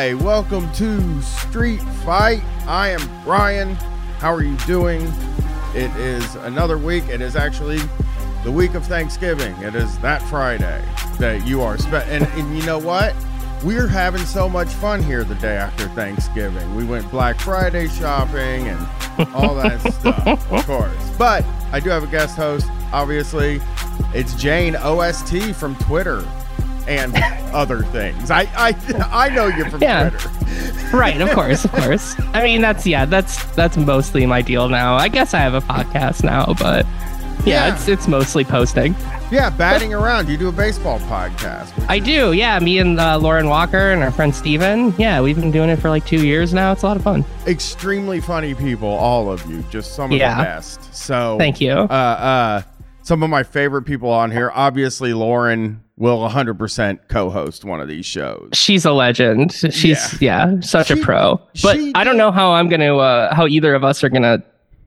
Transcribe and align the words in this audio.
Hi, 0.00 0.14
welcome 0.14 0.72
to 0.72 1.20
Street 1.20 1.82
Fight. 2.06 2.42
I 2.66 2.88
am 2.88 3.22
Brian. 3.22 3.74
How 4.18 4.32
are 4.32 4.42
you 4.42 4.56
doing? 4.66 5.02
It 5.74 5.94
is 5.96 6.36
another 6.36 6.78
week. 6.78 7.06
It 7.08 7.20
is 7.20 7.36
actually 7.36 7.80
the 8.42 8.50
week 8.50 8.72
of 8.72 8.86
Thanksgiving. 8.86 9.54
It 9.60 9.74
is 9.74 9.98
that 9.98 10.22
Friday 10.22 10.82
that 11.18 11.46
you 11.46 11.60
are 11.60 11.76
spe- 11.76 12.08
and, 12.08 12.24
and 12.28 12.56
you 12.56 12.64
know 12.64 12.78
what? 12.78 13.14
We're 13.62 13.86
having 13.86 14.22
so 14.22 14.48
much 14.48 14.68
fun 14.68 15.02
here 15.02 15.22
the 15.22 15.34
day 15.34 15.58
after 15.58 15.86
Thanksgiving. 15.88 16.74
We 16.74 16.84
went 16.84 17.10
Black 17.10 17.38
Friday 17.38 17.86
shopping 17.88 18.68
and 18.68 19.34
all 19.34 19.54
that 19.56 19.80
stuff, 19.92 20.50
of 20.50 20.64
course. 20.64 21.10
But 21.18 21.44
I 21.72 21.80
do 21.80 21.90
have 21.90 22.04
a 22.04 22.10
guest 22.10 22.38
host, 22.38 22.66
obviously. 22.90 23.60
It's 24.14 24.34
Jane 24.36 24.76
OST 24.76 25.54
from 25.54 25.76
Twitter 25.76 26.26
and 26.88 27.14
other 27.54 27.82
things. 27.84 28.30
I 28.30 28.42
I 28.56 28.74
I 29.10 29.28
know 29.30 29.46
you 29.46 29.68
from 29.70 29.82
Yeah. 29.82 30.10
Twitter. 30.10 30.30
right 30.96 31.20
of 31.20 31.30
course 31.30 31.64
of 31.64 31.70
course 31.70 32.16
i 32.34 32.42
mean 32.42 32.60
that's 32.60 32.84
yeah 32.84 33.04
that's 33.04 33.44
that's 33.54 33.76
mostly 33.76 34.26
my 34.26 34.42
deal 34.42 34.68
now 34.68 34.96
i 34.96 35.06
guess 35.06 35.32
i 35.34 35.38
have 35.38 35.54
a 35.54 35.60
podcast 35.60 36.24
now 36.24 36.44
but 36.58 36.84
yeah, 37.46 37.66
Yeah. 37.68 37.74
it's 37.74 37.86
it's 37.86 38.08
mostly 38.08 38.42
posting 38.44 38.96
Yeah, 39.30 39.50
batting 39.50 39.94
around. 39.94 40.28
You 40.28 40.36
do 40.36 40.48
a 40.48 40.52
baseball 40.52 40.98
podcast. 41.00 41.70
i 41.88 41.96
is- 41.98 42.04
do 42.04 42.32
yeah 42.32 42.58
me 42.58 42.78
and 42.80 42.98
uh, 42.98 43.16
lauren 43.18 43.48
walker 43.48 43.92
and 43.92 44.02
our 44.02 44.10
friend 44.10 44.34
steven 44.34 44.92
yeah 44.98 45.20
we've 45.20 45.36
been 45.36 45.52
doing 45.52 45.70
it 45.70 45.76
for 45.76 45.88
like 45.90 46.04
two 46.04 46.26
years 46.26 46.52
now 46.52 46.72
it's 46.72 46.82
a 46.82 46.86
lot 46.86 46.96
of 46.96 47.04
fun 47.04 47.24
extremely 47.46 48.20
funny 48.20 48.52
people, 48.54 48.88
all 48.88 49.30
of 49.30 49.48
you. 49.48 49.62
Just 49.70 49.94
some 49.94 50.10
of 50.12 50.18
Yeah. 50.18 50.36
the 50.38 50.42
best. 50.42 50.92
So 50.94 51.36
thank 51.38 51.60
you 51.60 51.72
Uh, 51.72 51.84
uh, 51.92 52.62
some 53.02 53.22
of 53.22 53.30
my 53.30 53.42
favorite 53.42 53.82
people 53.82 54.10
on 54.10 54.30
here. 54.30 54.50
Obviously, 54.54 55.12
Lauren 55.14 55.82
will 55.96 56.18
100% 56.28 56.98
co-host 57.08 57.64
one 57.64 57.80
of 57.80 57.86
these 57.88 58.06
shows. 58.06 58.48
she's 58.54 58.86
a 58.86 58.92
legend 58.92 59.52
she's 59.52 60.20
yeah, 60.22 60.58
such 60.60 60.86
She- 60.86 60.94
a 60.94 60.96
pro 60.96 61.38
but 61.62 61.78
i 61.94 62.04
don't 62.04 62.16
know 62.16 62.30
how 62.32 62.52
i'm 62.52 62.70
gonna 62.70 62.96
uh 62.96 63.34
how 63.34 63.46
either 63.46 63.74
of 63.74 63.84
us 63.84 64.02
are 64.02 64.08
gonna 64.08 64.42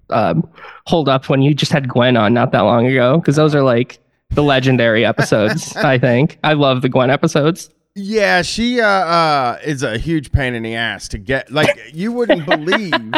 um 0.10 0.50
hold 0.88 1.08
up 1.08 1.30
when 1.30 1.44
you 1.44 1.54
just 1.54 1.72
had 1.72 1.88
gwen 1.88 2.18
on 2.18 2.34
not 2.34 2.52
that 2.54 2.62
long 2.62 2.88
ago 2.88 3.20
because 3.20 3.36
those 3.36 3.54
are 3.54 3.62
like 3.62 4.00
the 4.32 4.42
legendary 4.42 5.06
episodes 5.06 5.76
i 5.84 6.00
think 6.00 6.40
i 6.44 6.54
love 6.54 6.82
the 6.82 6.90
gwen 6.90 7.12
episodes 7.12 7.70
Yeah, 7.96 8.42
she 8.42 8.82
uh, 8.82 8.88
uh, 8.88 9.60
is 9.64 9.84
a 9.84 10.00
huge 10.00 10.32
pain 10.32 10.56
in 10.56 10.64
the 10.64 10.74
ass 10.74 11.08
to 11.10 11.20
get. 11.20 11.52
Like 11.52 11.78
you 11.94 12.12
wouldn't 12.12 12.44
believe, 12.50 13.14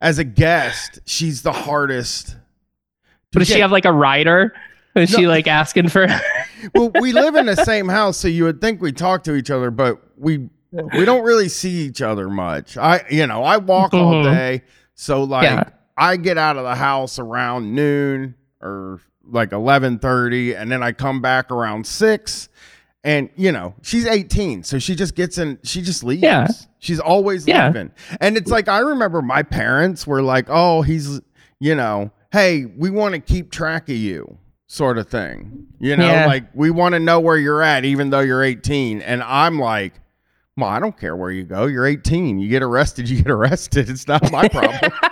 as 0.00 0.18
a 0.18 0.24
guest, 0.24 0.98
she's 1.06 1.42
the 1.42 1.52
hardest. 1.52 2.34
Does 3.40 3.48
she 3.48 3.60
have 3.60 3.72
like 3.72 3.84
a 3.84 3.92
rider? 3.92 4.54
Is 4.94 5.10
she 5.10 5.26
like 5.26 5.46
asking 5.46 5.88
for? 5.88 6.06
well, 6.74 6.90
we 7.00 7.12
live 7.12 7.34
in 7.34 7.46
the 7.46 7.56
same 7.56 7.88
house, 7.88 8.18
so 8.18 8.28
you 8.28 8.44
would 8.44 8.60
think 8.60 8.80
we 8.82 8.92
talk 8.92 9.24
to 9.24 9.34
each 9.34 9.50
other, 9.50 9.70
but 9.70 10.02
we 10.18 10.48
we 10.70 11.04
don't 11.04 11.22
really 11.24 11.48
see 11.48 11.82
each 11.86 12.02
other 12.02 12.28
much. 12.28 12.76
I 12.76 13.04
you 13.10 13.26
know 13.26 13.42
I 13.42 13.56
walk 13.56 13.94
all 13.94 14.14
Mhm. 14.14 14.24
day, 14.24 14.62
so 14.94 15.24
like 15.24 15.44
Yeah. 15.44 15.64
I 15.96 16.16
get 16.16 16.36
out 16.38 16.56
of 16.56 16.64
the 16.64 16.74
house 16.74 17.18
around 17.18 17.74
noon 17.74 18.34
or 18.60 19.00
like 19.26 19.52
eleven 19.52 19.98
thirty, 19.98 20.54
and 20.54 20.70
then 20.70 20.82
I 20.82 20.92
come 20.92 21.20
back 21.22 21.50
around 21.50 21.86
six. 21.86 22.48
And 23.04 23.30
you 23.34 23.50
know 23.50 23.74
she's 23.82 24.06
18, 24.06 24.62
so 24.62 24.78
she 24.78 24.94
just 24.94 25.16
gets 25.16 25.36
in. 25.36 25.58
She 25.64 25.82
just 25.82 26.04
leaves. 26.04 26.22
Yeah. 26.22 26.46
She's 26.78 27.00
always 27.00 27.48
Yeah. 27.48 27.66
leaving. 27.68 27.90
And 28.20 28.36
it's 28.36 28.50
like 28.50 28.68
I 28.68 28.78
remember 28.78 29.20
my 29.22 29.42
parents 29.42 30.06
were 30.06 30.22
like, 30.22 30.46
"Oh, 30.48 30.82
he's 30.82 31.20
you 31.58 31.74
know, 31.74 32.12
hey, 32.32 32.64
we 32.64 32.90
want 32.90 33.14
to 33.14 33.20
keep 33.20 33.50
track 33.50 33.88
of 33.88 33.96
you." 33.96 34.38
Sort 34.66 34.96
of 34.96 35.06
thing. 35.06 35.66
You 35.78 35.96
know, 35.98 36.06
Yeah. 36.06 36.26
like 36.26 36.44
we 36.54 36.70
want 36.70 36.94
to 36.94 37.00
know 37.00 37.20
where 37.20 37.36
you're 37.36 37.62
at 37.62 37.84
even 37.84 38.08
though 38.08 38.20
you're 38.20 38.42
18. 38.42 39.02
And 39.02 39.22
I'm 39.22 39.58
like, 39.58 39.92
"Well, 40.56 40.70
I 40.70 40.80
don't 40.80 40.98
care 40.98 41.14
where 41.14 41.30
you 41.30 41.44
go. 41.44 41.66
You're 41.66 41.86
18. 41.86 42.38
You 42.38 42.48
get 42.48 42.62
arrested, 42.62 43.06
you 43.10 43.22
get 43.22 43.30
arrested. 43.30 43.90
It's 43.90 44.08
not 44.08 44.32
my 44.32 44.48
problem." 44.48 44.90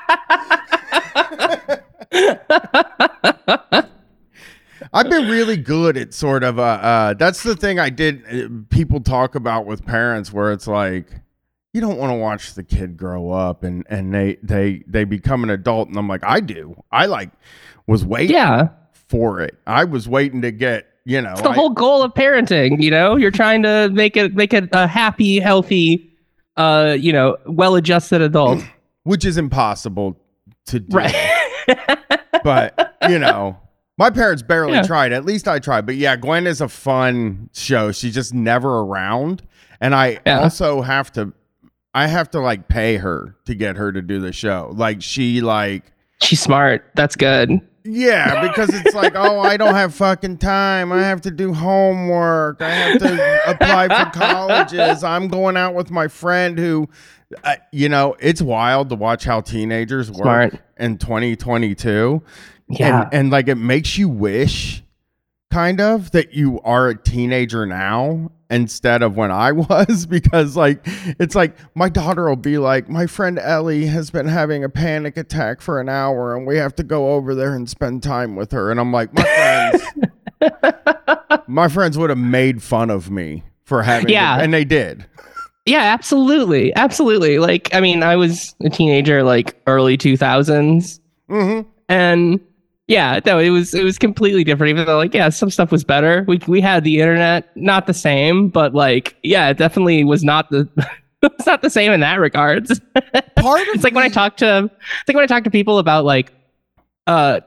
I've 4.92 5.08
been 5.08 5.28
really 5.28 5.56
good 5.56 5.96
at 5.96 6.14
sort 6.14 6.42
of 6.42 6.58
uh, 6.58 6.62
uh 6.62 7.14
that's 7.14 7.42
the 7.42 7.54
thing 7.54 7.78
I 7.78 7.90
did 7.90 8.24
uh, 8.26 8.48
people 8.70 9.00
talk 9.00 9.34
about 9.34 9.66
with 9.66 9.84
parents 9.84 10.32
where 10.32 10.52
it's 10.52 10.66
like 10.66 11.06
you 11.72 11.80
don't 11.80 11.98
want 11.98 12.10
to 12.10 12.16
watch 12.16 12.54
the 12.54 12.62
kid 12.64 12.96
grow 12.96 13.30
up 13.30 13.62
and 13.62 13.84
and 13.88 14.12
they 14.14 14.36
they 14.42 14.82
they 14.86 15.04
become 15.04 15.44
an 15.44 15.50
adult 15.50 15.88
and 15.88 15.96
I'm 15.96 16.08
like 16.08 16.24
I 16.24 16.40
do. 16.40 16.82
I 16.90 17.06
like 17.06 17.30
was 17.86 18.04
waiting 18.04 18.36
yeah, 18.36 18.68
for 18.92 19.40
it. 19.40 19.56
I 19.66 19.84
was 19.84 20.08
waiting 20.08 20.42
to 20.42 20.50
get, 20.52 20.86
you 21.04 21.20
know, 21.20 21.32
it's 21.32 21.42
the 21.42 21.50
I- 21.50 21.54
whole 21.54 21.70
goal 21.70 22.02
of 22.02 22.12
parenting. 22.14 22.82
You 22.82 22.90
know, 22.90 23.16
you're 23.16 23.30
trying 23.30 23.62
to 23.64 23.88
make 23.90 24.16
it 24.16 24.34
make 24.34 24.52
it 24.52 24.68
a 24.72 24.86
happy, 24.86 25.38
healthy, 25.40 26.10
uh, 26.56 26.96
you 26.98 27.12
know, 27.12 27.36
well-adjusted 27.46 28.20
adult. 28.20 28.62
which 29.04 29.24
is 29.24 29.36
impossible 29.38 30.16
to 30.66 30.80
do. 30.80 30.96
right. 30.96 31.36
But, 32.42 32.96
you 33.08 33.18
know, 33.18 33.58
my 33.98 34.08
parents 34.10 34.42
barely 34.42 34.74
Yeah. 34.74 34.82
tried. 34.82 35.12
At 35.12 35.24
least 35.26 35.46
I 35.46 35.58
tried. 35.58 35.84
But 35.84 35.96
yeah, 35.96 36.16
Gwen 36.16 36.46
is 36.46 36.60
a 36.62 36.68
fun 36.68 37.50
show. 37.52 37.92
She's 37.92 38.14
just 38.14 38.32
never 38.32 38.80
around. 38.80 39.42
And 39.80 39.94
I 39.94 40.20
Yeah. 40.24 40.40
also 40.40 40.80
have 40.80 41.12
to 41.12 41.32
I 41.94 42.06
have 42.06 42.30
to 42.30 42.40
like 42.40 42.68
pay 42.68 42.96
her 42.96 43.36
to 43.46 43.54
get 43.54 43.76
her 43.76 43.90
to 43.92 44.00
do 44.02 44.20
the 44.20 44.32
show. 44.32 44.72
Like 44.74 45.02
she 45.02 45.40
like 45.40 45.92
She's 46.22 46.40
smart. 46.40 46.84
That's 46.94 47.16
good. 47.16 47.50
yeah, 47.84 48.46
because 48.46 48.68
it's 48.74 48.94
like, 48.94 49.14
oh, 49.16 49.40
I 49.40 49.56
don't 49.56 49.74
have 49.74 49.94
fucking 49.94 50.36
time. 50.36 50.92
I 50.92 51.00
have 51.00 51.22
to 51.22 51.30
do 51.30 51.54
homework. 51.54 52.60
I 52.60 52.68
have 52.68 52.98
to 52.98 53.50
apply 53.50 53.88
for 53.88 54.10
colleges. 54.18 55.02
I'm 55.02 55.28
going 55.28 55.56
out 55.56 55.74
with 55.74 55.90
my 55.90 56.06
friend 56.08 56.58
who, 56.58 56.90
uh, 57.42 57.56
you 57.72 57.88
know, 57.88 58.16
it's 58.20 58.42
wild 58.42 58.90
to 58.90 58.96
watch 58.96 59.24
how 59.24 59.40
teenagers 59.40 60.10
work 60.10 60.52
Smart. 60.52 60.58
in 60.78 60.98
2022. 60.98 62.22
Yeah. 62.68 63.04
And, 63.04 63.14
and 63.14 63.30
like 63.30 63.48
it 63.48 63.56
makes 63.56 63.96
you 63.96 64.10
wish, 64.10 64.82
kind 65.50 65.80
of, 65.80 66.10
that 66.12 66.32
you 66.32 66.60
are 66.62 66.88
a 66.88 66.94
teenager 66.96 67.66
now 67.66 68.30
instead 68.50 69.02
of 69.02 69.16
when 69.16 69.30
I 69.30 69.52
was, 69.52 70.06
because 70.06 70.56
like 70.56 70.80
it's 71.18 71.34
like 71.34 71.56
my 71.74 71.88
daughter 71.88 72.28
will 72.28 72.36
be 72.36 72.58
like, 72.58 72.88
my 72.88 73.06
friend 73.06 73.38
Ellie 73.38 73.86
has 73.86 74.10
been 74.10 74.26
having 74.26 74.64
a 74.64 74.68
panic 74.68 75.16
attack 75.16 75.60
for 75.60 75.80
an 75.80 75.88
hour 75.88 76.36
and 76.36 76.46
we 76.46 76.56
have 76.56 76.74
to 76.76 76.82
go 76.82 77.12
over 77.12 77.34
there 77.34 77.54
and 77.54 77.68
spend 77.68 78.02
time 78.02 78.36
with 78.36 78.52
her. 78.52 78.70
And 78.70 78.80
I'm 78.80 78.92
like, 78.92 79.12
my 79.14 79.22
friends, 80.40 81.42
my 81.46 81.68
friends 81.68 81.96
would 81.98 82.10
have 82.10 82.18
made 82.18 82.62
fun 82.62 82.90
of 82.90 83.10
me 83.10 83.44
for 83.64 83.82
having, 83.82 84.08
to- 84.08 84.12
Yeah. 84.12 84.40
and 84.40 84.52
they 84.52 84.64
did. 84.64 85.06
Yeah, 85.66 85.80
absolutely. 85.82 86.74
Absolutely. 86.74 87.38
Like, 87.38 87.72
I 87.74 87.80
mean, 87.80 88.02
I 88.02 88.16
was 88.16 88.54
a 88.64 88.70
teenager 88.70 89.22
like 89.22 89.60
early 89.66 89.96
2000s 89.98 90.98
hmm 91.28 91.60
and 91.88 92.40
yeah, 92.90 93.20
no, 93.24 93.38
it 93.38 93.50
was 93.50 93.72
it 93.72 93.84
was 93.84 93.98
completely 93.98 94.42
different. 94.42 94.70
Even 94.70 94.84
though, 94.84 94.96
like, 94.96 95.14
yeah, 95.14 95.28
some 95.28 95.48
stuff 95.48 95.70
was 95.70 95.84
better. 95.84 96.24
We 96.26 96.40
we 96.48 96.60
had 96.60 96.82
the 96.82 97.00
internet, 97.00 97.56
not 97.56 97.86
the 97.86 97.94
same, 97.94 98.48
but 98.48 98.74
like, 98.74 99.16
yeah, 99.22 99.48
it 99.48 99.58
definitely 99.58 100.02
was 100.02 100.24
not 100.24 100.50
the 100.50 100.68
it's 101.22 101.46
not 101.46 101.62
the 101.62 101.70
same 101.70 101.92
in 101.92 102.00
that 102.00 102.16
regards. 102.16 102.80
Part 103.36 103.60
of 103.60 103.68
it's 103.74 103.84
like 103.84 103.94
when 103.94 104.02
I 104.02 104.08
talk 104.08 104.36
to 104.38 104.64
it's 104.64 105.08
like 105.08 105.14
when 105.14 105.22
I 105.22 105.28
talk 105.28 105.44
to 105.44 105.50
people 105.50 105.78
about 105.78 106.04
like 106.04 106.32
uh 107.06 107.40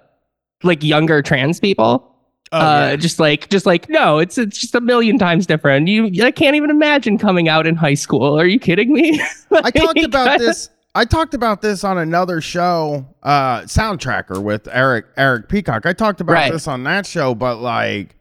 like 0.63 0.81
younger 0.81 1.21
trans 1.21 1.59
people. 1.59 2.09
Oh, 2.53 2.59
uh 2.59 2.87
yeah. 2.91 2.95
just 2.95 3.19
like 3.19 3.49
just 3.49 3.65
like 3.65 3.89
no, 3.89 4.19
it's 4.19 4.37
it's 4.37 4.57
just 4.57 4.75
a 4.75 4.81
million 4.81 5.17
times 5.17 5.45
different. 5.45 5.89
You 5.89 6.23
I 6.23 6.31
can't 6.31 6.55
even 6.55 6.69
imagine 6.69 7.17
coming 7.17 7.49
out 7.49 7.67
in 7.67 7.75
high 7.75 7.95
school. 7.95 8.39
Are 8.39 8.45
you 8.45 8.59
kidding 8.59 8.93
me? 8.93 9.21
I 9.51 9.71
talked 9.71 10.01
about 10.01 10.39
this. 10.39 10.69
I 10.95 11.05
talked 11.05 11.34
about 11.34 11.61
this 11.61 11.84
on 11.84 11.97
another 11.97 12.40
show, 12.40 13.05
uh, 13.23 13.61
Soundtracker 13.61 14.41
with 14.41 14.67
Eric 14.72 15.05
Eric 15.17 15.49
Peacock. 15.49 15.85
I 15.85 15.93
talked 15.93 16.22
about 16.22 16.34
Right. 16.34 16.51
this 16.51 16.67
on 16.67 16.84
that 16.84 17.05
show, 17.07 17.34
but 17.34 17.57
like, 17.57 18.16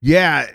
yeah, 0.00 0.46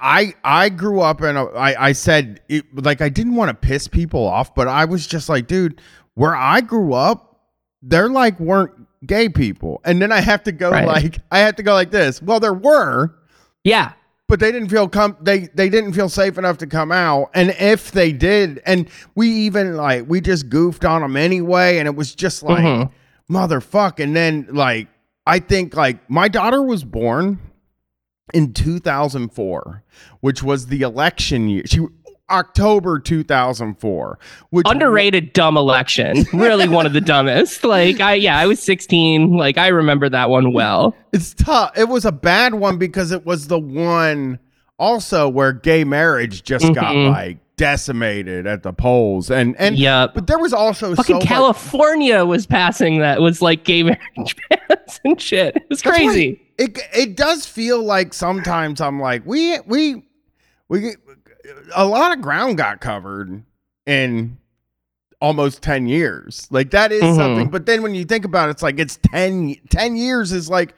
I 0.00 0.34
I 0.42 0.70
grew 0.70 1.00
up 1.00 1.20
in 1.22 1.36
I 1.36 1.92
said 1.92 2.40
it, 2.48 2.64
like 2.82 3.00
I 3.02 3.10
didn't 3.10 3.34
want 3.34 3.50
to 3.50 3.54
piss 3.54 3.88
people 3.88 4.26
off, 4.26 4.54
but 4.54 4.68
I 4.68 4.86
was 4.86 5.06
just 5.06 5.28
like, 5.28 5.46
dude, 5.46 5.80
where 6.14 6.34
I 6.34 6.62
grew 6.62 6.94
up, 6.94 7.40
there 7.82 8.08
like 8.08 8.40
weren't 8.40 8.72
gay 9.06 9.28
people, 9.28 9.82
and 9.84 10.00
then 10.00 10.12
I 10.12 10.20
have 10.20 10.44
to 10.44 10.52
go 10.52 10.70
Right. 10.70 10.86
like 10.86 11.18
I 11.30 11.40
have 11.40 11.56
to 11.56 11.62
go 11.62 11.74
like 11.74 11.90
this. 11.90 12.22
Well, 12.22 12.40
there 12.40 12.54
were, 12.54 13.14
Yeah. 13.64 13.92
But 14.28 14.40
they 14.40 14.50
didn't 14.52 14.68
feel 14.68 14.88
com- 14.88 15.16
they 15.20 15.46
they 15.54 15.68
didn't 15.68 15.92
feel 15.92 16.08
safe 16.08 16.36
enough 16.38 16.58
to 16.58 16.66
come 16.66 16.90
out 16.92 17.30
and 17.34 17.50
if 17.58 17.92
they 17.92 18.12
did 18.12 18.60
and 18.66 18.88
we 19.14 19.28
even 19.28 19.76
like 19.76 20.04
we 20.08 20.20
just 20.20 20.48
goofed 20.48 20.84
on 20.84 21.02
them 21.02 21.16
anyway 21.16 21.78
and 21.78 21.86
it 21.86 21.94
was 21.94 22.14
just 22.14 22.42
like 22.42 22.64
Mhm. 22.64 22.90
motherfuck 23.30 24.00
and 24.02 24.16
then 24.16 24.46
like 24.50 24.88
i 25.26 25.38
think 25.38 25.74
like 25.76 26.08
my 26.10 26.28
daughter 26.28 26.62
was 26.62 26.82
born 26.84 27.38
in 28.34 28.52
2004 28.52 29.84
which 30.20 30.42
was 30.42 30.66
the 30.66 30.82
election 30.82 31.48
year 31.48 31.62
she 31.66 31.86
october 32.30 32.98
2004 32.98 34.18
which 34.50 34.66
Underrated 34.68 35.32
dumb 35.32 35.56
election. 35.56 36.24
Really 36.32 36.68
one 36.68 36.84
of 36.86 36.92
the 36.92 37.00
dumbest. 37.00 37.62
Like 37.64 38.00
I 38.00 38.14
yeah, 38.14 38.38
I 38.38 38.46
was 38.46 38.60
16. 38.60 39.36
Like 39.36 39.58
I 39.58 39.68
remember 39.68 40.08
that 40.08 40.28
one 40.30 40.52
well. 40.52 40.96
It's 41.12 41.34
tough. 41.34 41.76
It 41.76 41.88
was 41.88 42.04
a 42.04 42.12
bad 42.12 42.54
one 42.54 42.78
because 42.78 43.12
it 43.12 43.24
was 43.24 43.46
the 43.48 43.58
one 43.58 44.38
also 44.78 45.28
where 45.28 45.52
gay 45.52 45.84
marriage 45.84 46.42
just 46.42 46.72
got 46.74 46.94
Mhm. 46.94 47.10
like 47.10 47.38
decimated 47.56 48.46
at 48.46 48.62
the 48.62 48.72
polls, 48.72 49.30
and 49.30 49.56
and 49.58 49.78
Yep. 49.78 50.12
but 50.14 50.26
there 50.26 50.38
was 50.38 50.52
also 50.52 50.94
Fucking 50.94 51.04
so 51.14 51.18
much- 51.20 51.26
California 51.28 52.22
was 52.24 52.44
passing 52.46 52.98
that 52.98 53.22
was 53.22 53.40
like 53.40 53.64
gay 53.64 53.82
marriage 53.84 54.36
bans 54.50 55.00
and 55.04 55.18
shit. 55.20 55.56
It 55.56 55.66
was 55.70 55.80
That's 55.80 55.96
crazy. 55.96 56.40
It 56.58 56.78
it 56.94 57.16
does 57.16 57.46
feel 57.46 57.82
like 57.82 58.12
sometimes 58.12 58.80
I'm 58.82 59.00
like 59.00 59.22
we 59.24 59.58
we 59.66 60.02
we 60.68 60.96
a 61.74 61.84
lot 61.84 62.12
of 62.12 62.20
ground 62.20 62.56
got 62.58 62.80
covered 62.80 63.42
in 63.86 64.38
almost 65.20 65.62
10 65.62 65.86
years. 65.86 66.46
Like 66.50 66.70
that 66.72 66.92
is 66.92 67.02
Mhm. 67.02 67.16
something. 67.16 67.48
But 67.50 67.66
then 67.66 67.82
when 67.82 67.94
you 67.94 68.04
think 68.04 68.24
about 68.24 68.48
it, 68.48 68.52
it's 68.52 68.62
like 68.62 68.78
it's 68.78 68.98
10 69.10 69.56
10 69.70 69.96
years 69.96 70.32
is 70.32 70.50
like 70.50 70.74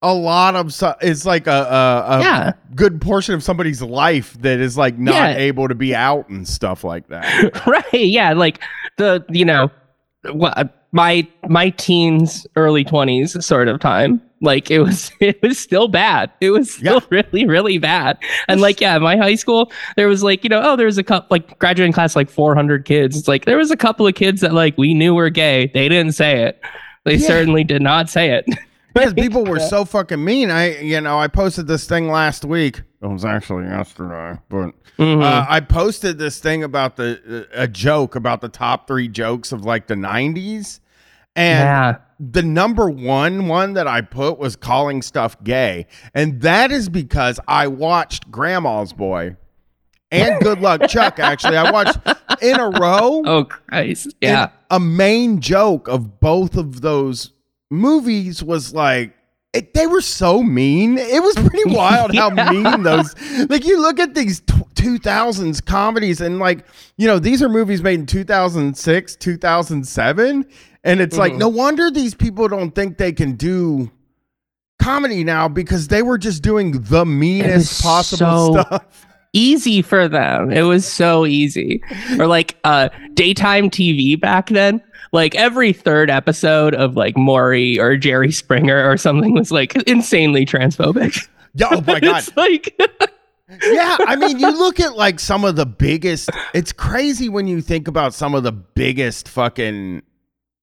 a 0.00 0.14
lot 0.14 0.54
of 0.54 0.72
so- 0.72 0.94
it's 1.00 1.26
like 1.26 1.48
a, 1.48 1.50
a, 1.50 2.18
a 2.18 2.20
Yeah. 2.20 2.52
good 2.76 3.00
portion 3.00 3.34
of 3.34 3.42
somebody's 3.42 3.82
life 3.82 4.36
that 4.42 4.60
is 4.60 4.78
like 4.78 4.96
not 4.96 5.14
Yeah. 5.14 5.36
able 5.36 5.66
to 5.68 5.74
be 5.74 5.92
out 5.94 6.28
and 6.28 6.46
stuff 6.46 6.84
like 6.84 7.08
that. 7.08 7.26
right 7.66 7.84
yeah 7.92 8.32
like 8.32 8.60
the 8.96 9.24
you 9.28 9.44
know 9.44 9.70
Uh, 10.24 10.64
my 10.92 11.26
my 11.48 11.70
teens 11.70 12.46
early 12.56 12.84
20s 12.84 13.42
sort 13.42 13.68
of 13.68 13.78
time 13.78 14.20
like 14.40 14.70
it 14.70 14.80
was 14.80 15.12
it 15.20 15.40
was 15.42 15.58
still 15.58 15.86
bad. 15.88 16.30
It 16.40 16.50
was 16.50 16.72
still 16.72 17.02
really 17.10 17.44
really 17.46 17.78
bad. 17.78 18.18
And 18.48 18.60
like 18.60 18.80
yeah 18.80 18.98
my 18.98 19.16
high 19.16 19.34
school 19.34 19.70
there 19.96 20.08
was 20.08 20.22
like 20.22 20.42
you 20.44 20.50
know 20.50 20.60
oh 20.64 20.76
there 20.76 20.86
was 20.86 20.98
a 20.98 21.02
couple 21.04 21.28
like 21.30 21.58
graduating 21.58 21.92
class 21.92 22.16
like 22.16 22.30
400 22.30 22.84
kids. 22.84 23.16
It's 23.18 23.28
like 23.28 23.44
there 23.44 23.58
was 23.58 23.70
a 23.70 23.76
couple 23.76 24.06
of 24.06 24.14
kids 24.14 24.40
that 24.40 24.54
like 24.54 24.76
we 24.78 24.94
knew 24.94 25.14
were 25.14 25.30
gay. 25.30 25.70
They 25.74 25.88
didn't 25.88 26.12
say 26.14 26.42
it. 26.44 26.60
They 27.04 27.14
Yeah. 27.16 27.26
certainly 27.26 27.64
did 27.64 27.82
not 27.82 28.08
say 28.08 28.30
it 28.30 28.46
because 28.98 29.14
people 29.14 29.44
were 29.44 29.60
so 29.60 29.84
fucking 29.84 30.22
mean. 30.24 30.50
I, 30.50 30.78
you 30.80 31.00
know, 31.00 31.18
I 31.18 31.28
posted 31.28 31.66
this 31.66 31.86
thing 31.86 32.08
last 32.08 32.44
week. 32.44 32.82
It 33.02 33.06
was 33.06 33.24
actually 33.24 33.64
yesterday, 33.64 34.38
but 34.48 34.72
Mhm. 34.98 35.22
uh, 35.22 35.46
I 35.48 35.60
posted 35.60 36.18
this 36.18 36.38
thing 36.40 36.64
about 36.64 36.96
the 36.96 37.46
a 37.54 37.68
joke 37.68 38.16
about 38.16 38.40
the 38.40 38.48
top 38.48 38.86
three 38.88 39.08
jokes 39.08 39.52
of 39.52 39.64
like 39.64 39.86
the 39.86 39.94
'90s, 39.94 40.80
and 41.36 41.60
yeah 41.64 41.96
the 42.20 42.42
number 42.42 42.90
one 42.90 43.46
one 43.46 43.74
that 43.74 43.86
I 43.86 44.00
put 44.00 44.40
was 44.40 44.56
calling 44.56 45.02
stuff 45.02 45.36
gay, 45.44 45.86
and 46.14 46.40
that 46.40 46.72
is 46.72 46.88
because 46.88 47.38
I 47.46 47.68
watched 47.68 48.28
Grandma's 48.32 48.92
Boy 48.92 49.36
and 50.10 50.40
Good 50.42 50.60
Luck 50.60 50.88
Chuck. 50.88 51.20
Actually, 51.20 51.56
I 51.58 51.70
watched 51.70 51.98
in 52.42 52.58
a 52.58 52.68
row. 52.70 53.22
oh 53.24 53.44
christ 53.44 54.14
yeah 54.20 54.48
a 54.70 54.80
main 54.80 55.40
joke 55.40 55.86
of 55.86 56.18
both 56.18 56.56
of 56.56 56.80
those 56.80 57.30
movies 57.70 58.42
was 58.42 58.74
like 58.74 59.14
it, 59.54 59.72
they 59.72 59.86
were 59.86 60.02
so 60.02 60.42
mean. 60.42 60.98
It 60.98 61.22
was 61.22 61.34
pretty 61.36 61.64
wild 61.74 62.14
how 62.14 62.32
Yeah. 62.34 62.50
mean 62.50 62.82
those. 62.82 63.14
Like 63.48 63.64
you 63.64 63.80
look 63.80 63.98
at 63.98 64.14
these 64.14 64.42
two 64.74 64.98
thousands 64.98 65.60
comedies, 65.60 66.20
and 66.20 66.38
like 66.38 66.66
you 66.98 67.06
know 67.06 67.18
these 67.18 67.42
are 67.42 67.48
movies 67.48 67.82
made 67.82 68.00
in 68.00 68.06
two 68.06 68.24
thousand 68.24 68.76
six, 68.76 69.16
two 69.16 69.36
thousand 69.38 69.86
seven, 69.88 70.46
and 70.84 71.00
it's 71.00 71.16
like 71.16 71.32
Mhm. 71.32 71.38
no 71.38 71.48
wonder 71.48 71.90
these 71.90 72.14
people 72.14 72.46
don't 72.48 72.74
think 72.74 72.98
they 72.98 73.12
can 73.12 73.36
do 73.36 73.90
comedy 74.80 75.24
now 75.24 75.48
because 75.48 75.88
they 75.88 76.02
were 76.02 76.18
just 76.18 76.42
doing 76.42 76.72
the 76.82 77.04
meanest 77.04 77.82
possible 77.82 78.54
so- 78.54 78.60
stuff. 78.62 79.06
easy 79.32 79.82
for 79.82 80.08
them. 80.08 80.50
It 80.50 80.62
was 80.62 80.86
so 80.86 81.26
easy. 81.26 81.82
Or 82.18 82.26
like 82.26 82.56
uh 82.64 82.88
daytime 83.14 83.70
TV 83.70 84.18
back 84.20 84.48
then. 84.50 84.80
Like 85.12 85.34
every 85.34 85.72
third 85.72 86.10
episode 86.10 86.74
of 86.74 86.96
like 86.96 87.16
Maury 87.16 87.78
or 87.78 87.96
Jerry 87.96 88.32
Springer 88.32 88.88
or 88.88 88.96
something 88.96 89.34
was 89.34 89.50
like 89.50 89.74
insanely 89.88 90.44
transphobic. 90.44 91.28
Yeah, 91.54 91.68
oh 91.70 91.80
my 91.80 92.00
god, 92.00 92.18
it's 92.18 92.36
like 92.36 92.78
yeah, 93.62 93.96
I 94.00 94.16
mean, 94.16 94.38
you 94.38 94.50
look 94.56 94.78
at 94.80 94.96
like 94.96 95.18
some 95.18 95.44
of 95.44 95.56
the 95.56 95.66
biggest. 95.66 96.30
It's 96.52 96.72
crazy 96.72 97.28
when 97.28 97.46
you 97.46 97.60
think 97.60 97.88
about 97.88 98.12
some 98.12 98.34
of 98.34 98.42
the 98.42 98.52
biggest 98.52 99.28
fucking 99.28 100.02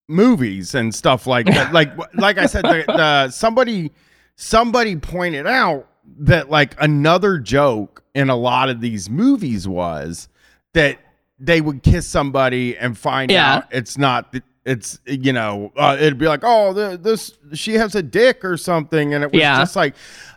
movies 0.07 0.75
and 0.75 0.93
stuff 0.93 1.25
like 1.25 1.47
that. 1.47 1.73
Like, 1.73 1.91
like 2.15 2.37
I 2.37 2.45
said, 2.45 2.63
the, 2.63 2.83
the, 2.87 3.29
somebody 3.29 3.91
somebody 4.35 4.95
pointed 4.97 5.47
out 5.47 5.87
that 6.19 6.49
like 6.49 6.75
another 6.79 7.39
joke 7.39 8.03
in 8.13 8.29
a 8.29 8.35
lot 8.35 8.69
of 8.69 8.81
these 8.81 9.09
movies 9.09 9.67
was 9.67 10.29
that 10.73 10.99
they 11.39 11.61
would 11.61 11.83
kiss 11.83 12.07
somebody 12.07 12.77
and 12.77 12.97
find 12.97 13.29
Yeah. 13.31 13.55
out 13.57 13.65
it's 13.71 13.97
not. 13.97 14.33
It's 14.65 14.99
you 15.05 15.31
know 15.33 15.71
uh, 15.77 15.95
it'd 15.99 16.17
be 16.17 16.27
like 16.27 16.39
oh 16.43 16.73
the, 16.73 16.97
this 16.97 17.31
she 17.53 17.73
has 17.75 17.93
a 17.95 18.01
dick 18.01 18.43
or 18.43 18.57
something 18.57 19.13
and 19.13 19.23
it 19.23 19.31
was 19.31 19.39
Yeah. 19.39 19.59
just 19.59 19.75
like 19.75 19.95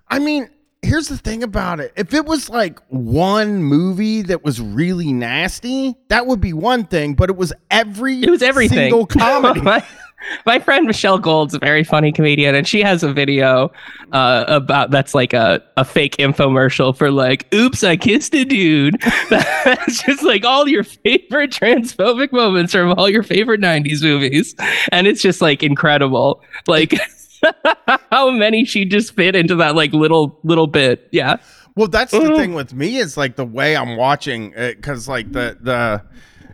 I 0.08 0.18
mean 0.18 0.50
here's 0.82 1.08
the 1.08 1.16
thing 1.16 1.42
about 1.42 1.80
it 1.80 1.92
if 1.96 2.12
it 2.14 2.24
was 2.26 2.48
like 2.50 2.78
one 2.88 3.62
movie 3.62 4.22
that 4.22 4.44
was 4.44 4.60
really 4.60 5.12
nasty 5.12 5.94
that 6.08 6.26
would 6.26 6.40
be 6.40 6.52
one 6.52 6.84
thing 6.84 7.14
but 7.14 7.30
it 7.30 7.36
was 7.36 7.52
every 7.70 8.20
it 8.22 8.30
was 8.30 8.42
everything. 8.42 8.76
single 8.76 9.06
comedy 9.06 9.62
my, 10.46 10.58
friend 10.58 10.86
Michelle 10.86 11.18
Gold's 11.18 11.54
a 11.54 11.58
very 11.58 11.84
funny 11.84 12.12
comedian, 12.12 12.54
and 12.54 12.66
she 12.66 12.80
has 12.82 13.02
a 13.02 13.12
video 13.12 13.70
uh, 14.12 14.44
about 14.48 14.90
that's 14.90 15.14
like 15.14 15.32
a, 15.32 15.62
a 15.76 15.84
fake 15.84 16.16
infomercial 16.18 16.96
for 16.96 17.10
like, 17.10 17.52
oops, 17.54 17.82
I 17.84 17.96
kissed 17.96 18.34
a 18.34 18.44
dude. 18.44 19.00
That's 19.30 20.02
just 20.02 20.22
like 20.22 20.44
all 20.44 20.66
your 20.66 20.82
favorite 20.84 21.50
transphobic 21.50 22.32
moments 22.32 22.72
from 22.72 22.92
all 22.98 23.08
your 23.10 23.22
favorite 23.22 23.60
90s 23.60 24.02
movies. 24.02 24.54
And 24.92 25.06
it's 25.06 25.20
just 25.22 25.40
like 25.42 25.62
incredible. 25.62 26.42
Like 26.66 26.94
how 28.10 28.30
many 28.30 28.64
she 28.64 28.84
just 28.84 29.14
fit 29.14 29.36
into 29.36 29.54
that 29.56 29.74
like 29.74 29.92
little 29.92 30.38
little 30.42 30.66
bit. 30.66 31.08
Yeah. 31.12 31.36
Well, 31.76 31.88
that's 31.88 32.10
the 32.12 32.18
Mhm. 32.20 32.36
thing 32.36 32.54
with 32.54 32.74
me 32.74 32.96
is 32.96 33.16
like 33.16 33.36
the 33.36 33.44
way 33.44 33.76
I'm 33.76 33.96
watching 33.96 34.52
it 34.56 34.76
because 34.76 35.06
like 35.08 35.30
the 35.32 35.56
the 35.60 36.02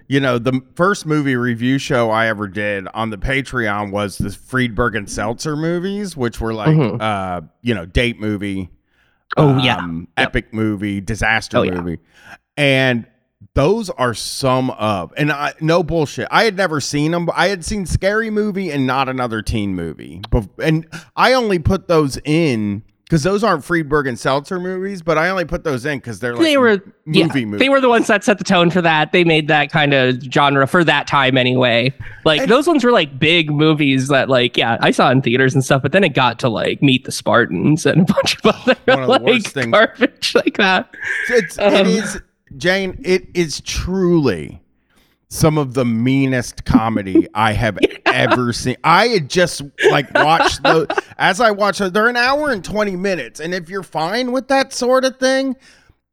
you 0.09 0.21
know 0.21 0.39
the 0.39 0.61
first 0.75 1.07
movie 1.07 1.37
review 1.37 1.79
show 1.79 2.11
I 2.11 2.27
ever 2.29 2.47
did 2.49 2.87
on 2.95 3.11
the 3.11 3.17
Patreon 3.19 3.91
was 3.91 4.19
the 4.19 4.31
Friedberg 4.31 4.97
and 4.97 5.09
Seltzer 5.09 5.57
movies, 5.57 6.17
which 6.17 6.41
were 6.41 6.55
like 6.55 6.77
Mhm. 6.77 7.01
uh 7.01 7.41
you 7.63 7.75
know 7.75 7.87
date 7.87 8.21
movie, 8.21 8.71
Oh 9.37 9.59
yeah. 9.63 9.77
um, 9.79 10.09
epic 10.17 10.53
movie, 10.53 11.01
disaster 11.01 11.59
Oh, 11.59 11.63
yeah. 11.63 11.81
movie, 11.81 11.99
and 12.57 13.07
those 13.55 13.91
are 13.91 14.15
some 14.15 14.71
of 14.71 15.13
and 15.17 15.31
I 15.31 15.53
no 15.61 15.83
bullshit. 15.83 16.27
I 16.31 16.45
had 16.45 16.57
never 16.57 16.81
seen 16.81 17.11
them. 17.13 17.27
But 17.27 17.35
I 17.37 17.49
had 17.49 17.65
seen 17.65 17.85
Scary 17.87 18.31
Movie 18.31 18.71
and 18.71 18.87
not 18.87 19.09
another 19.09 19.43
teen 19.43 19.75
movie, 19.75 20.23
and 20.63 20.87
I 21.17 21.35
only 21.35 21.59
put 21.59 21.87
those 21.89 22.19
in 22.25 22.83
because 23.05 23.23
those 23.23 23.45
aren't 23.45 23.63
Friedberg 23.65 24.07
and 24.07 24.19
Seltzer 24.19 24.59
movies. 24.59 25.03
But 25.03 25.19
I 25.19 25.29
only 25.29 25.45
put 25.45 25.63
those 25.65 25.85
in 25.85 25.99
because 25.99 26.21
they're 26.21 26.35
like 26.35 26.43
they 26.43 26.57
were 26.57 26.83
yeah, 27.07 27.27
movie 27.27 27.45
movies. 27.45 27.61
They 27.61 27.69
were 27.69 27.81
the 27.81 27.89
ones 27.89 28.07
that 28.07 28.25
set 28.25 28.39
the 28.39 28.45
tone 28.45 28.71
for 28.71 28.81
that. 28.83 29.13
They 29.13 29.25
made 29.25 29.49
that 29.49 29.71
kind 29.71 29.93
of 29.95 30.21
genre 30.23 30.67
for 30.67 30.83
that 30.85 31.07
time 31.07 31.37
anyway. 31.37 31.93
Like 32.25 32.43
And- 32.43 32.51
those 32.51 32.67
ones 32.67 32.83
were 32.85 32.93
like 32.93 33.19
big 33.19 33.51
movies 33.51 34.09
that 34.09 34.29
like 34.29 34.57
yeah, 34.57 34.79
I 34.81 34.91
saw 34.91 35.11
in 35.11 35.23
theaters 35.23 35.55
and 35.55 35.65
stuff, 35.65 35.83
but 35.83 35.93
then 35.93 36.03
it 36.05 36.15
got 36.15 36.39
to 36.41 36.49
like 36.49 36.83
Meet 36.83 37.05
the 37.05 37.13
Spartans 37.13 37.87
and 37.87 38.03
a 38.09 38.13
bunch 38.13 38.37
of 38.45 38.47
other 38.47 38.77
of 39.03 39.23
like 39.23 39.71
garbage 39.71 40.35
like 40.35 40.57
that. 40.57 40.95
it's, 41.29 41.59
Um, 41.59 41.75
it 41.75 41.87
is 41.87 42.21
Jane. 42.57 42.99
It 43.05 43.27
is 43.35 43.61
truly 43.63 44.61
some 45.29 45.59
of 45.59 45.75
the 45.75 45.85
meanest 45.85 46.65
comedy 46.65 47.27
I 47.35 47.53
have 47.53 47.79
ever 48.07 48.53
seen. 48.53 48.77
I 48.85 49.09
had 49.09 49.29
just 49.29 49.63
like 49.91 50.13
watched 50.15 50.63
the 50.63 51.03
as 51.19 51.41
I 51.41 51.51
watch 51.51 51.81
it, 51.81 51.93
they're 51.93 52.09
an 52.09 52.17
hour 52.17 52.51
and 52.51 52.65
20 52.65 52.97
minutes. 52.97 53.41
And 53.41 53.55
if 53.55 53.69
you're 53.69 53.83
fine 53.83 54.33
with 54.33 54.49
that 54.49 54.73
sort 54.73 55.05
of 55.05 55.19
thing, 55.19 55.57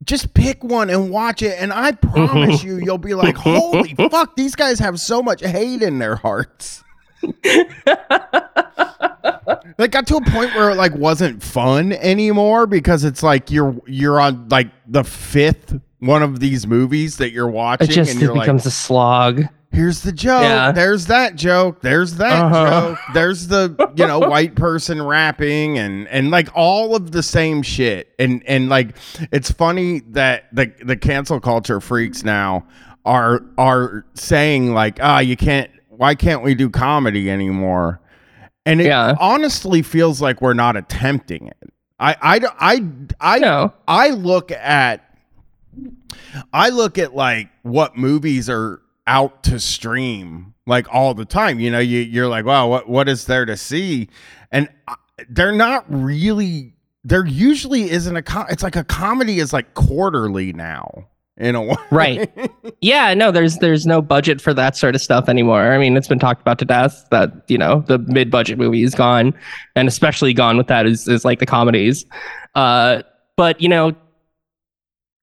just 0.04 0.34
pick 0.34 0.64
one 0.64 0.90
and 0.90 1.10
watch 1.10 1.42
it. 1.42 1.56
And 1.58 1.72
I 1.72 1.92
promise 1.92 2.64
you, 2.64 2.78
you'll 2.78 2.98
be 2.98 3.14
like, 3.14 3.36
holy 3.36 3.94
fuck, 4.10 4.36
these 4.36 4.56
guys 4.56 4.78
have 4.78 4.98
so 5.00 5.22
much 5.22 5.42
hate 5.42 5.82
in 5.82 5.98
their 5.98 6.16
hearts. 6.16 6.82
like 9.78 9.92
got 9.92 10.06
to 10.08 10.16
a 10.16 10.30
point 10.30 10.54
where 10.54 10.70
it 10.70 10.76
like 10.76 10.94
wasn't 10.94 11.42
fun 11.42 11.92
anymore 11.92 12.66
because 12.66 13.04
it's 13.04 13.22
like 13.22 13.50
you're 13.50 13.80
you're 13.86 14.20
on 14.20 14.48
like 14.48 14.70
the 14.88 15.04
fifth 15.04 15.78
one 16.02 16.22
of 16.22 16.40
these 16.40 16.66
movies 16.66 17.16
that 17.18 17.30
you're 17.30 17.48
watching 17.50 17.88
It 17.88 17.92
just 17.94 18.12
and 18.12 18.20
it 18.22 18.26
you're 18.26 18.34
like 18.34 18.42
becomes 18.46 18.66
a 18.66 18.70
slog. 18.72 19.42
here's 19.70 20.02
the 20.02 20.10
joke 20.12 20.42
Yeah. 20.42 20.72
there's 20.72 21.06
that 21.06 21.36
joke 21.36 21.80
there's 21.80 22.16
that 22.16 22.32
Uh-huh. 22.42 22.70
joke 22.90 22.98
there's 23.14 23.46
the 23.46 23.92
you 23.96 24.06
know 24.06 24.18
white 24.18 24.54
person 24.56 25.00
rapping 25.00 25.78
and 25.78 26.08
and 26.08 26.30
like 26.30 26.48
all 26.54 26.94
of 26.96 27.12
the 27.12 27.22
same 27.22 27.62
shit 27.62 28.08
and 28.18 28.42
and 28.46 28.68
like 28.68 28.96
it's 29.30 29.50
funny 29.50 30.00
that 30.10 30.44
the 30.52 30.72
the 30.84 30.96
cancel 30.96 31.38
culture 31.40 31.80
freaks 31.80 32.24
now 32.24 32.66
are 33.04 33.40
are 33.56 34.04
saying 34.14 34.74
like 34.74 34.98
ah 35.02 35.20
you 35.20 35.36
can't 35.36 35.70
why 35.88 36.14
can't 36.14 36.42
we 36.42 36.54
do 36.54 36.68
comedy 36.68 37.30
anymore 37.30 38.00
and 38.66 38.80
it 38.80 38.86
Yeah. 38.86 39.14
honestly 39.20 39.82
feels 39.82 40.20
like 40.20 40.42
we're 40.42 40.52
not 40.54 40.76
attempting 40.76 41.46
it 41.46 41.70
I 42.00 42.16
I 42.20 42.40
I 42.58 42.84
I 43.20 43.38
No. 43.38 43.72
I 43.86 44.10
look 44.10 44.50
at 44.50 45.04
I 46.52 46.68
look 46.70 46.98
at 46.98 47.14
like 47.14 47.48
what 47.62 47.96
movies 47.96 48.48
are 48.50 48.80
out 49.06 49.42
to 49.44 49.58
stream 49.58 50.54
like 50.66 50.86
all 50.92 51.14
the 51.14 51.24
time. 51.24 51.60
You 51.60 51.70
know, 51.70 51.78
you 51.80 52.00
you're 52.00 52.28
like, 52.28 52.44
wow, 52.44 52.68
what 52.68 52.88
what 52.88 53.08
is 53.08 53.26
there 53.26 53.44
to 53.44 53.56
see? 53.56 54.08
And 54.50 54.68
uh, 54.88 54.94
they're 55.28 55.52
not 55.52 55.84
really. 55.88 56.74
There 57.04 57.26
usually 57.26 57.90
isn't 57.90 58.14
a. 58.16 58.22
Com- 58.22 58.46
it's 58.48 58.62
like 58.62 58.76
a 58.76 58.84
comedy 58.84 59.40
is 59.40 59.52
like 59.52 59.74
quarterly 59.74 60.52
now. 60.52 61.08
in 61.36 61.56
a 61.56 61.62
way. 61.64 61.74
Right. 61.90 62.50
Yeah, 62.80 63.12
no, 63.14 63.32
there's 63.32 63.56
there's 63.58 63.86
no 63.86 64.00
budget 64.00 64.40
for 64.40 64.54
that 64.54 64.76
sort 64.76 64.94
of 64.94 65.00
stuff 65.00 65.28
anymore. 65.28 65.72
I 65.72 65.78
mean, 65.78 65.96
it's 65.96 66.06
been 66.06 66.20
talked 66.20 66.40
about 66.42 66.58
to 66.60 66.64
death 66.64 67.06
that, 67.10 67.32
you 67.48 67.58
know, 67.58 67.80
the 67.88 67.98
mid 67.98 68.30
budget 68.30 68.56
movie 68.58 68.84
is 68.84 68.94
gone. 68.94 69.34
And 69.74 69.88
especially 69.88 70.32
gone 70.32 70.56
with 70.56 70.68
that 70.68 70.86
is 70.86 71.08
is 71.08 71.24
like 71.24 71.40
the 71.40 71.46
comedies. 71.46 72.06
Uh 72.54 73.02
but 73.36 73.60
you 73.60 73.68
know, 73.68 73.96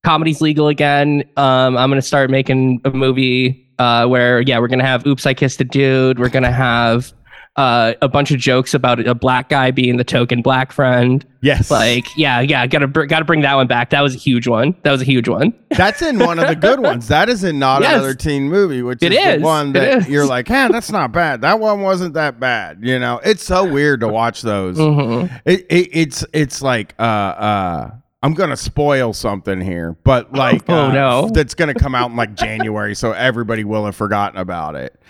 comedy's 0.03 0.41
legal 0.41 0.68
again. 0.68 1.24
Um, 1.38 1.77
I'm 1.77 1.89
gonna 1.89 2.01
start 2.01 2.29
making 2.29 2.82
a 2.86 2.91
movie 2.91 3.65
uh 3.79 4.06
where 4.08 4.41
yeah, 4.41 4.60
we're 4.60 4.68
gonna 4.68 4.86
have 4.86 5.06
Oops, 5.06 5.25
I 5.25 5.34
Kissed 5.34 5.62
a 5.62 5.63
Dude, 5.63 6.20
we're 6.20 6.29
gonna 6.29 6.51
have 6.51 7.13
uh, 7.56 7.94
a 8.01 8.08
bunch 8.08 8.32
of 8.32 8.39
jokes 8.39 8.74
about 8.74 9.06
a 9.06 9.13
black 9.13 9.50
guy 9.50 9.70
being 9.70 9.98
the 9.98 10.03
token 10.06 10.41
black 10.41 10.72
friend. 10.72 11.25
Yes. 11.41 11.70
Like, 11.70 12.06
yeah, 12.15 12.39
yeah, 12.39 12.65
gotta 12.68 12.88
br- 12.88 13.03
gotta 13.06 13.25
bring 13.25 13.41
that 13.41 13.56
one 13.56 13.68
back. 13.68 13.89
That 13.89 14.00
was 14.01 14.15
a 14.15 14.18
huge 14.18 14.48
one. 14.48 14.75
That 14.84 14.91
was 14.91 15.01
a 15.01 15.06
huge 15.06 15.27
one. 15.27 15.53
That's 15.72 16.01
in 16.01 16.20
one 16.20 16.39
of 16.39 16.48
the 16.48 16.56
good 16.56 16.79
ones. 16.79 17.10
That 17.10 17.27
is 17.27 17.44
in 17.44 17.60
not 17.60 17.82
Yes. 17.82 17.96
another 17.96 18.13
teen 18.13 18.44
movie, 18.44 18.82
which 18.82 19.03
It 19.03 19.12
is, 19.12 19.18
is. 19.18 19.36
the 19.41 19.46
one 19.46 19.74
that 19.74 20.08
you're 20.08 20.25
like, 20.25 20.48
"Hey, 20.48 20.70
that's 20.72 20.89
not 20.91 21.12
bad. 21.12 21.41
That 21.41 21.60
one 21.60 21.82
wasn't 21.82 22.13
that 22.13 22.39
bad." 22.39 22.79
You 22.82 22.98
know, 22.98 23.20
it's 23.25 23.44
so 23.44 23.70
weird 23.70 24.00
to 24.01 24.08
watch 24.08 24.41
those. 24.41 24.77
Mhm. 24.77 25.29
It, 25.44 25.65
it 25.70 25.89
it's 25.91 26.25
it's 26.32 26.62
like 26.62 26.94
uh 26.98 27.01
uh 27.01 27.91
I'm 28.21 28.33
gonna 28.33 28.57
spoil 28.57 29.13
something 29.13 29.61
here, 29.61 29.95
but 30.03 30.33
like 30.33 30.63
Oh, 30.69 30.88
uh, 30.88 30.91
no. 30.91 31.29
that's 31.33 31.53
gonna 31.55 31.73
come 31.73 31.95
out 31.95 32.09
in 32.11 32.17
like 32.17 32.35
January, 32.35 32.93
so 32.95 33.11
everybody 33.13 33.63
will 33.63 33.85
have 33.85 33.95
forgotten 33.95 34.38
about 34.39 34.75
it. 34.75 35.01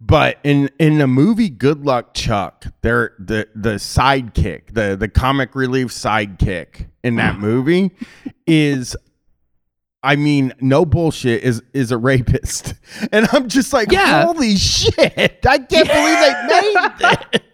But 0.00 0.38
in 0.44 0.70
in 0.78 0.98
the 0.98 1.06
movie 1.06 1.48
Good 1.50 1.84
Luck 1.84 2.14
Chuck, 2.14 2.66
there 2.82 3.14
the 3.18 3.48
the 3.54 3.74
sidekick, 3.74 4.74
the 4.74 4.96
the 4.96 5.08
comic 5.08 5.54
relief 5.54 5.88
sidekick 5.88 6.86
in 7.02 7.16
that 7.16 7.38
movie 7.38 7.90
is 8.46 8.96
I 10.04 10.16
mean, 10.16 10.52
no 10.60 10.84
bullshit 10.84 11.42
is 11.44 11.62
is 11.72 11.90
a 11.92 11.98
rapist. 11.98 12.74
And 13.12 13.26
I'm 13.32 13.48
just 13.48 13.72
like, 13.72 13.90
Yeah. 13.90 14.24
holy 14.26 14.56
shit. 14.56 15.38
I 15.46 15.58
can't 15.58 15.68
believe 15.68 15.88
they 15.88 16.46
made 16.48 16.92
this. 17.32 17.40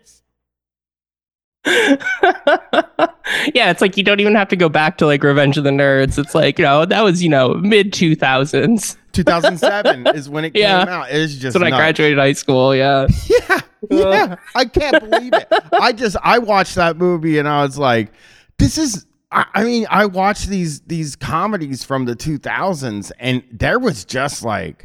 yeah, 3.55 3.71
it's 3.71 3.81
like 3.81 3.97
you 3.97 4.03
don't 4.03 4.21
even 4.21 4.35
have 4.35 4.49
to 4.49 4.57
go 4.57 4.69
back 4.69 4.99
to 4.99 5.07
like 5.07 5.23
Revenge 5.23 5.59
of 5.59 5.65
the 5.65 5.71
Nerds. 5.71 6.19
It's 6.19 6.35
like, 6.35 6.59
you 6.59 6.65
know, 6.65 6.85
that 6.85 7.03
was, 7.03 7.23
you 7.23 7.29
know, 7.29 7.55
mid 7.55 7.93
2000s. 7.93 8.97
2007 9.13 10.07
is 10.09 10.29
when 10.29 10.45
it 10.45 10.53
Yeah. 10.57 10.85
came 10.85 10.89
out. 10.95 11.11
It's 11.11 11.33
just 11.35 11.55
That's 11.55 11.63
when 11.63 11.73
I 11.73 11.77
graduated 11.77 12.19
high 12.19 12.33
school. 12.33 12.75
Yeah. 12.75 13.07
Yeah, 13.49 13.61
yeah. 13.91 14.37
I 14.57 14.65
can't 14.65 14.99
believe 15.09 15.33
it. 15.33 15.47
I 15.73 15.93
just 15.93 16.17
I 16.25 16.41
watched 16.41 16.75
that 16.75 16.97
movie 16.97 17.39
and 17.39 17.47
I 17.47 17.63
was 17.63 17.79
like, 17.79 18.11
this 18.59 18.77
is. 18.77 19.07
I, 19.31 19.45
I 19.55 19.63
mean, 19.63 19.87
I 19.89 20.05
watched 20.07 20.49
these 20.49 20.81
these 20.81 21.15
comedies 21.15 21.85
from 21.85 22.05
the 22.05 22.17
2000s, 22.17 23.13
and 23.21 23.45
there 23.53 23.79
was 23.79 24.05
just 24.05 24.43
like 24.43 24.85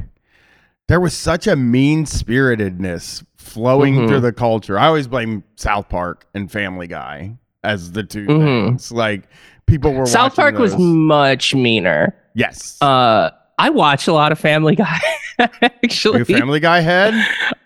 there 0.86 1.00
was 1.00 1.12
such 1.12 1.48
a 1.48 1.56
mean 1.56 2.06
spiritedness 2.06 3.24
flowing 3.54 3.94
Mhm. 3.94 4.08
through 4.08 4.20
the 4.20 4.32
culture. 4.32 4.78
I 4.78 4.86
always 4.86 5.06
blame 5.06 5.42
South 5.56 5.88
Park 5.88 6.26
and 6.34 6.50
Family 6.50 6.86
Guy 6.86 7.36
as 7.62 7.92
the 7.92 8.02
2 8.02 8.26
Mhm. 8.26 8.66
things. 8.66 8.92
Like 8.92 9.22
people 9.66 9.94
were 9.94 10.06
South 10.06 10.34
Park 10.36 10.58
was 10.58 10.76
much 10.76 11.54
meaner. 11.54 12.14
yes. 12.34 12.76
Uh, 12.82 13.30
I 13.58 13.70
watch 13.70 14.08
a 14.08 14.12
lot 14.12 14.32
of 14.32 14.38
Family 14.38 14.74
Guy. 14.74 14.98
Actually, 15.62 16.22
a 16.22 16.24
Family 16.24 16.60
Guy 16.60 16.80
head? 16.80 17.14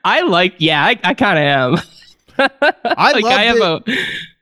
I 0.05 0.21
like. 0.23 0.55
Yeah, 0.59 0.85
I, 0.85 0.99
I 1.03 1.15
kind 1.15 1.39
of 1.39 1.45
am. 1.45 1.79
I 2.85 3.13
like, 3.13 3.25
I 3.25 3.43
have 3.45 3.57
it. 3.57 3.63
a, 3.63 3.81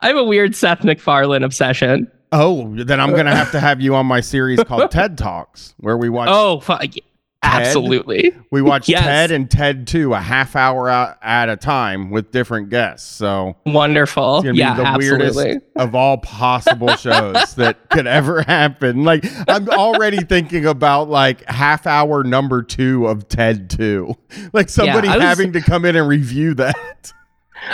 I 0.00 0.08
have 0.08 0.16
a 0.16 0.24
weird 0.24 0.54
Seth 0.54 0.84
MacFarlane 0.84 1.42
obsession. 1.44 2.10
Oh, 2.32 2.74
then 2.76 3.00
I'm 3.00 3.14
gonna 3.14 3.34
have 3.34 3.52
to 3.52 3.60
have 3.60 3.80
you 3.80 3.94
on 3.94 4.04
my 4.06 4.20
series 4.20 4.62
called 4.64 4.90
TED 4.90 5.16
Talks, 5.16 5.74
where 5.78 5.96
we 5.96 6.08
watch 6.08 6.28
Oh, 6.30 6.60
absolutely. 7.46 8.32
we 8.50 8.62
watch 8.62 8.88
yes. 8.88 9.04
TED 9.04 9.30
and 9.30 9.50
TED 9.50 9.86
Two 9.86 10.14
a 10.14 10.20
half 10.20 10.56
hour 10.56 10.88
out 10.88 11.16
at 11.22 11.48
a 11.48 11.56
time 11.56 12.10
with 12.10 12.30
different 12.30 12.70
guests. 12.70 13.08
So 13.10 13.56
Wonderful. 13.66 14.42
Yeah, 14.44 14.74
the 14.76 14.84
absolutely. 14.84 15.36
weirdest 15.44 15.66
of 15.76 15.94
all 15.94 16.18
possible 16.18 16.88
shows 16.96 17.54
that 17.54 17.88
could 17.90 18.06
ever 18.06 18.42
happen. 18.42 19.04
Like 19.04 19.24
I'm 19.48 19.68
already 19.68 20.18
thinking 20.18 20.66
about 20.66 21.08
like 21.08 21.44
half 21.48 21.86
hour 21.86 22.24
number 22.24 22.62
two 22.62 23.06
of 23.06 23.28
TED 23.28 23.70
Two, 23.70 24.14
like 24.52 24.68
somebody 24.68 25.08
I 25.08 25.16
was- 25.16 25.24
having 25.24 25.52
to 25.52 25.60
come 25.60 25.84
in 25.84 25.96
and 25.96 26.08
review 26.08 26.54
that. 26.54 27.12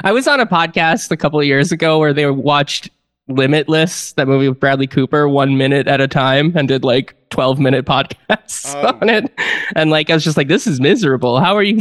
I 0.04 0.12
was 0.12 0.28
on 0.28 0.40
a 0.40 0.46
podcast 0.46 1.10
a 1.10 1.16
couple 1.16 1.40
of 1.40 1.44
years 1.46 1.72
ago 1.72 1.98
where 1.98 2.12
they 2.14 2.30
watched 2.30 2.88
Limitless, 3.28 4.12
that 4.14 4.26
movie 4.26 4.48
with 4.48 4.58
Bradley 4.60 4.86
Cooper, 4.86 5.28
one 5.28 5.56
minute 5.56 5.86
at 5.86 6.00
a 6.00 6.08
time 6.08 6.52
and 6.56 6.66
did 6.68 6.84
like 6.84 7.14
12 7.30 7.58
minute 7.60 7.84
podcasts 7.86 8.74
Oh. 8.74 8.98
on 9.00 9.08
it. 9.08 9.32
And 9.76 9.90
like, 9.90 10.10
I 10.10 10.14
was 10.14 10.24
just 10.24 10.36
like, 10.36 10.48
this 10.48 10.66
is 10.66 10.80
miserable. 10.80 11.38
How 11.40 11.54
are 11.56 11.62
you? 11.62 11.80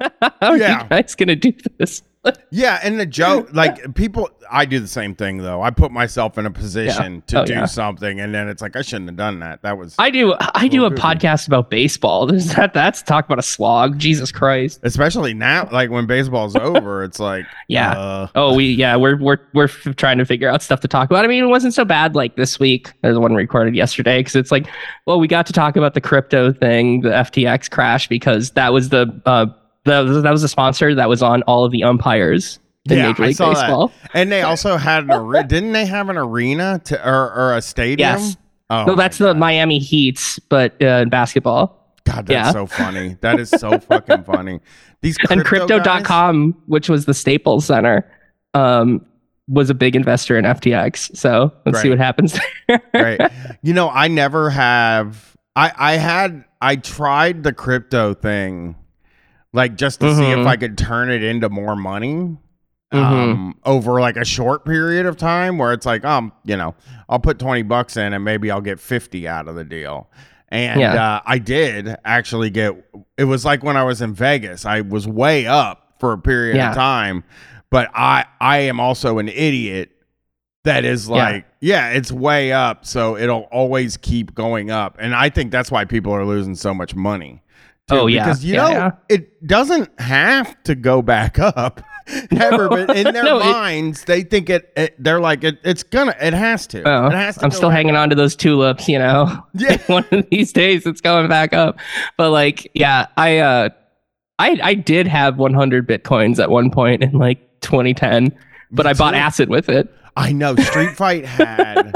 How 0.22 0.32
are 0.42 0.56
Yeah. 0.56 0.82
you 0.84 0.88
guys 0.88 1.14
going 1.14 1.28
to 1.28 1.36
do 1.36 1.52
this? 1.78 2.02
Yeah, 2.50 2.78
and 2.82 3.00
the 3.00 3.06
joke, 3.06 3.48
like 3.54 3.94
people, 3.94 4.28
I 4.50 4.66
do 4.66 4.80
the 4.80 4.88
same 4.88 5.14
thing 5.14 5.38
though. 5.38 5.62
I 5.62 5.70
put 5.70 5.92
myself 5.92 6.36
in 6.36 6.44
a 6.44 6.50
position 6.50 7.22
to 7.28 7.40
Oh, 7.40 7.44
do 7.46 7.54
yeah. 7.54 7.64
something, 7.64 8.20
and 8.20 8.34
then 8.34 8.48
it's 8.48 8.60
like 8.60 8.76
I 8.76 8.82
shouldn't 8.82 9.08
have 9.08 9.16
done 9.16 9.38
that. 9.38 9.62
That 9.62 9.78
was 9.78 9.94
I 9.98 10.10
do. 10.10 10.34
I 10.54 10.68
do 10.68 10.84
a 10.84 10.90
goofy. 10.90 11.00
podcast 11.00 11.46
about 11.46 11.70
baseball. 11.70 12.26
There's 12.26 12.52
that. 12.54 12.74
That's 12.74 13.00
talk 13.02 13.24
about 13.24 13.38
a 13.38 13.42
slog. 13.42 13.98
Jesus 13.98 14.30
Christ. 14.30 14.80
especially 14.82 15.32
now, 15.32 15.68
like 15.72 15.88
when 15.90 16.06
baseball's 16.06 16.54
over, 16.56 17.02
it's 17.02 17.20
like 17.20 17.46
Yeah. 17.68 17.92
uh, 17.92 18.26
Oh, 18.34 18.54
we 18.54 18.66
yeah, 18.72 18.96
we're 18.96 19.16
we're 19.16 19.38
we're 19.54 19.64
f- 19.64 19.96
trying 19.96 20.18
to 20.18 20.26
figure 20.26 20.50
out 20.50 20.60
stuff 20.60 20.80
to 20.80 20.88
talk 20.88 21.08
about. 21.08 21.24
I 21.24 21.28
mean, 21.28 21.44
it 21.44 21.48
wasn't 21.48 21.72
so 21.72 21.84
bad 21.86 22.14
like 22.14 22.36
this 22.36 22.58
week. 22.60 22.92
There's 23.00 23.18
one 23.18 23.34
recorded 23.36 23.74
yesterday 23.74 24.20
because 24.20 24.36
it's 24.36 24.50
like, 24.52 24.66
well, 25.06 25.18
we 25.18 25.28
got 25.28 25.46
to 25.46 25.52
talk 25.54 25.76
about 25.76 25.94
the 25.94 26.00
crypto 26.02 26.52
thing, 26.52 27.00
the 27.02 27.10
FTX 27.10 27.70
crash, 27.70 28.06
because 28.08 28.50
that 28.50 28.72
was 28.72 28.90
the 28.90 29.18
uh 29.24 29.46
that 29.84 30.00
was, 30.00 30.22
that 30.22 30.30
was 30.30 30.42
a 30.42 30.48
sponsor 30.48 30.94
that 30.94 31.08
was 31.08 31.22
on 31.22 31.42
all 31.42 31.64
of 31.64 31.72
the 31.72 31.82
umpires 31.82 32.58
in 32.90 32.98
Yeah, 32.98 33.08
Major 33.08 33.22
I 33.22 33.26
League 33.26 33.36
saw 33.36 33.52
that. 33.54 33.92
And 34.14 34.30
they 34.32 34.42
also 34.42 34.76
had 34.76 35.04
an 35.04 35.12
arena. 35.12 35.46
Didn't 35.46 35.72
they 35.72 35.86
have 35.86 36.08
an 36.08 36.16
arena 36.16 36.80
to 36.84 37.08
or, 37.08 37.32
or 37.32 37.56
a 37.56 37.62
stadium? 37.62 37.98
Yes. 37.98 38.36
Oh, 38.70 38.84
no, 38.84 38.94
that's 38.94 39.18
my 39.18 39.26
the 39.26 39.34
Miami 39.34 39.78
Heats, 39.78 40.38
but 40.38 40.80
uh, 40.82 41.00
in 41.02 41.08
basketball. 41.08 41.74
God, 42.04 42.26
that's 42.26 42.30
yeah. 42.30 42.52
so 42.52 42.66
funny. 42.66 43.16
That 43.20 43.40
is 43.40 43.50
so 43.50 43.78
fucking 43.78 44.24
funny. 44.24 44.60
These 45.00 45.16
and 45.30 45.44
crypto 45.44 45.78
guys- 45.78 45.84
crypto.com, 45.84 46.62
which 46.66 46.88
was 46.88 47.06
the 47.06 47.14
Staples 47.14 47.64
Center, 47.66 48.10
um, 48.54 49.04
was 49.48 49.70
a 49.70 49.74
big 49.74 49.96
investor 49.96 50.36
in 50.36 50.44
FTX. 50.44 51.16
So 51.16 51.52
let's 51.64 51.80
see 51.80 51.88
what 51.88 51.98
happens 51.98 52.38
there. 52.68 52.82
right. 52.94 53.32
You 53.62 53.72
know, 53.72 53.88
I 53.88 54.08
never 54.08 54.50
have. 54.50 55.36
I 55.56 55.72
I 55.76 55.92
had. 55.96 56.44
I 56.60 56.76
tried 56.76 57.42
the 57.42 57.52
crypto 57.52 58.14
thing, 58.14 58.76
like 59.52 59.76
just 59.76 60.00
to 60.00 60.14
see 60.14 60.24
if 60.30 60.38
Mhm. 60.38 60.46
I 60.46 60.56
could 60.56 60.76
turn 60.78 61.10
it 61.10 61.22
into 61.22 61.48
more 61.48 61.76
money. 61.76 62.36
Mhm. 62.92 62.98
Um, 63.04 63.54
over 63.66 64.00
like 64.00 64.16
a 64.16 64.24
short 64.24 64.64
period 64.64 65.04
of 65.04 65.16
time, 65.18 65.58
where 65.58 65.74
it's 65.74 65.84
like, 65.84 66.06
um, 66.06 66.32
you 66.44 66.56
know, 66.56 66.74
I'll 67.08 67.18
put 67.18 67.38
twenty 67.38 67.62
bucks 67.62 67.96
in 67.98 68.14
and 68.14 68.24
maybe 68.24 68.50
I'll 68.50 68.62
get 68.62 68.80
fifty 68.80 69.28
out 69.28 69.46
of 69.46 69.54
the 69.56 69.64
deal. 69.64 70.08
And 70.48 70.80
Yeah. 70.80 70.94
uh, 71.16 71.20
I 71.26 71.36
did 71.38 71.94
actually 72.06 72.48
get. 72.48 72.72
It 73.18 73.24
was 73.24 73.44
like 73.44 73.62
when 73.62 73.76
I 73.76 73.84
was 73.84 74.00
in 74.00 74.14
Vegas. 74.14 74.64
I 74.64 74.80
was 74.80 75.06
way 75.06 75.46
up 75.46 75.94
for 76.00 76.12
a 76.14 76.18
period 76.18 76.56
Yeah. 76.56 76.70
of 76.70 76.76
time, 76.76 77.24
but 77.70 77.90
I 77.94 78.24
I 78.40 78.58
am 78.60 78.80
also 78.80 79.18
an 79.18 79.28
idiot 79.28 79.90
that 80.64 80.86
is 80.86 81.08
Yeah. 81.08 81.14
like 81.14 81.44
yeah. 81.60 81.88
it's 81.90 82.10
way 82.12 82.52
up 82.52 82.84
so 82.86 83.16
it'll 83.18 83.48
always 83.52 83.96
keep 83.96 84.34
going 84.34 84.70
up 84.70 84.96
and 85.00 85.14
i 85.14 85.28
think 85.30 85.50
that's 85.50 85.70
why 85.70 85.84
people 85.84 86.12
are 86.12 86.24
losing 86.26 86.54
so 86.54 86.74
much 86.74 86.94
money 86.94 87.40
too, 87.88 87.96
Oh, 87.96 88.06
yeah. 88.06 88.24
because 88.24 88.44
you 88.44 88.54
Yeah, 88.54 88.62
know 88.62 88.70
yeah. 88.70 88.90
it 89.08 89.46
doesn't 89.46 90.00
have 90.00 90.62
to 90.64 90.74
go 90.74 91.02
back 91.02 91.38
up 91.38 91.80
ever 92.30 92.68
but 92.68 92.96
in 92.96 93.04
their 93.14 93.22
No, 93.24 93.38
it- 93.40 93.44
minds 93.44 94.04
they 94.04 94.22
think 94.22 94.48
it, 94.50 94.72
it 94.76 94.94
they're 95.02 95.20
like 95.20 95.44
it, 95.44 95.58
it's 95.64 95.82
gonna 95.82 96.14
it 96.20 96.32
has 96.32 96.66
to 96.68 96.82
Oh, 96.88 97.06
it 97.06 97.12
has 97.12 97.36
to 97.36 97.44
I'm 97.44 97.50
still 97.50 97.70
hanging 97.70 97.94
up. 97.96 98.02
on 98.02 98.10
to 98.10 98.14
those 98.16 98.34
tulips, 98.36 98.88
you 98.88 98.98
know. 98.98 99.44
Yeah. 99.54 99.78
One 99.86 100.04
of 100.12 100.26
these 100.30 100.52
days 100.52 100.86
it's 100.86 101.00
going 101.00 101.28
back 101.28 101.52
up. 101.52 101.78
But 102.16 102.30
like, 102.30 102.70
yeah, 102.74 103.06
I 103.16 103.38
uh 103.38 103.68
I 104.38 104.58
I 104.62 104.74
did 104.74 105.06
have 105.06 105.36
100 105.38 105.88
bitcoins 105.88 106.38
at 106.38 106.48
one 106.50 106.70
point 106.70 107.02
in 107.02 107.12
like 107.12 107.60
2010, 107.60 108.36
but 108.70 108.86
Me 108.86 108.90
I 108.90 108.94
bought 108.94 109.14
acid 109.14 109.48
with 109.48 109.68
it. 109.68 109.92
I 110.16 110.32
know 110.32 110.54
Street 110.56 110.96
Fight 110.96 111.24
had 111.26 111.92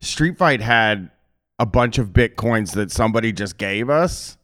Street 0.00 0.36
Fight 0.36 0.60
had 0.60 1.10
a 1.58 1.64
bunch 1.66 1.96
of 1.98 2.08
bitcoins 2.10 2.72
that 2.74 2.90
somebody 2.90 3.32
just 3.32 3.56
gave 3.56 3.88
us. 3.88 4.36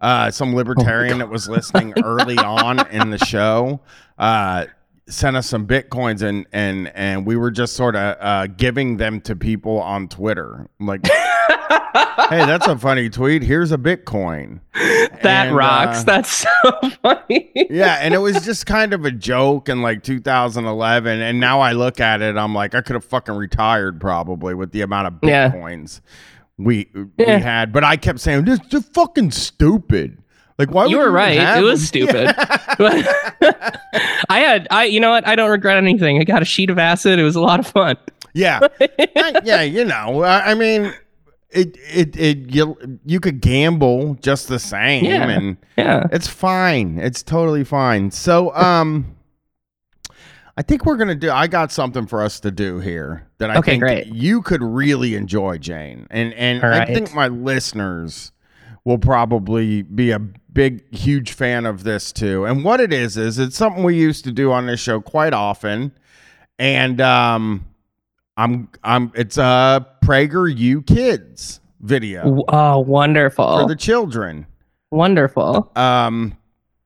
Uh, 0.00 0.30
some 0.30 0.54
libertarian 0.54 1.18
that 1.18 1.28
was 1.28 1.48
listening 1.48 1.92
early 2.02 2.38
on 2.38 2.86
in 2.88 3.10
the 3.10 3.18
show 3.18 3.80
uh, 4.18 4.64
sent 5.08 5.36
us 5.36 5.46
some 5.46 5.66
bitcoins 5.66 6.22
and 6.22 6.46
and 6.52 6.88
and 6.94 7.26
we 7.26 7.36
were 7.36 7.50
just 7.50 7.74
sort 7.74 7.94
of 7.96 8.16
uh, 8.20 8.46
giving 8.46 8.96
them 8.96 9.20
to 9.20 9.36
people 9.36 9.78
on 9.80 10.08
Twitter. 10.08 10.68
Like, 10.78 11.06
hey, 11.06 12.46
that's 12.46 12.66
a 12.66 12.78
funny 12.78 13.10
tweet. 13.10 13.42
Here's 13.42 13.72
a 13.72 13.78
bitcoin. 13.78 14.60
That 15.22 15.48
And, 15.48 15.56
rocks. 15.56 15.98
uh, 16.00 16.04
That's 16.04 16.30
so 16.30 16.70
funny. 17.02 17.50
yeah, 17.68 17.98
and 18.00 18.14
it 18.14 18.18
was 18.18 18.42
just 18.44 18.64
kind 18.64 18.94
of 18.94 19.04
a 19.04 19.10
joke 19.10 19.68
in 19.68 19.82
like 19.82 20.02
2011, 20.02 21.20
and 21.20 21.38
now 21.40 21.60
I 21.60 21.72
look 21.72 22.00
at 22.00 22.22
it, 22.22 22.36
I'm 22.38 22.54
like, 22.54 22.74
I 22.74 22.80
could 22.80 22.94
have 22.94 23.04
fucking 23.04 23.34
retired 23.34 24.00
probably 24.00 24.54
with 24.54 24.72
the 24.72 24.80
amount 24.80 25.08
of 25.08 25.14
Yeah. 25.22 25.52
We 26.64 26.88
Yeah. 27.16 27.36
we 27.36 27.42
had, 27.42 27.72
but 27.72 27.84
I 27.84 27.96
kept 27.96 28.20
saying 28.20 28.44
this 28.44 28.60
is 28.72 28.84
fucking 28.94 29.30
stupid. 29.32 30.18
Like 30.58 30.70
why 30.72 30.86
you 30.86 30.98
were 30.98 31.10
right. 31.10 31.38
have 31.38 31.58
It 31.58 31.62
was 31.62 31.86
stupid. 31.88 32.34
But 32.78 33.06
I 34.28 34.40
had 34.40 34.68
I 34.70 34.84
you 34.84 35.00
know 35.00 35.10
what? 35.10 35.26
I 35.26 35.34
don't 35.34 35.50
regret 35.50 35.76
anything. 35.78 36.20
I 36.20 36.24
got 36.24 36.42
a 36.42 36.44
sheet 36.44 36.70
of 36.70 36.78
acid. 36.78 37.18
It 37.18 37.22
was 37.22 37.36
a 37.36 37.40
lot 37.40 37.60
of 37.60 37.66
fun. 37.66 37.96
Yeah, 38.34 38.60
I- 38.80 39.40
yeah, 39.44 39.62
you 39.62 39.84
know, 39.84 40.22
I, 40.22 40.52
I 40.52 40.54
mean, 40.54 40.92
it, 41.50 41.76
it, 41.92 42.16
it, 42.16 42.54
you, 42.54 42.76
you 43.04 43.18
could 43.18 43.40
gamble 43.40 44.14
just 44.22 44.46
the 44.46 44.60
same, 44.60 45.04
Yeah. 45.04 45.28
and 45.28 45.56
Yeah. 45.76 46.06
it's 46.12 46.28
fine. 46.28 46.98
It's 47.00 47.24
totally 47.24 47.64
fine. 47.64 48.12
So, 48.12 48.54
um, 48.54 49.16
I 50.60 50.62
think 50.62 50.84
we're 50.84 50.98
gonna 50.98 51.14
do. 51.14 51.30
I 51.30 51.46
got 51.46 51.72
something 51.72 52.06
for 52.06 52.20
us 52.20 52.38
to 52.40 52.50
do 52.50 52.80
here 52.80 53.26
that 53.38 53.48
I 53.50 53.56
Okay, 53.60 53.70
think 53.70 53.82
great. 53.82 54.06
you 54.08 54.42
could 54.42 54.62
really 54.62 55.14
enjoy, 55.14 55.56
Jane, 55.56 56.06
and 56.10 56.34
and 56.34 56.62
All 56.62 56.70
I 56.70 56.84
think 56.84 57.14
my 57.14 57.28
listeners 57.28 58.30
will 58.84 58.98
probably 58.98 59.80
be 59.80 60.10
a 60.10 60.18
big, 60.18 60.84
huge 60.94 61.32
fan 61.32 61.64
of 61.64 61.84
this 61.84 62.12
too. 62.12 62.44
And 62.44 62.62
what 62.62 62.78
it 62.78 62.92
is 62.92 63.16
is 63.16 63.38
it's 63.38 63.56
something 63.56 63.82
we 63.82 63.96
used 63.96 64.22
to 64.24 64.32
do 64.32 64.52
on 64.52 64.66
this 64.66 64.80
show 64.80 65.00
quite 65.00 65.32
often, 65.32 65.92
and 66.58 67.00
um, 67.00 67.64
I'm 68.36 68.68
I'm 68.84 69.12
it's 69.14 69.38
a 69.38 69.86
Prager 70.04 70.54
U 70.54 70.82
Kids 70.82 71.60
video 71.80 72.44
Oh, 72.48 72.80
wonderful 72.80 73.60
for 73.62 73.66
the 73.66 73.76
children 73.76 74.46
wonderful. 74.90 75.72
um 75.74 76.36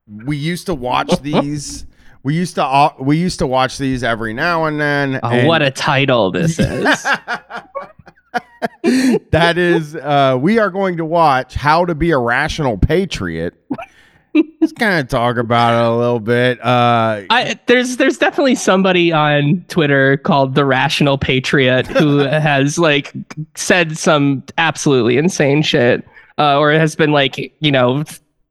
we 0.06 0.36
used 0.36 0.66
to 0.66 0.74
watch 0.76 1.10
these 1.22 1.86
we 2.24 2.34
used 2.34 2.56
to 2.56 2.62
al- 2.62 2.96
we 2.98 3.16
used 3.16 3.38
to 3.38 3.46
watch 3.46 3.78
these 3.78 4.02
every 4.02 4.34
now 4.34 4.64
and 4.64 4.80
then 4.80 5.20
Oh, 5.22 5.28
and 5.28 5.46
what 5.46 5.62
a 5.62 5.70
title 5.70 6.32
this 6.32 6.58
is. 6.58 7.06
that 9.30 9.56
is 9.58 9.94
uh 9.96 10.36
we 10.40 10.58
are 10.58 10.70
going 10.70 10.96
to 10.96 11.04
watch 11.04 11.54
how 11.54 11.84
to 11.84 11.94
be 11.94 12.10
a 12.10 12.18
rational 12.18 12.76
patriot 12.78 13.54
let's 14.60 14.72
kind 14.72 15.00
of 15.00 15.08
talk 15.08 15.36
about 15.36 15.74
it 15.74 15.86
a 15.86 15.94
little 15.96 16.18
bit 16.20 16.58
uh 16.64 17.22
I, 17.30 17.58
there's 17.66 17.98
there's 17.98 18.18
definitely 18.18 18.54
somebody 18.56 19.12
on 19.12 19.64
Twitter 19.68 20.16
called 20.16 20.54
the 20.54 20.64
Rational 20.64 21.18
Patriot 21.18 21.86
who 21.86 22.18
has 22.24 22.78
like 22.78 23.12
said 23.54 23.96
some 23.96 24.42
absolutely 24.58 25.18
insane 25.18 25.62
shit, 25.62 26.04
uh, 26.38 26.58
or 26.58 26.72
has 26.72 26.96
been 26.96 27.12
like 27.12 27.54
you 27.60 27.70
know 27.70 28.02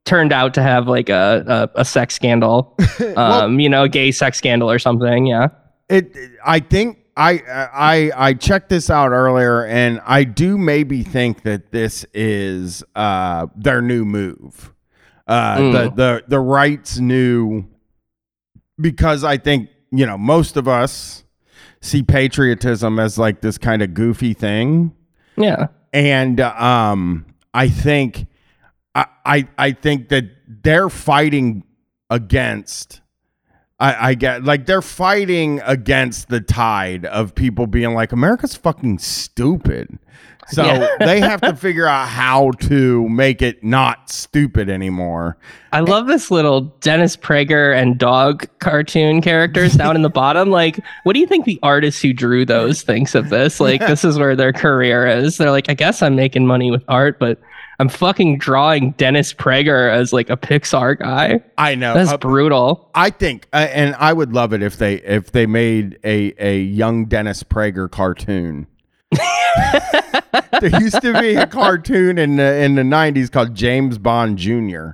turned 0.05 0.33
out 0.33 0.53
to 0.55 0.62
have 0.62 0.88
like 0.88 1.10
a 1.10 1.69
a, 1.75 1.81
a 1.81 1.86
sex 1.86 2.15
scandal, 2.15 2.75
um, 3.17 3.60
you 3.60 3.69
know, 3.69 3.83
a 3.83 3.89
gay 3.89 4.12
sex 4.12 4.38
scandal 4.38 4.69
or 4.69 4.79
something. 4.79 5.25
Yeah. 5.25 5.48
it 5.89 6.15
i 6.45 6.60
think 6.60 6.98
i 7.17 7.41
i 7.74 8.12
i 8.29 8.33
checked 8.33 8.69
this 8.69 8.89
out 8.89 9.12
earlier 9.12 9.65
and 9.65 10.00
i 10.05 10.24
do 10.24 10.57
maybe 10.57 11.03
think 11.03 11.43
that 11.43 11.72
this 11.72 12.05
is 12.13 12.83
uh 12.95 13.45
their 13.55 13.81
new 13.81 14.03
move 14.05 14.74
uh 15.27 15.57
the 15.57 15.62
Mm. 15.89 15.95
the 15.95 16.24
the 16.29 16.39
right's 16.39 17.00
new 17.00 17.65
because 18.79 19.24
i 19.24 19.38
think 19.38 19.69
you 19.91 20.05
know 20.05 20.17
most 20.17 20.57
of 20.57 20.67
us 20.67 21.24
see 21.81 22.01
patriotism 22.01 22.98
as 22.98 23.17
like 23.19 23.41
this 23.41 23.57
kind 23.57 23.81
of 23.81 23.93
goofy 23.93 24.33
thing 24.33 24.95
Yeah. 25.36 25.67
and 25.91 26.39
um 26.39 27.25
i 27.53 27.67
think 27.69 28.25
I, 28.95 29.05
I 29.25 29.47
i 29.57 29.71
think 29.71 30.09
that 30.09 30.25
they're 30.47 30.89
fighting 30.89 31.63
against 32.09 33.01
I, 33.79 34.09
I 34.09 34.13
get 34.13 34.43
like 34.43 34.65
they're 34.65 34.81
fighting 34.81 35.60
against 35.65 36.29
the 36.29 36.39
tide 36.39 37.06
of 37.06 37.36
people 37.36 37.67
being 37.67 37.93
like 37.93 38.12
America's 38.12 38.56
fucking 38.56 38.99
stupid. 38.99 39.99
So 40.47 40.63
Yeah. 40.63 40.88
they 40.99 41.19
have 41.19 41.41
to 41.41 41.56
figure 41.56 41.88
out 41.88 42.08
how 42.08 42.51
to 42.51 43.10
make 43.10 43.41
it 43.41 43.63
not 43.63 44.10
stupid 44.10 44.69
anymore. 44.69 45.38
I 45.71 45.82
love 45.82 46.08
this 46.08 46.32
little 46.32 46.62
Dennis 46.82 47.17
Prager 47.17 47.75
and 47.75 47.97
dog 47.97 48.47
cartoon 48.60 49.21
characters 49.21 49.73
down 49.73 49.95
in 49.95 50.01
the 50.01 50.10
bottom. 50.10 50.49
Like, 50.49 50.79
what 51.03 51.13
do 51.13 51.19
you 51.19 51.27
think 51.27 51.45
the 51.45 51.60
artist 51.63 52.01
who 52.01 52.13
drew 52.13 52.45
those 52.45 52.84
thinks 52.84 53.15
of 53.15 53.29
this? 53.29 53.60
Like, 53.60 53.82
this 53.82 54.06
is 54.06 54.19
where 54.19 54.36
their 54.36 54.53
career 54.53 55.08
is. 55.08 55.38
They're 55.38 55.51
like, 55.51 55.69
I 55.69 55.73
guess 55.73 56.01
I'm 56.01 56.15
making 56.15 56.45
money 56.45 56.71
with 56.71 56.84
art, 56.88 57.19
but 57.19 57.39
I'm 57.79 57.89
fucking 57.89 58.38
drawing 58.38 58.91
Dennis 58.91 59.33
Prager 59.33 59.91
as 59.91 60.13
like 60.13 60.29
a 60.29 60.38
Pixar 60.38 60.97
guy. 60.99 61.41
I 61.57 61.75
know. 61.75 61.93
That's 61.95 62.12
Uh, 62.12 62.17
brutal. 62.17 62.89
I 62.93 63.09
think, 63.09 63.47
uh, 63.51 63.67
and 63.71 63.95
I 63.95 64.13
would 64.13 64.31
love 64.33 64.53
it 64.53 64.62
if 64.62 64.77
they 64.77 64.95
if 64.95 65.31
they 65.31 65.45
made 65.45 65.97
a 66.03 66.33
a 66.39 66.59
young 66.62 67.05
Dennis 67.05 67.41
Prager 67.43 67.89
cartoon. 67.89 68.67
there 70.62 70.79
used 70.81 71.01
to 71.01 71.19
be 71.19 71.36
a 71.36 71.47
cartoon 71.47 72.17
in 72.17 72.36
the 72.38 72.55
in 72.63 72.75
the 72.75 72.81
'90s 72.83 73.31
called 73.31 73.53
James 73.55 73.97
Bond 73.97 74.38
Jr. 74.38 74.91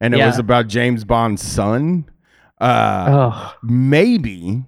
and 0.00 0.14
it 0.14 0.18
Yeah. 0.18 0.26
was 0.26 0.38
about 0.38 0.66
James 0.68 1.04
Bond's 1.04 1.42
son. 1.42 2.04
Uh, 2.60 3.06
Oh, 3.32 3.54
maybe 3.62 4.64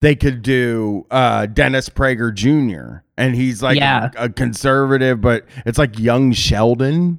they 0.00 0.14
could 0.14 0.42
do 0.42 1.06
uh, 1.10 1.46
Dennis 1.46 1.88
Prager 1.88 2.32
Jr. 2.32 2.98
and 3.16 3.34
he's 3.34 3.62
like 3.62 3.76
Yeah. 3.78 4.10
a, 4.16 4.24
a 4.24 4.28
conservative, 4.28 5.20
but 5.20 5.44
it's 5.66 5.78
like 5.78 5.98
young 5.98 6.32
Sheldon. 6.32 7.18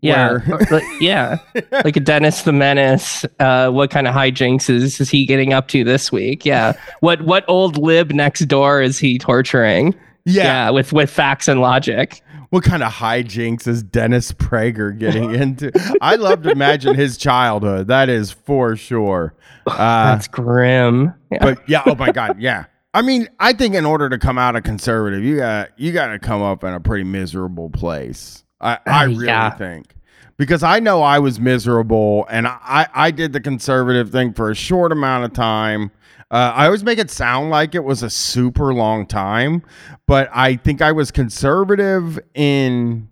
yeah. 0.00 0.30
Or, 0.30 0.82
yeah. 1.00 1.38
Like 1.84 1.96
a 1.96 2.00
Dennis 2.00 2.42
the 2.42 2.52
Menace. 2.52 3.24
Uh, 3.38 3.70
what 3.70 3.90
kind 3.90 4.08
of 4.08 4.14
hijinks 4.14 4.68
is, 4.70 5.00
is 5.00 5.10
he 5.10 5.26
getting 5.26 5.52
up 5.52 5.68
to 5.68 5.84
this 5.84 6.10
week? 6.10 6.44
Yeah. 6.44 6.72
What 7.00 7.22
what 7.22 7.44
old 7.48 7.76
lib 7.78 8.10
next 8.12 8.40
door 8.46 8.80
is 8.80 8.98
he 8.98 9.18
torturing? 9.18 9.94
Yeah. 10.24 10.70
with 10.70 10.92
with 10.92 11.10
facts 11.10 11.48
and 11.48 11.60
logic. 11.60 12.20
What 12.50 12.62
kind 12.62 12.82
of 12.84 12.92
hijinks 12.92 13.66
is 13.66 13.82
Dennis 13.82 14.30
Prager 14.32 14.96
getting 14.96 15.34
into? 15.40 15.72
I 16.00 16.14
love 16.16 16.42
to 16.42 16.50
imagine 16.50 16.94
his 16.94 17.16
childhood. 17.16 17.88
That 17.88 18.08
is 18.08 18.30
for 18.30 18.76
sure. 18.76 19.34
Uh, 19.66 19.76
That's 20.14 20.28
grim. 20.28 21.12
Yeah. 21.32 21.38
but 21.40 21.68
yeah, 21.68 21.82
oh 21.86 21.94
my 21.96 22.12
god, 22.12 22.40
yeah. 22.40 22.66
I 22.92 23.02
mean, 23.02 23.28
I 23.40 23.54
think 23.54 23.74
in 23.74 23.84
order 23.84 24.08
to 24.08 24.18
come 24.18 24.38
out 24.38 24.54
a 24.54 24.60
conservative, 24.62 25.24
you 25.24 25.38
got 25.38 25.70
you 25.78 25.90
got 25.92 26.08
to 26.08 26.18
come 26.20 26.42
up 26.42 26.62
in 26.62 26.72
a 26.72 26.78
pretty 26.80 27.02
miserable 27.04 27.70
place. 27.70 28.44
I 28.60 28.78
I 28.86 29.04
Uh, 29.04 29.08
really 29.08 29.26
yeah. 29.26 29.50
think 29.50 29.94
because 30.36 30.62
I 30.62 30.78
know 30.78 31.02
I 31.02 31.18
was 31.18 31.40
miserable 31.40 32.24
and 32.30 32.46
I 32.46 32.86
I 32.94 33.10
did 33.10 33.32
the 33.32 33.40
conservative 33.40 34.10
thing 34.10 34.32
for 34.32 34.48
a 34.50 34.54
short 34.54 34.92
amount 34.92 35.24
of 35.24 35.32
time. 35.32 35.90
Uh, 36.30 36.52
I 36.54 36.64
always 36.66 36.82
make 36.82 36.98
it 36.98 37.10
sound 37.10 37.50
like 37.50 37.74
it 37.74 37.84
was 37.84 38.02
a 38.02 38.10
super 38.10 38.72
long 38.74 39.06
time, 39.06 39.62
but 40.06 40.28
I 40.34 40.56
think 40.56 40.82
I 40.82 40.92
was 40.92 41.10
conservative 41.10 42.18
in 42.34 43.08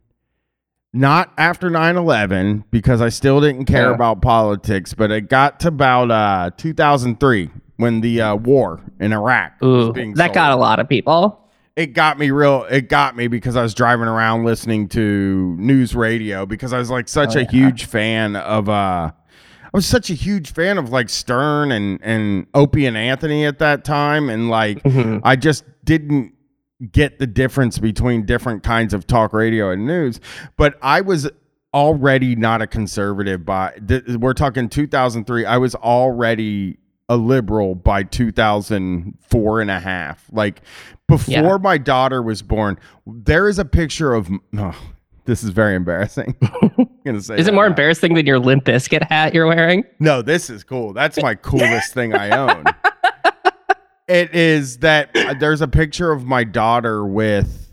not 0.95 1.33
after 1.39 1.71
9-11 1.71 2.65
because 2.71 3.01
i 3.01 3.09
still 3.09 3.41
didn't 3.41 3.65
care 3.65 3.89
Yeah. 3.89 3.95
about 3.95 4.21
politics 4.21 4.93
but 4.93 5.11
it 5.11 5.23
got 5.31 5.59
to 5.61 5.69
about 5.69 6.11
uh, 6.11 6.51
2003 6.59 7.49
when 7.79 8.03
the 8.03 8.21
uh, 8.21 8.35
war 8.37 8.79
in 9.01 9.15
iraq 9.15 9.53
was 9.63 9.97
Ooh, 9.97 10.15
that 10.17 10.35
got 10.35 10.53
a 10.53 10.57
lot 10.57 10.81
of 10.81 10.91
people. 10.91 11.49
it 11.77 11.95
got 11.95 12.19
me 12.19 12.31
real 12.31 12.67
it 12.71 12.91
got 12.91 13.17
me 13.17 13.27
because 13.27 13.57
i 13.57 13.63
was 13.63 13.73
driving 13.73 14.07
around 14.07 14.45
listening 14.45 14.87
to 14.89 15.57
news 15.59 15.95
radio 15.97 16.45
because 16.45 16.75
i 16.75 16.79
was 16.79 16.91
like 16.91 17.09
such 17.09 17.37
Oh, 17.37 17.41
a 17.41 17.43
yeah. 17.45 17.49
huge 17.51 17.87
fan 17.87 18.37
of 18.37 18.69
uh 18.69 19.13
I 19.75 19.79
was 19.79 19.87
such 19.87 20.11
a 20.11 20.15
huge 20.15 20.53
fan 20.53 20.77
of 20.79 20.91
like 20.91 21.09
Stern 21.09 21.73
and 21.73 21.99
and 22.03 22.47
Opie 22.55 22.87
and 22.87 22.97
Anthony 22.97 23.45
at 23.47 23.59
that 23.61 23.85
time, 23.85 24.29
and 24.29 24.51
like 24.51 24.83
Mhm. 24.83 25.21
I 25.25 25.37
just 25.37 25.65
didn't 25.85 26.33
get 26.91 27.19
the 27.19 27.27
difference 27.27 27.79
between 27.79 28.27
different 28.27 28.63
kinds 28.63 28.93
of 28.93 29.07
talk 29.07 29.33
radio 29.33 29.71
and 29.71 29.87
news. 29.87 30.21
But 30.57 30.77
I 30.83 31.01
was 31.01 31.31
already 31.73 32.37
not 32.37 32.61
a 32.61 32.67
conservative 32.67 33.47
by 33.47 33.73
th- 33.89 34.05
we're 34.19 34.35
talking 34.35 34.69
2003. 34.69 35.47
I 35.47 35.57
was 35.59 35.75
already 35.77 36.77
a 37.09 37.17
liberal 37.17 37.75
by 37.75 38.03
2004 38.03 39.61
and 39.61 39.71
a 39.71 39.81
half. 39.81 40.27
Like 40.33 40.61
before 41.09 41.33
Yeah. 41.35 41.57
my 41.61 41.79
daughter 41.79 42.23
was 42.23 42.43
born, 42.43 42.79
there 43.07 43.49
is 43.49 43.59
a 43.59 43.65
picture 43.65 44.13
of. 44.13 44.29
Oh, 44.57 44.75
this 45.25 45.43
is 45.45 45.51
very 45.51 45.75
embarrassing. 45.75 46.35
I'm 46.43 46.89
gonna 47.05 47.21
say 47.23 47.37
Is 47.39 47.47
it 47.49 47.55
more 47.55 47.65
now. 47.65 47.71
embarrassing 47.71 48.15
than 48.15 48.27
your 48.27 48.39
Limp 48.39 48.65
Bizkit 48.65 49.03
hat 49.09 49.35
you're 49.35 49.47
wearing? 49.47 49.85
No, 50.01 50.23
this 50.23 50.51
is 50.51 50.65
cool. 50.65 50.93
That's 50.93 51.21
my 51.23 51.35
coolest 51.37 51.95
thing 51.95 52.15
I 52.15 52.31
own. 52.31 52.65
It 54.09 54.35
is 54.35 54.79
that 54.79 55.11
uh, 55.17 55.35
there's 55.39 55.61
a 55.61 55.69
picture 55.69 56.11
of 56.11 56.25
my 56.27 56.45
daughter 56.45 57.07
with 57.07 57.71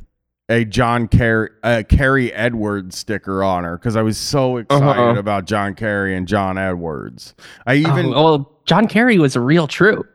a 0.47 0.63
John 0.63 1.07
Kerry, 1.07 1.49
uh, 1.63 1.83
Kerry 1.89 2.31
Edwards 2.33 2.97
sticker 2.97 3.43
on 3.43 3.63
her 3.63 3.77
because 3.77 3.95
I 3.95 4.01
was 4.03 4.17
so 4.17 4.57
excited 4.57 4.83
Uh-huh. 4.87 5.19
about 5.19 5.45
John 5.45 5.73
Kerry 5.75 6.15
and 6.15 6.27
John 6.27 6.57
Edwards. 6.57 7.33
I 7.67 7.75
even 7.75 8.07
oh, 8.13 8.23
well, 8.23 8.51
John 8.65 8.87
Kerry 8.87 9.17
was 9.19 9.35
a 9.35 9.41
real 9.41 9.67
troop. 9.67 10.07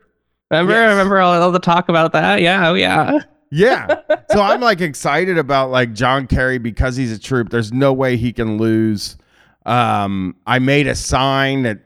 Remember? 0.51 0.73
Yes. 0.73 0.91
Remember 0.91 1.19
all, 1.21 1.41
all 1.43 1.51
the 1.53 1.59
talk 1.59 1.89
about 1.89 2.13
that? 2.13 2.41
Yeah, 2.41 2.69
oh 2.71 2.75
yeah. 2.75 3.19
Yeah. 3.55 4.01
So 4.31 4.41
I'm 4.41 4.61
like 4.61 4.81
excited 4.81 5.39
about 5.39 5.71
like 5.71 5.93
John 5.93 6.27
Kerry 6.27 6.59
because 6.59 6.97
he's 6.97 7.13
a 7.13 7.21
troop. 7.21 7.51
There's 7.51 7.73
no 7.73 7.93
way 7.93 8.17
he 8.17 8.33
can 8.33 8.59
lose. 8.59 9.17
Um, 9.65 10.35
I 10.45 10.59
made 10.59 10.89
a 10.89 10.97
sign 10.97 11.63
that 11.63 11.79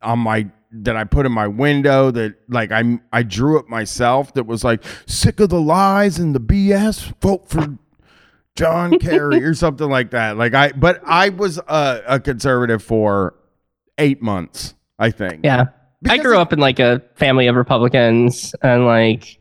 on 0.00 0.20
my 0.20 0.48
that 0.70 0.94
I 0.94 1.02
put 1.02 1.26
in 1.26 1.32
my 1.32 1.48
window 1.48 2.12
that 2.12 2.36
like 2.48 2.70
I 2.70 3.00
I 3.12 3.24
drew 3.24 3.58
it 3.58 3.68
myself 3.68 4.32
that 4.34 4.44
was 4.44 4.62
like 4.62 4.84
sick 5.06 5.40
of 5.40 5.48
the 5.48 5.60
lies 5.60 6.20
and 6.20 6.36
the 6.36 6.40
BS. 6.40 7.12
Vote 7.20 7.48
for 7.48 7.78
John 8.54 8.98
Kerry 8.98 9.42
or 9.42 9.54
something 9.54 9.88
like 9.88 10.10
that. 10.10 10.36
Like 10.36 10.54
I, 10.54 10.70
but 10.72 11.00
I 11.04 11.30
was 11.30 11.58
a, 11.58 12.02
a 12.06 12.20
conservative 12.20 12.82
for 12.82 13.34
eight 13.98 14.20
months, 14.22 14.74
I 14.98 15.10
think. 15.10 15.44
Yeah. 15.44 15.66
Because 16.02 16.18
I 16.20 16.22
grew 16.22 16.38
up 16.38 16.52
in 16.52 16.60
like 16.60 16.78
a 16.78 17.02
family 17.16 17.48
of 17.48 17.56
Republicans 17.56 18.54
and 18.62 18.84
like 18.86 19.37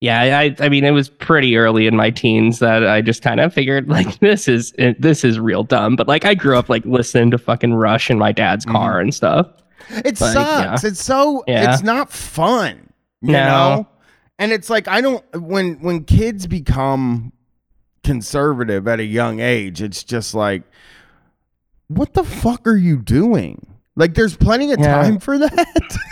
yeah, 0.00 0.38
I 0.38 0.54
I 0.60 0.68
mean 0.68 0.84
it 0.84 0.90
was 0.92 1.08
pretty 1.08 1.56
early 1.56 1.86
in 1.86 1.94
my 1.96 2.10
teens 2.10 2.58
that 2.60 2.86
I 2.86 3.00
just 3.02 3.22
kind 3.22 3.38
of 3.40 3.52
figured 3.52 3.88
like 3.88 4.18
this 4.20 4.48
is 4.48 4.72
this 4.98 5.24
is 5.24 5.38
real 5.38 5.62
dumb, 5.64 5.96
but 5.96 6.08
like 6.08 6.24
I 6.24 6.34
grew 6.34 6.56
up 6.56 6.68
like 6.68 6.84
listening 6.84 7.30
to 7.32 7.38
fucking 7.38 7.74
Rush 7.74 8.10
in 8.10 8.18
my 8.18 8.32
dad's 8.32 8.64
Mm-hmm. 8.64 8.76
car 8.76 9.00
and 9.00 9.14
stuff. 9.14 9.46
It 9.90 10.20
Like, 10.20 10.32
sucks. 10.34 10.84
It's 10.84 11.02
so 11.02 11.42
Yeah. 11.46 11.72
it's 11.72 11.82
not 11.82 12.10
fun. 12.12 12.92
You 13.22 13.32
No. 13.32 13.46
know? 13.48 13.88
And 14.38 14.52
it's 14.52 14.70
like 14.70 14.88
I 14.88 15.00
don't 15.00 15.24
when 15.34 15.74
when 15.80 16.04
kids 16.04 16.46
become 16.46 17.32
conservative 18.02 18.88
at 18.88 19.00
a 19.00 19.04
young 19.04 19.40
age, 19.40 19.82
it's 19.82 20.02
just 20.02 20.34
like 20.34 20.62
what 21.88 22.14
the 22.14 22.24
fuck 22.24 22.66
are 22.66 22.76
you 22.76 22.96
doing? 22.98 23.66
Like 23.96 24.14
there's 24.14 24.36
plenty 24.36 24.72
of 24.72 24.78
Yeah. 24.80 25.02
time 25.02 25.18
for 25.18 25.36
that. 25.38 25.98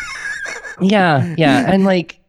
Yeah, 0.80 1.34
yeah, 1.36 1.72
and 1.72 1.84
like 1.84 2.20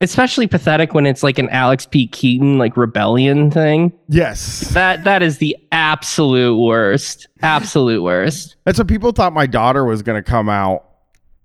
especially 0.00 0.46
pathetic 0.46 0.92
when 0.94 1.06
it's 1.06 1.22
like 1.22 1.38
an 1.38 1.48
Alex 1.48 1.86
P. 1.86 2.06
Keaton 2.06 2.58
like 2.58 2.76
rebellion 2.76 3.50
thing. 3.50 3.92
yes. 4.08 4.60
That 4.74 5.04
that 5.04 5.22
is 5.22 5.38
the 5.38 5.56
absolute 5.72 6.56
worst. 6.58 7.28
Absolute 7.42 8.02
worst. 8.02 8.56
That's 8.64 8.78
what 8.78 8.88
people 8.88 9.12
thought 9.12 9.32
my 9.32 9.46
daughter 9.46 9.84
was 9.84 10.02
going 10.02 10.22
to 10.22 10.28
come 10.28 10.48
out 10.48 10.84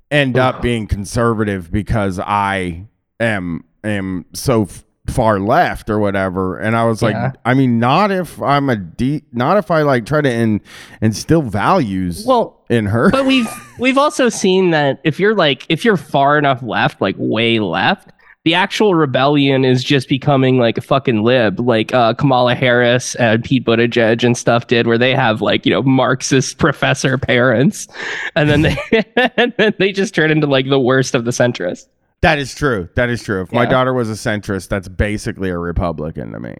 end 0.10 0.38
up 0.38 0.62
being 0.62 0.88
conservative 0.88 1.72
because 1.72 2.20
I 2.20 2.86
am 3.20 3.64
am 3.84 4.26
so 4.34 4.64
f- 4.64 4.84
far 5.08 5.40
left 5.40 5.90
or 5.90 6.00
whatever 6.00 6.58
and 6.60 6.76
I 6.76 6.84
was 6.86 7.02
like 7.02 7.14
Yeah. 7.14 7.32
I 7.46 7.54
mean 7.54 7.80
not 7.80 8.12
if 8.12 8.42
I'm 8.42 8.70
a 8.70 8.76
de- 8.76 9.24
not 9.32 9.56
if 9.58 9.72
I 9.72 9.84
like 9.84 10.06
try 10.06 10.20
to 10.22 10.30
in- 10.32 10.62
instill 11.02 11.42
values 11.42 12.26
Well, 12.26 12.62
in 12.70 12.88
her. 12.88 13.10
but 13.10 13.26
we've 13.26 13.50
we've 13.80 13.98
also 13.98 14.28
seen 14.28 14.72
that 14.72 15.00
if 15.06 15.18
you're 15.20 15.34
like 15.36 15.66
if 15.70 15.86
you're 15.86 15.96
far 15.98 16.38
enough 16.38 16.62
left, 16.62 17.00
like 17.00 17.16
way 17.18 17.60
left, 17.60 18.12
the 18.44 18.56
actual 18.56 18.96
rebellion 18.96 19.64
is 19.64 19.84
just 19.84 20.10
becoming 20.10 20.58
like 20.58 20.78
a 20.78 20.82
fucking 20.82 21.24
lib, 21.24 21.60
like 21.60 21.94
uh, 21.94 22.14
Kamala 22.16 22.56
Harris 22.56 23.14
and 23.16 23.44
Pete 23.44 23.64
Buttigieg 23.66 24.24
and 24.24 24.36
stuff 24.36 24.68
did, 24.68 24.88
where 24.88 24.98
they 24.98 25.14
have 25.14 25.42
like 25.42 25.66
you 25.66 25.72
know 25.72 25.84
Marxist 25.84 26.58
professor 26.58 27.18
parents, 27.18 27.88
and 28.36 28.50
then 28.50 28.62
they 28.64 28.78
and 29.38 29.54
then 29.58 29.74
they 29.78 29.92
just 29.92 30.16
turn 30.16 30.32
into 30.32 30.48
like 30.48 30.68
the 30.70 30.80
worst 30.80 31.14
of 31.14 31.26
the 31.26 31.32
centrists. 31.32 31.88
that 32.22 32.40
is 32.40 32.56
true. 32.56 32.90
That 32.96 33.10
is 33.10 33.22
true. 33.24 33.42
If 33.42 33.52
my 33.52 33.66
daughter 33.66 33.94
was 33.94 34.10
a 34.10 34.14
centrist, 34.14 34.70
that's 34.70 34.88
basically 34.88 35.50
a 35.50 35.58
Republican 35.58 36.32
to 36.32 36.40
me. 36.40 36.56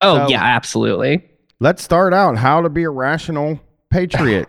Oh 0.00 0.16
So- 0.26 0.28
yeah, 0.28 0.42
absolutely. 0.42 1.24
Let's 1.60 1.82
start 1.82 2.14
out 2.14 2.36
how 2.38 2.62
to 2.62 2.68
be 2.68 2.84
a 2.84 2.90
rational 2.90 3.58
patriot. 3.90 4.46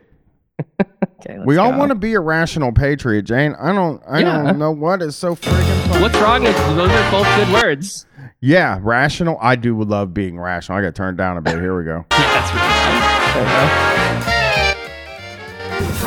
Okay, 1.22 1.38
we 1.46 1.58
all 1.58 1.78
want 1.78 1.90
to 1.90 1.96
be 1.96 2.14
a 2.14 2.20
rational 2.20 2.72
patriot, 2.72 3.24
Jane. 3.24 3.54
I 3.60 3.74
don't 3.74 4.02
I 4.08 4.20
Yeah. 4.20 4.44
don't 4.44 4.58
know 4.60 4.72
what 4.72 5.02
is 5.02 5.16
so 5.16 5.36
freaking 5.36 5.88
fun. 5.92 6.02
What's 6.02 6.18
wrong 6.20 6.44
with 6.44 6.56
those 6.76 6.90
are 6.90 7.12
both 7.12 7.28
good 7.36 7.52
words. 7.54 8.06
Yeah, 8.42 8.80
rational. 8.82 9.38
I 9.42 9.56
do 9.58 9.82
love 9.84 10.14
being 10.14 10.40
rational. 10.40 10.78
I 10.78 10.82
got 10.82 10.96
turned 10.96 11.18
down 11.18 11.36
a 11.38 11.42
bit. 11.42 11.56
Here 11.60 11.78
we 11.78 11.84
go. 11.84 12.06
Yeah, 12.12 12.18
that's 12.34 12.54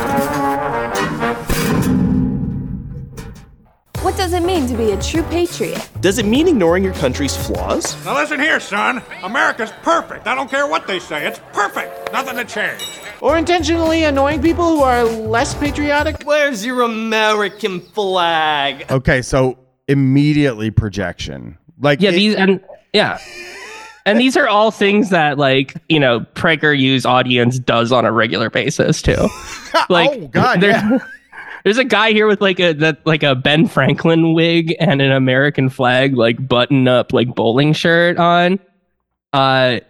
really 0.09 0.29
What 4.13 4.19
does 4.19 4.35
it 4.35 4.43
mean 4.43 4.67
to 4.67 4.77
be 4.77 4.91
a 4.91 5.01
true 5.01 5.23
patriot? 5.23 5.89
Does 6.03 6.19
it 6.19 6.27
mean 6.27 6.47
ignoring 6.47 6.85
your 6.85 6.93
country's 6.93 7.35
flaws? 7.35 7.97
Now 8.05 8.15
listen 8.21 8.39
here, 8.39 8.61
son. 8.61 9.03
America's 9.23 9.71
perfect. 9.83 10.27
I 10.27 10.35
don't 10.35 10.51
care 10.51 10.67
what 10.67 10.87
they 10.87 10.99
say. 10.99 11.27
It's 11.27 11.41
perfect. 11.55 12.13
Nothing 12.13 12.37
to 12.37 12.45
change. 12.45 12.83
Or 13.23 13.39
intentionally 13.39 14.05
annoying 14.05 14.43
people 14.43 14.67
who 14.69 14.83
are 14.83 15.03
less 15.05 15.55
patriotic? 15.55 16.25
Where's 16.27 16.65
your 16.65 16.83
American 16.83 17.81
flag? 17.81 18.85
Okay, 18.93 19.23
so 19.23 19.59
immediately 19.89 20.71
projection. 20.71 21.57
Like 21.81 22.03
Yeah, 22.03 22.11
it- 22.11 22.13
these 22.13 22.35
and 22.35 22.61
yeah. 22.93 23.19
And 24.05 24.21
these 24.21 24.37
are 24.37 24.47
all 24.47 24.71
things 24.71 25.09
that 25.09 25.39
like, 25.39 25.75
you 25.89 25.99
know, 25.99 26.21
PragerU's 26.35 27.07
audience 27.07 27.59
does 27.59 27.93
on 27.93 28.05
a 28.05 28.13
regular 28.13 28.51
basis 28.51 29.01
too. 29.01 29.17
Oh, 29.75 29.87
like 29.89 30.11
oh 30.13 30.27
god, 30.27 30.61
there- 30.61 30.73
yeah. 30.73 30.99
There's 31.65 31.79
a 31.79 31.85
guy 31.85 32.13
here 32.13 32.27
with 32.27 32.41
like 32.41 32.59
a 32.61 32.73
that 32.75 33.07
like 33.07 33.23
a 33.23 33.35
Ben 33.35 33.67
Franklin 33.69 34.35
wig 34.35 34.75
and 34.81 35.01
an 35.01 35.13
American 35.13 35.69
flag 35.69 36.17
like 36.17 36.47
button 36.49 36.89
up 36.89 37.13
like 37.13 37.35
bowling 37.35 37.73
shirt 37.73 38.17
on. 38.19 38.59
Uh 39.33 39.81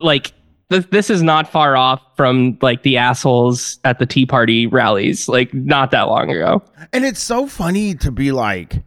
like 0.00 0.32
th- 0.70 0.88
this 0.90 1.10
is 1.10 1.22
not 1.22 1.50
far 1.50 1.76
off 1.76 2.00
from 2.16 2.58
like 2.62 2.82
the 2.82 2.96
assholes 2.96 3.78
at 3.84 3.98
the 3.98 4.06
Tea 4.06 4.26
Party 4.26 4.66
rallies 4.66 5.28
like 5.28 5.52
not 5.52 5.90
that 5.90 6.02
long 6.08 6.30
ago. 6.30 6.62
And 6.92 7.04
it's 7.04 7.20
so 7.20 7.46
funny 7.46 7.94
to 7.96 8.10
be 8.10 8.32
like 8.32 8.82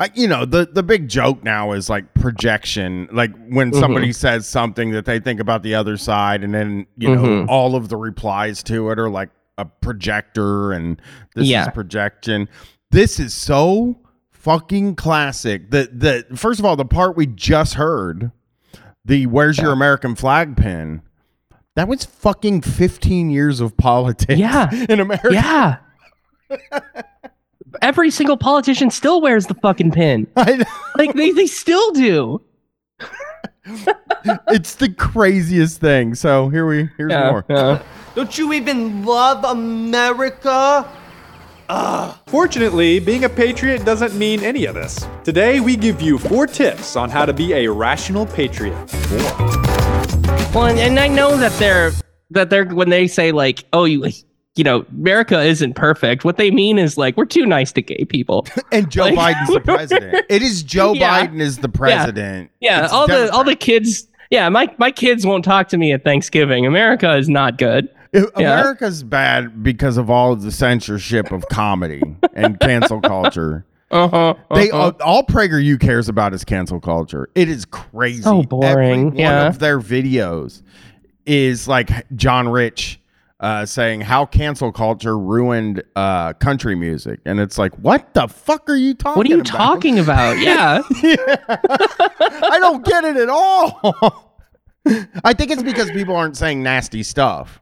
I, 0.00 0.10
you 0.14 0.28
know 0.28 0.44
the 0.44 0.68
the 0.70 0.82
big 0.82 1.08
joke 1.08 1.42
now 1.42 1.72
is 1.72 1.88
like 1.88 2.12
projection 2.14 3.08
like 3.12 3.30
when 3.48 3.70
Mm-hmm. 3.70 3.80
somebody 3.80 4.12
says 4.12 4.46
something 4.48 4.90
that 4.92 5.04
they 5.06 5.18
think 5.20 5.40
about 5.40 5.62
the 5.62 5.74
other 5.74 5.96
side 5.96 6.44
and 6.44 6.54
then 6.54 6.86
you 6.96 7.14
know 7.14 7.22
Mhm. 7.22 7.46
all 7.48 7.74
of 7.74 7.88
the 7.88 7.96
replies 7.96 8.62
to 8.64 8.90
it 8.90 8.98
are 8.98 9.10
like 9.10 9.30
a 9.58 9.64
projector 9.66 10.72
and 10.72 11.00
this 11.34 11.46
Yeah. 11.48 11.64
is 11.66 11.68
projection 11.74 12.48
this 12.90 13.20
is 13.20 13.34
so 13.34 13.98
fucking 14.30 14.94
classic 14.94 15.70
the 15.70 15.90
the 15.92 16.36
first 16.36 16.58
of 16.60 16.64
all 16.64 16.76
the 16.76 16.84
part 16.86 17.16
we 17.16 17.26
just 17.26 17.74
heard 17.74 18.30
the 19.04 19.26
where's 19.26 19.58
your 19.58 19.72
american 19.72 20.14
flag 20.14 20.56
pin 20.56 21.02
that 21.76 21.86
was 21.88 22.04
fucking 22.04 22.60
15 22.62 23.30
years 23.30 23.60
of 23.60 23.76
politics 23.76 24.38
Yeah. 24.38 24.70
in 24.88 25.00
america 25.00 25.28
Yeah. 25.32 25.76
Every 27.82 28.10
single 28.10 28.38
politician 28.38 28.90
still 28.90 29.20
wears 29.20 29.46
the 29.46 29.54
fucking 29.54 29.90
pin. 29.92 30.26
I 30.36 30.56
know. 30.56 30.64
Like 30.96 31.12
they, 31.14 31.32
they 31.32 31.46
still 31.46 31.90
do. 31.92 32.40
it's 34.48 34.74
the 34.74 34.88
craziest 34.90 35.80
thing. 35.80 36.14
So 36.14 36.48
here 36.48 36.66
we 36.66 36.88
here's 36.96 37.12
more. 37.12 37.44
yeah. 37.48 37.82
Don't 38.14 38.36
you 38.36 38.52
even 38.52 39.04
love 39.04 39.44
America? 39.44 40.90
Fortunately, 42.26 42.98
being 42.98 43.24
a 43.24 43.28
patriot 43.28 43.84
doesn't 43.84 44.14
mean 44.14 44.42
any 44.42 44.64
of 44.64 44.74
this. 44.74 45.06
Today, 45.24 45.60
we 45.60 45.76
give 45.76 46.00
you 46.00 46.18
four 46.18 46.46
tips 46.46 46.96
on 46.96 47.10
how 47.10 47.26
to 47.26 47.32
be 47.32 47.52
a 47.52 47.68
rational 47.68 48.26
patriot. 48.26 48.74
Well, 50.54 50.66
and, 50.66 50.78
and 50.78 50.98
I 50.98 51.08
know 51.08 51.36
that 51.36 51.52
they're 51.58 51.92
that 52.30 52.50
they're 52.50 52.64
when 52.66 52.88
they 52.88 53.06
say 53.06 53.32
like, 53.32 53.64
oh, 53.72 53.84
you 53.84 54.10
you 54.58 54.64
know, 54.64 54.84
America 54.90 55.40
isn't 55.40 55.74
perfect. 55.74 56.24
What 56.24 56.36
they 56.36 56.50
mean 56.50 56.78
is 56.78 56.98
like 56.98 57.16
we're 57.16 57.24
too 57.24 57.46
nice 57.46 57.72
to 57.72 57.82
gay 57.82 58.04
people. 58.04 58.46
And 58.72 58.90
Joe 58.90 59.04
Like- 59.06 59.36
Biden's 59.36 59.54
the 59.54 59.60
president. 59.64 60.26
It 60.28 60.42
is 60.42 60.62
Joe 60.62 60.92
Yeah. 60.92 61.26
Biden 61.26 61.40
is 61.40 61.58
the 61.58 61.68
president. 61.68 62.50
Yeah, 62.60 62.84
It's 62.84 62.92
all 62.92 63.06
the 63.06 63.30
all 63.32 63.44
the 63.44 63.56
kids. 63.56 64.06
Yeah, 64.30 64.48
my 64.50 64.68
my 64.78 64.90
kids 64.90 65.24
won't 65.24 65.44
talk 65.44 65.68
to 65.68 65.78
me 65.78 65.92
at 65.92 66.04
Thanksgiving. 66.04 66.66
America 66.66 67.16
is 67.16 67.28
not 67.28 67.56
good. 67.56 67.88
Yeah. 68.12 68.24
America's 68.36 69.02
bad 69.02 69.62
because 69.62 69.96
of 69.96 70.10
all 70.10 70.32
of 70.32 70.42
the 70.42 70.50
censorship 70.50 71.30
of 71.30 71.46
comedy 71.48 72.02
and 72.34 72.58
cancel 72.60 73.00
culture. 73.00 73.64
Uh 73.90 74.06
huh. 74.06 74.34
They 74.54 74.70
all, 74.70 74.92
all 75.02 75.22
PragerU 75.24 75.80
cares 75.80 76.10
about 76.10 76.34
is 76.34 76.44
cancel 76.44 76.78
culture. 76.78 77.30
It 77.34 77.48
is 77.48 77.64
crazy. 77.64 78.20
So 78.20 78.42
boring, 78.42 78.66
Every 78.66 79.04
one 79.04 79.16
yeah. 79.16 79.46
of 79.46 79.60
their 79.60 79.80
videos 79.80 80.60
is 81.24 81.66
like 81.68 81.88
John 82.14 82.50
Rich 82.50 82.97
uh, 83.40 83.64
saying 83.64 84.00
how 84.00 84.26
cancel 84.26 84.72
culture 84.72 85.16
ruined 85.18 85.82
uh, 85.94 86.32
country 86.34 86.74
music, 86.74 87.20
and 87.24 87.38
it's 87.38 87.56
like, 87.58 87.72
what 87.78 88.12
the 88.14 88.26
fuck 88.26 88.68
are 88.68 88.74
you 88.76 88.94
talking? 88.94 89.16
What 89.18 89.26
are 89.26 89.30
you 89.30 89.40
about? 89.40 89.46
talking 89.46 89.98
about? 90.00 90.38
Yeah. 90.38 90.82
I 91.48 92.58
don't 92.60 92.84
get 92.84 93.04
it 93.04 93.16
at 93.16 93.28
all. 93.28 94.40
I 95.24 95.34
think 95.34 95.50
it's 95.50 95.62
because 95.62 95.90
people 95.90 96.16
aren't 96.16 96.36
saying 96.36 96.62
nasty 96.62 97.02
stuff. 97.02 97.60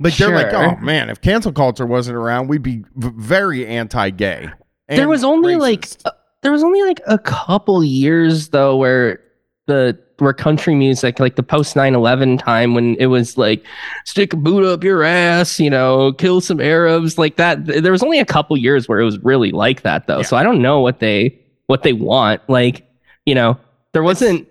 Like 0.00 0.16
they're 0.16 0.34
like, 0.34 0.52
oh 0.52 0.76
man, 0.76 1.08
if 1.08 1.20
cancel 1.20 1.52
culture 1.52 1.86
wasn't 1.86 2.16
around, 2.16 2.48
we'd 2.48 2.62
be 2.62 2.84
v- 2.96 3.12
very 3.16 3.66
anti-gay. 3.66 4.50
there 4.88 5.08
was 5.08 5.24
only 5.24 5.56
like 5.56 5.88
uh, 6.04 6.10
there 6.42 6.52
was 6.52 6.62
only 6.64 6.82
like 6.82 7.00
a 7.06 7.16
couple 7.18 7.82
years 7.82 8.48
though 8.48 8.76
where 8.76 9.20
the 9.66 9.98
where 10.18 10.32
country 10.32 10.74
music 10.74 11.18
like 11.18 11.34
the 11.36 11.42
post 11.42 11.74
9-11 11.74 12.38
time 12.38 12.74
when 12.74 12.94
it 13.00 13.06
was 13.06 13.36
like 13.36 13.64
stick 14.04 14.32
a 14.32 14.36
boot 14.36 14.64
up 14.64 14.84
your 14.84 15.02
ass 15.02 15.58
you 15.58 15.68
know 15.68 16.12
kill 16.12 16.40
some 16.40 16.60
arabs 16.60 17.18
like 17.18 17.36
that. 17.36 17.66
There 17.66 17.90
was 17.92 18.02
only 18.02 18.20
a 18.20 18.24
couple 18.24 18.56
years 18.56 18.88
where 18.88 19.00
it 19.00 19.04
was 19.04 19.18
really 19.24 19.50
like 19.50 19.82
that 19.82 20.06
though. 20.06 20.22
So 20.22 20.36
i 20.36 20.42
don't 20.42 20.62
know 20.62 20.80
what 20.80 21.00
they 21.00 21.38
what 21.66 21.82
they 21.82 21.92
want. 21.94 22.42
Like 22.48 22.86
you 23.26 23.34
know 23.34 23.58
there 23.92 24.02
wasn't 24.02 24.46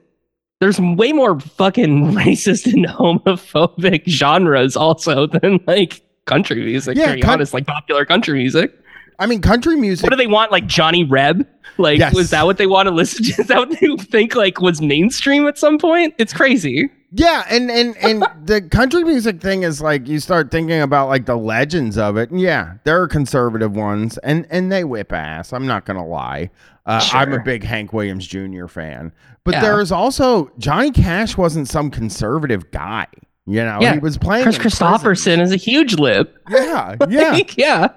there's 0.60 0.80
way 0.80 1.12
more 1.14 1.40
fucking 1.40 2.12
racist 2.14 2.72
and 2.72 2.86
homophobic 2.86 4.08
genres 4.08 4.76
also 4.76 5.28
than 5.42 5.60
like 5.68 6.02
country 6.26 6.64
music 6.64 6.98
Yeah, 6.98 7.08
to 7.10 7.16
be 7.16 7.22
coun- 7.22 7.34
honest 7.36 7.54
like 7.54 7.68
popular 7.68 8.06
country 8.06 8.38
music 8.40 8.74
I 9.20 9.26
mean, 9.28 9.42
country 9.42 9.76
music. 9.76 10.04
what 10.04 10.10
do 10.10 10.16
they 10.16 10.28
want? 10.28 10.52
Like 10.52 10.66
Johnny 10.68 11.04
Reb? 11.04 11.48
Like, 11.78 12.00
Yes. 12.00 12.14
was 12.14 12.30
that 12.32 12.46
what 12.46 12.58
they 12.58 12.68
want 12.68 12.88
to 12.88 12.94
listen 12.94 13.24
to? 13.26 13.32
Is 13.42 13.48
that 13.48 13.58
what 13.58 13.80
they 13.80 13.96
think 14.04 14.36
like 14.36 14.60
was 14.62 14.82
mainstream 14.82 15.48
at 15.48 15.58
some 15.58 15.78
point? 15.78 16.14
It's 16.18 16.34
crazy. 16.34 16.90
Yeah, 17.16 17.46
and 17.50 17.70
and 17.72 17.96
and 17.98 18.24
the 18.46 18.62
country 18.62 19.04
music 19.04 19.40
thing 19.42 19.64
is 19.64 19.82
like 19.82 20.08
you 20.08 20.20
start 20.20 20.52
thinking 20.52 20.82
about 20.82 21.10
like 21.10 21.26
the 21.26 21.36
legends 21.36 21.98
of 21.98 22.18
it. 22.18 22.32
And 22.32 22.40
yeah, 22.42 22.76
there 22.84 23.02
are 23.02 23.08
conservative 23.08 23.76
ones, 23.76 24.18
and 24.20 24.46
and 24.50 24.72
they 24.72 24.84
whip 24.84 25.14
ass. 25.14 25.54
I'm 25.54 25.66
not 25.68 25.86
gonna 25.86 26.06
lie. 26.06 26.50
Uh, 26.86 27.08
I'm 27.14 27.32
a 27.34 27.40
big 27.40 27.64
Hank 27.64 27.94
Williams 27.94 28.28
Jr. 28.28 28.66
fan, 28.68 29.14
but 29.46 29.54
Yeah. 29.54 29.62
there 29.62 29.80
is 29.82 29.92
also 29.92 30.52
Johnny 30.58 30.92
Cash 30.92 31.38
wasn't 31.38 31.70
some 31.70 31.90
conservative 31.90 32.70
guy. 32.72 33.08
You 33.46 33.64
know, 33.64 33.78
Yeah, 33.82 33.94
he 33.94 34.00
was 34.00 34.18
playing 34.18 34.44
Kris 34.44 34.58
Kristofferson 34.58 35.40
is 35.42 35.52
a 35.52 35.56
huge 35.58 35.96
lib. 35.96 36.30
Yeah, 36.50 36.96
yeah. 37.10 37.32
Like, 37.32 37.58
yeah. 37.58 37.90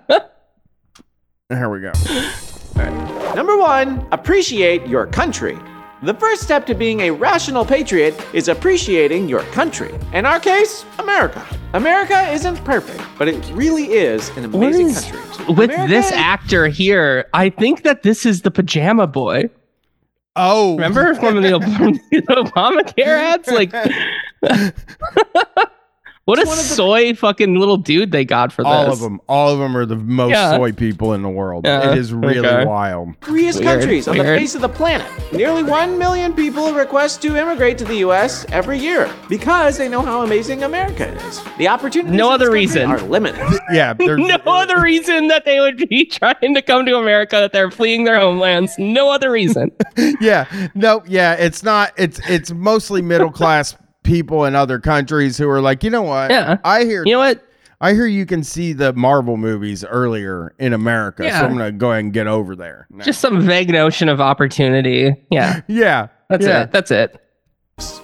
Here 1.48 1.68
we 1.68 1.78
go. 1.80 1.92
Number 3.36 3.56
one, 3.56 4.04
appreciate 4.10 4.84
your 4.88 5.06
country. 5.06 5.56
The 6.02 6.14
first 6.14 6.42
step 6.42 6.66
to 6.66 6.74
being 6.74 7.02
a 7.02 7.12
rational 7.12 7.64
patriot 7.64 8.20
is 8.34 8.48
appreciating 8.48 9.28
your 9.28 9.42
country. 9.52 9.94
In 10.12 10.26
our 10.26 10.40
case, 10.40 10.84
America. 10.98 11.46
America 11.72 12.20
isn't 12.32 12.56
perfect, 12.64 13.00
but 13.16 13.28
it 13.28 13.48
really 13.52 13.92
is 13.92 14.28
an 14.30 14.46
amazing 14.46 14.88
is 14.88 15.04
country. 15.04 15.54
with 15.54 15.70
America 15.70 15.88
this 15.88 16.10
actor 16.10 16.66
here? 16.66 17.26
I 17.32 17.50
think 17.50 17.84
that 17.84 18.02
this 18.02 18.26
is 18.26 18.42
the 18.42 18.50
pajama 18.50 19.06
boy. 19.06 19.48
Oh, 20.34 20.74
Remember 20.74 21.14
from 21.14 21.42
the, 21.42 21.60
from 21.78 21.92
the 22.10 22.22
Obamacare 22.22 23.06
ads? 23.06 23.48
Like, 23.48 23.72
what 26.26 26.38
a 26.40 26.46
soy 26.46 27.14
fucking 27.14 27.54
little 27.58 27.76
dude 27.76 28.10
they 28.10 28.24
got 28.24 28.52
for 28.52 28.64
all 28.66 28.80
this. 28.80 28.86
All 28.88 28.92
of 28.92 29.00
them. 29.00 29.20
All 29.28 29.50
of 29.50 29.58
them 29.58 29.76
are 29.76 29.86
the 29.86 29.96
most 29.96 30.30
Yeah. 30.30 30.56
soy 30.56 30.72
people 30.72 31.14
in 31.14 31.22
the 31.22 31.28
world. 31.28 31.64
Yeah, 31.64 31.92
it 31.92 31.98
is 31.98 32.12
really 32.12 32.40
okay. 32.40 32.64
wild. 32.64 33.14
freest 33.20 33.60
Weird, 33.60 33.80
countries 33.80 34.08
on 34.08 34.18
the 34.18 34.24
face 34.24 34.54
of 34.54 34.60
the 34.60 34.68
planet. 34.68 35.06
Nearly 35.32 35.62
1 35.62 35.98
million 35.98 36.32
people 36.34 36.72
request 36.72 37.22
to 37.22 37.36
immigrate 37.36 37.78
to 37.78 37.84
the 37.84 37.96
US 37.98 38.44
every 38.50 38.78
year 38.78 39.08
because 39.28 39.78
they 39.78 39.88
know 39.88 40.02
how 40.02 40.22
amazing 40.22 40.62
America 40.64 41.06
is. 41.26 41.40
The 41.58 41.68
opportunities 41.68 42.16
No 42.16 42.28
in 42.28 42.32
other 42.34 42.50
reason. 42.50 42.90
are 42.90 43.00
limited. 43.00 43.40
Yeah, 43.72 43.92
there's 43.98 44.18
No 44.18 44.38
other 44.46 44.80
reason 44.80 45.28
that 45.28 45.44
they 45.44 45.60
would 45.60 45.88
be 45.88 46.04
trying 46.10 46.54
to 46.54 46.62
come 46.62 46.84
to 46.86 46.96
America 46.96 47.36
that 47.36 47.52
they're 47.52 47.70
fleeing 47.70 48.04
their 48.04 48.18
homelands. 48.18 48.72
No 48.78 49.10
other 49.10 49.30
reason. 49.30 49.70
yeah 50.20 50.46
no 50.74 51.02
yeah 51.06 51.34
it's 51.34 51.62
not 51.62 51.92
it's 51.96 52.20
it's 52.28 52.50
mostly 52.50 53.00
middle 53.02 53.30
class 53.30 53.76
people 54.06 54.44
in 54.44 54.54
other 54.54 54.78
countries 54.78 55.36
who 55.36 55.48
are 55.48 55.60
like 55.60 55.82
you 55.84 55.90
know 55.90 56.02
what 56.02 56.30
Yeah. 56.30 56.58
i 56.64 56.84
hear 56.84 57.04
You 57.04 57.12
know 57.12 57.18
what? 57.18 57.42
i 57.80 57.92
hear 57.92 58.06
you 58.06 58.24
can 58.24 58.42
see 58.44 58.72
the 58.72 58.92
marvel 58.94 59.36
movies 59.36 59.84
earlier 59.84 60.54
in 60.58 60.72
america 60.72 61.24
Yeah. 61.24 61.40
so 61.40 61.46
i'm 61.46 61.52
gonna 61.52 61.72
go 61.72 61.90
ahead 61.90 62.04
and 62.04 62.12
get 62.12 62.26
over 62.26 62.54
there 62.56 62.86
now. 62.90 63.04
Just 63.04 63.20
some 63.20 63.40
vague 63.42 63.68
notion 63.70 64.08
of 64.08 64.20
opportunity. 64.20 65.14
Yeah, 65.30 65.60
yeah 65.68 66.08
that's 66.30 66.46
yeah. 66.46 66.62
it. 66.62 66.72
That's 66.72 66.90
it. 66.90 67.20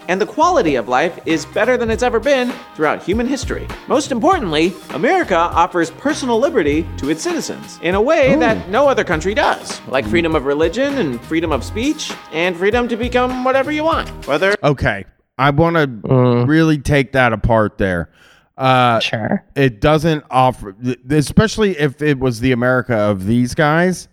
and 0.06 0.20
the 0.20 0.26
quality 0.26 0.74
of 0.74 0.86
life 0.86 1.18
is 1.24 1.46
better 1.46 1.78
than 1.78 1.90
it's 1.90 2.02
ever 2.02 2.20
been 2.20 2.52
throughout 2.74 3.02
human 3.02 3.26
history. 3.26 3.66
Most 3.88 4.12
importantly, 4.12 4.74
America 4.90 5.34
offers 5.34 5.90
personal 5.92 6.38
liberty 6.38 6.86
to 6.98 7.08
its 7.08 7.22
citizens 7.22 7.78
in 7.82 7.94
a 7.94 8.02
way 8.02 8.34
that 8.36 8.68
no 8.68 8.86
other 8.86 9.02
country 9.02 9.32
does, 9.32 9.80
like 9.88 10.04
freedom 10.06 10.34
of 10.36 10.44
religion 10.44 10.98
and 10.98 11.18
freedom 11.22 11.52
of 11.52 11.64
speech 11.64 12.12
and 12.32 12.54
freedom 12.54 12.86
to 12.88 12.96
become 12.96 13.44
whatever 13.44 13.72
you 13.72 13.82
want, 13.84 14.10
whether 14.26 14.54
okay 14.62 15.06
i 15.38 15.50
want 15.50 15.76
to 15.76 15.86
Mm. 15.86 16.46
really 16.46 16.78
take 16.78 17.12
that 17.12 17.32
apart 17.32 17.78
there 17.78 18.10
uh 18.58 19.00
Sure. 19.00 19.44
it 19.54 19.80
doesn't 19.80 20.24
offer 20.30 20.74
especially 21.10 21.78
if 21.78 22.02
it 22.02 22.18
was 22.18 22.40
the 22.40 22.52
america 22.52 22.94
of 22.94 23.26
these 23.26 23.54
guys 23.54 24.08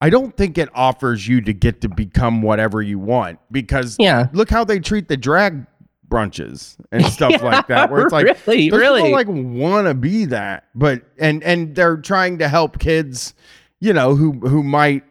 i 0.00 0.10
don't 0.10 0.36
think 0.36 0.58
it 0.58 0.68
offers 0.74 1.26
you 1.26 1.40
to 1.40 1.52
get 1.54 1.80
to 1.80 1.88
become 1.88 2.42
whatever 2.42 2.82
you 2.82 2.98
want 2.98 3.38
because 3.50 3.96
Yeah. 3.98 4.26
look 4.32 4.50
how 4.50 4.64
they 4.64 4.80
treat 4.80 5.08
the 5.08 5.16
drag 5.16 5.66
brunches 6.08 6.76
and 6.92 7.04
stuff 7.16 7.40
like 7.42 7.68
that 7.68 7.90
where 7.90 8.02
it's 8.02 8.12
like 8.12 8.26
Really, 8.46 8.70
really. 8.70 9.00
people 9.02 9.12
like 9.12 9.28
want 9.28 9.86
to 9.86 9.94
be 9.94 10.26
that 10.26 10.64
but 10.74 11.02
and 11.18 11.42
and 11.42 11.74
they're 11.74 11.96
trying 11.96 12.38
to 12.38 12.48
help 12.48 12.78
kids 12.78 13.32
you 13.78 13.92
know 13.92 14.14
who 14.14 14.32
who 14.40 14.62
might 14.62 15.04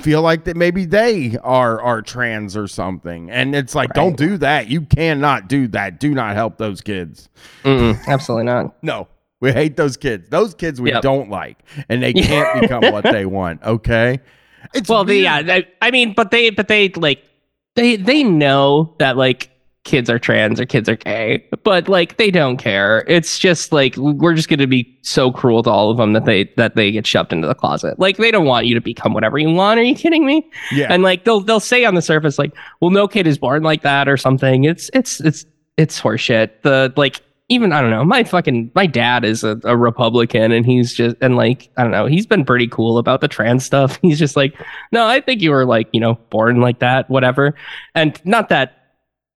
feel 0.00 0.22
like 0.22 0.44
that 0.44 0.56
maybe 0.56 0.84
they 0.84 1.36
are 1.42 1.80
are 1.82 2.02
trans 2.02 2.56
or 2.56 2.66
something 2.66 3.30
and 3.30 3.54
it's 3.54 3.74
like 3.74 3.92
don't 3.94 4.16
do 4.16 4.36
that 4.38 4.68
you 4.68 4.80
cannot 4.82 5.48
do 5.48 5.66
that 5.68 5.98
do 6.00 6.14
not 6.14 6.34
help 6.34 6.56
those 6.58 6.80
kids 6.80 7.28
Mm-mm, 7.64 7.98
absolutely 8.06 8.44
not. 8.46 8.82
no, 8.82 9.08
we 9.40 9.52
hate 9.52 9.76
those 9.76 9.96
kids. 9.96 10.28
Those 10.30 10.52
kids 10.54 10.80
we 10.80 10.90
Yep. 10.92 11.02
don't 11.02 11.30
like, 11.30 11.58
and 11.88 12.02
they 12.02 12.12
can't 12.30 12.60
become 12.60 12.90
what 12.90 13.04
they 13.04 13.24
want. 13.24 13.62
Okay. 13.62 14.18
It's 14.74 14.88
Well, 14.88 15.04
the, 15.04 15.14
yeah, 15.16 15.42
I, 15.46 15.66
I 15.80 15.90
mean, 15.92 16.12
but 16.14 16.32
they, 16.32 16.50
but 16.50 16.66
they 16.66 16.88
like, 16.88 17.22
they, 17.76 17.94
they 17.94 18.24
know 18.24 18.96
that 18.98 19.16
like 19.16 19.50
kids 19.84 20.10
are 20.10 20.18
trans 20.18 20.60
or 20.60 20.66
kids 20.66 20.88
are 20.88 20.96
gay, 20.96 21.46
but 21.64 21.88
like 21.88 22.16
they 22.16 22.30
don't 22.30 22.56
care. 22.58 23.04
It's 23.08 23.38
just 23.38 23.72
like 23.72 23.96
we're 23.96 24.34
just 24.34 24.48
going 24.48 24.58
to 24.58 24.66
be 24.66 24.98
so 25.02 25.30
cruel 25.32 25.62
to 25.62 25.70
all 25.70 25.90
of 25.90 25.96
them 25.96 26.12
that 26.12 26.24
they 26.24 26.44
that 26.56 26.76
they 26.76 26.90
get 26.90 27.06
shoved 27.06 27.32
into 27.32 27.46
the 27.46 27.54
closet. 27.54 27.98
Like 27.98 28.16
they 28.16 28.30
don't 28.30 28.46
want 28.46 28.66
you 28.66 28.74
to 28.74 28.80
become 28.80 29.14
whatever 29.14 29.38
you 29.38 29.50
want. 29.50 29.80
Are 29.80 29.84
you 29.84 29.94
kidding 29.94 30.26
me? 30.26 30.48
Yeah. 30.72 30.88
And 30.90 31.02
like 31.02 31.24
they'll 31.24 31.40
they'll 31.40 31.60
say 31.60 31.84
on 31.84 31.94
the 31.94 32.02
surface 32.02 32.38
like, 32.38 32.54
well, 32.80 32.90
no 32.90 33.08
kid 33.08 33.26
is 33.26 33.38
born 33.38 33.62
like 33.62 33.82
that 33.82 34.08
or 34.08 34.16
something. 34.16 34.64
It's 34.64 34.90
it's 34.92 35.20
it's 35.20 35.46
it's 35.76 36.00
horseshit. 36.00 36.62
The 36.62 36.92
like 36.96 37.22
even 37.48 37.72
I 37.72 37.80
don't 37.80 37.90
know. 37.90 38.04
My 38.04 38.24
fucking 38.24 38.70
my 38.74 38.86
dad 38.86 39.24
is 39.24 39.42
a, 39.42 39.58
a 39.64 39.76
Republican, 39.76 40.52
and 40.52 40.66
he's 40.66 40.92
just 40.92 41.16
and 41.22 41.36
like 41.36 41.70
I 41.78 41.82
don't 41.82 41.92
know. 41.92 42.06
He's 42.06 42.26
been 42.26 42.44
pretty 42.44 42.68
cool 42.68 42.98
about 42.98 43.22
the 43.22 43.28
trans 43.28 43.64
stuff. 43.64 43.98
He's 44.02 44.18
just 44.18 44.36
like, 44.36 44.54
no, 44.92 45.06
I 45.06 45.20
think 45.20 45.40
you 45.40 45.50
were 45.50 45.64
like 45.64 45.88
you 45.92 46.00
know 46.00 46.14
born 46.30 46.60
like 46.60 46.80
that, 46.80 47.08
whatever. 47.08 47.54
And 47.94 48.20
not 48.26 48.50
that 48.50 48.77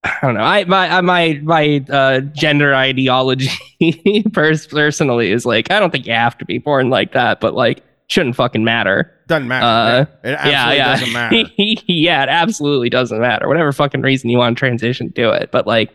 I 0.05 0.19
don't 0.23 0.35
know. 0.35 0.41
I 0.41 0.65
my 0.65 1.01
my 1.01 1.41
my 1.45 1.85
uh, 1.91 2.21
gender 2.21 2.75
ideology 2.75 3.51
pers- 4.33 4.67
personally 4.67 5.31
is 5.31 5.47
like 5.47 5.71
I 5.71 5.79
don't 5.79 5.91
think 5.91 6.07
you 6.07 6.12
have 6.12 6.37
to 6.38 6.45
be 6.45 6.59
born 6.59 6.91
like 6.91 7.12
that, 7.12 7.41
but 7.41 7.55
like 7.55 7.83
shouldn't 8.09 8.37
fucking 8.37 8.65
matter. 8.65 9.12
doesn't 9.29 9.49
matter. 9.49 9.65
Uh, 9.65 10.29
it 10.29 10.33
absolutely 10.33 10.53
yeah, 10.53 10.73
yeah. 10.73 10.97
doesn't 10.97 11.12
matter. 11.12 11.37
yeah, 11.87 12.23
it 12.25 12.29
absolutely 12.29 12.91
doesn't 12.91 13.21
matter. 13.21 13.47
Whatever 13.49 13.73
fucking 13.73 14.03
reason 14.03 14.29
you 14.29 14.38
want 14.38 14.57
to 14.57 14.59
transition, 14.59 15.09
do 15.09 15.31
it. 15.31 15.51
But 15.53 15.67
like, 15.67 15.95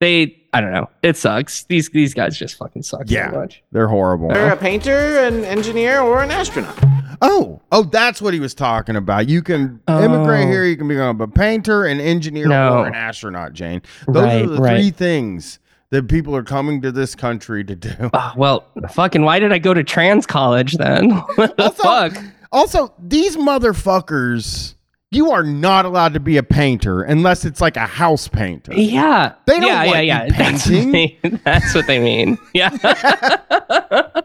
they, 0.00 0.42
I 0.52 0.60
don't 0.60 0.72
know. 0.72 0.88
It 1.02 1.16
sucks. 1.16 1.64
These 1.64 1.90
these 1.90 2.14
guys 2.14 2.36
just 2.38 2.56
fucking 2.56 2.82
suck 2.82 3.02
Yeah. 3.06 3.30
so 3.30 3.38
much. 3.38 3.62
They're 3.72 3.88
horrible. 3.88 4.28
They're 4.28 4.52
a 4.52 4.56
painter, 4.56 5.20
an 5.20 5.44
engineer, 5.44 6.00
or 6.00 6.22
an 6.22 6.30
astronaut. 6.30 6.78
Oh, 7.22 7.62
oh, 7.72 7.82
that's 7.84 8.20
what 8.20 8.34
he 8.34 8.40
was 8.40 8.52
talking 8.54 8.94
about. 8.94 9.26
You 9.28 9.42
can 9.42 9.80
immigrate 9.88 10.44
Oh. 10.44 10.48
here. 10.48 10.64
You 10.66 10.76
can 10.76 10.86
become 10.88 11.20
a 11.22 11.28
painter, 11.28 11.86
an 11.86 11.98
engineer, 12.00 12.46
No. 12.46 12.78
or 12.80 12.86
an 12.86 12.94
astronaut. 12.94 13.54
Jane, 13.54 13.80
those 14.06 14.16
Right, 14.24 14.44
are 14.44 14.46
the 14.48 14.60
right. 14.60 14.76
three 14.80 14.90
things 14.90 15.58
that 15.90 16.08
people 16.08 16.36
are 16.36 16.42
coming 16.42 16.82
to 16.82 16.92
this 16.92 17.14
country 17.14 17.64
to 17.64 17.74
do. 17.74 17.90
Ah, 18.12 18.34
well, 18.36 18.64
fucking, 18.90 19.22
why 19.22 19.38
did 19.38 19.50
I 19.52 19.58
go 19.58 19.72
to 19.72 19.82
trans 19.82 20.26
college 20.26 20.74
then? 20.74 21.10
what 21.36 21.56
the 21.56 21.62
Also, 21.64 21.82
fuck? 21.82 22.22
also, 22.52 22.92
these 23.02 23.36
motherfuckers, 23.38 24.74
you 25.10 25.30
are 25.30 25.42
not 25.44 25.84
allowed 25.84 26.14
to 26.14 26.20
be 26.20 26.36
a 26.36 26.42
painter 26.42 27.02
unless 27.02 27.44
it's 27.44 27.60
like 27.60 27.76
a 27.76 27.86
house 27.86 28.28
painter. 28.28 28.72
Yeah, 28.74 29.34
They 29.46 29.54
don't 29.60 29.62
yeah, 29.68 29.76
want 29.86 29.88
yeah, 29.88 30.00
you 30.00 30.06
yeah. 30.08 30.28
That's 30.36 30.66
what, 30.66 30.72
painting. 30.72 30.92
they, 30.92 31.38
that's 31.44 31.74
what 31.74 31.86
they 31.86 31.98
mean. 32.00 32.38
Yeah. 32.54 32.70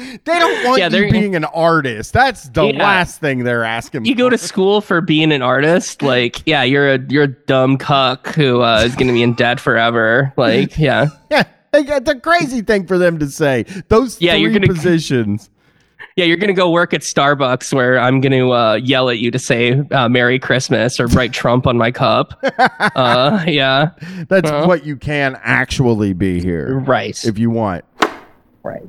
They 0.00 0.38
don't 0.38 0.64
want 0.64 0.78
Yeah, 0.78 0.90
you 0.90 1.10
being 1.10 1.34
an 1.34 1.44
artist. 1.44 2.12
That's 2.12 2.48
the 2.50 2.66
Yeah. 2.66 2.78
last 2.84 3.20
thing 3.20 3.42
they're 3.42 3.64
asking. 3.64 4.04
you 4.04 4.14
go 4.14 4.30
to 4.30 4.38
school 4.38 4.80
for 4.80 5.00
being 5.00 5.32
an 5.32 5.42
artist, 5.42 6.02
like, 6.02 6.40
yeah, 6.46 6.62
you're 6.62 6.94
a 6.94 6.98
you're 7.08 7.24
a 7.24 7.26
dumb 7.26 7.78
cuck 7.78 8.28
who 8.28 8.62
uh, 8.62 8.82
is 8.84 8.94
going 8.94 9.08
to 9.08 9.12
be 9.12 9.24
in 9.24 9.34
debt 9.34 9.58
forever. 9.58 10.32
Like, 10.36 10.78
yeah. 10.78 11.08
Yeah, 11.32 11.42
it's 11.74 12.08
a 12.08 12.14
crazy 12.20 12.62
thing 12.62 12.86
for 12.86 12.96
them 12.96 13.18
to 13.18 13.28
say. 13.28 13.64
Those 13.88 14.20
Yeah, 14.20 14.34
three 14.34 14.42
you're 14.42 14.52
gonna- 14.52 14.68
positions. 14.68 15.50
Yeah, 16.18 16.24
you're 16.24 16.36
gonna 16.36 16.52
go 16.52 16.68
work 16.68 16.92
at 16.92 17.02
Starbucks 17.02 17.72
where 17.72 17.96
I'm 18.00 18.20
gonna 18.20 18.50
uh, 18.50 18.74
yell 18.74 19.08
at 19.08 19.18
you 19.20 19.30
to 19.30 19.38
say 19.38 19.78
uh, 19.92 20.08
"Merry 20.08 20.40
Christmas" 20.40 20.98
or 20.98 21.06
write 21.06 21.32
Trump 21.32 21.64
on 21.64 21.78
my 21.78 21.92
cup. 21.92 22.34
Uh, 22.96 23.44
yeah, 23.46 23.90
That's 24.28 24.50
Uh-huh. 24.50 24.66
what 24.66 24.84
you 24.84 24.96
can 24.96 25.38
actually 25.44 26.12
be 26.14 26.40
here 26.40 26.80
right, 26.80 27.16
if 27.24 27.38
you 27.38 27.50
want. 27.50 27.84
right. 28.64 28.82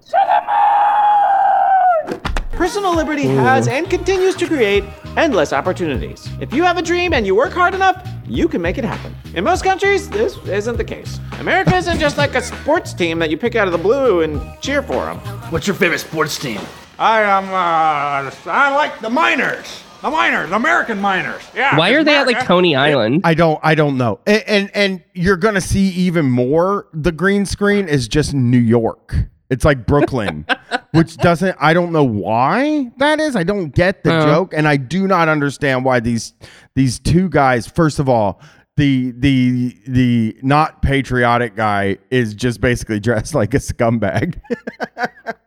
Personal 2.52 2.96
liberty 2.96 3.28
has 3.28 3.68
and 3.68 3.88
continues 3.88 4.36
to 4.38 4.48
create 4.48 4.84
endless 5.16 5.54
opportunities. 5.54 6.28
If 6.42 6.52
you 6.52 6.64
have 6.64 6.78
a 6.78 6.82
dream 6.82 7.14
and 7.14 7.28
you 7.28 7.36
work 7.36 7.54
hard 7.54 7.76
enough, 7.76 8.08
you 8.28 8.48
can 8.48 8.60
make 8.64 8.80
it 8.80 8.84
happen. 8.84 9.16
In 9.36 9.44
most 9.44 9.64
countries, 9.64 10.10
this 10.10 10.36
isn't 10.48 10.78
the 10.78 10.84
case. 10.84 11.20
America 11.40 11.76
isn't 11.76 12.00
just 12.00 12.18
like 12.18 12.34
a 12.34 12.42
sports 12.42 12.92
team 12.94 13.20
that 13.20 13.30
you 13.30 13.38
pick 13.38 13.56
out 13.56 13.68
of 13.68 13.72
the 13.72 13.78
blue 13.78 14.22
and 14.22 14.42
cheer 14.62 14.82
for 14.82 15.06
them. 15.06 15.18
What's 15.52 15.68
your 15.68 15.76
favorite 15.76 16.00
sports 16.00 16.40
team? 16.40 16.60
I 17.00 17.22
am, 17.22 17.46
uh, 17.46 18.52
I 18.52 18.76
like 18.76 19.00
the 19.00 19.10
miners. 19.10 19.84
The 20.02 20.10
miners, 20.10 20.52
American 20.52 21.00
miners. 21.02 21.42
Yeah. 21.56 21.78
Why 21.78 21.92
are 21.94 22.00
it's 22.00 22.06
they 22.06 22.16
at 22.16 22.26
like 22.28 22.36
America. 22.36 22.48
Coney 22.48 22.76
Island? 22.76 23.22
I 23.26 23.34
don't. 23.34 23.60
I 23.64 23.76
don't 23.76 23.98
know. 23.98 24.20
And, 24.26 24.44
and 24.48 24.72
and 24.74 25.04
you're 25.14 25.36
gonna 25.36 25.60
see 25.60 25.90
even 25.90 26.30
more. 26.30 26.88
The 26.94 27.12
green 27.12 27.46
screen 27.46 27.90
is 27.90 28.08
just 28.08 28.34
New 28.34 28.60
York. 28.60 29.14
It's 29.50 29.66
like 29.66 29.86
Brooklyn, 29.86 30.46
which 30.94 31.18
doesn't. 31.18 31.58
I 31.60 31.74
don't 31.74 31.92
know 31.92 32.06
why 32.06 32.92
that 32.98 33.20
is. 33.20 33.36
I 33.36 33.44
don't 33.44 33.72
get 33.76 34.06
the 34.06 34.14
Uh. 34.16 34.26
joke, 34.26 34.54
and 34.56 34.70
I 34.70 34.78
do 34.78 35.06
not 35.06 35.28
understand 35.28 35.84
why 35.84 36.00
these 36.00 36.34
these 36.76 36.98
two 37.00 37.28
guys. 37.28 37.68
First 37.68 38.00
of 38.00 38.08
all, 38.08 38.40
the 38.78 39.12
the 39.18 39.76
the 39.86 40.38
not 40.44 40.82
patriotic 40.82 41.58
guy 41.58 41.98
is 42.10 42.34
just 42.36 42.62
basically 42.62 43.00
dressed 43.02 43.36
like 43.36 43.54
a 43.54 43.58
scumbag. 43.60 44.40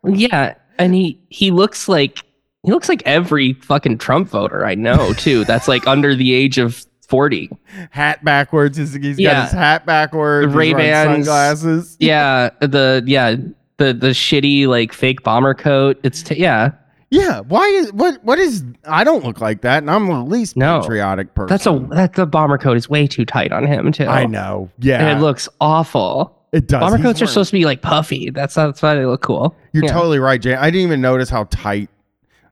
Yeah, 0.05 0.55
and 0.79 0.95
he 0.95 1.19
he 1.29 1.51
looks 1.51 1.89
like 1.89 2.23
he 2.65 2.71
looks 2.73 2.89
like 2.89 3.03
every 3.07 3.55
fucking 3.55 3.99
Trump 3.99 4.29
voter 4.29 4.65
I 4.65 4.75
know 4.75 5.13
too. 5.15 5.45
That's 5.45 5.69
like 5.69 5.87
under 5.87 6.15
the 6.15 6.33
age 6.33 6.59
of 6.59 6.85
forty. 7.09 7.51
hat 7.91 8.25
backwards. 8.25 8.79
He's, 8.79 8.95
he's 8.95 9.19
got 9.21 9.45
his 9.45 9.53
hat 9.53 9.85
backwards. 9.87 10.55
Wearing 10.55 10.77
Ray-Bans. 10.77 11.27
sunglasses. 11.27 11.97
Yeah, 12.01 12.51
the 12.61 13.03
yeah 13.07 13.37
the 13.79 13.93
the 13.93 14.09
shitty 14.11 14.67
like 14.67 14.93
fake 14.93 15.23
bomber 15.23 15.55
coat. 15.55 15.99
It's 16.03 16.23
t- 16.23 16.37
yeah. 16.37 16.71
Yeah. 17.11 17.41
Why 17.41 17.65
is 17.67 17.93
what 17.93 18.23
what 18.25 18.39
is 18.39 18.65
I 18.87 19.05
don't 19.05 19.25
look 19.25 19.41
like 19.41 19.61
that, 19.63 19.79
and 19.83 19.91
I'm 19.91 20.07
the 20.07 20.21
least 20.23 20.57
No. 20.57 20.81
patriotic 20.81 21.35
person. 21.35 21.49
That's 21.49 21.67
a 21.67 21.87
that 21.95 22.15
the 22.15 22.25
bomber 22.27 22.57
coat 22.59 22.77
is 22.79 22.89
way 22.89 23.07
too 23.07 23.25
tight 23.27 23.53
on 23.53 23.67
him 23.67 23.93
too. 23.93 24.07
I 24.07 24.25
know. 24.25 24.71
Yeah. 24.79 25.01
and 25.07 25.19
it 25.19 25.23
looks 25.23 25.49
awful. 25.61 26.39
It 26.53 26.69
does. 26.69 26.81
Bomber 26.81 26.97
He's 26.99 27.05
coats 27.05 27.21
are 27.21 27.25
wearing- 27.25 27.33
supposed 27.33 27.51
to 27.51 27.57
be 27.57 27.65
like 27.65 27.83
puffy. 27.83 28.31
That's 28.31 28.55
that's 28.55 28.83
why 28.83 28.95
they 28.95 29.07
look 29.07 29.23
cool. 29.23 29.57
You're 29.73 29.85
Yeah. 29.85 29.93
totally 29.93 30.19
right, 30.19 30.41
Jay. 30.41 30.55
I 30.55 30.67
didn't 30.71 30.87
even 30.87 31.01
notice 31.01 31.31
how 31.31 31.45
tight. 31.45 31.89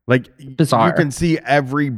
Like 0.06 0.28
Bizarre. 0.56 0.88
you 0.88 0.92
can 0.94 1.10
see 1.10 1.38
every 1.38 1.92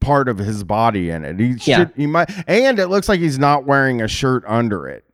part 0.00 0.28
of 0.28 0.38
his 0.38 0.64
body 0.64 1.10
in 1.10 1.24
it. 1.24 1.38
He 1.38 1.70
Yeah. 1.70 1.86
He 1.96 2.06
might, 2.06 2.30
and 2.48 2.78
it 2.78 2.88
looks 2.88 3.08
like 3.08 3.20
he's 3.20 3.38
not 3.38 3.66
wearing 3.66 4.00
a 4.00 4.08
shirt 4.08 4.44
under 4.46 4.88
it, 4.88 5.04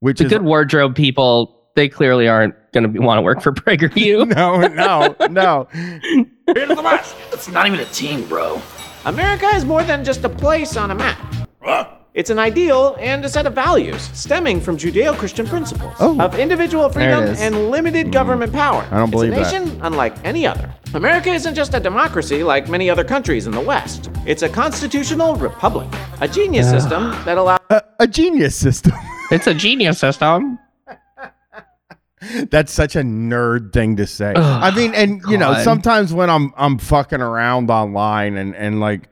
which 0.00 0.18
The 0.18 0.24
is 0.24 0.30
good 0.32 0.42
wardrobe 0.42 0.94
people, 0.96 1.52
they 1.76 1.88
clearly 1.88 2.26
aren't 2.28 2.54
going 2.72 2.92
to 2.92 3.00
want 3.00 3.18
to 3.18 3.22
work 3.22 3.40
for 3.40 3.52
PragerU. 3.52 4.26
no, 4.36 4.66
no, 4.66 5.14
no. 5.28 5.68
Here's 5.72 6.68
the 6.68 6.82
best. 6.82 7.14
It's 7.32 7.48
not 7.48 7.66
even 7.66 7.80
a 7.80 7.84
team, 7.86 8.26
bro. 8.28 8.60
America 9.04 9.46
is 9.54 9.64
more 9.64 9.82
than 9.84 10.04
just 10.04 10.24
a 10.24 10.28
place 10.28 10.76
on 10.76 10.90
a 10.90 10.94
map. 10.94 11.95
It's 12.16 12.30
an 12.30 12.38
ideal 12.38 12.96
and 12.98 13.22
a 13.26 13.28
set 13.28 13.44
of 13.44 13.52
values 13.52 14.00
stemming 14.14 14.62
from 14.62 14.78
Judeo 14.78 15.14
Christian 15.18 15.46
principles 15.46 15.92
Oh. 16.00 16.18
of 16.18 16.38
individual 16.38 16.88
freedom 16.88 17.24
is. 17.24 17.38
and 17.38 17.70
limited 17.70 18.10
government 18.10 18.52
mm. 18.52 18.56
power. 18.56 18.88
I 18.90 18.96
don't 18.96 19.10
believe 19.10 19.34
it's 19.34 19.52
that. 19.52 19.60
a 19.60 19.64
nation 19.66 19.80
unlike 19.82 20.14
any 20.24 20.46
other. 20.46 20.74
America 20.94 21.28
isn't 21.28 21.54
just 21.54 21.74
a 21.74 21.80
democracy 21.80 22.42
like 22.42 22.70
many 22.70 22.88
other 22.88 23.04
countries 23.04 23.46
in 23.46 23.52
the 23.52 23.60
West, 23.60 24.08
it's 24.24 24.42
a 24.42 24.48
constitutional 24.48 25.36
republic, 25.36 25.88
a 26.22 26.26
genius 26.26 26.68
ah. 26.68 26.78
system 26.78 27.10
that 27.26 27.36
allows. 27.36 27.60
A, 27.68 27.82
a 28.00 28.06
genius 28.06 28.56
system. 28.56 28.94
it's 29.30 29.46
a 29.46 29.52
genius 29.52 29.98
system. 29.98 30.58
That's 32.50 32.72
such 32.72 32.96
a 32.96 33.02
nerd 33.02 33.74
thing 33.74 33.96
to 33.96 34.06
say. 34.06 34.32
I 34.34 34.74
mean, 34.74 34.94
and 34.94 35.20
you 35.28 35.36
know, 35.36 35.52
God. 35.52 35.64
sometimes 35.64 36.14
when 36.14 36.30
I'm 36.30 36.54
I'm 36.56 36.78
fucking 36.78 37.20
around 37.20 37.70
online 37.70 38.38
and 38.38 38.56
and 38.56 38.80
like 38.80 39.10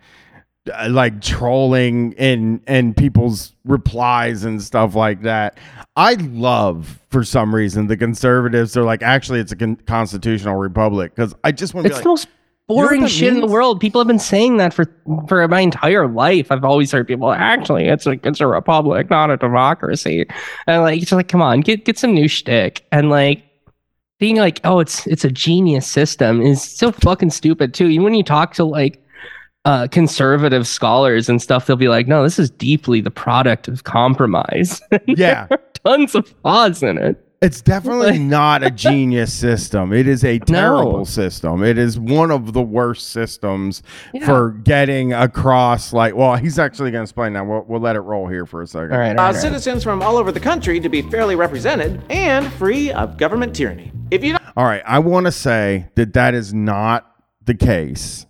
uh, 0.72 0.88
like 0.90 1.20
trolling 1.20 2.14
and 2.16 2.60
in 2.66 2.94
people's 2.94 3.52
replies 3.64 4.44
and 4.44 4.62
stuff 4.62 4.94
like 4.94 5.22
that, 5.22 5.58
I 5.96 6.14
love 6.14 7.00
for 7.10 7.24
some 7.24 7.54
reason 7.54 7.86
the 7.86 7.96
conservatives 7.96 8.76
are 8.76 8.84
like 8.84 9.02
actually 9.02 9.40
it's 9.40 9.52
a 9.52 9.56
con- 9.56 9.76
constitutional 9.86 10.56
republic 10.56 11.14
because 11.14 11.34
I 11.44 11.52
just 11.52 11.74
want 11.74 11.84
to 11.84 11.88
be 11.88 11.92
It's 11.92 11.98
like, 11.98 12.04
the 12.04 12.08
most 12.08 12.26
know 12.26 12.32
boring 12.66 13.02
that 13.02 13.10
shit 13.10 13.32
in 13.32 13.40
the 13.40 13.46
world. 13.46 13.80
People 13.80 14.00
have 14.00 14.08
been 14.08 14.18
saying 14.18 14.56
that 14.58 14.72
for 14.72 14.86
for 15.28 15.46
my 15.48 15.60
entire 15.60 16.08
life. 16.08 16.50
I've 16.50 16.64
always 16.64 16.92
heard 16.92 17.06
people 17.06 17.32
actually 17.32 17.86
it's 17.86 18.06
a 18.06 18.18
it's 18.24 18.40
a 18.40 18.46
republic, 18.46 19.10
not 19.10 19.30
a 19.30 19.36
democracy. 19.36 20.26
And 20.66 20.82
like 20.82 21.02
it's 21.02 21.12
like, 21.12 21.28
come 21.28 21.42
on, 21.42 21.60
get 21.60 21.84
get 21.84 21.98
some 21.98 22.14
new 22.14 22.28
shtick. 22.28 22.86
And 22.92 23.10
like 23.10 23.44
being 24.18 24.36
like, 24.36 24.60
oh, 24.64 24.80
it's 24.80 25.06
it's 25.06 25.24
a 25.24 25.30
genius 25.30 25.86
system 25.86 26.40
is 26.40 26.62
so 26.62 26.92
fucking 26.92 27.30
stupid 27.30 27.74
too. 27.74 27.88
Even 27.88 28.04
when 28.04 28.14
you 28.14 28.24
talk 28.24 28.54
to 28.54 28.64
like 28.64 29.03
uh, 29.64 29.88
conservative 29.90 30.66
scholars 30.66 31.28
and 31.28 31.40
stuff, 31.40 31.66
they'll 31.66 31.76
be 31.76 31.88
like, 31.88 32.06
no, 32.06 32.22
this 32.22 32.38
is 32.38 32.50
deeply 32.50 33.00
the 33.00 33.10
product 33.10 33.66
of 33.68 33.84
compromise. 33.84 34.80
yeah, 35.06 35.46
Tons 35.84 36.14
of 36.14 36.28
flaws 36.42 36.82
in 36.82 36.98
it. 36.98 37.20
it's 37.42 37.60
definitely 37.60 38.18
not 38.18 38.62
a 38.62 38.70
genius 38.86 39.32
system. 39.32 39.92
It 39.92 40.06
is 40.06 40.24
a 40.24 40.38
terrible 40.38 40.98
No. 40.98 41.04
system. 41.04 41.62
It 41.62 41.76
is 41.78 41.98
one 41.98 42.30
of 42.30 42.52
the 42.54 42.62
worst 42.62 43.10
systems 43.10 43.82
Yeah. 44.14 44.24
for 44.26 44.50
getting 44.50 45.12
across. 45.12 45.92
Like, 45.92 46.14
well, 46.14 46.36
he's 46.36 46.58
actually 46.58 46.90
going 46.90 47.00
to 47.00 47.04
explain 47.04 47.32
that. 47.34 47.46
We'll, 47.46 47.64
we'll 47.68 47.80
let 47.80 47.96
it 47.96 48.00
roll 48.00 48.26
here 48.28 48.46
for 48.46 48.62
a 48.62 48.66
second. 48.66 48.92
All 48.92 48.98
right. 48.98 49.08
all 49.08 49.12
allows 49.14 49.16
right, 49.16 49.26
all 49.26 49.32
right. 49.32 49.40
citizens 49.62 49.82
from 49.84 50.02
all 50.02 50.16
over 50.16 50.32
the 50.32 50.40
country 50.40 50.80
to 50.80 50.88
be 50.88 51.02
fairly 51.02 51.36
represented 51.36 52.02
and 52.10 52.50
free 52.54 52.90
of 52.92 53.16
government 53.18 53.54
tyranny. 53.56 53.92
If 54.10 54.22
you 54.24 54.32
don't 54.32 54.42
All 54.56 54.64
right, 54.64 54.82
I 54.86 54.98
want 55.00 55.26
to 55.26 55.32
say 55.32 55.88
that 55.96 56.12
that 56.14 56.34
is 56.34 56.54
not 56.54 57.10
the 57.44 57.54
case, 57.54 58.24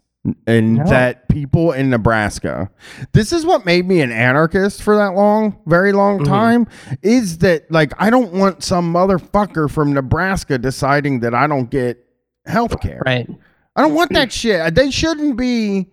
and 0.47 0.75
No. 0.77 0.85
that 0.85 1.29
people 1.29 1.73
in 1.73 1.91
Nebraska, 1.91 2.71
this 3.13 3.33
is 3.33 3.45
what 3.45 3.67
made 3.67 3.87
me 3.87 4.01
an 4.01 4.11
anarchist 4.11 4.83
for 4.83 4.97
that 4.97 5.15
long, 5.15 5.59
very 5.67 5.93
long 5.93 6.19
Mm-hmm. 6.21 6.33
time, 6.33 6.67
is 7.03 7.39
that 7.39 7.71
like 7.71 7.93
I 7.99 8.11
don't 8.11 8.33
want 8.33 8.63
some 8.63 8.93
motherfucker 8.93 9.71
from 9.71 9.93
Nebraska 9.93 10.57
deciding 10.59 11.21
that 11.21 11.35
I 11.35 11.47
don't 11.47 11.69
get 11.71 12.05
health 12.47 12.81
care. 12.81 13.03
Right. 13.05 13.29
I 13.77 13.83
don't 13.83 13.95
want 13.95 14.13
that 14.13 14.33
shit. 14.33 14.75
They 14.75 14.91
shouldn't 14.91 15.37
be 15.37 15.89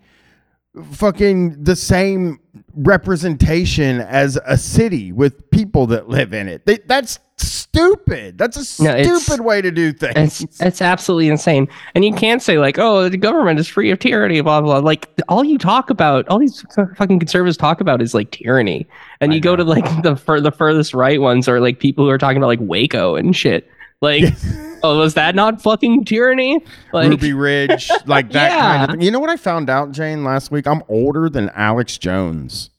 fucking 0.94 1.63
the 1.63 1.76
same 1.76 2.39
representation 2.76 4.00
as 4.02 4.39
a 4.46 4.58
city 4.58 5.12
with 5.12 5.50
people 5.52 5.88
that 5.88 6.08
live 6.08 6.34
in 6.34 6.48
it. 6.48 6.65
They, 6.65 6.78
that's 6.86 7.20
stupid. 7.41 8.38
That's 8.38 8.80
a 8.80 8.84
No, 8.84 9.01
stupid 9.04 9.43
way 9.43 9.62
to 9.62 9.71
do 9.71 9.91
things. 9.93 10.41
It's 10.41 10.62
it's 10.62 10.82
absolutely 10.82 11.30
insane. 11.30 11.67
And 11.95 12.04
you 12.06 12.13
can't 12.13 12.41
say 12.41 12.58
like, 12.58 12.77
oh, 12.80 13.10
the 13.10 13.17
government 13.17 13.60
is 13.60 13.67
free 13.67 13.91
of 13.91 13.99
tyranny, 13.99 14.41
blah 14.41 14.62
blah. 14.62 14.80
blah. 14.80 14.86
Like 14.86 15.10
all 15.30 15.43
you 15.43 15.58
talk 15.58 15.89
about, 15.89 16.27
all 16.27 16.39
these 16.39 16.63
fucking 16.97 17.19
conservatives 17.19 17.58
talk 17.58 17.82
about 17.82 18.01
is 18.01 18.13
like 18.13 18.32
tyranny. 18.32 18.88
And 19.19 19.34
you 19.34 19.39
go 19.39 19.56
to 19.56 19.63
like 19.63 19.86
the 20.04 20.15
fur 20.15 20.39
the 20.41 20.51
furthest 20.51 20.93
right 20.93 21.19
ones 21.21 21.47
are 21.47 21.60
like 21.60 21.80
people 21.80 22.06
who 22.06 22.12
are 22.12 22.17
talking 22.17 22.38
about 22.38 22.47
like 22.47 22.60
Waco 22.62 23.15
and 23.15 23.36
shit. 23.36 23.69
Like, 24.01 24.23
oh, 24.84 24.97
was 24.97 25.13
that 25.13 25.36
not 25.36 25.62
fucking 25.62 26.06
tyranny? 26.06 26.60
Like, 26.91 27.10
Ruby 27.10 27.34
Ridge, 27.34 27.88
like 28.08 28.32
that 28.32 28.49
kind 28.60 28.84
of 28.84 28.89
Yeah. 28.89 28.91
thing. 28.93 29.01
You 29.01 29.12
know 29.12 29.19
what 29.19 29.30
I 29.30 29.38
found 29.38 29.69
out, 29.69 29.91
Jane, 29.91 30.23
last 30.23 30.49
week? 30.49 30.65
I'm 30.65 30.82
older 30.89 31.30
than 31.30 31.49
Alex 31.54 31.99
Jones. 31.99 32.71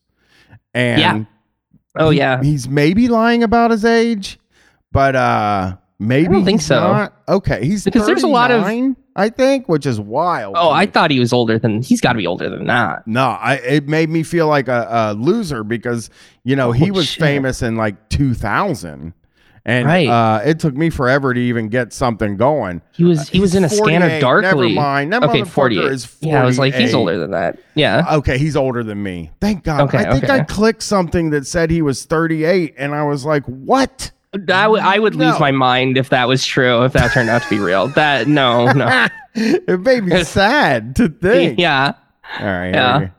And 0.75 1.01
Yeah. 1.01 1.25
oh 1.95 2.11
he- 2.11 2.19
yeah, 2.19 2.43
he's 2.43 2.69
maybe 2.69 3.07
lying 3.07 3.45
about 3.45 3.71
his 3.71 3.85
age, 3.85 4.41
but 4.93 5.17
uh 5.17 5.77
maybe 5.99 6.29
I 6.29 6.33
don't 6.33 6.45
think 6.45 6.61
he's 6.61 6.67
so. 6.69 6.81
not. 6.81 7.15
Okay, 7.29 7.65
he's 7.65 7.85
Because 7.85 8.07
there's 8.07 8.23
a 8.23 8.29
lot 8.29 8.51
of- 8.51 8.65
I 9.15 9.29
think, 9.29 9.69
which 9.69 9.85
is 9.85 10.01
wild. 10.01 10.55
Oh, 10.57 10.71
I 10.71 10.87
thought 10.87 11.11
he 11.11 11.21
was 11.21 11.35
older 11.35 11.59
than. 11.59 11.83
He's 11.83 12.01
got 12.01 12.13
to 12.13 12.19
be 12.19 12.27
older 12.27 12.49
than 12.49 12.67
that. 12.69 13.07
No, 13.07 13.27
I 13.27 13.57
it 13.57 13.87
made 13.87 14.09
me 14.09 14.23
feel 14.23 14.47
like 14.49 14.69
a, 14.69 14.87
a 14.91 15.15
loser 15.15 15.63
because 15.65 16.09
you 16.45 16.57
know 16.57 16.73
he 16.73 16.91
Oh, 16.91 16.95
was 16.95 17.09
shit. 17.09 17.21
famous 17.21 17.61
in 17.61 17.77
like 17.77 18.09
2000, 18.09 19.13
and 19.67 19.87
Right. 19.87 20.09
uh, 20.09 20.41
it 20.47 20.59
took 20.59 20.75
me 20.75 20.89
forever 20.89 21.35
to 21.35 21.39
even 21.41 21.69
get 21.69 21.93
something 21.93 22.39
going. 22.39 22.81
He 22.93 23.05
was 23.05 23.29
he 23.29 23.39
was 23.39 23.55
in 23.55 23.65
a 23.65 23.69
Scanner 23.69 24.07
48. 24.07 24.21
Darkly. 24.21 24.69
Never 24.69 24.81
mind. 24.81 25.13
That 25.13 25.23
okay, 25.25 25.45
forty 25.45 25.79
eight. 25.79 26.07
Yeah, 26.23 26.43
I 26.43 26.47
was 26.47 26.59
like, 26.59 26.73
he's 26.75 26.95
older 26.95 27.19
than 27.19 27.33
that. 27.33 27.59
Yeah. 27.75 28.15
Okay, 28.17 28.39
he's 28.39 28.57
older 28.57 28.83
than 28.83 29.03
me. 29.03 29.31
Thank 29.43 29.63
God. 29.63 29.83
Okay, 29.83 29.99
I 29.99 30.13
think 30.13 30.25
okay. 30.25 30.39
I 30.41 30.45
clicked 30.45 30.83
something 30.83 31.29
that 31.31 31.47
said 31.47 31.71
he 31.71 31.83
was 31.83 32.07
38, 32.07 32.75
and 32.79 32.95
I 32.95 33.05
was 33.05 33.27
like, 33.27 33.45
what? 33.45 34.11
I 34.49 34.67
would 34.67 34.81
I 34.81 34.99
would 34.99 35.15
lose 35.15 35.39
my 35.39 35.51
mind 35.51 35.99
if 35.99 36.09
that 36.09 36.27
was 36.29 36.45
true. 36.45 36.85
If 36.85 36.95
that 36.95 37.13
turned 37.13 37.29
out 37.29 37.43
to 37.43 37.51
be 37.51 37.59
real. 37.59 37.89
That 37.89 38.29
no 38.29 38.73
no. 38.73 39.09
it 39.35 39.81
made 39.81 40.05
me 40.05 40.25
sad 40.25 40.97
to 40.97 41.09
think. 41.09 41.59
yeah. 41.59 41.95
All 42.41 42.47
right. 42.47 42.71
Yeah. 42.75 42.99
here 42.99 43.15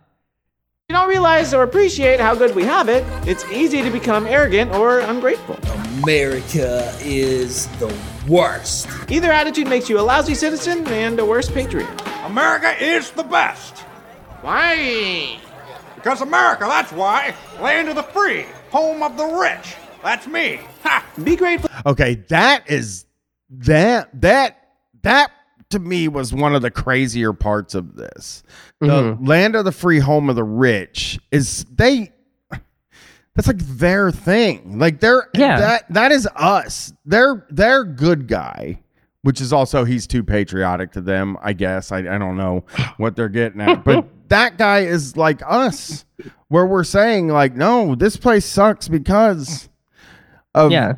you 0.94 1.00
don't 1.00 1.10
realize 1.10 1.56
or 1.56 1.64
appreciate 1.64 2.20
how 2.20 2.36
good 2.36 2.54
we 2.54 2.64
have 2.66 2.88
it, 2.88 3.04
it's 3.28 3.44
easy 3.46 3.82
to 3.82 3.90
become 3.90 4.28
arrogant 4.28 4.72
or 4.76 5.00
ungrateful. 5.00 5.58
America 6.04 6.94
is 7.02 7.66
the 7.80 7.92
worst. 8.28 8.88
Either 9.10 9.32
attitude 9.32 9.68
makes 9.68 9.90
you 9.90 10.00
a 10.00 10.02
lousy 10.02 10.36
citizen 10.36 10.86
and 10.90 11.20
a 11.20 11.26
worse 11.26 11.50
patriot. 11.50 11.90
America 12.26 12.76
is 12.80 13.10
the 13.10 13.24
best. 13.24 13.80
Why? 14.42 15.40
Because 15.96 16.22
America, 16.22 16.66
that's 16.66 16.92
why. 16.92 17.34
Land 17.60 17.90
of 17.90 17.96
the 17.96 18.04
free, 18.04 18.46
home 18.70 19.02
of 19.02 19.18
the 19.18 19.26
rich. 19.26 19.76
That's 20.04 20.28
me. 20.28 20.60
Ha! 20.84 21.06
Be 21.24 21.36
grateful. 21.36 21.70
Okay, 21.86 22.16
that 22.30 22.70
is 22.70 23.06
that 23.50 24.10
that 24.22 24.58
that 25.04 25.32
to 25.70 25.80
me 25.80 26.08
was 26.08 26.34
one 26.34 26.54
of 26.56 26.62
the 26.62 26.72
crazier 26.72 27.34
parts 27.34 27.74
of 27.76 27.96
this. 27.96 28.44
The 28.80 28.88
Mm-hmm. 28.88 29.26
land 29.26 29.56
of 29.56 29.66
the 29.66 29.72
free, 29.72 30.00
home 30.00 30.30
of 30.30 30.36
the 30.36 30.44
rich 30.44 31.20
is 31.32 31.66
they. 31.74 32.12
That's 33.36 33.48
like 33.48 33.58
their 33.60 34.12
thing. 34.12 34.78
Like 34.78 35.00
they're 35.00 35.28
Yeah. 35.34 35.58
that 35.60 35.92
that 35.94 36.12
is 36.12 36.28
us. 36.36 36.94
They're 37.06 37.48
they're 37.50 37.84
good 37.84 38.28
guy, 38.28 38.82
which 39.24 39.42
is 39.42 39.52
also 39.52 39.86
he's 39.86 40.06
too 40.06 40.24
patriotic 40.24 40.92
to 40.92 41.02
them. 41.02 41.38
I 41.42 41.54
guess 41.54 41.92
I 41.92 42.00
I 42.00 42.18
don't 42.20 42.38
know 42.38 42.64
what 42.98 43.16
they're 43.16 43.30
getting 43.30 43.60
at, 43.62 43.84
but 43.84 44.06
that 44.30 44.60
guy 44.60 44.82
is 44.82 45.18
like 45.18 45.42
us, 45.48 46.06
where 46.50 46.66
we're 46.68 46.84
saying 46.84 47.30
like, 47.30 47.56
no, 47.56 47.96
this 47.96 48.18
place 48.18 48.46
sucks 48.46 48.88
because 48.88 49.68
of 50.56 50.72
Yeah. 50.72 50.94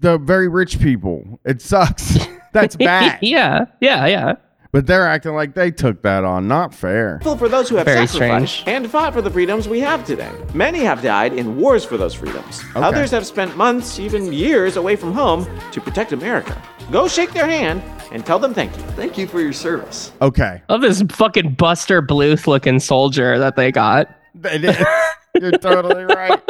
the 0.00 0.18
very 0.18 0.48
rich 0.48 0.80
people. 0.80 1.40
It 1.44 1.60
sucks. 1.62 2.18
That's 2.52 2.76
bad. 2.76 3.18
yeah. 3.22 3.66
Yeah. 3.80 4.06
Yeah. 4.06 4.32
But 4.72 4.86
they're 4.86 5.06
acting 5.08 5.34
like 5.34 5.54
they 5.54 5.72
took 5.72 6.02
that 6.02 6.22
on. 6.24 6.46
Not 6.46 6.72
fair. 6.72 7.14
Grateful 7.16 7.36
for 7.36 7.48
those 7.48 7.68
who 7.68 7.74
have 7.76 7.86
Very 7.86 8.06
sacrificed 8.06 8.60
strange. 8.60 8.76
and 8.76 8.88
fought 8.90 9.12
for 9.12 9.20
the 9.20 9.30
freedoms 9.30 9.68
we 9.68 9.80
have 9.80 10.04
today. 10.06 10.30
Many 10.54 10.78
have 10.84 11.02
died 11.02 11.32
in 11.32 11.56
wars 11.56 11.84
for 11.84 11.96
those 11.96 12.14
freedoms. 12.14 12.62
Others 12.76 13.10
have 13.10 13.26
spent 13.26 13.56
months, 13.56 13.98
even 13.98 14.32
years 14.32 14.76
away 14.76 14.94
from 14.94 15.12
home 15.12 15.44
to 15.72 15.80
protect 15.80 16.12
America. 16.12 16.60
Go 16.92 17.08
shake 17.08 17.32
their 17.32 17.46
hand 17.46 17.82
and 18.12 18.24
tell 18.24 18.38
them 18.38 18.54
thank 18.54 18.76
you. 18.76 18.82
Thank 18.94 19.18
you 19.18 19.26
for 19.26 19.40
your 19.40 19.52
service. 19.52 20.12
Okay. 20.22 20.62
Of 20.68 20.82
this 20.82 21.02
fucking 21.10 21.54
Buster 21.54 22.00
Bluth 22.00 22.46
looking 22.46 22.78
soldier 22.78 23.40
that 23.40 23.56
they 23.56 23.72
got. 23.72 24.08
It 24.44 24.64
is. 24.64 24.76
You're 25.40 25.50
totally 25.52 26.04
right. 26.04 26.40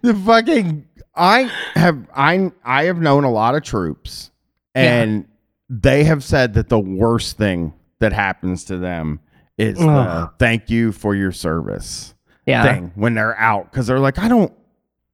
The 0.00 0.18
fucking 0.24 0.86
I 1.16 1.50
have 1.74 2.06
I 2.14 2.50
I 2.64 2.84
have 2.84 2.98
known 2.98 3.24
a 3.24 3.30
lot 3.30 3.54
of 3.54 3.62
troops 3.62 4.30
and 4.74 5.26
they 5.70 6.04
have 6.04 6.24
said 6.24 6.54
that 6.54 6.68
the 6.68 6.78
worst 6.78 7.36
thing 7.36 7.72
that 8.00 8.12
happens 8.12 8.64
to 8.64 8.76
them 8.78 9.20
is 9.56 9.78
the 9.78 10.30
thank 10.38 10.68
you 10.70 10.90
for 10.92 11.14
your 11.14 11.30
service 11.32 12.14
Yeah. 12.46 12.62
thing 12.64 12.92
when 12.96 13.14
they're 13.14 13.38
out 13.38 13.72
cuz 13.72 13.86
they're 13.86 14.00
like 14.00 14.18
I 14.18 14.28
don't 14.28 14.52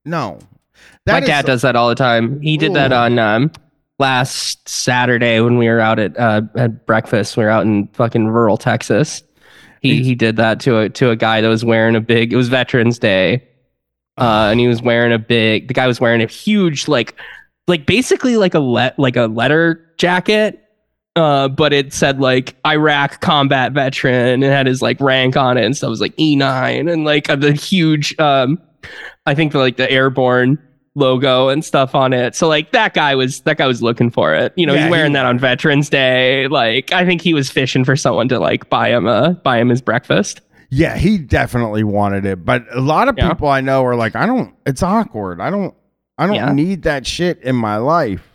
know. 0.05 0.38
My 1.07 1.20
dad 1.20 1.44
does 1.44 1.62
that 1.62 1.76
all 1.76 1.88
the 1.90 1.94
time. 1.94 2.40
He 2.40 2.57
did 2.57 2.72
that 2.74 2.92
on 2.92 3.18
um, 3.18 3.51
last 3.98 4.66
Saturday 4.68 5.40
when 5.40 5.59
we 5.59 5.68
were 5.68 5.80
out 5.80 5.98
at 5.98 6.18
uh, 6.18 6.42
at 6.57 6.86
breakfast. 6.86 7.36
We 7.36 7.44
were 7.44 7.51
out 7.51 7.66
in 7.66 7.88
fucking 7.88 8.28
rural 8.28 8.57
Texas. 8.57 9.22
He 9.82 10.03
he 10.03 10.14
did 10.14 10.36
that 10.36 10.61
to 10.61 10.78
a 10.78 10.88
to 10.90 11.11
a 11.11 11.16
guy 11.16 11.40
that 11.42 11.48
was 11.48 11.64
wearing 11.64 11.96
a 11.96 12.01
big. 12.01 12.32
It 12.32 12.36
was 12.36 12.48
Veterans 12.48 12.98
Day, 12.98 13.46
uh, 14.20 14.48
and 14.50 14.60
he 14.60 14.68
was 14.68 14.82
wearing 14.82 15.12
a 15.12 15.18
big. 15.18 15.68
The 15.68 15.74
guy 15.74 15.86
was 15.86 16.00
wearing 16.00 16.22
a 16.22 16.26
huge 16.26 16.86
like 16.88 17.14
like 17.66 17.86
basically 17.86 18.36
like 18.36 18.54
a 18.54 18.58
let 18.60 18.98
like 18.98 19.16
a 19.16 19.26
letter 19.26 19.84
jacket. 19.98 20.62
Uh, 21.16 21.48
but 21.48 21.72
it 21.72 21.92
said 21.92 22.20
like 22.20 22.54
Iraq 22.64 23.20
combat 23.20 23.72
veteran 23.72 24.42
and 24.42 24.44
had 24.44 24.66
his 24.66 24.80
like 24.80 25.00
rank 25.00 25.36
on 25.36 25.56
it 25.58 25.64
and 25.64 25.76
stuff. 25.76 25.88
It 25.88 25.90
was 25.90 26.00
like 26.00 26.16
E9 26.16 26.90
and 26.92 27.04
like 27.04 27.26
the 27.26 27.52
huge 27.52 28.18
um 28.20 28.60
I 29.26 29.34
think 29.34 29.52
the, 29.52 29.58
like 29.58 29.76
the 29.76 29.90
airborne 29.90 30.58
logo 30.94 31.48
and 31.48 31.64
stuff 31.64 31.94
on 31.94 32.12
it. 32.12 32.34
So 32.36 32.46
like 32.48 32.72
that 32.72 32.94
guy 32.94 33.14
was 33.16 33.40
that 33.42 33.58
guy 33.58 33.66
was 33.66 33.82
looking 33.82 34.10
for 34.10 34.34
it. 34.34 34.52
You 34.56 34.66
know, 34.66 34.74
Yeah, 34.74 34.84
he's 34.84 34.90
wearing 34.90 35.10
he- 35.10 35.14
that 35.14 35.26
on 35.26 35.38
Veterans 35.38 35.88
Day. 35.88 36.46
Like 36.48 36.92
I 36.92 37.04
think 37.04 37.22
he 37.22 37.34
was 37.34 37.50
fishing 37.50 37.84
for 37.84 37.96
someone 37.96 38.28
to 38.28 38.38
like 38.38 38.70
buy 38.70 38.90
him 38.90 39.06
a 39.06 39.32
buy 39.42 39.58
him 39.58 39.68
his 39.68 39.82
breakfast. 39.82 40.40
Yeah, 40.70 40.96
he 40.96 41.18
definitely 41.18 41.82
wanted 41.84 42.24
it, 42.24 42.44
but 42.44 42.64
a 42.72 42.80
lot 42.80 43.08
of 43.08 43.16
Yeah. 43.18 43.28
people 43.30 43.48
I 43.48 43.60
know 43.60 43.84
are 43.84 43.96
like 43.96 44.14
I 44.16 44.24
don't 44.26 44.54
it's 44.64 44.82
awkward. 44.82 45.40
I 45.40 45.50
don't 45.50 45.74
I 46.16 46.26
don't 46.26 46.36
Yeah. 46.36 46.52
need 46.52 46.82
that 46.84 47.06
shit 47.06 47.42
in 47.42 47.56
my 47.56 47.76
life. 47.76 48.26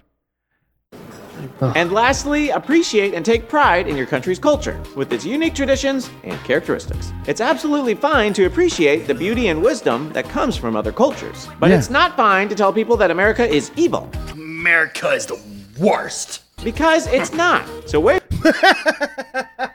And 1.76 1.92
lastly, 1.92 2.50
appreciate 2.50 3.14
and 3.14 3.24
take 3.24 3.48
pride 3.48 3.88
in 3.88 3.96
your 3.96 4.08
country's 4.08 4.40
culture, 4.40 4.80
with 4.96 5.14
its 5.14 5.24
unique 5.26 5.54
traditions 5.54 6.10
and 6.24 6.38
characteristics. 6.44 7.14
It's 7.28 7.40
absolutely 7.40 7.94
fine 7.94 8.34
to 8.34 8.46
appreciate 8.46 9.06
the 9.08 9.14
beauty 9.14 9.48
and 9.50 9.62
wisdom 9.62 10.12
that 10.14 10.28
comes 10.28 10.58
from 10.58 10.76
other 10.76 10.92
cultures, 10.92 11.48
but 11.60 11.70
Yeah. 11.70 11.78
it's 11.78 11.90
not 11.90 12.18
fine 12.18 12.50
to 12.50 12.56
tell 12.56 12.74
people 12.74 12.98
that 12.98 13.12
America 13.12 13.48
is 13.48 13.70
evil, 13.76 14.10
America 14.34 15.10
is 15.12 15.26
the 15.28 15.38
worst. 15.80 16.42
because 16.64 17.06
it's 17.08 17.32
not. 17.34 17.64
So 17.86 18.00
wait. 18.00 18.24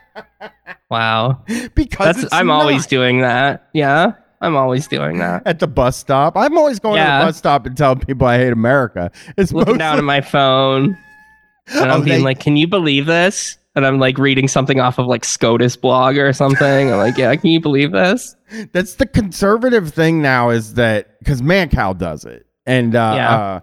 Wow. 0.90 1.44
Because 1.74 2.26
I'm 2.32 2.50
always 2.50 2.86
doing 2.86 3.20
that. 3.20 3.68
Yeah. 3.72 4.12
I'm 4.42 4.56
always 4.56 4.88
doing 4.88 5.18
that. 5.18 5.42
at 5.46 5.58
the 5.58 5.66
bus 5.66 5.96
stop. 5.98 6.34
I'm 6.36 6.56
always 6.56 6.78
going 6.78 6.96
to 6.96 7.02
the 7.04 7.26
bus 7.26 7.36
stop 7.36 7.66
and 7.66 7.76
telling 7.76 8.00
people 8.00 8.26
I 8.26 8.38
hate 8.38 8.52
America. 8.52 9.10
It's 9.36 9.52
Looking 9.52 9.72
mostly, 9.74 9.78
down 9.78 9.98
at 9.98 10.04
my 10.04 10.20
phone 10.22 10.96
and 11.68 11.90
I'm 11.90 12.00
Oh, 12.00 12.04
being 12.04 12.18
they- 12.18 12.24
like, 12.24 12.40
"Can 12.40 12.56
you 12.56 12.66
believe 12.66 13.04
this?" 13.06 13.58
And 13.76 13.86
I'm 13.86 13.98
like 14.00 14.18
reading 14.18 14.48
something 14.48 14.80
off 14.80 14.98
of 14.98 15.06
like 15.06 15.24
SCOTUS 15.24 15.76
blog 15.76 16.16
or 16.16 16.32
something. 16.32 16.90
I'm 16.90 16.96
like, 16.98 17.16
"Yeah, 17.18 17.34
can 17.36 17.50
you 17.50 17.60
believe 17.60 17.92
this?" 17.92 18.34
that's 18.72 18.94
the 18.94 19.06
conservative 19.06 19.92
thing 19.92 20.20
now 20.22 20.48
is 20.50 20.74
that 20.74 21.18
because 21.20 21.40
Mancow 21.42 21.96
does 21.96 22.24
it, 22.24 22.46
and 22.66 22.96
uh, 22.96 23.12
Yeah. 23.14 23.36
uh, 23.36 23.60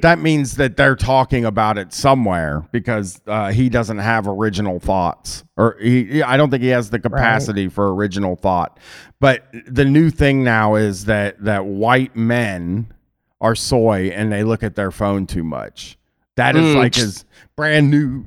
that 0.00 0.18
means 0.18 0.56
that 0.56 0.76
they're 0.76 0.96
talking 0.96 1.44
about 1.44 1.76
it 1.76 1.92
somewhere 1.92 2.66
because 2.72 3.20
uh, 3.26 3.50
he 3.52 3.68
doesn't 3.68 3.98
have 3.98 4.26
original 4.26 4.80
thoughts, 4.80 5.44
or 5.56 5.76
he, 5.80 6.22
I 6.22 6.36
don't 6.36 6.50
think 6.50 6.62
he 6.62 6.70
has 6.70 6.90
the 6.90 6.98
capacity 6.98 7.68
for 7.68 7.94
original 7.94 8.34
thought. 8.34 8.78
But 9.20 9.44
the 9.66 9.84
new 9.84 10.10
thing 10.10 10.42
now 10.42 10.74
is 10.76 11.04
that 11.04 11.42
that 11.44 11.66
white 11.66 12.16
men 12.16 12.92
are 13.40 13.54
soy 13.54 14.08
and 14.08 14.32
they 14.32 14.42
look 14.42 14.62
at 14.62 14.74
their 14.74 14.90
phone 14.90 15.26
too 15.26 15.44
much. 15.44 15.98
That 16.36 16.56
is 16.56 16.74
Mm, 16.74 16.76
like 16.76 16.94
his 16.94 17.24
brand 17.54 17.90
new 17.90 18.24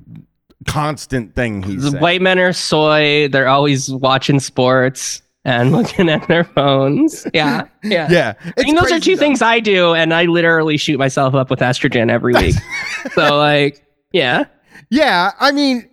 constant 0.67 1.33
thing. 1.33 1.63
He's 1.63 1.91
white 1.95 2.21
men 2.21 2.37
are 2.39 2.53
soy. 2.53 3.27
They're 3.29 3.47
always 3.47 3.91
watching 3.91 4.39
sports 4.39 5.21
and 5.47 5.71
looking 5.75 6.09
at 6.09 6.27
their 6.27 6.43
phones. 6.43 7.25
Yeah, 7.33 7.67
yeah. 7.83 8.07
Yeah, 8.11 8.33
I 8.57 8.63
mean, 8.63 8.75
those 8.75 8.91
are 8.91 8.99
two 8.99 9.15
though. 9.15 9.19
things 9.19 9.41
I 9.41 9.59
do, 9.59 9.93
and 9.95 10.13
I 10.13 10.25
literally 10.25 10.77
shoot 10.77 10.99
myself 10.99 11.33
up 11.33 11.49
with 11.49 11.59
estrogen 11.61 12.11
every 12.11 12.33
week. 12.33 12.55
so, 13.15 13.37
like, 13.37 13.83
yeah, 14.11 14.43
Yeah, 14.89 15.31
I 15.39 15.51
mean, 15.53 15.89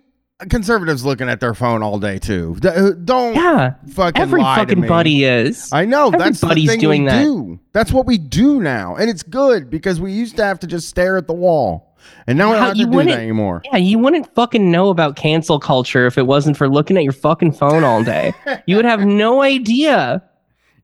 conservatives 0.49 1.05
looking 1.05 1.29
at 1.29 1.39
their 1.39 1.53
phone 1.53 1.81
all 1.81 1.99
day 1.99 2.19
too. 2.19 2.55
D- 2.59 2.67
uh, 2.67 2.91
Don't 2.91 3.33
yeah. 3.35 3.75
fucking 3.93 4.21
Every 4.21 4.41
lie 4.41 4.55
to 4.55 4.61
fucking 4.61 4.81
me. 4.81 4.87
buddy 4.87 5.23
is. 5.23 5.71
I 5.71 5.85
know 5.85 6.11
that's 6.11 6.41
the 6.41 6.47
Everybody's 6.47 6.69
thing 6.69 6.79
doing 6.81 7.03
we 7.05 7.09
that. 7.09 7.23
do. 7.23 7.59
That's 7.71 7.91
what 7.93 8.05
we 8.05 8.17
do 8.17 8.61
now, 8.61 8.95
and 8.95 9.09
it's 9.09 9.23
good 9.23 9.69
because 9.69 9.99
we 10.01 10.11
used 10.11 10.35
to 10.37 10.43
have 10.43 10.59
to 10.59 10.67
just 10.67 10.89
stare 10.89 11.17
at 11.17 11.27
the 11.27 11.33
wall, 11.33 11.84
and 12.27 12.37
now 12.37 12.51
we 12.51 12.57
How- 12.57 12.59
don't 12.59 12.67
have 12.67 12.73
to 12.73 12.79
you 12.79 13.03
do 13.03 13.09
that 13.11 13.19
anymore. 13.19 13.61
Yeah, 13.65 13.77
you 13.77 13.99
wouldn't 13.99 14.33
fucking 14.35 14.71
know 14.71 14.89
about 14.89 15.15
cancel 15.15 15.59
culture 15.59 16.05
if 16.07 16.17
it 16.17 16.27
wasn't 16.27 16.57
for 16.57 16.67
looking 16.69 16.97
at 16.97 17.03
your 17.03 17.13
fucking 17.13 17.53
phone 17.53 17.83
all 17.83 18.03
day. 18.03 18.33
you 18.67 18.75
would 18.75 18.85
have 18.85 19.05
no 19.05 19.41
idea. 19.41 20.23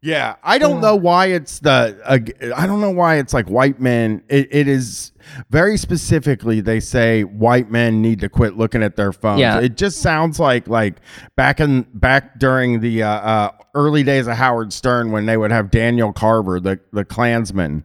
Yeah, 0.03 0.38
I 0.41 0.57
don't 0.57 0.82
know 0.82 0.95
why 0.95 1.28
it's 1.28 1.59
the. 1.59 1.99
Uh, 2.03 2.17
I 2.55 2.65
don't 2.65 2.82
know 2.82 2.89
why 2.89 3.17
it's 3.17 3.36
like 3.36 3.47
white 3.47 3.80
men. 3.80 4.24
It, 4.30 4.47
it 4.49 4.67
is 4.67 5.11
very 5.51 5.78
specifically. 5.78 6.59
They 6.59 6.80
say 6.80 7.24
white 7.24 7.69
men 7.69 8.01
need 8.01 8.19
to 8.22 8.30
quit 8.30 8.57
looking 8.57 8.82
at 8.82 8.95
their 8.95 9.11
phones. 9.11 9.41
Yeah. 9.41 9.59
It 9.59 9.78
just 9.78 10.01
sounds 10.01 10.39
like 10.39 10.67
like 10.67 10.95
back 11.36 11.59
in 11.59 11.84
back 11.93 12.39
during 12.39 12.80
the 12.80 13.03
uh, 13.03 13.09
uh, 13.09 13.51
early 13.76 14.01
days 14.01 14.26
of 14.26 14.38
Howard 14.38 14.74
Stern 14.74 15.11
when 15.11 15.28
they 15.28 15.38
would 15.38 15.51
have 15.51 15.69
Daniel 15.69 16.11
Carver, 16.11 16.59
the 16.59 16.80
the 16.91 17.05
Klansman. 17.05 17.84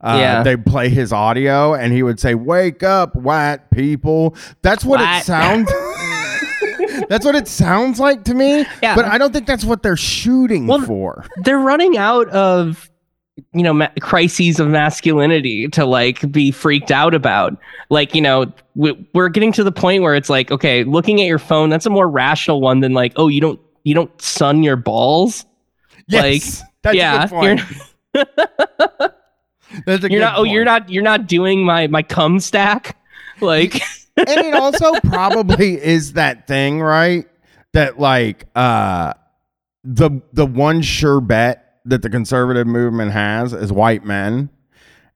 Uh, 0.00 0.16
Yeah. 0.20 0.42
They'd 0.42 0.64
play 0.64 0.88
his 0.88 1.12
audio 1.12 1.74
and 1.74 1.92
he 1.92 2.02
would 2.02 2.20
say, 2.20 2.34
Wake 2.34 2.82
up, 2.82 3.14
white 3.16 3.70
people. 3.70 4.36
That's 4.62 4.84
what 4.84 5.00
it 5.00 5.24
sounds 5.24 5.70
That's 7.08 7.24
what 7.24 7.34
it 7.34 7.48
sounds 7.48 7.98
like 8.00 8.24
to 8.24 8.34
me. 8.34 8.66
Yeah. 8.82 8.94
But 8.94 9.04
I 9.06 9.18
don't 9.18 9.32
think 9.32 9.46
that's 9.46 9.64
what 9.64 9.82
they're 9.82 9.96
shooting 9.96 10.66
Well, 10.66 10.80
for. 10.82 11.24
They're 11.44 11.58
running 11.58 11.96
out 11.96 12.28
of 12.30 12.90
you 13.52 13.62
know 13.62 13.72
ma- 13.72 13.88
crises 14.00 14.58
of 14.58 14.68
masculinity 14.68 15.68
to 15.68 15.86
like 15.86 16.30
be 16.32 16.50
freaked 16.50 16.90
out 16.90 17.14
about 17.14 17.56
like 17.88 18.12
you 18.12 18.20
know 18.20 18.52
we, 18.74 18.92
we're 19.14 19.28
getting 19.28 19.52
to 19.52 19.62
the 19.62 19.70
point 19.70 20.02
where 20.02 20.16
it's 20.16 20.28
like 20.28 20.50
okay 20.50 20.82
looking 20.82 21.20
at 21.20 21.28
your 21.28 21.38
phone 21.38 21.70
that's 21.70 21.86
a 21.86 21.90
more 21.90 22.08
rational 22.08 22.60
one 22.60 22.80
than 22.80 22.94
like 22.94 23.12
oh 23.14 23.28
you 23.28 23.40
don't 23.40 23.60
you 23.84 23.94
don't 23.94 24.10
sun 24.20 24.64
your 24.64 24.74
balls 24.74 25.46
Yes, 26.08 26.64
that's 26.82 26.96
yeah 26.96 27.28
That's 29.86 30.04
a 30.04 30.10
you're 30.10 30.20
not 30.20 30.38
oh 30.38 30.44
you're 30.44 30.64
not 30.64 30.88
you're 30.88 31.02
not 31.02 31.26
doing 31.26 31.64
my 31.64 31.86
my 31.86 32.02
cum 32.02 32.40
stack 32.40 32.96
like 33.40 33.80
and 34.16 34.28
it 34.28 34.54
also 34.54 34.92
probably 35.04 35.82
is 35.82 36.14
that 36.14 36.46
thing, 36.46 36.80
right? 36.80 37.26
That 37.72 37.98
like 37.98 38.46
uh 38.54 39.14
the 39.84 40.10
the 40.32 40.46
one 40.46 40.82
sure 40.82 41.20
bet 41.20 41.80
that 41.84 42.02
the 42.02 42.10
conservative 42.10 42.66
movement 42.66 43.12
has 43.12 43.52
is 43.52 43.72
white 43.72 44.04
men. 44.04 44.50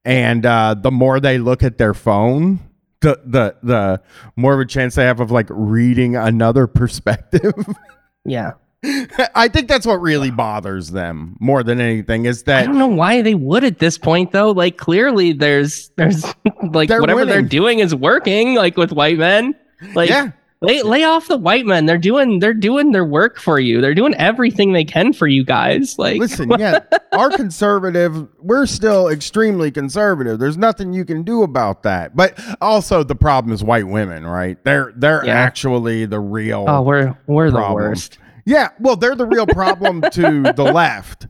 And 0.04 0.44
uh 0.44 0.74
the 0.74 0.90
more 0.90 1.20
they 1.20 1.38
look 1.38 1.62
at 1.62 1.78
their 1.78 1.94
phone, 1.94 2.60
the 3.00 3.20
the 3.24 3.56
the 3.62 4.02
more 4.36 4.54
of 4.54 4.60
a 4.60 4.66
chance 4.66 4.94
they 4.94 5.04
have 5.04 5.20
of 5.20 5.30
like 5.30 5.46
reading 5.50 6.16
another 6.16 6.66
perspective. 6.66 7.54
yeah 8.24 8.52
I 9.34 9.48
think 9.48 9.68
that's 9.68 9.86
what 9.86 10.00
really 10.00 10.30
bothers 10.30 10.90
them 10.90 11.36
more 11.40 11.62
than 11.62 11.80
anything 11.80 12.24
is 12.26 12.42
that 12.44 12.64
I 12.64 12.66
don't 12.66 12.78
know 12.78 12.88
why 12.88 13.22
they 13.22 13.34
would 13.34 13.64
at 13.64 13.78
this 13.78 13.96
point 13.98 14.32
though. 14.32 14.50
Like 14.50 14.76
clearly 14.76 15.32
there's 15.32 15.90
there's 15.96 16.24
like 16.72 16.88
They're 16.88 17.00
whatever 17.00 17.24
they're 17.24 17.42
doing 17.42 17.78
is 17.78 17.94
working 17.94 18.54
like 18.56 18.76
with 18.76 18.92
white 18.92 19.18
men. 19.18 19.54
Like 19.94 20.10
Yeah. 20.10 20.32
lay 20.62 20.82
lay 20.82 21.04
off 21.04 21.28
the 21.28 21.36
white 21.36 21.64
men. 21.64 21.86
They're 21.86 21.96
doing 21.98 22.40
they're 22.40 22.54
doing 22.54 22.90
their 22.90 23.04
work 23.04 23.38
for 23.38 23.60
you. 23.60 23.80
They're 23.80 23.94
doing 23.94 24.14
everything 24.14 24.72
they 24.72 24.84
can 24.84 25.12
for 25.12 25.28
you 25.28 25.44
guys. 25.44 25.96
Like 25.96 26.18
Listen, 26.18 26.50
yeah, 26.58 26.80
our 27.12 27.30
conservative, 27.30 28.26
we're 28.40 28.66
still 28.66 29.06
extremely 29.08 29.70
conservative. 29.70 30.40
There's 30.40 30.58
nothing 30.58 30.92
you 30.92 31.04
can 31.04 31.22
do 31.22 31.44
about 31.44 31.84
that. 31.84 32.16
But 32.16 32.36
also 32.60 33.04
the 33.04 33.14
problem 33.14 33.52
is 33.52 33.62
white 33.62 33.86
women, 33.86 34.26
right? 34.26 34.58
They're 34.64 34.92
they're 34.96 35.24
Yeah. 35.24 35.34
actually 35.34 36.04
the 36.06 36.18
real 36.20 36.64
Oh, 36.66 36.82
we're 36.82 37.16
we're 37.28 37.52
the 37.52 37.72
worst. 37.72 38.18
Yeah, 38.44 38.68
well, 38.80 38.96
they're 38.96 39.14
the 39.14 39.26
real 39.26 39.46
problem 39.46 40.00
to 40.12 40.42
the 40.54 40.64
left. 40.72 41.26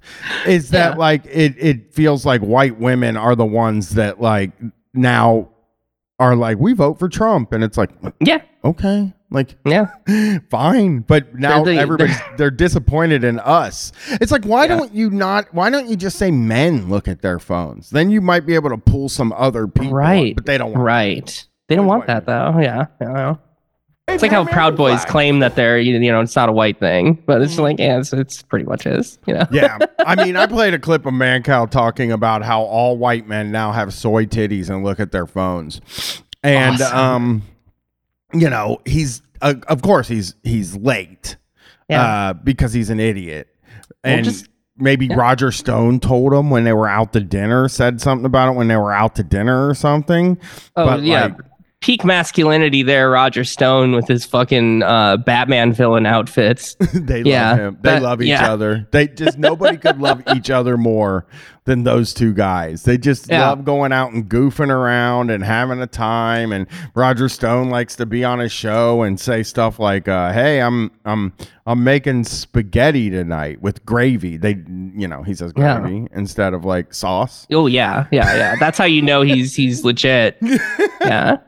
Is 0.47 0.71
that 0.71 0.93
Yeah. 0.93 0.99
like 0.99 1.27
it 1.27 1.55
it 1.59 1.93
feels 1.95 2.25
like 2.25 2.41
white 2.41 2.79
women 2.79 3.17
are 3.17 3.35
the 3.37 3.45
ones 3.47 3.91
that 3.91 4.21
like 4.21 4.53
now 4.95 5.49
are 6.19 6.37
like 6.37 6.59
we 6.59 6.73
vote 6.73 6.99
for 6.99 7.09
Trump 7.09 7.53
and 7.53 7.63
it's 7.65 7.77
like 7.77 7.91
Yeah. 8.21 8.43
okay, 8.65 9.13
Like, 9.31 9.57
Yeah. 9.65 9.87
fine. 10.51 11.01
But 11.01 11.35
now 11.35 11.65
They're 11.65 11.75
the- 11.75 11.81
everybody's 11.81 12.19
they're 12.37 12.51
disappointed 12.51 13.25
in 13.25 13.39
us. 13.41 13.93
It's 14.21 14.31
like, 14.31 14.45
why 14.45 14.65
Yeah. 14.65 14.77
don't 14.77 14.95
you 14.95 15.11
not? 15.11 15.53
Why 15.55 15.69
don't 15.71 15.89
you 15.89 15.97
just 15.97 16.19
say 16.19 16.31
men 16.31 16.89
look 16.89 17.09
at 17.09 17.23
their 17.23 17.39
phones? 17.39 17.91
Then 17.91 18.11
you 18.11 18.21
might 18.21 18.47
be 18.47 18.55
able 18.55 18.71
to 18.71 18.77
pull 18.79 19.09
some 19.09 19.33
other 19.37 19.67
people. 19.67 19.93
Right. 19.97 20.35
But 20.37 20.47
they 20.47 20.59
don't 20.59 20.73
want. 20.73 20.85
Right. 20.85 21.47
They 21.69 21.77
don't 21.77 21.87
want 21.87 22.07
that 22.07 22.27
though. 22.27 22.59
Yeah. 22.61 22.87
I 24.09 24.13
don't 24.13 24.15
know. 24.15 24.15
It's 24.15 24.23
like 24.23 24.33
how 24.33 24.53
Proud 24.53 24.77
Boys 24.77 25.01
flag. 25.01 25.09
claim 25.09 25.39
that 25.41 25.55
they're 25.55 25.79
you 25.79 25.99
know 26.11 26.21
it's 26.21 26.35
not 26.35 26.49
a 26.49 26.53
white 26.53 26.79
thing, 26.81 27.23
but 27.27 27.41
it's 27.41 27.59
like 27.59 27.79
yeah, 27.79 27.99
it's, 27.99 28.13
it's 28.13 28.43
pretty 28.43 28.65
much 28.65 28.85
is. 28.87 29.19
You 29.27 29.35
know. 29.35 29.47
yeah. 29.53 29.79
I 30.01 30.23
mean, 30.25 30.37
I 30.37 30.47
played 30.47 30.75
a 30.75 30.79
clip 30.79 31.07
of 31.07 31.15
Mancow 31.15 31.71
talking 31.71 32.11
about 32.11 32.43
how 32.43 32.63
all 32.63 32.97
white 32.99 33.29
men 33.29 33.53
now 33.53 33.71
have 33.73 33.95
soy 33.95 34.27
titties 34.27 34.69
and 34.71 34.83
look 34.85 34.99
at 34.99 35.13
their 35.13 35.27
phones. 35.27 35.81
And 36.43 36.81
Awesome. 36.83 36.99
um 36.99 37.43
you 38.35 38.51
know, 38.51 38.81
he's 38.87 39.23
uh, 39.41 39.55
of 39.69 39.83
course 39.83 40.09
he's 40.09 40.35
he's 40.43 40.77
late. 40.77 41.37
Yeah. 41.89 42.03
Uh 42.03 42.33
because 42.33 42.73
he's 42.73 42.91
an 42.91 42.99
idiot. 42.99 43.49
Well, 44.03 44.15
And 44.17 44.25
just- 44.25 44.49
maybe 44.77 45.07
Roger 45.09 45.53
Stone 45.53 46.01
told 46.01 46.33
him 46.33 46.51
when 46.51 46.65
they 46.65 46.73
were 46.73 46.89
out 46.89 47.13
to 47.13 47.21
dinner, 47.21 47.69
said 47.69 48.01
something 48.01 48.25
about 48.27 48.53
it 48.53 48.57
when 48.57 48.67
they 48.67 48.77
were 48.77 48.93
out 48.93 49.15
to 49.17 49.23
dinner 49.23 49.69
or 49.69 49.75
something. 49.75 50.39
Oh 50.75 50.87
But, 50.87 51.03
yeah. 51.05 51.27
like- 51.27 51.37
Peak 51.83 52.05
masculinity 52.05 52.83
there, 52.83 53.11
Roger 53.11 53.45
Stone 53.45 53.93
with 53.93 54.07
his 54.09 54.25
fucking 54.25 54.83
uh, 54.83 55.17
Batman 55.19 55.73
villain 55.73 56.07
outfits. 56.07 56.75
they 56.95 57.23
Yeah, 57.23 57.51
love 57.51 57.59
him. 57.59 57.79
They 57.83 57.91
that- 57.91 58.03
love 58.03 58.23
each 58.23 58.29
yeah. 58.29 58.53
other. 58.53 58.87
They 58.93 59.09
just 59.09 59.37
nobody 59.37 59.77
could 59.77 59.99
love 60.01 60.23
each 60.35 60.49
other 60.49 60.79
more 60.79 61.27
than 61.65 61.85
those 61.85 62.13
two 62.13 62.33
guys. 62.35 62.83
They 62.83 62.99
just 62.99 63.31
Yeah. 63.31 63.49
love 63.51 63.65
going 63.65 63.93
out 63.93 64.13
and 64.13 64.29
goofing 64.29 64.69
around 64.71 65.31
and 65.31 65.45
having 65.45 65.81
a 65.81 65.87
time. 65.87 66.51
And 66.53 66.67
Roger 66.95 67.29
Stone 67.29 67.71
likes 67.71 67.95
to 67.97 68.07
be 68.07 68.25
on 68.25 68.41
his 68.41 68.51
show 68.51 69.03
and 69.03 69.19
say 69.21 69.43
stuff 69.45 69.79
like, 69.79 70.09
uh, 70.09 70.33
"Hey, 70.33 70.61
I'm 70.61 70.91
I'm 71.05 71.33
I'm 71.67 71.85
making 71.85 72.25
spaghetti 72.25 73.11
tonight 73.11 73.63
with 73.63 73.87
gravy." 73.87 74.37
They, 74.37 74.57
you 74.97 75.07
know, 75.07 75.23
he 75.23 75.35
says 75.35 75.53
Yeah. 75.57 75.79
gravy 75.81 76.09
instead 76.13 76.53
of 76.53 76.65
like 76.65 76.93
sauce. 76.93 77.47
Oh 77.53 77.67
yeah, 77.69 78.07
yeah, 78.11 78.35
yeah. 78.37 78.55
That's 78.59 78.79
how 78.79 78.87
you 78.87 79.03
know 79.03 79.23
he's 79.23 79.55
he's 79.55 79.85
legit. 79.85 80.37
Yeah. 81.01 81.39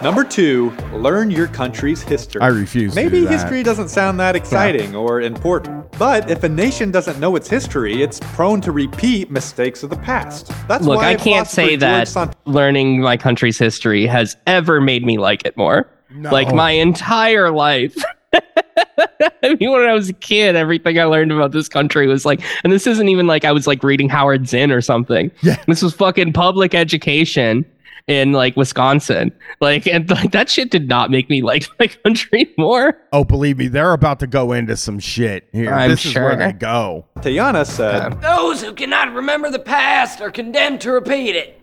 Number 0.00 0.22
two, 0.22 0.70
learn 0.92 1.28
your 1.28 1.48
country's 1.48 2.02
history. 2.02 2.40
I 2.40 2.46
refuse. 2.46 2.94
to 2.94 3.02
Maybe 3.02 3.18
do 3.18 3.24
that. 3.24 3.32
history 3.32 3.64
doesn't 3.64 3.88
sound 3.88 4.20
that 4.20 4.36
exciting 4.36 4.94
or 4.94 5.20
important, 5.22 5.90
but 5.98 6.30
if 6.30 6.44
a 6.44 6.48
nation 6.48 6.92
doesn't 6.92 7.18
know 7.18 7.34
its 7.34 7.48
history, 7.50 8.00
it's 8.00 8.20
prone 8.20 8.60
to 8.60 8.70
repeat 8.70 9.28
mistakes 9.28 9.82
of 9.82 9.90
the 9.90 9.96
past. 9.96 10.52
That's 10.68 10.84
Look, 10.84 10.98
why 10.98 11.08
I 11.08 11.14
can't 11.16 11.48
say 11.48 11.70
George 11.70 11.80
that 11.80 12.08
Sant- 12.08 12.36
learning 12.44 13.00
my 13.00 13.16
country's 13.16 13.58
history 13.58 14.06
has 14.06 14.36
ever 14.46 14.80
made 14.80 15.04
me 15.04 15.18
like 15.18 15.44
it 15.44 15.56
more. 15.56 15.88
No. 16.10 16.30
Like 16.30 16.54
my 16.54 16.70
entire 16.70 17.50
life. 17.50 17.96
I 18.32 19.56
mean, 19.58 19.72
when 19.72 19.82
I 19.82 19.94
was 19.94 20.08
a 20.08 20.12
kid, 20.12 20.54
everything 20.54 20.98
I 20.98 21.04
learned 21.04 21.32
about 21.32 21.50
this 21.50 21.68
country 21.68 22.06
was 22.06 22.24
like, 22.24 22.40
and 22.62 22.72
this 22.72 22.86
isn't 22.86 23.08
even 23.08 23.26
like 23.26 23.44
I 23.44 23.50
was 23.50 23.66
like 23.66 23.82
reading 23.82 24.08
Howard 24.08 24.46
Zinn 24.48 24.70
or 24.70 24.80
something. 24.80 25.30
Yeah. 25.42 25.60
This 25.66 25.82
was 25.82 25.92
fucking 25.94 26.34
public 26.34 26.74
education 26.74 27.64
in 28.08 28.32
like 28.32 28.56
Wisconsin. 28.56 29.30
Like, 29.60 29.86
and 29.86 30.10
like 30.10 30.32
that 30.32 30.48
shit 30.48 30.70
did 30.70 30.88
not 30.88 31.10
make 31.10 31.30
me 31.30 31.42
like 31.42 31.68
my 31.78 31.86
country 31.86 32.52
more. 32.58 32.98
Oh, 33.12 33.22
believe 33.22 33.58
me, 33.58 33.68
they're 33.68 33.92
about 33.92 34.18
to 34.20 34.26
go 34.26 34.52
into 34.52 34.76
some 34.76 34.98
shit 34.98 35.48
here. 35.52 35.72
I'm 35.72 35.90
this 35.90 36.04
is 36.04 36.14
where 36.14 36.34
they 36.34 36.52
go. 36.52 37.06
Tayana 37.18 37.66
said, 37.66 38.20
Those 38.20 38.62
who 38.62 38.72
cannot 38.72 39.12
remember 39.12 39.50
the 39.50 39.58
past 39.58 40.20
are 40.20 40.30
condemned 40.30 40.80
to 40.80 40.90
repeat 40.90 41.36
it. 41.36 41.60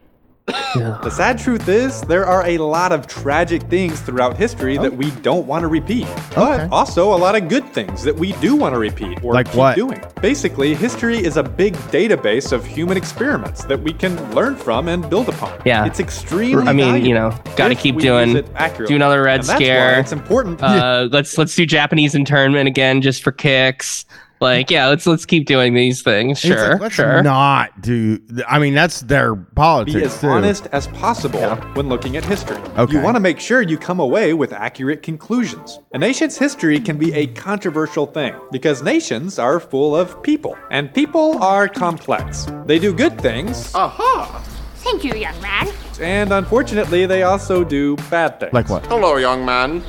The 0.47 1.09
sad 1.09 1.39
truth 1.39 1.67
is, 1.69 2.01
there 2.01 2.25
are 2.25 2.45
a 2.45 2.57
lot 2.59 2.91
of 2.91 3.07
tragic 3.07 3.63
things 3.63 3.99
throughout 4.01 4.37
history 4.37 4.77
that 4.77 4.95
we 4.95 5.09
don't 5.21 5.47
want 5.47 5.63
to 5.63 5.67
repeat. 5.67 6.05
But 6.35 6.59
Okay. 6.59 6.67
also 6.71 7.13
a 7.13 7.17
lot 7.17 7.35
of 7.35 7.47
good 7.47 7.65
things 7.73 8.03
that 8.03 8.15
we 8.15 8.33
do 8.33 8.55
want 8.55 8.73
to 8.75 8.79
repeat 8.79 9.23
or 9.23 9.33
Like 9.33 9.47
keep 9.47 9.55
what? 9.55 9.75
doing. 9.75 9.99
Basically, 10.21 10.75
history 10.75 11.17
is 11.17 11.37
a 11.37 11.43
big 11.43 11.73
database 11.91 12.51
of 12.51 12.65
human 12.65 12.95
experiments 12.97 13.63
that 13.65 13.81
we 13.81 13.91
can 13.93 14.15
learn 14.35 14.55
from 14.55 14.87
and 14.87 15.09
build 15.09 15.29
upon. 15.29 15.51
Yeah. 15.65 15.85
It's 15.85 15.99
extremely 15.99 16.67
I 16.67 16.73
mean, 16.73 17.05
you 17.05 17.13
know, 17.15 17.33
gotta 17.55 17.75
keep 17.75 17.97
doing- 17.97 18.29
use 18.29 18.37
it 18.39 18.47
accurately. 18.55 18.93
do 18.93 18.95
another 18.95 19.23
Red 19.23 19.39
And 19.41 19.43
that's 19.49 19.59
why 19.59 19.65
Scare. 19.65 19.99
It's 19.99 20.11
important. 20.11 20.61
Uh, 20.61 21.07
let's 21.11 21.37
let's 21.37 21.55
do 21.55 21.65
Japanese 21.65 22.13
internment 22.15 22.67
again 22.67 23.01
just 23.01 23.23
for 23.23 23.31
kicks. 23.31 24.05
Like, 24.41 24.69
yeah, 24.69 24.87
let's 24.87 25.07
let's 25.07 25.25
keep 25.25 25.47
doing 25.47 25.73
these 25.73 26.01
things. 26.01 26.43
It's 26.43 26.49
like, 26.49 26.57
Sure, 26.59 26.77
let's 26.77 26.95
sure. 26.95 27.23
not 27.23 27.81
do. 27.81 28.19
I 28.47 28.59
mean, 28.59 28.73
that's 28.73 28.99
their 29.01 29.35
politics 29.35 29.95
Be 29.95 30.03
as 30.03 30.19
too. 30.21 30.27
honest 30.27 30.67
as 30.73 30.87
possible 30.87 31.55
when 31.73 31.87
looking 31.87 32.17
at 32.17 32.25
history. 32.25 32.57
Okay. 32.77 32.93
You 32.93 33.01
want 33.01 33.15
to 33.15 33.21
make 33.21 33.39
sure 33.39 33.61
you 33.61 33.77
come 33.77 33.99
away 33.99 34.33
with 34.33 34.51
accurate 34.51 35.01
conclusions. 35.03 35.79
A 35.93 35.97
nation's 35.97 36.37
history 36.37 36.79
can 36.79 36.97
be 36.97 37.13
a 37.13 37.27
controversial 37.27 38.05
thing 38.05 38.35
because 38.51 38.83
nations 38.83 39.39
are 39.39 39.59
full 39.59 39.95
of 39.95 40.21
people, 40.21 40.57
and 40.69 40.93
people 40.93 41.41
are 41.41 41.67
complex. 41.69 42.45
They 42.65 42.77
do 42.77 42.93
good 42.93 43.19
things, 43.19 43.73
Aha. 43.73 44.43
Thank 44.77 45.03
you, 45.03 45.13
young 45.15 45.39
man. 45.41 45.67
and 46.01 46.31
unfortunately, 46.33 47.05
they 47.07 47.23
also 47.23 47.63
do 47.63 47.95
bad 48.11 48.39
things. 48.39 48.53
Like 48.53 48.69
what? 48.69 48.85
Hello, 48.87 49.15
young 49.15 49.45
man. 49.45 49.81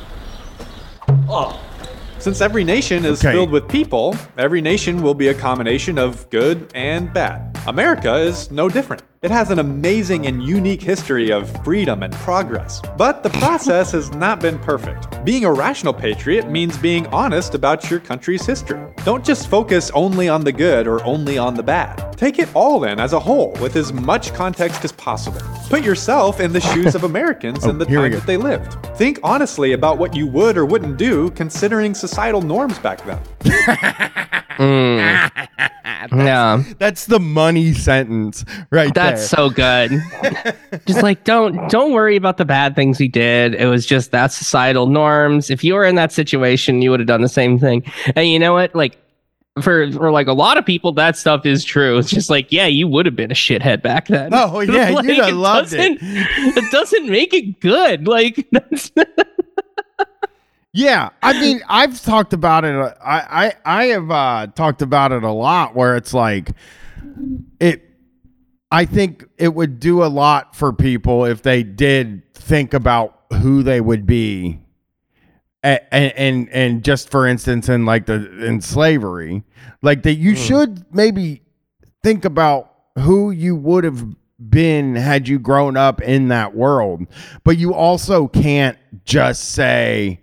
Oh. 1.28 1.60
Since 2.18 2.40
every 2.40 2.64
nation 2.64 3.04
is 3.04 3.22
Okay. 3.24 3.32
filled 3.34 3.50
with 3.50 3.68
people, 3.68 4.16
every 4.36 4.60
nation 4.60 5.02
will 5.02 5.14
be 5.14 5.28
a 5.28 5.34
combination 5.34 5.98
of 5.98 6.28
good 6.30 6.70
and 6.74 7.12
bad. 7.12 7.56
America 7.66 8.14
is 8.16 8.50
no 8.50 8.68
different. 8.68 9.02
It 9.26 9.32
has 9.32 9.50
an 9.50 9.58
amazing 9.58 10.28
and 10.28 10.40
unique 10.40 10.80
history 10.80 11.32
of 11.32 11.50
freedom 11.64 12.04
and 12.04 12.12
progress. 12.12 12.80
But 12.96 13.24
the 13.24 13.30
process 13.30 13.90
has 13.90 14.12
not 14.12 14.38
been 14.38 14.56
perfect. 14.60 15.24
Being 15.24 15.44
a 15.44 15.52
rational 15.52 15.92
patriot 15.92 16.48
means 16.48 16.78
being 16.78 17.08
honest 17.08 17.56
about 17.56 17.90
your 17.90 17.98
country's 17.98 18.46
history. 18.46 18.80
Don't 19.04 19.24
just 19.24 19.48
focus 19.48 19.90
only 19.94 20.28
on 20.28 20.44
the 20.44 20.52
good 20.52 20.86
or 20.86 21.02
only 21.04 21.38
on 21.38 21.54
the 21.54 21.62
bad. 21.64 22.16
Take 22.16 22.38
it 22.38 22.48
all 22.54 22.84
in 22.84 23.00
as 23.00 23.14
a 23.14 23.18
whole 23.18 23.50
with 23.60 23.74
as 23.74 23.92
much 23.92 24.32
context 24.32 24.84
as 24.84 24.92
possible. 24.92 25.40
Put 25.68 25.82
yourself 25.82 26.38
in 26.38 26.52
the 26.52 26.60
shoes 26.60 26.94
of 26.94 27.02
Americans 27.12 27.66
Oh, 27.66 27.70
in 27.70 27.78
the 27.78 27.84
time 27.84 28.12
that 28.12 28.26
they 28.26 28.36
lived. 28.36 28.74
Think 28.96 29.18
honestly 29.24 29.72
about 29.72 29.98
what 29.98 30.14
you 30.14 30.28
would 30.28 30.56
or 30.56 30.64
wouldn't 30.64 30.98
do 30.98 31.30
considering 31.30 31.96
societal 31.96 32.42
norms 32.42 32.78
back 32.78 33.04
then. 33.04 33.18
Hmm. 34.56 35.26
Yeah, 36.12 36.62
That's 36.78 37.06
the 37.06 37.18
money 37.18 37.72
sentence 37.72 38.44
right 38.70 38.94
that's 38.94 39.15
there. 39.16 39.26
so 39.26 39.50
good. 39.50 39.90
just 40.86 41.02
like 41.02 41.24
don't 41.24 41.68
don't 41.70 41.92
worry 41.92 42.16
about 42.16 42.36
the 42.36 42.44
bad 42.44 42.74
things 42.76 42.98
he 42.98 43.08
did. 43.08 43.54
It 43.54 43.66
was 43.66 43.84
just 43.86 44.10
that 44.12 44.32
societal 44.32 44.86
norms. 44.86 45.50
If 45.50 45.64
you 45.64 45.74
were 45.74 45.84
in 45.84 45.94
that 45.96 46.12
situation, 46.12 46.82
you 46.82 46.90
would 46.90 47.00
have 47.00 47.06
done 47.06 47.22
the 47.22 47.28
same 47.28 47.58
thing. 47.58 47.82
And 48.14 48.28
you 48.28 48.38
know 48.38 48.52
what? 48.54 48.74
Like 48.74 48.98
for 49.62 49.90
for 49.92 50.10
like 50.10 50.26
a 50.26 50.32
lot 50.34 50.58
of 50.58 50.66
people, 50.66 50.92
that 50.92 51.16
stuff 51.16 51.46
is 51.46 51.64
true. 51.64 51.96
It's 51.98 52.10
just 52.10 52.28
like, 52.28 52.52
yeah, 52.52 52.66
you 52.66 52.86
would 52.88 53.06
have 53.06 53.16
been 53.16 53.30
a 53.30 53.34
shithead 53.34 53.80
back 53.82 54.08
then. 54.08 54.30
Oh, 54.34 54.60
yeah, 54.60 54.90
Like, 54.94 55.06
you'd 55.06 55.16
have 55.16 55.34
loved 55.34 55.72
it. 55.72 55.98
doesn't- 55.98 55.98
It 56.58 56.70
doesn't 56.70 57.08
make 57.08 57.32
it 57.32 57.58
good. 57.60 58.06
Like 58.06 58.46
that's 58.52 58.90
Yeah, 60.72 61.08
I 61.22 61.32
mean, 61.40 61.62
I've 61.70 62.02
talked 62.02 62.34
about 62.34 62.66
it. 62.66 62.74
I 63.02 63.54
I, 63.64 63.80
I 63.80 63.84
have 63.86 64.10
uh, 64.10 64.46
talked 64.54 64.82
about 64.82 65.10
it 65.12 65.22
a 65.22 65.30
lot. 65.32 65.74
Where 65.74 65.96
it's 65.96 66.12
like, 66.12 66.50
it. 67.58 67.82
I 68.70 68.84
think 68.84 69.24
it 69.38 69.54
would 69.54 69.78
do 69.78 70.02
a 70.02 70.06
lot 70.06 70.56
for 70.56 70.72
people 70.72 71.24
if 71.24 71.42
they 71.42 71.62
did 71.62 72.22
think 72.34 72.74
about 72.74 73.22
who 73.32 73.62
they 73.62 73.80
would 73.80 74.06
be, 74.06 74.60
and 75.62 75.80
and 75.92 76.48
and 76.50 76.84
just 76.84 77.10
for 77.10 77.26
instance, 77.26 77.68
in 77.68 77.84
like 77.84 78.06
the 78.06 78.44
in 78.44 78.60
slavery, 78.60 79.44
like 79.82 80.02
that, 80.02 80.14
you 80.14 80.32
hmm. 80.32 80.40
should 80.40 80.94
maybe 80.94 81.42
think 82.02 82.24
about 82.24 82.72
who 82.98 83.30
you 83.30 83.54
would 83.54 83.84
have 83.84 84.04
been 84.50 84.94
had 84.96 85.28
you 85.28 85.38
grown 85.38 85.76
up 85.76 86.02
in 86.02 86.28
that 86.28 86.54
world, 86.54 87.06
but 87.44 87.58
you 87.58 87.72
also 87.72 88.28
can't 88.28 88.78
just 89.04 89.52
say 89.52 90.20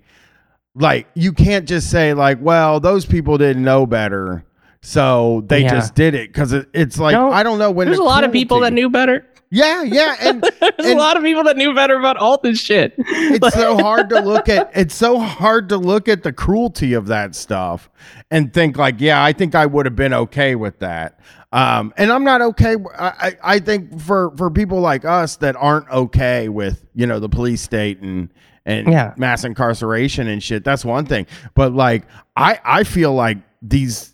like 0.75 1.07
you 1.13 1.31
can't 1.31 1.67
just 1.67 1.89
say 1.89 2.13
like 2.13 2.39
well 2.41 2.79
those 2.79 3.05
people 3.05 3.37
didn't 3.37 3.63
know 3.63 3.85
better 3.85 4.43
so 4.85 5.43
they 5.47 5.61
Yeah. 5.63 5.69
just 5.75 5.95
did 5.95 6.13
it 6.13 6.27
because 6.31 6.51
it, 6.53 6.67
it's 6.73 6.99
like 6.99 7.13
No, 7.13 7.31
i 7.31 7.41
don't 7.41 7.57
know 7.57 7.71
when 7.71 7.87
there's 7.87 7.97
a 7.99 8.03
lot 8.03 8.23
of 8.25 8.31
people 8.33 8.59
that 8.59 8.73
knew 8.73 8.89
better. 8.89 9.25
yeah 9.49 9.81
yeah 9.83 10.15
and, 10.21 10.43
There's 10.43 10.91
a 10.91 10.95
lot 10.95 11.15
of 11.15 11.23
people 11.23 11.43
that 11.45 11.55
knew 11.57 11.73
better 11.73 11.97
about 11.97 12.17
all 12.17 12.37
this 12.37 12.59
shit. 12.59 12.93
it's 12.97 13.53
so 13.55 13.77
hard 13.77 14.09
to 14.09 14.19
look 14.19 14.49
at 14.49 14.71
it's 14.75 14.93
so 14.93 15.17
hard 15.19 15.69
to 15.69 15.77
look 15.77 16.09
at 16.09 16.23
the 16.23 16.33
cruelty 16.33 16.93
of 16.93 17.07
that 17.07 17.33
stuff 17.33 17.89
and 18.29 18.53
think 18.53 18.77
like 18.77 18.95
yeah 18.99 19.23
i 19.23 19.31
think 19.31 19.55
i 19.55 19.65
would 19.65 19.85
have 19.85 19.95
been 19.95 20.13
okay 20.13 20.55
with 20.55 20.79
that 20.79 21.19
um, 21.53 21.93
and 21.97 22.11
i'm 22.11 22.23
not 22.25 22.41
okay 22.41 22.75
I, 22.97 23.07
I 23.07 23.37
I 23.55 23.59
think 23.59 24.01
for 24.01 24.35
for 24.37 24.51
people 24.51 24.81
like 24.81 25.05
us 25.05 25.37
that 25.37 25.55
aren't 25.55 25.89
okay 25.89 26.49
with 26.49 26.83
you 26.93 27.07
know 27.07 27.19
the 27.19 27.29
police 27.29 27.61
state 27.61 28.01
and 28.01 28.33
and 28.65 28.87
Yeah. 28.87 29.13
mass 29.17 29.43
incarceration 29.45 30.27
and 30.27 30.41
shit 30.43 30.63
that's 30.65 30.83
one 30.83 31.05
thing 31.05 31.25
but 31.53 31.73
like 31.73 32.05
i 32.35 32.59
i 32.65 32.83
feel 32.83 33.13
like 33.13 33.37
these 33.61 34.12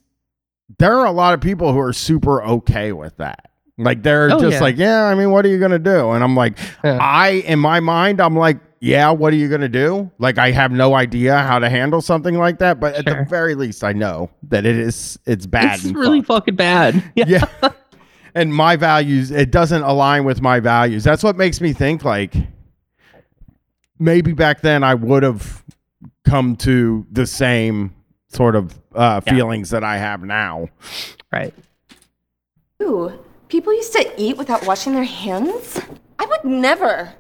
there 0.78 0.97
are 0.99 1.05
a 1.05 1.11
lot 1.11 1.34
of 1.34 1.41
people 1.41 1.74
who 1.74 1.80
are 1.80 1.93
super 1.93 2.43
okay 2.43 2.91
with 2.91 3.17
that 3.17 3.49
like 3.78 4.03
they're 4.03 4.30
Oh, 4.32 4.39
just 4.39 4.53
yeah. 4.55 4.59
like 4.59 4.78
yeah 4.78 5.03
i 5.05 5.15
mean 5.15 5.32
what 5.32 5.45
are 5.45 5.49
you 5.49 5.57
gonna 5.59 5.80
do 5.80 6.11
and 6.11 6.24
i'm 6.24 6.36
like 6.36 6.57
Yeah. 6.84 6.97
i 7.01 7.30
in 7.30 7.59
my 7.59 7.80
mind 7.80 8.20
i'm 8.22 8.36
like 8.36 8.59
yeah, 8.82 9.11
what 9.11 9.34
are 9.34 9.36
you 9.36 9.49
going 9.49 9.59
to 9.59 9.67
do? 9.67 10.09
Like, 10.20 10.38
I 10.38 10.51
have 10.51 10.72
no 10.72 10.93
idea 10.95 11.38
how 11.39 11.59
to 11.59 11.70
handle 11.70 11.99
something 12.01 12.38
like 12.38 12.59
that, 12.59 12.80
but 12.80 12.95
at 12.95 13.03
the 13.03 13.26
very 13.30 13.53
least, 13.53 13.84
I 13.84 13.91
know 13.91 14.30
that 14.43 14.65
it 14.65 14.78
is, 14.78 15.20
it's 15.26 15.45
bad. 15.45 15.80
it's 15.80 15.88
really 15.88 16.20
fucked. 16.22 16.45
fucking 16.45 16.55
bad. 16.55 17.03
Yeah. 17.13 17.26
yeah. 17.61 17.70
and 18.34 18.55
my 18.55 18.78
values, 18.78 19.32
it 19.32 19.51
doesn't 19.51 19.82
align 19.82 20.24
with 20.24 20.41
my 20.41 20.61
values. 20.61 21.03
That's 21.03 21.24
what 21.24 21.36
makes 21.36 21.59
me 21.59 21.74
think 21.74 22.05
like 22.05 22.34
maybe 23.99 24.32
back 24.32 24.61
then 24.61 24.82
I 24.82 24.93
would 24.95 25.24
have 25.24 25.63
come 26.24 26.55
to 26.57 27.05
the 27.11 27.28
same 27.28 27.93
sort 28.30 28.56
of 28.56 28.80
uh, 28.96 29.22
Yeah. 29.26 29.34
feelings 29.34 29.70
that 29.72 29.84
I 29.84 29.98
have 29.98 30.24
now. 30.24 30.70
Right. 31.32 31.54
Ooh, 32.82 33.12
people 33.50 33.74
used 33.74 33.94
to 33.94 34.14
eat 34.18 34.38
without 34.38 34.66
washing 34.66 34.94
their 34.94 35.04
hands? 35.04 35.80
I 36.18 36.26
would 36.26 36.44
never. 36.46 37.14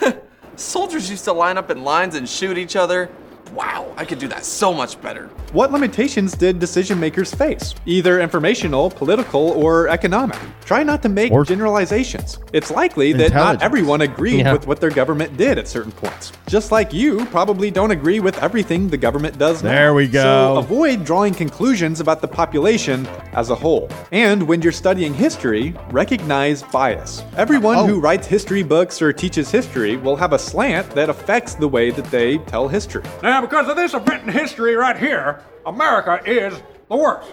Soldiers 0.56 1.10
used 1.10 1.24
to 1.24 1.32
line 1.32 1.58
up 1.58 1.70
in 1.70 1.82
lines 1.84 2.14
and 2.14 2.28
shoot 2.28 2.56
each 2.56 2.76
other. 2.76 3.10
Wow, 3.54 3.92
I 3.96 4.04
could 4.04 4.18
do 4.18 4.28
that 4.28 4.44
so 4.44 4.74
much 4.74 5.00
better. 5.00 5.30
What 5.52 5.72
limitations 5.72 6.32
did 6.34 6.58
decision 6.58 7.00
makers 7.00 7.34
face? 7.34 7.74
Either 7.86 8.20
informational, 8.20 8.90
political, 8.90 9.50
or 9.52 9.88
economic. 9.88 10.36
Try 10.64 10.82
not 10.82 11.00
to 11.02 11.08
make 11.08 11.32
Or- 11.32 11.44
generalizations. 11.44 12.38
It's 12.52 12.70
likely 12.70 13.12
that 13.14 13.32
not 13.32 13.62
everyone 13.62 14.02
agreed 14.02 14.40
Yeah. 14.40 14.52
with 14.52 14.66
what 14.66 14.80
their 14.80 14.90
government 14.90 15.36
did 15.36 15.58
at 15.58 15.68
certain 15.68 15.92
points. 15.92 16.32
Just 16.48 16.70
like 16.70 16.92
you 16.92 17.24
probably 17.26 17.70
don't 17.70 17.90
agree 17.92 18.20
with 18.20 18.42
everything 18.42 18.88
the 18.90 18.96
government 18.96 19.38
does 19.38 19.62
now. 19.62 19.70
There 19.70 19.94
we 19.94 20.06
go. 20.08 20.22
So 20.22 20.56
avoid 20.58 21.04
drawing 21.04 21.32
conclusions 21.32 22.00
about 22.00 22.20
the 22.20 22.28
population 22.28 23.08
as 23.32 23.48
a 23.50 23.54
whole. 23.54 23.88
And 24.12 24.42
when 24.42 24.60
you're 24.60 24.72
studying 24.72 25.14
history, 25.14 25.74
recognize 25.92 26.62
bias. 26.64 27.22
Everyone 27.36 27.76
Oh. 27.76 27.86
who 27.86 28.00
writes 28.00 28.26
history 28.26 28.62
books 28.62 29.00
or 29.00 29.12
teaches 29.12 29.50
history 29.50 29.96
will 29.96 30.16
have 30.16 30.32
a 30.32 30.38
slant 30.38 30.90
that 30.90 31.08
affects 31.08 31.54
the 31.54 31.68
way 31.68 31.90
that 31.90 32.04
they 32.10 32.38
tell 32.38 32.68
history. 32.68 33.02
Now, 33.22 33.35
because 33.40 33.68
of 33.68 33.76
this 33.76 33.94
event 33.94 34.24
in 34.24 34.28
history 34.32 34.74
right 34.76 34.96
here, 34.96 35.42
America 35.66 36.20
is 36.24 36.60
the 36.88 36.96
worst. 36.96 37.32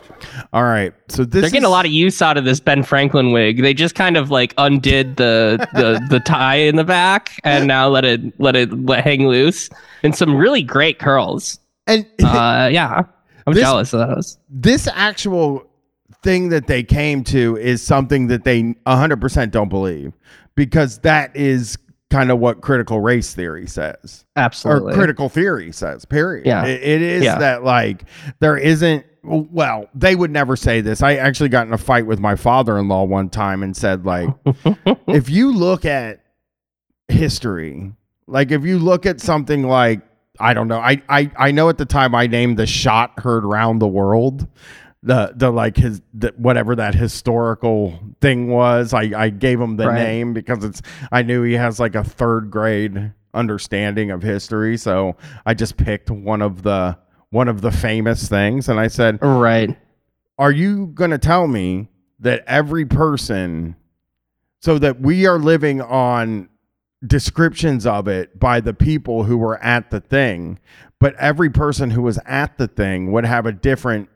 All 0.51 0.63
right. 0.63 0.93
So 1.09 1.23
this 1.25 1.41
They're 1.41 1.49
getting 1.49 1.61
is, 1.63 1.67
a 1.67 1.69
lot 1.69 1.85
of 1.85 1.91
use 1.91 2.21
out 2.21 2.37
of 2.37 2.45
this 2.45 2.59
Ben 2.59 2.81
Franklin 2.83 3.31
wig. 3.31 3.61
They 3.61 3.73
just 3.73 3.93
kind 3.95 4.17
of 4.17 4.31
like 4.31 4.53
undid 4.57 5.15
the 5.17 5.67
the 5.73 6.03
the 6.09 6.19
tie 6.19 6.55
in 6.55 6.75
the 6.75 6.83
back 6.83 7.39
and 7.43 7.67
now 7.67 7.87
let 7.87 8.03
it 8.05 8.39
let 8.39 8.55
it 8.55 8.71
let 8.85 9.03
hang 9.03 9.27
loose 9.27 9.69
and 10.01 10.15
some 10.15 10.35
really 10.35 10.63
great 10.63 10.97
curls. 10.99 11.59
and 11.87 12.05
Uh, 12.23 12.69
yeah, 12.71 13.03
I'm 13.45 13.53
This- 13.53 13.61
jealous 13.63 13.93
of 13.93 14.07
those. 14.15 14.37
this 14.49 14.87
actual 14.93 15.63
thing 16.23 16.49
that 16.49 16.67
they 16.67 16.81
came 16.81 17.23
to 17.25 17.57
is 17.57 17.81
something 17.81 18.27
that 18.27 18.45
they 18.45 18.63
100% 18.87 19.51
don't 19.51 19.67
believe 19.69 20.13
because 20.55 20.99
that 20.99 21.35
is 21.35 21.77
kind 22.13 22.29
of 22.31 22.37
what 22.39 22.61
critical 22.61 22.99
race 22.99 23.33
theory 23.33 23.65
says 23.65 24.23
Absolutely. 24.35 24.93
or 24.93 24.95
critical 24.95 25.29
theory 25.29 25.71
says 25.71 26.05
period 26.05 26.45
Yeah. 26.45 26.63
It- 26.65 26.83
it 26.83 27.01
is 27.01 27.23
Yeah. 27.23 27.39
that 27.39 27.63
like 27.63 28.03
there 28.39 28.55
isn't 28.55 29.03
well 29.23 29.87
they 29.95 30.15
would 30.15 30.29
never 30.29 30.55
say 30.55 30.81
this 30.81 31.01
i 31.01 31.15
actually 31.15 31.49
got 31.49 31.65
in 31.65 31.73
a 31.73 31.77
fight 31.77 32.05
with 32.05 32.19
my 32.19 32.35
father-in-law 32.35 33.05
one 33.05 33.29
time 33.29 33.63
and 33.63 33.75
said 33.75 34.05
like 34.05 34.29
if 35.07 35.29
you 35.29 35.51
look 35.51 35.85
at 35.85 36.19
history 37.07 37.91
like 38.27 38.51
if 38.51 38.63
you 38.63 38.79
look 38.79 39.05
at 39.05 39.19
something 39.19 39.63
like 39.63 40.01
i 40.39 40.53
don't 40.53 40.67
know 40.67 40.79
i 40.79 41.01
i, 41.09 41.31
I 41.37 41.51
know 41.51 41.69
at 41.69 41.77
the 41.77 41.85
time 41.85 42.15
i 42.15 42.27
named 42.27 42.57
the 42.57 42.65
shot 42.65 43.19
heard 43.19 43.43
round 43.43 43.81
the 43.81 43.87
world 43.87 44.47
the 45.03 45.33
the 45.35 45.51
like 45.51 45.75
his 45.77 46.01
the, 46.13 46.33
whatever 46.37 46.75
that 46.75 46.95
historical 46.95 47.99
thing 48.21 48.47
was 48.47 48.93
i 48.93 49.01
i 49.15 49.29
gave 49.29 49.59
him 49.59 49.75
the 49.75 49.87
Right. 49.87 50.01
name 50.01 50.33
because 50.33 50.63
it's 50.63 50.81
i 51.11 51.21
knew 51.21 51.43
he 51.43 51.53
has 51.53 51.79
like 51.79 51.93
a 51.95 52.03
third 52.03 52.49
grade 52.49 53.11
understanding 53.33 54.11
of 54.11 54.23
history 54.23 54.77
so 54.77 55.15
i 55.45 55.53
just 55.53 55.75
picked 55.77 56.09
one 56.09 56.41
of 56.41 56.63
the 56.63 56.97
one 57.31 57.47
of 57.47 57.61
the 57.61 57.71
famous 57.71 58.29
things 58.29 58.69
and 58.69 58.79
i 58.79 58.87
said 58.87 59.19
right. 59.21 59.77
are 60.37 60.51
you 60.51 60.87
going 60.87 61.11
to 61.11 61.17
tell 61.17 61.47
me 61.47 61.89
that 62.19 62.43
every 62.47 62.85
person 62.85 63.75
so 64.61 64.79
that 64.79 65.01
we 65.01 65.25
are 65.25 65.37
living 65.39 65.81
on 65.81 66.47
descriptions 67.05 67.85
of 67.85 68.07
it 68.07 68.39
by 68.39 68.61
the 68.61 68.73
people 68.73 69.23
who 69.23 69.37
were 69.37 69.61
at 69.61 69.91
the 69.91 69.99
thing 69.99 70.57
but 70.99 71.13
every 71.15 71.49
person 71.49 71.89
who 71.89 72.01
was 72.01 72.17
at 72.25 72.57
the 72.57 72.67
thing 72.67 73.11
would 73.11 73.25
have 73.25 73.45
a 73.45 73.51
different 73.51 74.07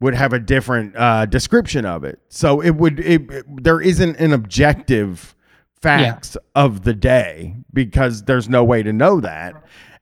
would 0.00 0.14
have 0.14 0.32
a 0.32 0.38
different 0.38 0.96
uh, 0.96 1.26
description 1.26 1.84
of 1.84 2.04
it. 2.04 2.18
So 2.28 2.60
it 2.60 2.70
would 2.76 3.00
it, 3.00 3.30
it- 3.30 3.62
there 3.62 3.80
isn't 3.80 4.16
an 4.16 4.32
objective 4.32 5.34
facts 5.82 6.36
of 6.54 6.82
the 6.82 6.94
day 6.94 7.56
because 7.72 8.22
there's 8.24 8.48
no 8.48 8.64
way 8.64 8.82
to 8.82 8.92
know 8.92 9.20
that. 9.20 9.54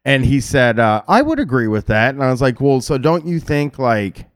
And 0.04 0.24
he 0.24 0.40
said 0.40 0.78
uh, 0.78 1.02
i 1.08 1.20
would 1.22 1.38
agree 1.38 1.68
with 1.68 1.86
that. 1.86 2.14
And 2.14 2.22
i 2.22 2.30
was 2.30 2.40
like 2.40 2.60
well 2.60 2.80
so 2.80 2.96
don't 2.98 3.26
you 3.26 3.40
think 3.40 3.78
like 3.78 4.26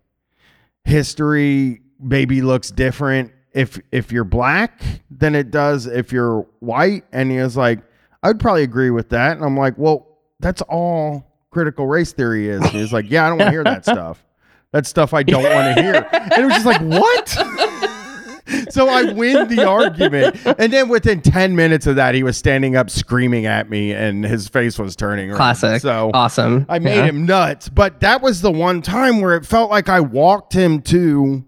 history 0.84 1.80
maybe 2.00 2.42
looks 2.42 2.70
different 2.70 3.32
if 3.52 3.78
if 3.92 4.10
you're 4.10 4.24
black 4.24 4.80
than 5.10 5.34
it 5.34 5.50
does 5.50 5.86
if 5.86 6.12
you're 6.12 6.46
white? 6.60 7.04
And 7.12 7.30
he 7.30 7.38
was 7.38 7.56
like 7.56 7.80
i'd 8.22 8.40
probably 8.40 8.62
agree 8.64 8.90
with 8.90 9.08
that. 9.10 9.36
And 9.36 9.44
i'm 9.44 9.56
like 9.56 9.78
well 9.78 10.18
that's 10.40 10.62
all 10.62 11.24
critical 11.50 11.86
race 11.86 12.12
theory 12.12 12.48
is. 12.48 12.60
And 12.62 12.70
he 12.70 12.80
was 12.80 12.92
like 12.92 13.10
yeah 13.10 13.26
i 13.26 13.28
don't 13.28 13.38
want 13.38 13.48
to 13.48 13.52
hear 13.52 13.64
that 13.64 13.84
stuff 13.94 14.24
that's 14.72 14.88
stuff 14.88 15.14
i 15.14 15.22
don't 15.22 15.42
want 15.44 15.76
to 15.76 15.82
hear 15.82 16.06
and 16.12 16.32
it 16.32 16.44
was 16.44 16.54
just 16.54 16.66
like 16.66 16.80
what 16.82 17.28
so 18.70 18.88
i 18.88 19.04
win 19.12 19.48
the 19.48 19.64
argument 19.66 20.36
and 20.58 20.72
then 20.72 20.88
within 20.88 21.20
10 21.20 21.54
minutes 21.56 21.86
of 21.86 21.96
that 21.96 22.14
he 22.14 22.22
was 22.22 22.36
standing 22.36 22.76
up 22.76 22.90
screaming 22.90 23.46
at 23.46 23.70
me 23.70 23.92
and 23.92 24.24
his 24.24 24.48
face 24.48 24.78
was 24.78 24.96
turning 24.96 25.28
red. 25.30 25.36
Classic. 25.36 25.80
so 25.80 26.10
awesome. 26.12 26.66
I 26.68 26.78
made 26.78 26.96
Yeah. 26.96 27.04
him 27.04 27.24
nuts, 27.24 27.68
but 27.68 28.00
that 28.00 28.20
was 28.20 28.40
the 28.42 28.50
one 28.50 28.82
time 28.82 29.20
where 29.20 29.36
it 29.36 29.46
felt 29.46 29.70
like 29.70 29.88
I 29.88 30.00
walked 30.00 30.52
him 30.52 30.82
to. 30.82 31.44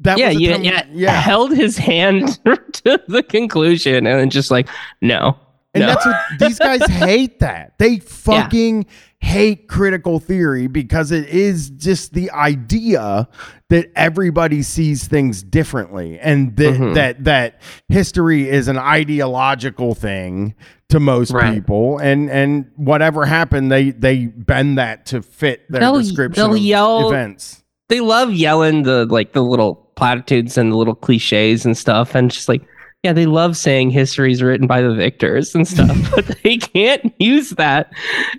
That 0.00 0.18
Yeah, 0.18 0.28
was 0.28 0.36
the 0.36 0.42
you, 0.42 0.50
yeah, 0.62 0.86
yeah. 0.92 1.20
held 1.20 1.52
his 1.52 1.76
hand 1.78 2.38
to 2.44 3.00
the 3.08 3.22
conclusion 3.22 4.06
and 4.06 4.20
then 4.20 4.30
just 4.30 4.50
like, 4.50 4.68
no. 5.00 5.36
And 5.74 5.82
no. 5.82 5.86
that's 5.88 6.04
what 6.06 6.16
these 6.38 6.58
guys 6.58 6.82
hate 6.88 7.40
that. 7.40 7.78
They 7.78 7.98
fucking 7.98 8.86
hate 9.20 9.68
critical 9.68 10.18
theory 10.18 10.66
because 10.66 11.12
it 11.12 11.28
is 11.28 11.70
just 11.70 12.12
the 12.12 12.30
idea 12.32 13.28
that 13.70 13.90
everybody 13.96 14.62
sees 14.62 15.06
things 15.08 15.42
differently 15.42 16.18
and 16.18 16.56
that 16.56 16.74
Mhm. 16.74 16.94
that 16.94 17.24
that 17.24 17.60
history 17.88 18.48
is 18.50 18.68
an 18.68 18.76
ideological 18.78 19.94
thing 19.94 20.54
to 20.88 21.00
most 21.00 21.30
Right. 21.32 21.54
people 21.54 21.98
and 21.98 22.28
and 22.30 22.66
whatever 22.76 23.24
happened 23.24 23.70
they 23.72 23.90
they 23.92 24.26
bend 24.26 24.76
that 24.78 25.06
to 25.06 25.22
fit 25.22 25.62
their 25.70 25.80
They'll- 25.80 25.98
description 26.00 26.42
they'll 26.42 26.54
of 26.54 26.60
yell- 26.60 27.08
events. 27.08 27.62
they 27.88 28.00
love 28.00 28.32
yelling 28.34 28.82
the 28.82 29.06
like 29.06 29.32
the 29.32 29.42
little 29.42 29.76
platitudes 29.94 30.58
and 30.58 30.72
the 30.72 30.76
little 30.76 30.96
cliches 30.96 31.64
and 31.64 31.78
stuff 31.78 32.14
and 32.16 32.30
just 32.30 32.48
like 32.48 32.62
yeah 33.02 33.12
they 33.12 33.26
love 33.26 33.56
saying 33.56 33.90
history 33.90 34.32
is 34.32 34.42
written 34.42 34.66
by 34.66 34.80
the 34.80 34.94
victors 34.94 35.54
and 35.54 35.66
stuff 35.66 35.96
but 36.14 36.26
they 36.42 36.56
can't 36.56 37.12
use 37.18 37.50
that 37.50 37.92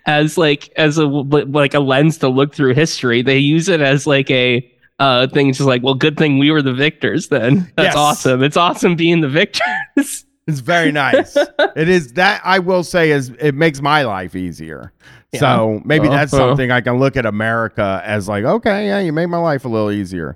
as 0.06 0.38
like 0.38 0.72
as 0.78 0.98
a 0.98 1.06
like 1.06 1.74
a 1.74 1.80
lens 1.80 2.18
to 2.18 2.30
look 2.30 2.54
through 2.56 2.74
history 2.74 3.22
they 3.22 3.38
use 3.38 3.68
it 3.70 3.82
as 3.82 4.08
like 4.08 4.30
a 4.32 4.70
uh 5.00 5.28
thing 5.28 5.52
just 5.52 5.68
like 5.68 5.84
well 5.84 5.96
good 5.96 6.18
thing 6.18 6.38
we 6.38 6.52
were 6.52 6.62
the 6.62 6.74
victors 6.74 7.28
then 7.30 7.60
that's 7.78 7.88
Yes. 7.88 7.96
awesome 7.96 8.44
it's 8.44 8.58
awesome 8.58 8.96
being 8.96 9.22
the 9.22 9.30
victors 9.30 10.26
It's 10.46 10.60
very 10.60 10.92
nice. 10.92 11.38
it 11.38 11.88
is 11.88 12.12
that 12.14 12.42
I 12.44 12.60
will 12.60 12.84
say 12.84 13.12
is 13.12 13.30
it 13.40 13.56
makes 13.56 13.82
my 13.82 14.02
life 14.04 14.36
easier. 14.36 14.92
Yeah. 15.32 15.40
So 15.40 15.82
maybe 15.86 16.10
that's 16.10 16.34
Uh-huh. 16.34 16.50
something 16.50 16.70
I 16.70 16.82
can 16.82 17.00
look 17.00 17.16
at 17.16 17.26
America 17.26 18.02
as 18.04 18.28
like, 18.28 18.44
okay, 18.44 18.88
yeah, 18.88 19.00
you 19.00 19.14
made 19.14 19.28
my 19.28 19.38
life 19.38 19.64
a 19.64 19.70
little 19.70 19.90
easier. 19.90 20.36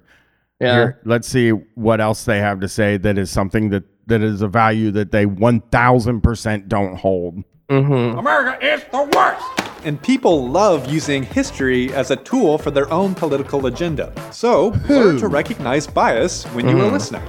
yeah 0.61 0.73
Here, 0.75 1.01
let's 1.03 1.27
see 1.27 1.49
what 1.49 1.99
else 1.99 2.23
they 2.23 2.39
have 2.39 2.61
to 2.61 2.69
say 2.69 2.95
that 2.95 3.17
is 3.17 3.29
something 3.29 3.69
that 3.71 3.83
that 4.07 4.21
is 4.21 4.41
a 4.41 4.47
value 4.47 4.91
that 4.91 5.11
they 5.11 5.25
one 5.25 5.61
thousand 5.61 6.21
percent 6.21 6.67
don't 6.67 6.95
hold. 6.95 7.43
mm-hmm. 7.69 8.17
America 8.17 8.65
is 8.65 8.83
the 8.91 9.03
worst. 9.15 9.45
And 9.85 10.01
people 10.01 10.49
love 10.49 10.91
using 10.91 11.23
history 11.23 11.93
as 11.93 12.11
a 12.11 12.15
tool 12.15 12.57
for 12.57 12.71
their 12.71 12.91
own 12.91 13.13
political 13.15 13.67
agenda. 13.67 14.11
So, 14.31 14.69
learn 14.89 15.17
to 15.17 15.27
recognize 15.27 15.87
bias 15.87 16.45
when 16.47 16.67
you 16.67 16.81
are 16.81 16.91
listening. 16.91 17.21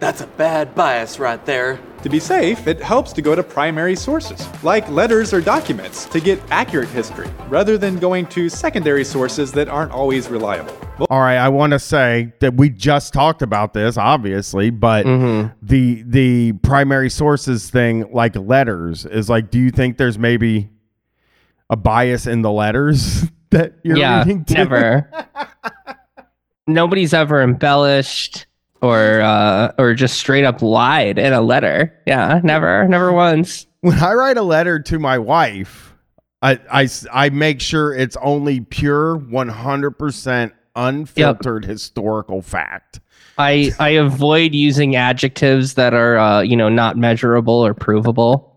That's 0.00 0.20
a 0.20 0.26
bad 0.28 0.74
bias 0.76 1.18
right 1.18 1.44
there. 1.44 1.80
To 2.04 2.08
be 2.08 2.20
safe, 2.20 2.68
it 2.68 2.80
helps 2.80 3.12
to 3.14 3.22
go 3.22 3.34
to 3.34 3.42
primary 3.42 3.96
sources, 3.96 4.46
like 4.62 4.88
letters 4.88 5.34
or 5.34 5.40
documents, 5.40 6.04
to 6.06 6.20
get 6.20 6.40
accurate 6.52 6.88
history, 6.90 7.28
rather 7.48 7.76
than 7.76 7.96
going 7.98 8.26
to 8.28 8.48
secondary 8.48 9.04
sources 9.04 9.50
that 9.52 9.68
aren't 9.68 9.90
always 9.90 10.28
reliable. 10.28 10.72
All 11.10 11.18
right, 11.18 11.36
I 11.38 11.48
want 11.48 11.72
to 11.72 11.80
say 11.80 12.32
that 12.38 12.54
we 12.54 12.68
just 12.70 13.12
talked 13.12 13.42
about 13.42 13.74
this, 13.74 13.96
obviously, 13.98 14.70
but 14.70 15.04
Mm-hmm. 15.06 15.48
the 15.60 16.02
the 16.06 16.52
primary 16.62 17.10
sources 17.10 17.68
thing, 17.68 18.08
like 18.12 18.36
letters, 18.36 19.04
is 19.04 19.28
like, 19.28 19.50
do 19.50 19.58
you 19.58 19.72
think 19.72 19.96
there's 19.96 20.18
maybe 20.18 20.70
a 21.70 21.76
bias 21.76 22.28
in 22.28 22.42
the 22.42 22.52
letters 22.52 23.24
that 23.50 23.74
you're 23.82 23.96
yeah 23.96 24.20
reading? 24.20 24.44
too? 24.44 24.54
never 24.54 25.10
nobody's 26.68 27.12
ever 27.12 27.42
embellished 27.42 28.46
or 28.80 29.20
uh 29.20 29.72
or 29.78 29.94
just 29.94 30.18
straight 30.18 30.44
up 30.44 30.62
lied 30.62 31.18
in 31.18 31.32
a 31.32 31.40
letter 31.40 31.92
yeah 32.06 32.40
never 32.44 32.86
never 32.88 33.12
once 33.12 33.66
when 33.80 33.98
I 33.98 34.12
write 34.14 34.36
a 34.36 34.42
letter 34.42 34.80
to 34.80 34.98
my 34.98 35.18
wife, 35.18 35.94
I 36.42 36.58
I, 36.70 36.88
I 37.12 37.30
make 37.30 37.60
sure 37.60 37.94
it's 37.94 38.16
only 38.16 38.60
pure 38.60 39.16
100% 39.18 40.52
unfiltered 40.74 41.64
historical 41.64 42.42
fact. 42.42 43.00
I 43.36 43.72
I 43.78 43.90
avoid 43.90 44.54
using 44.54 44.96
adjectives 44.96 45.74
that 45.74 45.94
are 45.94 46.18
uh, 46.18 46.40
you 46.40 46.56
know 46.56 46.68
not 46.68 46.96
measurable 46.96 47.54
or 47.54 47.72
provable. 47.72 48.56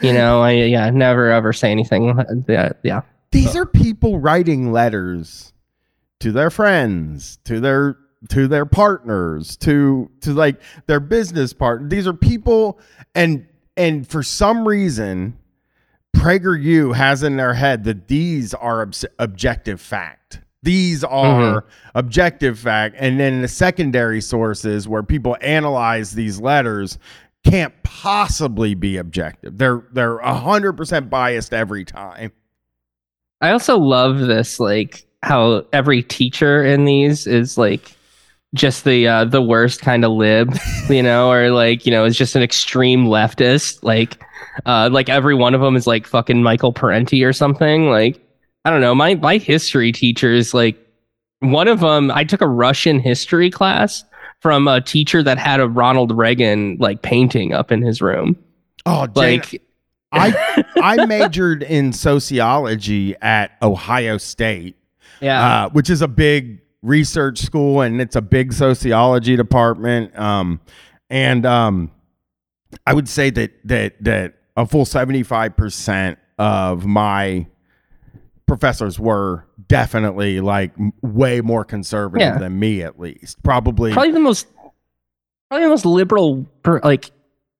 You 0.00 0.12
know, 0.12 0.42
I 0.42 0.52
yeah, 0.52 0.90
never 0.90 1.30
ever 1.30 1.52
say 1.52 1.70
anything. 1.70 2.18
Yeah, 2.48 2.72
yeah. 2.82 3.02
These 3.32 3.56
are 3.56 3.66
people 3.66 4.18
writing 4.18 4.72
letters 4.72 5.52
to 6.20 6.32
their 6.32 6.50
friends, 6.50 7.38
to 7.44 7.60
their 7.60 7.96
to 8.28 8.48
their 8.48 8.66
partners, 8.66 9.56
to 9.58 10.10
to 10.20 10.32
like 10.32 10.60
their 10.86 11.00
business 11.00 11.52
partner. 11.52 11.88
These 11.88 12.06
are 12.06 12.14
people 12.14 12.78
and 13.14 13.46
and 13.76 14.06
for 14.06 14.22
some 14.22 14.66
reason 14.66 15.38
PragerU 16.16 16.94
has 16.94 17.22
in 17.22 17.36
their 17.36 17.54
head 17.54 17.84
that 17.84 18.08
these 18.08 18.54
are 18.54 18.82
obs- 18.82 19.04
objective 19.18 19.80
fact. 19.80 20.40
These 20.62 21.02
are 21.02 21.62
mm-hmm. 21.62 21.68
objective 21.94 22.58
fact 22.58 22.96
and 22.98 23.18
then 23.18 23.42
the 23.42 23.48
secondary 23.48 24.20
sources 24.20 24.86
where 24.86 25.02
people 25.02 25.36
analyze 25.40 26.12
these 26.12 26.40
letters 26.40 26.98
can't 27.44 27.74
possibly 27.82 28.74
be 28.74 28.96
objective. 28.98 29.58
They're 29.58 29.84
they're 29.92 30.18
100% 30.18 31.10
biased 31.10 31.52
every 31.52 31.84
time. 31.84 32.32
I 33.40 33.50
also 33.50 33.76
love 33.76 34.20
this, 34.20 34.60
like 34.60 35.06
how 35.24 35.64
every 35.72 36.02
teacher 36.02 36.64
in 36.64 36.84
these 36.84 37.26
is 37.26 37.58
like 37.58 37.96
just 38.54 38.84
the 38.84 39.06
uh, 39.06 39.24
the 39.24 39.42
worst 39.42 39.80
kind 39.80 40.04
of 40.04 40.12
lib, 40.12 40.54
you 40.88 41.02
know, 41.02 41.30
or 41.32 41.50
like 41.50 41.86
you 41.86 41.92
know, 41.92 42.04
is 42.04 42.16
just 42.16 42.36
an 42.36 42.42
extreme 42.42 43.06
leftist. 43.06 43.82
Like, 43.82 44.22
uh, 44.66 44.88
like 44.92 45.08
every 45.08 45.34
one 45.34 45.54
of 45.54 45.60
them 45.60 45.76
is 45.76 45.86
like 45.86 46.06
fucking 46.06 46.42
Michael 46.42 46.72
Parenti 46.72 47.24
or 47.24 47.32
something. 47.32 47.88
Like, 47.88 48.20
I 48.64 48.70
don't 48.70 48.80
know. 48.80 48.94
My 48.94 49.14
my 49.16 49.38
history 49.38 49.92
teachers, 49.92 50.54
like 50.54 50.78
one 51.40 51.68
of 51.68 51.80
them, 51.80 52.10
I 52.10 52.24
took 52.24 52.40
a 52.40 52.48
Russian 52.48 53.00
history 53.00 53.50
class 53.50 54.04
from 54.40 54.66
a 54.68 54.80
teacher 54.80 55.22
that 55.22 55.38
had 55.38 55.60
a 55.60 55.68
Ronald 55.68 56.16
Reagan 56.16 56.76
like 56.78 57.02
painting 57.02 57.52
up 57.52 57.72
in 57.72 57.82
his 57.82 58.02
room. 58.02 58.36
Oh, 58.84 59.06
Jane, 59.06 59.40
Like, 59.40 59.62
I 60.12 60.64
I 60.76 61.06
majored 61.06 61.62
in 61.62 61.92
sociology 61.92 63.14
at 63.22 63.52
Ohio 63.62 64.18
State, 64.18 64.76
yeah, 65.20 65.64
uh, 65.64 65.70
which 65.70 65.88
is 65.88 66.02
a 66.02 66.08
big 66.08 66.61
research 66.82 67.38
school 67.38 67.80
and 67.80 68.00
it's 68.00 68.16
a 68.16 68.22
big 68.22 68.52
sociology 68.52 69.36
department. 69.36 70.18
Um, 70.18 70.60
and 71.08 71.46
um, 71.46 71.90
I 72.86 72.94
would 72.94 73.08
say 73.08 73.30
that 73.30 73.52
that 73.64 74.02
that 74.04 74.34
a 74.56 74.66
full 74.66 74.84
seventy 74.84 75.22
five 75.22 75.56
percent 75.56 76.18
of 76.38 76.84
my 76.84 77.46
professors 78.46 78.98
were 78.98 79.46
definitely 79.68 80.40
like 80.40 80.72
way 81.02 81.40
more 81.40 81.64
conservative 81.64 82.20
Yeah. 82.26 82.38
than 82.38 82.58
me, 82.58 82.82
at 82.82 82.98
least. 82.98 83.42
Probably, 83.42 83.92
probably 83.92 84.12
the 84.12 84.20
most 84.20 84.46
probably 85.48 85.64
the 85.66 85.70
most 85.70 85.86
liberal 85.86 86.44
per, 86.62 86.80
like 86.82 87.10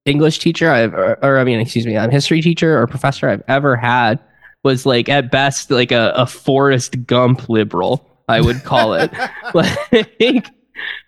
English 0.05 0.41
teacher 0.41 0.71
I've 0.71 0.93
or, 0.95 1.19
or 1.25 1.39
I 1.39 1.45
mean 1.45 1.61
excuse 1.61 1.87
me, 1.87 1.97
I'm 1.97 2.11
history 2.11 2.41
teacher 2.43 2.79
or 2.79 2.87
professor 2.87 3.29
I've 3.29 3.43
ever 3.49 3.77
had 3.77 4.19
was 4.65 4.85
like 4.87 5.09
at 5.09 5.31
best 5.31 5.71
like 5.71 5.93
a, 5.93 6.13
a 6.17 6.27
Forrest 6.27 7.07
Gump 7.07 7.49
liberal, 7.49 8.07
I 8.33 8.41
would 8.41 8.65
call 8.65 8.95
it. 8.95 9.13
like 9.55 9.79
and 9.93 10.43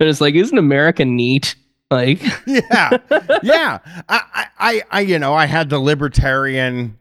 it's 0.00 0.20
like, 0.20 0.34
isn't 0.34 0.56
America 0.58 1.04
neat? 1.04 1.56
Like 1.90 2.20
yeah, 2.46 2.90
yeah. 3.42 3.78
I, 4.08 4.46
I, 4.58 4.82
I, 4.90 5.00
you 5.00 5.18
know, 5.18 5.34
I 5.34 5.46
had 5.46 5.68
the 5.70 5.78
libertarian 5.78 6.98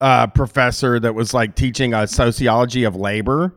uh, 0.00 0.26
professor 0.28 0.98
that 1.00 1.14
was 1.14 1.32
like 1.34 1.54
teaching 1.54 1.94
a 1.94 2.06
sociology 2.06 2.84
of 2.84 2.96
labor 2.96 3.54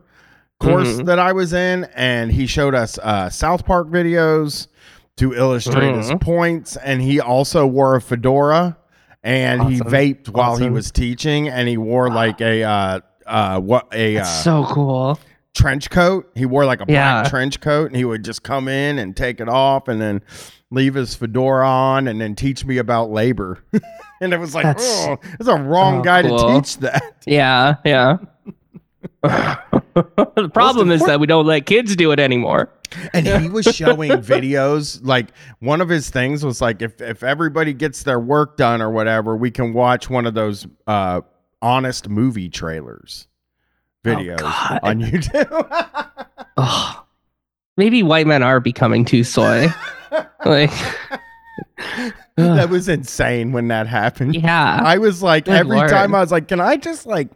course 0.60 0.88
Mhm. 1.00 1.06
that 1.06 1.18
I 1.18 1.32
was 1.32 1.52
in, 1.52 1.84
and 1.94 2.30
he 2.30 2.46
showed 2.46 2.74
us 2.74 2.98
uh, 2.98 3.28
South 3.28 3.64
Park 3.66 3.88
videos 3.88 4.68
to 5.16 5.34
illustrate 5.34 5.94
his 5.96 6.10
Mhm. 6.10 6.20
points, 6.20 6.76
and 6.76 7.02
he 7.02 7.20
also 7.20 7.66
wore 7.66 7.96
a 7.96 8.00
fedora 8.00 8.76
and 9.22 9.62
he 9.64 9.80
Awesome. 9.80 9.92
vaped 9.92 10.28
while 10.28 10.56
he 10.56 10.68
was 10.70 10.90
teaching, 10.92 11.48
and 11.48 11.66
he 11.68 11.76
wore 11.76 12.08
like 12.10 12.40
a 12.40 12.62
uh, 12.62 13.00
uh, 13.26 13.58
what 13.60 13.88
a 13.92 14.18
uh, 14.18 14.24
so 14.24 14.64
cool. 14.70 15.18
Trench 15.54 15.90
coat. 15.90 16.30
He 16.34 16.46
wore 16.46 16.64
like 16.66 16.80
a 16.80 16.84
Yeah. 16.88 17.20
black 17.22 17.30
trench 17.30 17.60
coat 17.60 17.86
and 17.86 17.96
he 17.96 18.04
would 18.04 18.24
just 18.24 18.42
come 18.42 18.68
in 18.68 18.98
and 18.98 19.16
take 19.16 19.40
it 19.40 19.48
off 19.48 19.88
and 19.88 20.00
then 20.00 20.22
leave 20.70 20.94
his 20.94 21.14
fedora 21.14 21.68
on 21.68 22.08
and 22.08 22.20
then 22.20 22.34
teach 22.34 22.64
me 22.64 22.78
about 22.78 23.10
labor. 23.10 23.62
and 24.20 24.32
it 24.34 24.38
was 24.40 24.54
like, 24.54 24.64
That's 24.64 24.84
oh, 25.06 25.18
it's 25.38 25.48
a 25.48 25.56
wrong 25.56 26.00
so 26.00 26.04
guy 26.04 26.22
to 26.22 26.54
teach 26.54 26.78
that. 26.78 27.02
Yeah, 27.26 27.76
yeah. 27.84 28.18
the 29.22 30.50
problem 30.52 30.90
is 30.90 31.04
that 31.06 31.20
we 31.20 31.26
don't 31.26 31.46
let 31.46 31.66
kids 31.66 31.96
do 31.96 32.10
it 32.12 32.20
anymore. 32.20 32.70
And 33.12 33.26
he 33.26 33.48
was 33.48 33.64
showing 33.66 34.10
videos. 34.12 35.00
Like 35.02 35.28
one 35.60 35.80
of 35.80 35.88
his 35.88 36.10
things 36.10 36.44
was 36.44 36.60
like, 36.60 36.82
if 36.82 37.00
if 37.00 37.22
everybody 37.22 37.72
gets 37.72 38.02
their 38.02 38.20
work 38.20 38.56
done 38.56 38.82
or 38.82 38.90
whatever, 38.90 39.36
we 39.36 39.50
can 39.50 39.72
watch 39.72 40.10
one 40.10 40.26
of 40.26 40.34
those 40.34 40.66
uh 40.86 41.22
honest 41.62 42.08
movie 42.08 42.50
trailers 42.50 43.26
videos 44.04 44.38
God. 44.38 44.80
on 44.82 45.00
YouTube. 45.00 46.26
Oh, 46.56 47.04
maybe 47.76 48.04
white 48.04 48.28
men 48.28 48.44
are 48.44 48.60
becoming 48.60 49.04
too 49.04 49.24
soy. 49.24 49.66
like, 50.44 50.70
that 52.36 52.68
was 52.70 52.88
insane 52.88 53.50
when 53.50 53.66
that 53.68 53.88
happened. 53.88 54.36
yeah. 54.36 54.80
I 54.80 54.98
was 54.98 55.20
like, 55.20 55.46
Good 55.46 55.54
every 55.54 55.78
Lord. 55.78 55.90
time 55.90 56.14
I 56.14 56.20
was 56.20 56.30
like, 56.30 56.46
can 56.46 56.60
I 56.60 56.76
just 56.76 57.06
like 57.06 57.28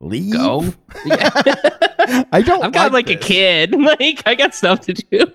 leave? 0.00 0.32
Go. 0.32 0.64
Yeah. 1.04 1.30
I 2.32 2.42
don't. 2.42 2.64
I've 2.64 2.72
got 2.72 2.90
like 2.90 3.08
a 3.08 3.14
kid. 3.14 3.72
Like 3.80 4.22
I 4.26 4.34
got 4.34 4.52
stuff 4.52 4.80
to 4.80 4.94
do. 4.94 5.26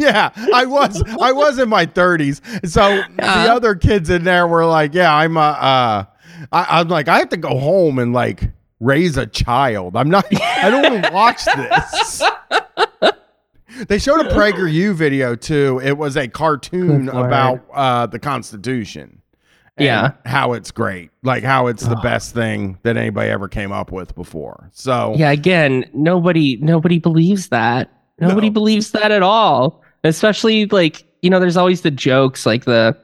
Yeah, 0.00 0.30
I 0.52 0.66
was. 0.66 1.00
I 1.20 1.30
was 1.30 1.60
in 1.60 1.68
my 1.68 1.86
thirties. 1.86 2.42
So 2.64 3.00
the 3.16 3.24
other 3.24 3.76
kids 3.76 4.10
in 4.10 4.24
there 4.24 4.48
were 4.48 4.66
like, 4.66 4.92
yeah, 4.92 5.14
I'm. 5.14 5.36
Uh, 5.36 5.40
uh 5.40 6.04
I, 6.52 6.80
I'm 6.80 6.88
like, 6.88 7.06
I 7.08 7.18
have 7.18 7.28
to 7.30 7.36
go 7.36 7.58
home 7.58 7.98
and 8.00 8.12
like 8.12 8.50
raise 8.80 9.16
a 9.16 9.26
child. 9.26 9.96
I'm 9.96 10.10
not. 10.10 10.26
I 10.40 10.70
don't 10.70 10.82
want 10.92 11.04
to 11.04 11.12
watch 11.12 11.44
this. 11.44 12.22
They 13.88 13.98
showed 13.98 14.24
a 14.24 14.30
PragerU 14.30 14.94
video 14.94 15.34
too. 15.34 15.82
It 15.84 15.98
was 15.98 16.16
a 16.16 16.28
cartoon 16.28 17.10
about 17.10 17.62
uh, 17.74 18.06
the 18.06 18.18
Constitution. 18.18 19.20
and 19.76 19.84
Yeah. 19.84 20.12
how 20.24 20.54
it's 20.54 20.70
great, 20.70 21.10
like 21.22 21.44
how 21.44 21.66
it's 21.66 21.84
the 21.84 21.96
best 21.96 22.32
thing 22.32 22.78
that 22.84 22.96
anybody 22.96 23.28
ever 23.28 23.48
came 23.48 23.72
up 23.72 23.92
with 23.92 24.14
before. 24.14 24.70
So 24.72 25.14
yeah. 25.18 25.30
Again, 25.30 25.84
nobody 25.92 26.56
nobody 26.62 26.98
believes 26.98 27.48
that. 27.48 27.90
Nobody 28.18 28.48
No. 28.48 28.54
believes 28.54 28.92
that 28.92 29.12
at 29.12 29.22
all. 29.22 29.82
Especially 30.04 30.64
like 30.66 31.04
you 31.20 31.28
know, 31.28 31.38
there's 31.38 31.58
always 31.58 31.82
the 31.82 31.90
jokes 31.90 32.46
like 32.46 32.64
the. 32.64 32.96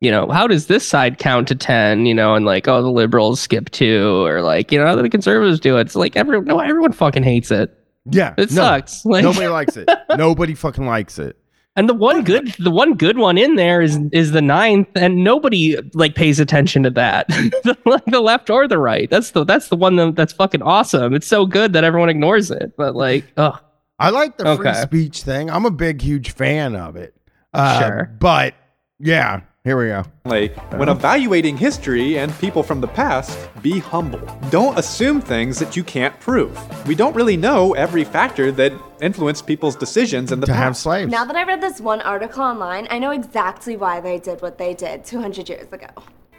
You 0.00 0.10
know, 0.12 0.28
how 0.28 0.46
does 0.46 0.66
this 0.66 0.86
side 0.86 1.18
count 1.18 1.48
to 1.48 1.54
10? 1.56 2.06
You 2.06 2.14
know, 2.14 2.34
and 2.34 2.44
like, 2.46 2.68
oh, 2.68 2.82
the 2.82 2.90
liberals 2.90 3.40
skip 3.40 3.70
two, 3.70 4.24
or 4.24 4.42
like, 4.42 4.70
you 4.70 4.78
know, 4.78 4.86
how 4.86 4.94
do 4.94 5.02
the 5.02 5.08
conservatives 5.10 5.58
do 5.58 5.76
it? 5.76 5.82
It's 5.82 5.96
like, 5.96 6.14
every, 6.16 6.40
no, 6.40 6.60
everyone 6.60 6.92
fucking 6.92 7.24
hates 7.24 7.50
it. 7.50 7.76
yeah, 8.04 8.32
It 8.38 8.50
no, 8.52 8.62
sucks. 8.62 9.04
Like, 9.04 9.24
Nobody 9.24 9.48
likes 9.48 9.76
it. 9.76 9.88
Nobody 10.16 10.54
fucking 10.54 10.86
likes 10.86 11.18
it. 11.18 11.36
And 11.74 11.88
the 11.88 11.94
one 11.94 12.24
good, 12.24 12.48
the 12.58 12.70
one 12.72 12.94
good 12.94 13.18
one 13.18 13.38
in 13.38 13.54
there 13.54 13.80
is 13.80 14.00
is 14.10 14.32
the 14.32 14.42
ninth, 14.42 14.88
and 14.96 15.22
nobody 15.22 15.76
like 15.94 16.16
pays 16.16 16.40
attention 16.40 16.82
to 16.82 16.90
that, 16.90 17.28
the, 17.28 17.76
like 17.86 18.04
the 18.06 18.18
left 18.18 18.50
or 18.50 18.66
the 18.66 18.78
right. 18.78 19.08
That's 19.08 19.30
the 19.30 19.44
that's 19.44 19.68
the 19.68 19.76
one 19.76 19.94
that, 19.94 20.16
that's 20.16 20.32
fucking 20.32 20.60
awesome. 20.62 21.14
It's 21.14 21.28
so 21.28 21.46
good 21.46 21.74
that 21.74 21.84
everyone 21.84 22.08
ignores 22.08 22.50
it. 22.50 22.72
But 22.76 22.96
like, 22.96 23.26
oh, 23.36 23.60
I 24.00 24.10
like 24.10 24.38
the 24.38 24.56
free 24.56 24.74
speech 24.74 25.22
thing. 25.22 25.50
I'm 25.50 25.66
a 25.66 25.70
big, 25.70 26.02
huge 26.02 26.32
fan 26.32 26.74
of 26.74 26.96
it. 26.96 27.14
Uh, 27.54 27.78
Sure. 27.80 28.16
But 28.18 28.54
yeah, 28.98 29.42
here 29.68 29.76
we 29.76 29.88
go. 29.88 30.02
Like, 30.24 30.56
when 30.72 30.88
uh-huh. 30.88 30.98
evaluating 30.98 31.58
history 31.58 32.18
and 32.18 32.32
people 32.38 32.62
from 32.62 32.80
the 32.80 32.88
past, 32.88 33.38
be 33.60 33.78
humble. 33.78 34.20
Don't 34.48 34.78
assume 34.78 35.20
things 35.20 35.58
that 35.58 35.76
you 35.76 35.84
can't 35.84 36.18
prove. 36.20 36.56
We 36.88 36.94
don't 36.94 37.14
really 37.14 37.36
know 37.36 37.74
every 37.74 38.02
factor 38.02 38.50
that 38.52 38.72
influenced 39.02 39.46
people's 39.46 39.76
decisions 39.76 40.32
in 40.32 40.40
the 40.40 40.46
To 40.46 40.54
have 40.54 40.74
slaves. 40.74 41.12
Now 41.12 41.26
that 41.26 41.36
I 41.36 41.44
read 41.44 41.60
this 41.60 41.82
one 41.82 42.00
article 42.00 42.42
online, 42.42 42.88
I 42.90 42.98
know 42.98 43.10
exactly 43.10 43.76
why 43.76 44.00
they 44.00 44.18
did 44.18 44.40
what 44.40 44.56
they 44.56 44.72
did 44.72 45.04
200 45.04 45.46
years 45.50 45.70
ago. 45.70 45.88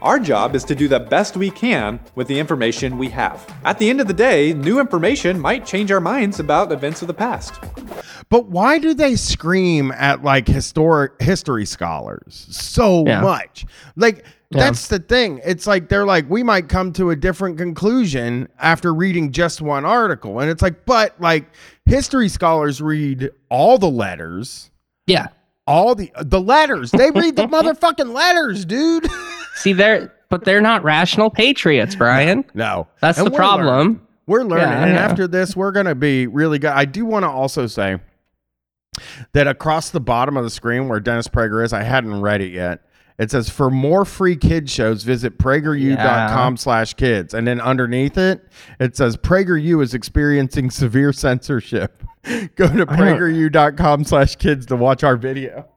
Our 0.02 0.18
job 0.18 0.54
is 0.54 0.64
to 0.64 0.74
do 0.74 0.88
the 0.88 0.98
best 1.00 1.36
we 1.36 1.50
can 1.50 2.00
with 2.14 2.26
the 2.26 2.38
information 2.38 2.96
we 2.96 3.08
have. 3.10 3.46
At 3.64 3.78
the 3.78 3.90
end 3.90 4.00
of 4.00 4.06
the 4.08 4.14
day, 4.14 4.54
new 4.54 4.80
information 4.80 5.38
might 5.38 5.66
change 5.66 5.92
our 5.92 6.00
minds 6.00 6.40
about 6.40 6.72
events 6.72 7.02
of 7.02 7.08
the 7.08 7.14
past. 7.14 7.54
But 8.30 8.46
why 8.46 8.78
do 8.78 8.94
they 8.94 9.14
scream 9.16 9.92
at 9.92 10.22
like 10.24 10.48
historic 10.48 11.20
history 11.20 11.66
scholars 11.66 12.46
so 12.50 13.04
Yeah. 13.06 13.20
much? 13.20 13.66
Like 13.96 14.24
Yeah. 14.50 14.60
that's 14.64 14.88
the 14.88 15.00
thing. 15.00 15.40
It's 15.44 15.66
like 15.66 15.90
they're 15.90 16.06
like 16.06 16.30
we 16.30 16.42
might 16.42 16.68
come 16.70 16.92
to 16.94 17.10
a 17.10 17.16
different 17.16 17.58
conclusion 17.58 18.48
after 18.58 18.94
reading 18.94 19.32
just 19.32 19.60
one 19.60 19.84
article. 19.84 20.40
And 20.40 20.48
it's 20.50 20.62
like 20.62 20.86
but 20.86 21.14
like 21.20 21.44
history 21.84 22.30
scholars 22.30 22.80
read 22.80 23.30
all 23.50 23.76
the 23.76 23.90
letters, 23.90 24.70
yeah. 25.06 25.26
all 25.66 25.94
the 25.94 26.10
the 26.22 26.40
letters. 26.40 26.90
They 26.90 27.10
read 27.10 27.36
the 27.36 27.46
motherfucking 27.48 28.14
letters, 28.14 28.64
dude. 28.64 29.06
See, 29.60 29.72
they're 29.72 30.12
but 30.28 30.44
they're 30.44 30.60
not 30.60 30.84
rational 30.84 31.28
patriots, 31.30 31.94
Brian. 31.96 32.44
No, 32.54 32.86
That's 33.00 33.18
And 33.18 33.26
the 33.26 33.30
we're 33.32 33.36
problem. 33.38 33.66
learning. 33.66 34.00
We're 34.26 34.42
learning, 34.44 34.68
Yeah, 34.68 34.84
and 34.84 34.92
yeah. 34.94 35.04
after 35.04 35.26
this, 35.26 35.56
we're 35.56 35.72
gonna 35.72 35.94
be 35.96 36.26
really 36.28 36.58
good. 36.60 36.70
I 36.70 36.84
do 36.84 37.04
want 37.04 37.24
to 37.24 37.28
also 37.28 37.66
say 37.66 37.98
that 39.32 39.46
across 39.48 39.90
the 39.90 40.00
bottom 40.00 40.36
of 40.36 40.44
the 40.44 40.50
screen 40.50 40.88
where 40.88 41.00
Dennis 41.00 41.26
Prager 41.28 41.64
is, 41.64 41.72
I 41.72 41.82
hadn't 41.82 42.20
read 42.20 42.40
it 42.40 42.52
yet. 42.52 42.82
It 43.18 43.30
says 43.30 43.50
for 43.50 43.70
more 43.70 44.04
free 44.04 44.36
kid 44.36 44.70
shows, 44.70 45.02
visit 45.02 45.36
prageru.com 45.38 46.56
slash 46.56 46.94
kids. 46.94 47.34
And 47.34 47.46
then 47.46 47.60
underneath 47.60 48.16
it, 48.16 48.46
it 48.78 48.96
says 48.96 49.16
PragerU 49.16 49.82
is 49.82 49.92
experiencing 49.94 50.70
severe 50.70 51.12
censorship. 51.24 52.02
Go 52.56 52.66
to 52.68 52.86
prageru.com 52.86 54.04
slash 54.04 54.36
kids 54.36 54.64
to 54.66 54.76
watch 54.76 55.04
our 55.04 55.16
video. 55.16 55.68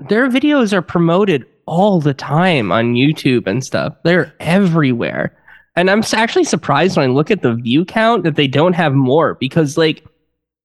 Their 0.00 0.28
videos 0.28 0.72
are 0.72 0.82
promoted 0.82 1.46
all 1.66 2.00
the 2.00 2.14
time 2.14 2.72
on 2.72 2.94
YouTube 2.94 3.46
and 3.46 3.64
stuff. 3.64 3.94
They're 4.04 4.34
everywhere. 4.40 5.36
And 5.76 5.90
I'm 5.90 6.02
actually 6.12 6.44
surprised 6.44 6.96
when 6.96 7.08
I 7.08 7.12
look 7.12 7.30
at 7.30 7.42
the 7.42 7.54
view 7.54 7.84
count 7.84 8.22
that 8.24 8.36
they 8.36 8.46
don't 8.46 8.74
have 8.74 8.94
more 8.94 9.34
because 9.34 9.76
like 9.76 10.04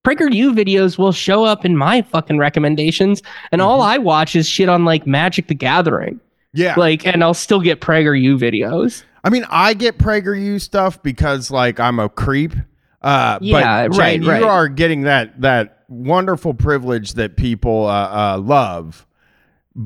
PragerU 0.06 0.54
videos 0.56 0.98
will 0.98 1.12
show 1.12 1.44
up 1.44 1.66
in 1.66 1.76
my 1.76 2.02
fucking 2.04 2.38
recommendations 2.38 3.22
and 3.52 3.62
all 3.62 3.82
I 3.82 3.98
watch 3.98 4.36
is 4.36 4.48
shit 4.48 4.70
on 4.70 4.86
like 4.86 5.08
Magic 5.08 5.48
the 5.48 5.56
Gathering. 5.56 6.20
Yeah. 6.54 6.76
Like 6.78 7.06
and 7.06 7.24
I'll 7.24 7.34
still 7.34 7.62
get 7.62 7.82
PragerU 7.82 8.40
videos. 8.40 9.04
I 9.24 9.30
mean, 9.30 9.46
I 9.50 9.74
get 9.74 9.98
PragerU 9.98 10.62
stuff 10.62 11.02
because 11.02 11.52
like 11.52 11.80
I'm 11.80 12.00
a 12.00 12.10
creep. 12.10 12.54
Uh, 13.02 13.40
Yeah, 13.42 13.88
but 13.88 13.98
right, 13.98 14.24
right. 14.24 14.42
you 14.42 14.48
are 14.48 14.68
getting 14.68 15.02
that 15.02 15.42
that 15.42 15.84
wonderful 15.88 16.54
privilege 16.54 17.14
that 17.14 17.36
people 17.36 17.88
uh, 17.88 18.36
uh, 18.36 18.38
love 18.38 19.08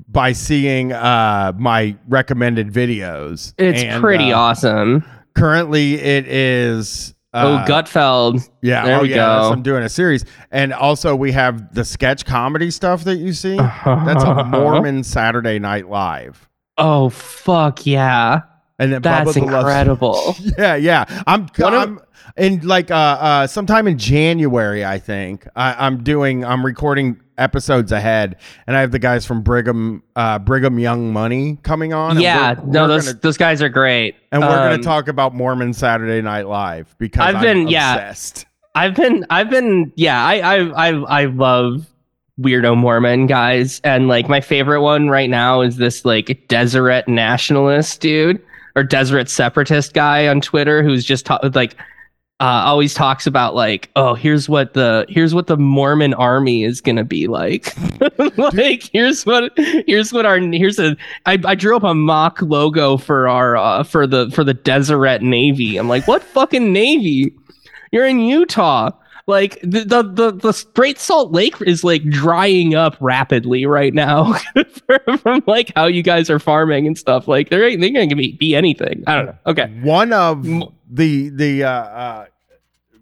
by 0.08 0.32
seeing 0.32 0.92
uh, 0.92 1.54
my 1.58 1.96
recommended 2.08 2.72
videos. 2.72 3.54
It's 3.58 3.84
And, 3.84 4.02
pretty 4.02 4.34
uh, 4.34 4.40
awesome. 4.40 5.06
Currently, 5.36 5.96
it 5.96 6.28
is. 6.28 7.14
oh, 7.34 7.56
uh, 7.56 7.66
Gutfeld. 7.68 8.48
Yeah, 8.62 8.86
There 8.86 9.00
oh, 9.00 9.02
we 9.04 9.10
yeah, 9.10 9.16
go. 9.18 9.52
I'm 9.52 9.62
doing 9.62 9.84
a 9.84 9.90
series, 9.90 10.26
and 10.52 10.74
also 10.74 11.16
we 11.16 11.32
have 11.32 11.74
the 11.74 11.86
sketch 11.86 12.26
comedy 12.26 12.72
stuff 12.72 13.04
that 13.06 13.18
you 13.18 13.34
see. 13.34 13.56
That's 13.58 14.24
a 14.24 14.44
Mormon 14.46 15.04
Saturday 15.04 15.60
Night 15.60 15.90
Live, 15.90 16.48
Oh 16.78 17.10
fuck 17.10 17.86
yeah. 17.86 18.42
And 18.84 18.94
then 18.94 19.02
That's 19.02 19.30
Bubba 19.30 19.34
the 19.34 19.42
Love- 19.42 19.60
incredible. 19.66 20.36
Yeah, 20.58 20.76
yeah. 20.76 21.24
I'm 21.28 21.48
One 21.58 21.74
of- 21.74 21.82
I'm 21.82 22.00
in 22.38 22.62
like 22.68 22.90
uh 22.92 22.96
uh 22.96 23.48
sometime 23.48 23.88
in 23.88 23.98
January, 23.98 24.84
I 24.86 25.00
think. 25.00 25.48
I, 25.56 25.86
I'm 25.86 26.04
doing 26.04 26.44
I'm 26.46 26.66
recording 26.66 27.20
episodes 27.38 27.92
ahead, 27.92 28.36
and 28.68 28.78
I 28.78 28.82
have 28.82 28.92
the 28.92 29.00
guys 29.00 29.26
from 29.26 29.42
Brigham 29.42 30.04
uh 30.16 30.40
Brigham 30.40 30.80
Young 30.80 31.12
Money 31.14 31.58
coming 31.64 31.94
on. 31.94 32.20
yeah, 32.20 32.54
we're- 32.54 32.72
no, 32.72 32.82
we're 32.84 32.88
those 32.88 33.06
gonna- 33.08 33.20
those 33.22 33.38
guys 33.38 33.62
are 33.62 33.70
great. 33.70 34.16
and 34.32 34.42
we're 34.42 34.48
Um, 34.50 34.72
gonna 34.72 34.84
talk 34.84 35.08
about 35.08 35.34
Mormon 35.34 35.74
Saturday 35.74 36.22
Night 36.22 36.48
Live 36.48 36.96
because 36.98 37.26
I've 37.26 37.36
I'm 37.38 37.42
been- 37.42 37.68
yeah. 37.68 37.94
obsessed. 37.96 38.46
I've 38.76 38.96
been, 38.96 39.24
I've 39.30 39.52
been, 39.52 39.92
yeah, 39.96 40.26
I, 40.26 40.40
I, 40.40 40.88
I, 40.90 41.22
I 41.22 41.26
love 41.26 41.86
weirdo 42.42 42.76
Mormon 42.76 43.28
guys, 43.28 43.80
and 43.84 44.08
like 44.08 44.28
my 44.28 44.42
favorite 44.42 44.82
one 44.82 45.10
right 45.10 45.30
now 45.30 45.62
is 45.62 45.78
this 45.78 46.04
like 46.06 46.46
Deseret 46.48 47.08
nationalist 47.08 48.02
dude 48.02 48.42
or 48.76 48.84
Deseret 48.84 49.30
separatist 49.30 49.94
guy 49.94 50.28
on 50.28 50.42
Twitter 50.42 50.84
who's 50.84 51.06
just 51.06 51.26
ta- 51.26 51.40
like. 51.54 51.76
Uh, 52.40 52.66
always 52.66 52.94
talks 52.94 53.26
about 53.26 53.56
like, 53.56 53.90
oh, 53.96 54.16
here's 54.16 54.50
what 54.50 54.74
the 54.74 55.06
here's 55.08 55.34
what 55.34 55.48
the 55.48 55.56
Mormon 55.56 56.14
army 56.16 56.64
is 56.64 56.82
gonna 56.82 57.06
be 57.06 57.28
like. 57.28 57.74
like, 58.38 58.84
here's 58.92 59.26
what 59.26 59.54
here's 59.56 60.12
what 60.12 60.26
our 60.26 60.40
here's 60.40 60.78
a 60.78 60.98
I, 61.26 61.40
I 61.46 61.56
drew 61.56 61.78
up 61.78 61.84
a 61.84 61.94
mock 61.94 62.42
logo 62.42 62.98
for 62.98 63.30
our 63.30 63.56
uh, 63.56 63.84
for 63.84 64.06
the 64.06 64.30
for 64.32 64.44
the 64.44 64.56
Deseret 64.56 65.22
Navy. 65.22 65.78
I'm 65.78 65.88
like, 65.88 66.06
what 66.06 66.22
fucking 66.22 66.74
navy? 66.74 67.34
You're 67.94 68.08
in 68.08 68.20
Utah. 68.20 68.90
Like 69.26 69.62
the 69.62 69.86
the 69.86 70.04
the, 70.04 70.32
the 70.32 70.66
Great 70.74 71.00
Salt 71.00 71.32
Lake 71.32 71.56
is 71.62 71.84
like 71.84 72.04
drying 72.10 72.76
up 72.76 72.98
rapidly 73.00 73.66
right 73.66 73.94
now 73.94 74.34
from, 75.06 75.18
from 75.18 75.44
like 75.48 75.72
how 75.76 75.86
you 75.86 76.04
guys 76.04 76.30
are 76.30 76.40
farming 76.40 76.88
and 76.88 76.98
stuff. 76.98 77.28
Like 77.28 77.50
there 77.50 77.66
ain't 77.68 77.80
they're 77.80 77.90
gonna 77.92 78.16
be, 78.18 78.34
be 78.34 78.54
anything. 78.54 79.04
I 79.08 79.16
don't 79.16 79.26
know. 79.28 79.38
Okay. 79.46 79.68
One 79.82 80.12
of 80.12 80.44
the 80.90 81.30
the 81.30 81.64
uh, 81.64 81.70
uh 81.70 82.26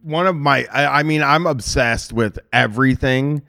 one 0.03 0.28
of 0.28 0.36
my 0.36 0.65
I, 0.72 0.99
I 0.99 1.03
mean 1.03 1.24
I'm 1.24 1.47
obsessed 1.47 2.13
with 2.13 2.38
everything 2.53 3.41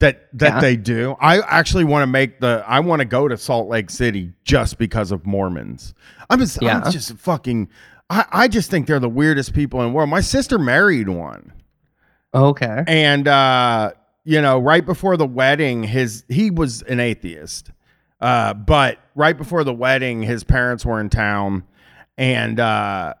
that 0.00 0.28
that 0.38 0.54
Yeah. 0.56 0.60
they 0.60 0.76
do. 0.76 1.16
I 1.18 1.40
actually 1.40 1.84
want 1.84 2.02
to 2.02 2.06
make 2.08 2.40
the 2.40 2.62
I 2.66 2.80
want 2.80 3.00
to 3.00 3.06
go 3.06 3.26
to 3.26 3.38
Salt 3.38 3.68
Lake 3.68 3.88
City 3.88 4.32
just 4.44 4.76
because 4.76 5.12
of 5.12 5.24
Mormons. 5.24 5.94
I'm 6.28 6.40
just, 6.40 6.60
Yeah. 6.60 6.82
I'm 6.84 6.92
just 6.92 7.14
fucking 7.16 7.70
I, 8.10 8.26
I 8.32 8.48
just 8.48 8.70
think 8.70 8.86
they're 8.86 9.00
the 9.00 9.08
weirdest 9.08 9.54
people 9.54 9.80
in 9.80 9.88
the 9.88 9.92
world. 9.94 10.10
My 10.10 10.20
sister 10.20 10.58
married 10.58 11.08
one. 11.08 11.52
Okay. 12.34 12.84
And 12.86 13.28
uh, 13.28 13.92
you 14.24 14.40
know, 14.40 14.58
right 14.58 14.84
before 14.84 15.16
the 15.16 15.26
wedding, 15.26 15.82
his 15.84 16.24
he 16.28 16.50
was 16.50 16.82
an 16.82 17.00
atheist. 17.00 17.70
Uh, 18.20 18.54
but 18.54 18.98
right 19.14 19.36
before 19.36 19.64
the 19.64 19.74
wedding, 19.74 20.22
his 20.22 20.44
parents 20.44 20.86
were 20.86 21.00
in 21.00 21.10
town 21.10 21.64
and 22.18 22.60
uh 22.60 23.14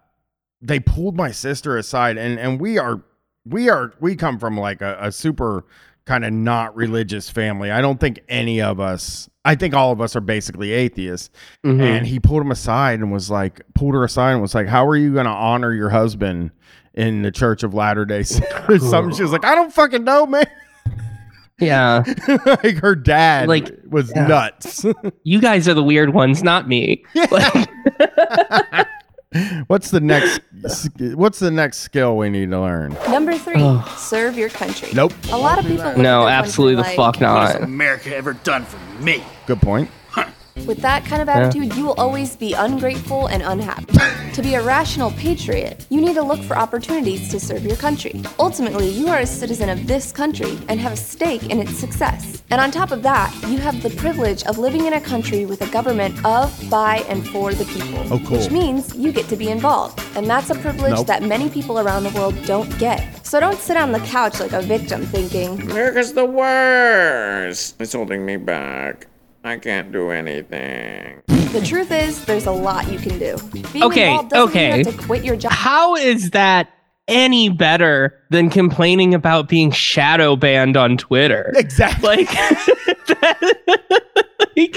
they 0.60 0.78
pulled 0.78 1.16
my 1.16 1.30
sister 1.32 1.76
aside 1.78 2.16
and 2.18 2.38
and 2.38 2.60
we 2.60 2.78
are 2.78 3.02
we 3.46 3.68
are 3.70 3.92
we 4.00 4.14
come 4.14 4.38
from 4.38 4.56
like 4.56 4.80
a, 4.82 4.96
a 5.00 5.10
super 5.10 5.64
kind 6.04 6.24
of 6.24 6.32
not 6.32 6.76
religious 6.76 7.28
family. 7.30 7.70
I 7.70 7.80
don't 7.80 7.98
think 7.98 8.20
any 8.28 8.60
of 8.60 8.78
us 8.78 9.28
I 9.44 9.56
think 9.56 9.74
all 9.74 9.90
of 9.90 10.00
us 10.00 10.14
are 10.14 10.20
basically 10.20 10.70
atheists. 10.72 11.30
Mhm. 11.64 11.80
And 11.80 12.06
he 12.06 12.20
pulled 12.20 12.42
him 12.42 12.52
aside 12.52 13.00
and 13.00 13.10
was 13.10 13.28
like 13.30 13.62
pulled 13.74 13.94
her 13.94 14.04
aside 14.04 14.32
and 14.32 14.42
was 14.42 14.54
like, 14.54 14.68
How 14.68 14.86
are 14.86 14.96
you 14.96 15.14
gonna 15.14 15.30
honor 15.30 15.72
your 15.72 15.90
husband 15.90 16.52
in 16.94 17.22
the 17.22 17.30
Church 17.30 17.62
of 17.62 17.74
Latter 17.74 18.04
Day 18.04 18.22
Saints? 18.24 18.88
Something 18.88 19.14
she 19.14 19.22
was 19.22 19.32
like, 19.32 19.44
I 19.44 19.54
don't 19.54 19.72
fucking 19.72 20.04
know, 20.04 20.26
man. 20.26 20.46
Yeah. 21.58 22.02
like 22.46 22.78
her 22.78 22.96
dad 22.96 23.48
Like, 23.48 23.70
was 23.88 24.10
yeah. 24.14 24.26
nuts. 24.26 24.84
You 25.24 25.40
guys 25.40 25.68
are 25.68 25.74
the 25.74 25.82
weird 25.82 26.12
ones, 26.12 26.42
not 26.42 26.66
me. 26.66 27.04
Like, 27.30 27.68
what's 29.68 29.90
the 29.90 30.00
next 30.00 30.40
what's 31.14 31.38
the 31.38 31.50
next 31.50 31.78
skill 31.78 32.16
we 32.16 32.28
need 32.30 32.50
to 32.50 32.60
learn? 32.60 32.96
Number 33.08 33.38
three, 33.38 33.80
serve 33.96 34.36
your 34.36 34.48
country. 34.48 34.88
Nope. 34.92 35.12
A 35.30 35.38
lot 35.38 35.58
of 35.58 35.64
people. 35.66 35.96
no, 35.96 36.26
absolutely 36.26 36.76
the 36.76 36.82
country 36.82 36.96
fuck 36.96 37.14
like, 37.20 37.60
not. 37.60 37.62
America 37.62 38.14
ever 38.14 38.32
done 38.34 38.64
for 38.64 38.78
me? 39.02 39.22
Good 39.46 39.60
point. 39.62 39.88
With 40.66 40.78
that 40.78 41.04
kind 41.04 41.22
of 41.22 41.28
attitude, 41.28 41.74
you 41.74 41.86
will 41.86 41.94
always 41.94 42.36
be 42.36 42.52
ungrateful 42.52 43.26
and 43.26 43.42
unhappy. 43.42 43.98
to 44.34 44.42
be 44.42 44.54
a 44.54 44.62
rational 44.62 45.10
patriot, 45.12 45.86
you 45.90 46.00
need 46.00 46.14
to 46.14 46.22
look 46.22 46.40
for 46.42 46.56
opportunities 46.56 47.28
to 47.30 47.40
serve 47.40 47.64
your 47.64 47.76
country. 47.76 48.22
Ultimately, 48.38 48.88
you 48.88 49.08
are 49.08 49.18
a 49.18 49.26
citizen 49.26 49.68
of 49.68 49.86
this 49.86 50.12
country 50.12 50.58
and 50.68 50.78
have 50.80 50.92
a 50.92 50.96
stake 50.96 51.50
in 51.50 51.58
its 51.58 51.76
success. 51.76 52.42
And 52.50 52.60
on 52.60 52.70
top 52.70 52.90
of 52.92 53.02
that, 53.02 53.34
you 53.48 53.58
have 53.58 53.82
the 53.82 53.90
privilege 53.90 54.42
of 54.44 54.58
living 54.58 54.86
in 54.86 54.94
a 54.94 55.00
country 55.00 55.46
with 55.46 55.62
a 55.62 55.70
government 55.70 56.24
of, 56.24 56.52
by, 56.70 56.98
and 57.08 57.26
for 57.28 57.52
the 57.54 57.64
people. 57.66 58.12
Oh, 58.12 58.18
cool. 58.26 58.38
Which 58.38 58.50
means 58.50 58.94
you 58.94 59.12
get 59.12 59.28
to 59.28 59.36
be 59.36 59.48
involved. 59.48 60.02
And 60.16 60.28
that's 60.28 60.50
a 60.50 60.54
privilege 60.54 60.92
Nope. 60.94 61.06
that 61.06 61.22
many 61.22 61.48
people 61.48 61.78
around 61.78 62.04
the 62.04 62.10
world 62.10 62.34
don't 62.44 62.78
get. 62.78 63.26
So 63.26 63.40
don't 63.40 63.58
sit 63.58 63.76
on 63.76 63.92
the 63.92 64.00
couch 64.00 64.40
like 64.40 64.52
a 64.52 64.62
victim 64.62 65.06
thinking, 65.06 65.60
America's 65.62 66.12
the 66.12 66.26
worst. 66.26 67.80
It's 67.80 67.92
holding 67.94 68.24
me 68.26 68.36
back. 68.36 69.06
I 69.44 69.58
can't 69.58 69.90
do 69.92 70.10
anything. 70.10 71.22
the 71.26 71.62
truth 71.64 71.90
is, 71.90 72.24
there's 72.24 72.46
a 72.46 72.52
lot 72.52 72.90
you 72.90 72.98
can 72.98 73.18
do. 73.18 73.36
Being 73.72 73.82
Okay, 73.84 74.10
involved 74.10 74.30
doesn't 74.30 74.54
mean 74.54 74.64
you 74.64 74.70
okay. 74.72 74.84
have 74.84 74.96
to 74.96 75.02
quit 75.06 75.24
your 75.24 75.36
job. 75.36 75.52
How 75.52 75.96
is 75.96 76.30
that 76.30 76.70
any 77.08 77.48
better 77.48 78.16
than 78.30 78.48
complaining 78.50 79.14
about 79.14 79.48
being 79.48 79.70
shadow 79.72 80.36
banned 80.36 80.76
on 80.76 80.96
Twitter? 80.96 81.52
Exactly. 81.56 82.24
Like, 82.26 82.28
like, 84.56 84.76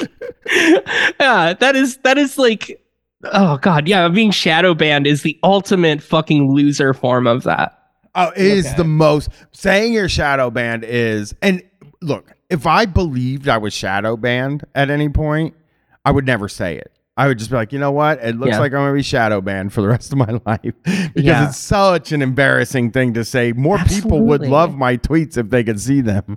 yeah, 1.20 1.54
that 1.54 1.76
is 1.76 1.98
that 1.98 2.18
is 2.18 2.38
like, 2.38 2.84
oh 3.26 3.58
god, 3.58 3.88
yeah, 3.88 4.08
being 4.10 4.32
shadow 4.32 4.74
banned 4.74 5.06
is 5.08 5.22
the 5.22 5.40
ultimate 5.44 6.02
fucking 6.02 6.52
loser 6.52 6.94
form 6.94 7.28
of 7.28 7.44
that. 7.44 7.78
Oh, 8.16 8.30
it 8.36 8.42
is 8.46 8.74
the 8.76 8.84
most 8.86 9.30
saying 9.52 9.94
you're 9.94 10.10
shadow 10.10 10.50
banned 10.50 10.84
is 10.84 11.36
and 11.42 11.62
look, 12.02 12.32
if 12.50 12.66
I 12.68 12.86
believed 12.86 13.48
I 13.48 13.58
was 13.58 13.74
shadow 13.74 14.16
banned 14.18 14.66
at 14.76 14.90
any 14.90 15.10
point, 15.10 15.56
I 16.04 16.12
would 16.12 16.26
never 16.26 16.48
say 16.48 16.78
it. 16.78 16.92
I 17.18 17.28
would 17.28 17.38
just 17.40 17.50
be 17.50 17.56
like, 17.56 17.72
you 17.72 17.80
know 17.80 17.92
what? 17.92 18.20
It 18.22 18.36
looks 18.38 18.52
Yeah. 18.52 18.60
like 18.60 18.74
I'm 18.74 18.80
gonna 18.80 18.94
be 18.94 19.02
shadow 19.02 19.40
banned 19.42 19.72
for 19.74 19.82
the 19.82 19.88
rest 19.96 20.12
of 20.12 20.18
my 20.18 20.40
life 20.46 20.74
because 20.84 21.12
Yeah. 21.16 21.48
it's 21.48 21.58
such 21.58 22.12
an 22.12 22.22
embarrassing 22.22 22.92
thing 22.92 23.14
to 23.14 23.24
say. 23.24 23.54
More 23.54 23.78
people 23.80 24.22
would 24.26 24.42
love 24.42 24.76
my 24.78 24.98
tweets 24.98 25.38
if 25.38 25.50
they 25.50 25.64
could 25.64 25.80
see 25.80 26.02
them. 26.02 26.36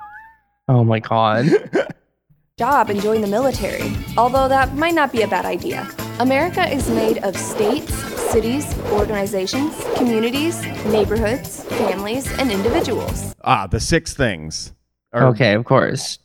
Oh 0.69 0.85
my 0.85 1.01
god. 1.01 1.47
job 2.59 2.91
and 2.91 3.01
join 3.01 3.21
the 3.21 3.27
military, 3.27 3.93
although 4.17 4.49
that 4.49 4.75
might 4.75 4.95
not 4.95 5.13
be 5.13 5.23
a 5.23 5.29
bad 5.29 5.45
idea. 5.47 5.89
America 6.21 6.69
is 6.73 6.89
made 6.91 7.19
of 7.19 7.37
states, 7.37 7.95
cities, 7.95 8.77
organizations, 8.91 9.75
communities, 9.97 10.61
neighborhoods, 10.87 11.63
families, 11.65 12.27
and 12.39 12.51
individuals. 12.51 13.35
Ah, 13.45 13.67
the 13.69 13.79
six 13.81 14.13
things. 14.15 14.73
Or 15.13 15.25
Okay, 15.29 15.55
of 15.55 15.65
course. 15.65 16.19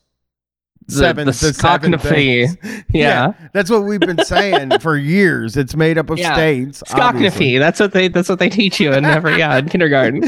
the, 0.88 0.94
seven, 0.96 1.26
the, 1.26 1.32
the 1.32 1.54
seven 1.54 1.98
things. 1.98 2.58
Yeah. 2.94 3.34
that's 3.54 3.70
what 3.70 3.84
we've 3.86 4.00
been 4.02 4.24
saying 4.26 4.80
for 4.82 4.98
years. 4.98 5.56
It's 5.56 5.76
made 5.76 5.98
up 5.98 6.10
of 6.10 6.18
Yeah. 6.20 6.34
states. 6.34 6.84
Skoknafee. 6.88 7.58
That's 7.60 7.80
what 7.80 7.94
they 7.94 8.10
that's 8.10 8.28
what 8.30 8.40
they 8.40 8.50
teach 8.50 8.80
you 8.82 8.92
in 8.94 9.06
every 9.06 9.38
yeah, 9.38 9.58
in 9.58 9.70
kindergarten. 9.74 10.24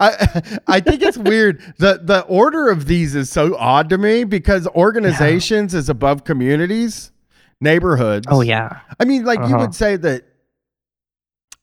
I 0.00 0.42
I 0.66 0.80
think 0.80 1.02
it's 1.02 1.16
weird. 1.18 1.60
the 1.78 2.00
The 2.02 2.22
order 2.22 2.68
of 2.68 2.86
these 2.86 3.14
is 3.14 3.30
so 3.30 3.56
odd 3.56 3.88
to 3.90 3.98
me 3.98 4.24
because 4.24 4.66
organizations 4.68 5.74
is 5.74 5.88
above 5.88 6.24
communities, 6.24 7.12
neighborhoods. 7.60 8.26
Oh 8.30 8.40
yeah. 8.40 8.80
I 8.98 9.04
mean, 9.04 9.24
like 9.24 9.38
you 9.38 9.44
Uh-huh. 9.46 9.58
would 9.58 9.74
say 9.74 9.96
that. 9.96 10.24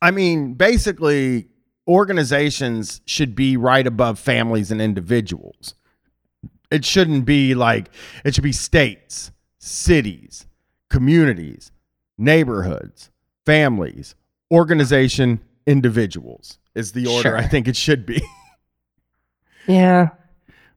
I 0.02 0.10
mean, 0.12 0.54
basically, 0.56 1.47
organizations 1.88 3.01
should 3.05 3.36
be 3.36 3.57
right 3.57 3.86
above 3.88 4.19
families 4.19 4.71
and 4.71 4.82
individuals. 4.82 5.73
It 6.69 6.86
shouldn't 6.86 7.25
be 7.25 7.53
like 7.55 7.89
it 8.23 8.34
should 8.36 8.43
be 8.43 8.51
states, 8.53 9.32
cities, 9.59 10.45
communities, 10.89 11.71
neighborhoods, 12.17 13.09
families, 13.45 14.15
organization, 14.51 15.41
individuals 15.65 16.59
is 16.75 16.91
the 16.93 17.05
order 17.07 17.21
Sure. 17.29 17.38
I 17.38 17.43
think 17.47 17.67
it 17.67 17.75
should 17.75 18.05
be. 18.05 18.21
Yeah. 19.67 20.09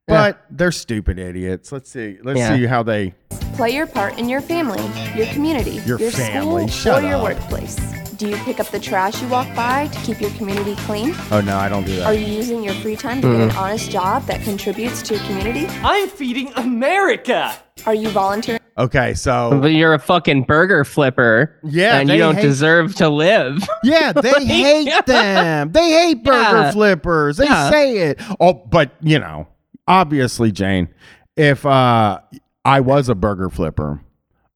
but 0.06 0.44
they're 0.50 0.70
stupid 0.72 1.18
idiots. 1.18 1.72
Let's 1.72 1.90
see. 1.90 2.18
Let's 2.22 2.38
Yeah. 2.38 2.54
see 2.56 2.66
how 2.66 2.82
they 2.82 3.14
Play 3.56 3.70
your 3.70 3.86
part 3.86 4.18
in 4.18 4.28
your 4.28 4.42
family, 4.42 4.82
your 5.16 5.26
community, 5.32 5.80
Your 5.86 5.98
family, 5.98 6.68
school, 6.68 6.92
shut 6.94 7.04
or 7.04 7.08
your 7.08 7.22
workplace. 7.22 7.76
Do 8.16 8.28
you 8.28 8.36
pick 8.38 8.60
up 8.60 8.68
the 8.68 8.78
trash 8.78 9.20
you 9.22 9.28
walk 9.28 9.52
by 9.56 9.88
to 9.88 9.98
keep 10.02 10.20
your 10.20 10.30
community 10.32 10.76
clean? 10.76 11.14
Oh 11.30 11.40
no, 11.40 11.56
I 11.56 11.68
don't 11.68 11.84
do 11.84 11.96
that. 11.96 12.06
Are 12.06 12.14
you 12.14 12.26
using 12.26 12.62
your 12.62 12.74
free 12.74 12.96
time 12.96 13.20
to 13.22 13.28
get 13.32 13.40
an 13.40 13.50
honest 13.52 13.90
job 13.90 14.24
that 14.26 14.42
contributes 14.42 15.02
to 15.02 15.14
your 15.14 15.24
community? 15.24 15.66
I'm 15.82 16.08
feeding 16.08 16.52
America. 16.54 17.56
Are 17.86 17.94
you 17.94 18.10
volunteering? 18.10 18.60
Okay, 18.78 19.14
so 19.14 19.58
But 19.60 19.68
you're 19.68 19.94
a 19.94 19.98
fucking 19.98 20.42
burger 20.44 20.84
flipper. 20.84 21.58
Yeah, 21.64 21.98
And 21.98 22.08
you 22.08 22.18
don't 22.18 22.34
hate- 22.36 22.42
deserve 22.42 22.94
to 22.96 23.08
live. 23.08 23.62
Yeah, 23.84 24.12
they 24.12 24.44
hate 24.44 25.06
them. 25.06 25.72
They 25.72 25.90
hate 25.90 26.24
burger 26.24 26.36
Yeah. 26.38 26.70
flippers. 26.72 27.36
They 27.38 27.46
Yeah. 27.46 27.70
say 27.70 27.96
it. 27.98 28.20
Oh, 28.40 28.52
but 28.54 28.92
you 29.00 29.18
know, 29.18 29.48
obviously, 29.88 30.52
Jane, 30.52 30.88
if 31.36 31.66
uh 31.66 32.20
I 32.64 32.80
was 32.80 33.08
a 33.08 33.14
burger 33.14 33.50
flipper, 33.50 34.00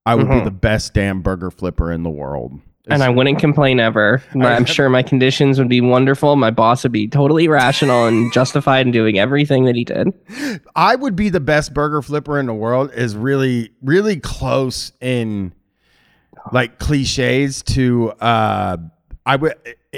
I 0.05 0.15
would 0.15 0.27
be 0.29 0.35
Mhm. 0.35 0.43
the 0.45 0.51
best 0.51 0.93
damn 0.93 1.21
burger 1.21 1.51
flipper 1.51 1.91
in 1.91 2.03
the 2.03 2.09
world. 2.09 2.53
And 2.89 3.03
I 3.03 3.09
wouldn't 3.09 3.39
complain 3.47 3.79
ever. 3.79 4.21
I'm 4.39 4.65
sure 4.65 4.89
my 4.89 5.03
conditions 5.03 5.59
would 5.59 5.69
be 5.69 5.81
wonderful. 5.81 6.35
My 6.35 6.51
boss 6.51 6.83
would 6.83 6.91
be 6.91 7.07
totally 7.07 7.47
rational 7.47 8.07
and 8.07 8.31
justified 8.33 8.85
in 8.85 8.91
doing 8.91 9.19
everything 9.19 9.65
that 9.65 9.75
he 9.75 9.83
did. 9.83 10.13
I 10.75 10.95
would 10.95 11.15
be 11.15 11.29
the 11.29 11.39
best 11.39 11.73
burger 11.73 12.01
flipper 12.01 12.39
in 12.39 12.45
the 12.45 12.53
world 12.53 12.91
is 12.93 13.15
really 13.15 13.71
really 13.81 14.19
close 14.19 14.91
in 15.01 15.53
like 16.51 16.79
cliches 16.79 17.61
to 17.63 18.11
uh 18.19 18.77
I 19.25 19.35
would 19.35 19.53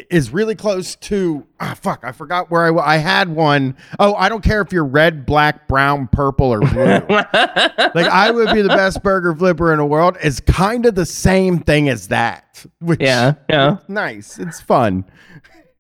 is 0.10 0.32
really 0.32 0.56
close 0.56 0.96
to 0.96 1.46
ah 1.60 1.74
fuck 1.74 2.02
I 2.04 2.14
forgot 2.14 2.50
where 2.50 2.64
I 2.66 2.72
wa- 2.72 2.84
I 2.86 2.96
had 2.98 3.28
one 3.28 3.76
oh 4.00 4.16
I 4.16 4.30
don't 4.30 4.42
care 4.44 4.62
if 4.62 4.72
you're 4.72 4.86
red 4.86 5.26
black 5.26 5.68
brown 5.68 6.08
purple 6.08 6.46
or 6.48 6.60
blue 6.62 6.86
like 7.10 8.08
I 8.08 8.32
would 8.32 8.54
be 8.54 8.62
the 8.62 8.70
best 8.70 9.04
burger 9.04 9.36
flipper 9.36 9.74
in 9.74 9.80
the 9.80 9.86
world 9.86 10.18
is 10.24 10.40
kind 10.40 10.86
of 10.86 10.96
the 10.96 11.06
same 11.06 11.60
thing 11.60 11.90
as 11.90 12.08
that 12.08 12.66
which 12.80 13.02
Yeah, 13.02 13.34
yeah. 13.50 13.78
nice 13.90 14.40
it's 14.40 14.62
fun 14.62 15.04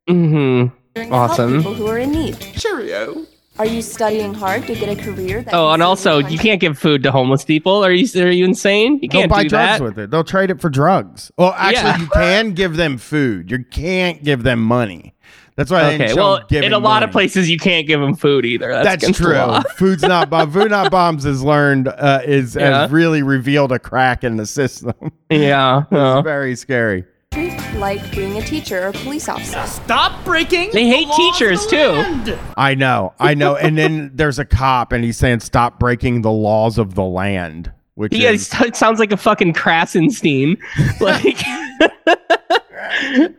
Mm-hmm. 0.09 1.13
Awesome. 1.13 1.57
people 1.57 1.73
who 1.73 1.87
are 1.87 1.97
in 1.99 2.11
need? 2.11 2.37
Cheerio. 2.57 3.25
Are 3.59 3.65
you 3.65 3.81
studying 3.81 4.33
hard 4.33 4.65
to 4.67 4.75
get 4.75 4.89
a 4.89 5.01
career 5.01 5.41
that 5.43 5.53
Oh, 5.53 5.71
and 5.71 5.83
also, 5.83 6.19
you 6.19 6.37
can't 6.39 6.59
give 6.61 6.79
food 6.79 7.03
to 7.03 7.11
homeless 7.11 7.43
people. 7.43 7.83
Are 7.83 7.91
you 7.91 8.07
are 8.23 8.29
you 8.31 8.45
insane? 8.45 8.99
You 9.01 9.09
They'll 9.09 9.21
can't 9.21 9.31
buy 9.31 9.43
do 9.43 9.49
drugs 9.49 9.79
that. 9.79 9.81
with 9.83 9.99
it. 9.99 10.09
They'll 10.11 10.23
trade 10.23 10.49
it 10.49 10.61
for 10.61 10.69
drugs. 10.69 11.31
Well, 11.37 11.53
actually, 11.57 11.89
Yeah. 11.89 11.97
you 11.99 12.07
can 12.13 12.51
give 12.53 12.77
them 12.77 12.97
food. 12.97 13.51
You 13.51 13.63
can't 13.65 14.23
give 14.23 14.43
them 14.43 14.61
money. 14.61 15.13
That's 15.57 15.69
why 15.69 15.83
they 15.83 15.97
didn't 15.97 16.11
Okay, 16.17 16.19
well, 16.19 16.37
in 16.63 16.71
a 16.73 16.79
lot 16.79 17.03
of 17.03 17.11
places, 17.11 17.49
you 17.49 17.59
can't 17.59 17.85
give 17.85 17.99
them 17.99 18.15
food 18.15 18.45
either. 18.45 18.69
That's, 18.71 19.05
That's, 19.05 19.17
true. 19.17 19.35
Food's 19.75 20.01
not 20.01 20.29
bomb. 20.29 20.49
Food 20.49 20.71
not 20.71 20.89
bombs 20.89 21.25
has 21.25 21.43
learned 21.43 21.89
uh, 21.89 22.21
is 22.25 22.55
Yeah. 22.55 22.83
has 22.83 22.91
really 22.91 23.21
revealed 23.21 23.73
a 23.73 23.77
crack 23.77 24.23
in 24.23 24.37
the 24.37 24.45
system. 24.45 24.93
Yeah, 25.29 25.79
it's 25.81 25.87
yeah. 25.91 26.21
very 26.21 26.55
scary. 26.55 27.03
Like 27.75 28.11
being 28.11 28.37
a 28.37 28.41
teacher 28.41 28.89
or 28.89 28.91
police 28.91 29.29
officer? 29.29 29.65
Stop 29.65 30.25
breaking. 30.25 30.71
They 30.73 30.85
hate 30.87 31.07
teachers 31.15 31.65
too. 31.65 32.03
I 32.57 32.75
know, 32.75 33.13
I 33.19 33.35
know. 33.35 33.55
and 33.55 33.77
then 33.77 34.11
there's 34.15 34.37
a 34.37 34.43
cop, 34.43 34.91
and 34.91 35.01
he's 35.01 35.15
saying, 35.15 35.39
"Stop 35.39 35.79
breaking 35.79 36.23
the 36.23 36.31
laws 36.31 36.77
of 36.77 36.95
the 36.95 37.05
land." 37.05 37.71
Which 37.95 38.13
Yeah, 38.13 38.31
is 38.31 38.53
it 38.61 38.75
sounds 38.75 38.99
like 38.99 39.13
a 39.13 39.17
fucking 39.17 39.53
Krassenstein. 39.53 40.57
Like, 40.99 41.37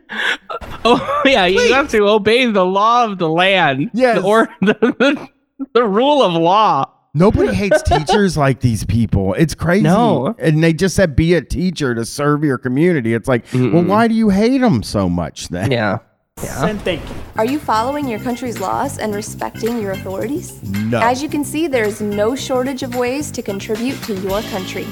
oh 0.85 1.21
yeah, 1.25 1.45
you 1.45 1.71
have 1.73 1.89
to 1.89 2.07
obey 2.07 2.47
the 2.47 2.65
law 2.65 3.05
of 3.05 3.19
the 3.19 3.29
land. 3.29 3.91
Yes. 3.93 4.23
or 4.23 4.49
the, 4.61 4.73
the, 4.73 5.29
the 5.73 5.83
rule 5.83 6.23
of 6.23 6.33
law. 6.33 6.89
Nobody 7.13 7.53
hates 7.53 7.81
teachers 7.83 8.35
like 8.37 8.59
these 8.61 8.83
people. 8.85 9.33
It's 9.35 9.53
crazy. 9.55 9.83
No. 9.83 10.35
And 10.39 10.63
they 10.63 10.73
just 10.73 10.95
said 10.95 11.15
be 11.15 11.33
a 11.35 11.41
teacher 11.41 11.93
to 11.93 12.05
serve 12.05 12.43
your 12.43 12.57
community. 12.57 13.13
It's 13.13 13.27
like, 13.27 13.45
well, 13.53 13.83
why 13.83 14.07
do 14.07 14.15
you 14.15 14.29
hate 14.29 14.59
them 14.59 14.81
so 14.83 15.07
much 15.07 15.49
then? 15.49 15.71
Yeah. 15.71 15.99
Yeah. 16.43 16.65
And 16.65 16.81
thank 16.81 17.07
you. 17.07 17.15
Are 17.35 17.45
you 17.45 17.59
following 17.59 18.07
your 18.07 18.19
country's 18.19 18.59
laws 18.59 18.97
and 18.97 19.13
respecting 19.13 19.79
your 19.79 19.91
authorities? 19.91 20.63
No. 20.63 20.99
As 20.99 21.21
you 21.21 21.29
can 21.29 21.43
see, 21.45 21.67
there 21.67 21.83
is 21.83 22.01
no 22.01 22.35
shortage 22.35 22.81
of 22.81 22.95
ways 22.95 23.29
to 23.31 23.43
contribute 23.43 24.01
to 24.03 24.15
your 24.15 24.41
country. 24.43 24.87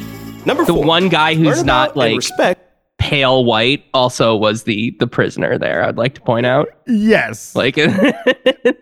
Number 0.46 0.64
The 0.64 0.74
four. 0.74 0.86
one 0.86 1.10
guy 1.10 1.34
who's 1.34 1.64
not 1.64 1.98
like 1.98 2.16
respect. 2.18 2.62
pale 3.00 3.44
white 3.44 3.84
also 3.96 4.36
was 4.36 4.64
the 4.64 4.96
the 5.00 5.08
prisoner 5.08 5.58
there. 5.58 5.84
I'd 5.84 5.98
like 5.98 6.14
to 6.16 6.22
point 6.22 6.46
out, 6.46 6.68
Yes. 6.86 7.56
like 7.56 7.78
in 7.80 8.14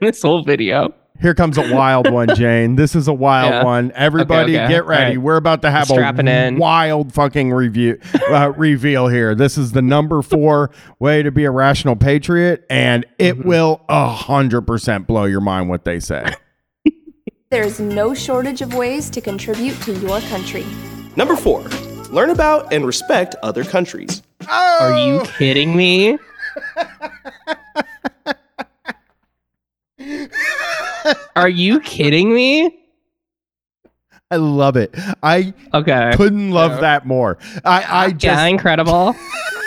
this 0.01 0.21
whole 0.21 0.43
video. 0.43 0.93
Here 1.21 1.33
comes 1.33 1.57
a 1.57 1.73
wild 1.75 2.09
one, 2.11 2.29
Jane. 2.35 2.75
This 2.75 2.95
is 2.95 3.07
a 3.07 3.13
wild 3.13 3.51
Yeah. 3.51 3.63
one. 3.63 3.91
Everybody, 3.93 4.55
Okay, 4.55 4.63
okay. 4.65 4.73
get 4.73 4.85
ready. 4.85 5.03
All 5.03 5.09
right. 5.09 5.17
We're 5.21 5.35
about 5.35 5.61
to 5.63 5.71
have 5.71 5.87
Strapping 5.87 6.27
a 6.27 6.47
in. 6.47 6.57
wild 6.57 7.13
fucking 7.13 7.51
review 7.51 7.99
uh, 8.29 8.51
reveal 8.55 9.07
here. 9.07 9.35
This 9.35 9.57
is 9.57 9.73
the 9.73 9.81
number 9.81 10.21
four 10.21 10.71
way 10.99 11.21
to 11.23 11.31
be 11.31 11.43
a 11.45 11.51
rational 11.51 11.95
patriot, 11.95 12.65
and 12.69 13.05
it 13.17 13.37
Mm-hmm. 13.37 13.47
will 13.49 13.81
a 13.89 14.07
hundred 14.07 14.61
percent 14.61 15.07
blow 15.07 15.25
your 15.25 15.41
mind 15.41 15.69
what 15.69 15.85
they 15.85 15.99
say. 15.99 16.25
There 17.51 17.63
is 17.63 17.79
no 17.79 18.13
shortage 18.13 18.61
of 18.61 18.75
ways 18.75 19.09
to 19.09 19.21
contribute 19.21 19.73
to 19.81 19.93
your 19.93 20.19
country. 20.21 20.63
Number 21.15 21.35
four. 21.35 21.63
Learn 22.11 22.29
about 22.29 22.71
and 22.71 22.85
respect 22.85 23.33
other 23.41 23.63
countries. 23.63 24.21
Are 24.47 24.95
you 24.99 25.21
kidding 25.37 25.75
me? 25.75 26.19
Are 31.35 31.49
you 31.49 31.79
kidding 31.81 32.33
me? 32.33 32.75
I 34.31 34.35
love 34.35 34.77
it. 34.77 34.93
I 35.23 35.53
Okay. 35.73 36.11
couldn't 36.15 36.51
love 36.51 36.71
Yeah. 36.73 36.79
that 36.81 37.07
more. 37.07 37.37
I, 37.65 38.05
I 38.05 38.11
just 38.11 38.23
yeah, 38.25 38.45
incredible. 38.45 39.15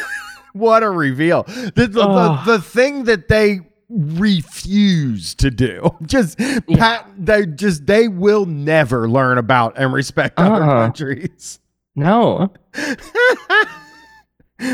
what 0.53 0.82
a 0.84 0.90
reveal. 0.90 1.43
The, 1.45 1.88
the, 1.90 2.01
Ugh. 2.03 2.47
the, 2.47 2.53
the 2.59 2.62
thing 2.62 3.05
that 3.05 3.28
they 3.28 3.61
refuse 3.88 5.34
to 5.34 5.51
do. 5.51 5.90
Just 6.07 6.38
pat 6.38 7.07
they 7.18 7.45
just 7.45 7.84
they 7.86 8.09
will 8.09 8.47
never 8.47 9.07
learn 9.09 9.36
about 9.36 9.74
and 9.76 9.93
respect 9.93 10.38
other 10.38 10.62
Uh-uh. 10.62 10.84
countries. 10.86 11.59
No. 11.95 12.51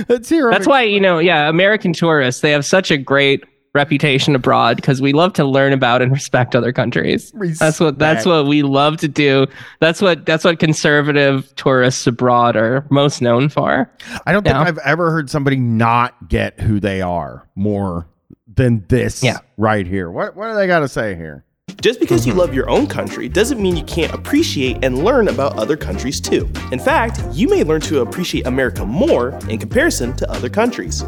Let's 0.09 0.29
hear 0.29 0.47
'em 0.49 0.53
That's 0.53 0.67
why, 0.67 0.83
you 0.83 1.01
know, 1.01 1.19
yeah, 1.19 1.49
American 1.49 1.93
tourists, 1.93 2.43
they 2.43 2.51
have 2.51 2.65
such 2.65 2.91
a 2.91 2.99
great 2.99 3.43
reputation 3.79 4.35
abroad 4.35 4.75
because 4.77 5.01
we 5.01 5.13
love 5.13 5.33
to 5.35 5.45
learn 5.45 5.73
about 5.73 6.03
and 6.03 6.11
respect 6.11 6.57
other 6.57 6.73
countries. 6.73 7.33
That's 7.61 7.79
what 7.79 7.97
that's 7.99 8.27
what 8.27 8.47
we 8.47 8.63
love 8.63 8.97
to 8.99 9.09
do. 9.09 9.47
That's 9.81 10.03
what 10.03 10.27
that's 10.27 10.45
what 10.45 10.59
conservative 10.59 11.55
tourists 11.55 12.05
abroad 12.09 12.57
are 12.57 12.85
most 12.91 13.23
known 13.23 13.49
for. 13.49 13.89
I 14.27 14.33
don't 14.33 14.43
think 14.43 14.55
Yeah. 14.57 14.63
I've 14.63 14.79
ever 14.79 15.13
heard 15.13 15.31
somebody 15.31 15.57
not 15.57 16.29
get 16.29 16.59
who 16.61 16.81
they 16.81 17.01
are 17.01 17.47
more 17.55 18.09
than 18.53 18.85
this 18.89 19.23
Yeah. 19.23 19.39
right 19.57 19.87
here. 19.87 20.11
What 20.11 20.35
what 20.37 20.49
do 20.51 20.55
they 20.57 20.67
got 20.67 20.81
to 20.81 20.89
say 20.89 21.15
here? 21.15 21.45
Just 21.81 22.01
because 22.01 22.27
you 22.27 22.33
love 22.35 22.53
your 22.53 22.69
own 22.69 22.89
country 22.89 23.29
doesn't 23.29 23.61
mean 23.63 23.77
you 23.77 23.85
can't 23.85 24.13
appreciate 24.13 24.83
and 24.85 25.05
learn 25.05 25.29
about 25.29 25.57
other 25.57 25.77
countries 25.77 26.21
too. 26.21 26.49
In 26.73 26.81
fact, 26.81 27.21
you 27.33 27.47
may 27.49 27.63
learn 27.63 27.81
to 27.83 28.01
appreciate 28.01 28.47
America 28.49 28.85
more 28.85 29.39
in 29.49 29.59
comparison 29.59 30.17
to 30.17 30.29
other 30.29 30.49
countries. 30.49 31.05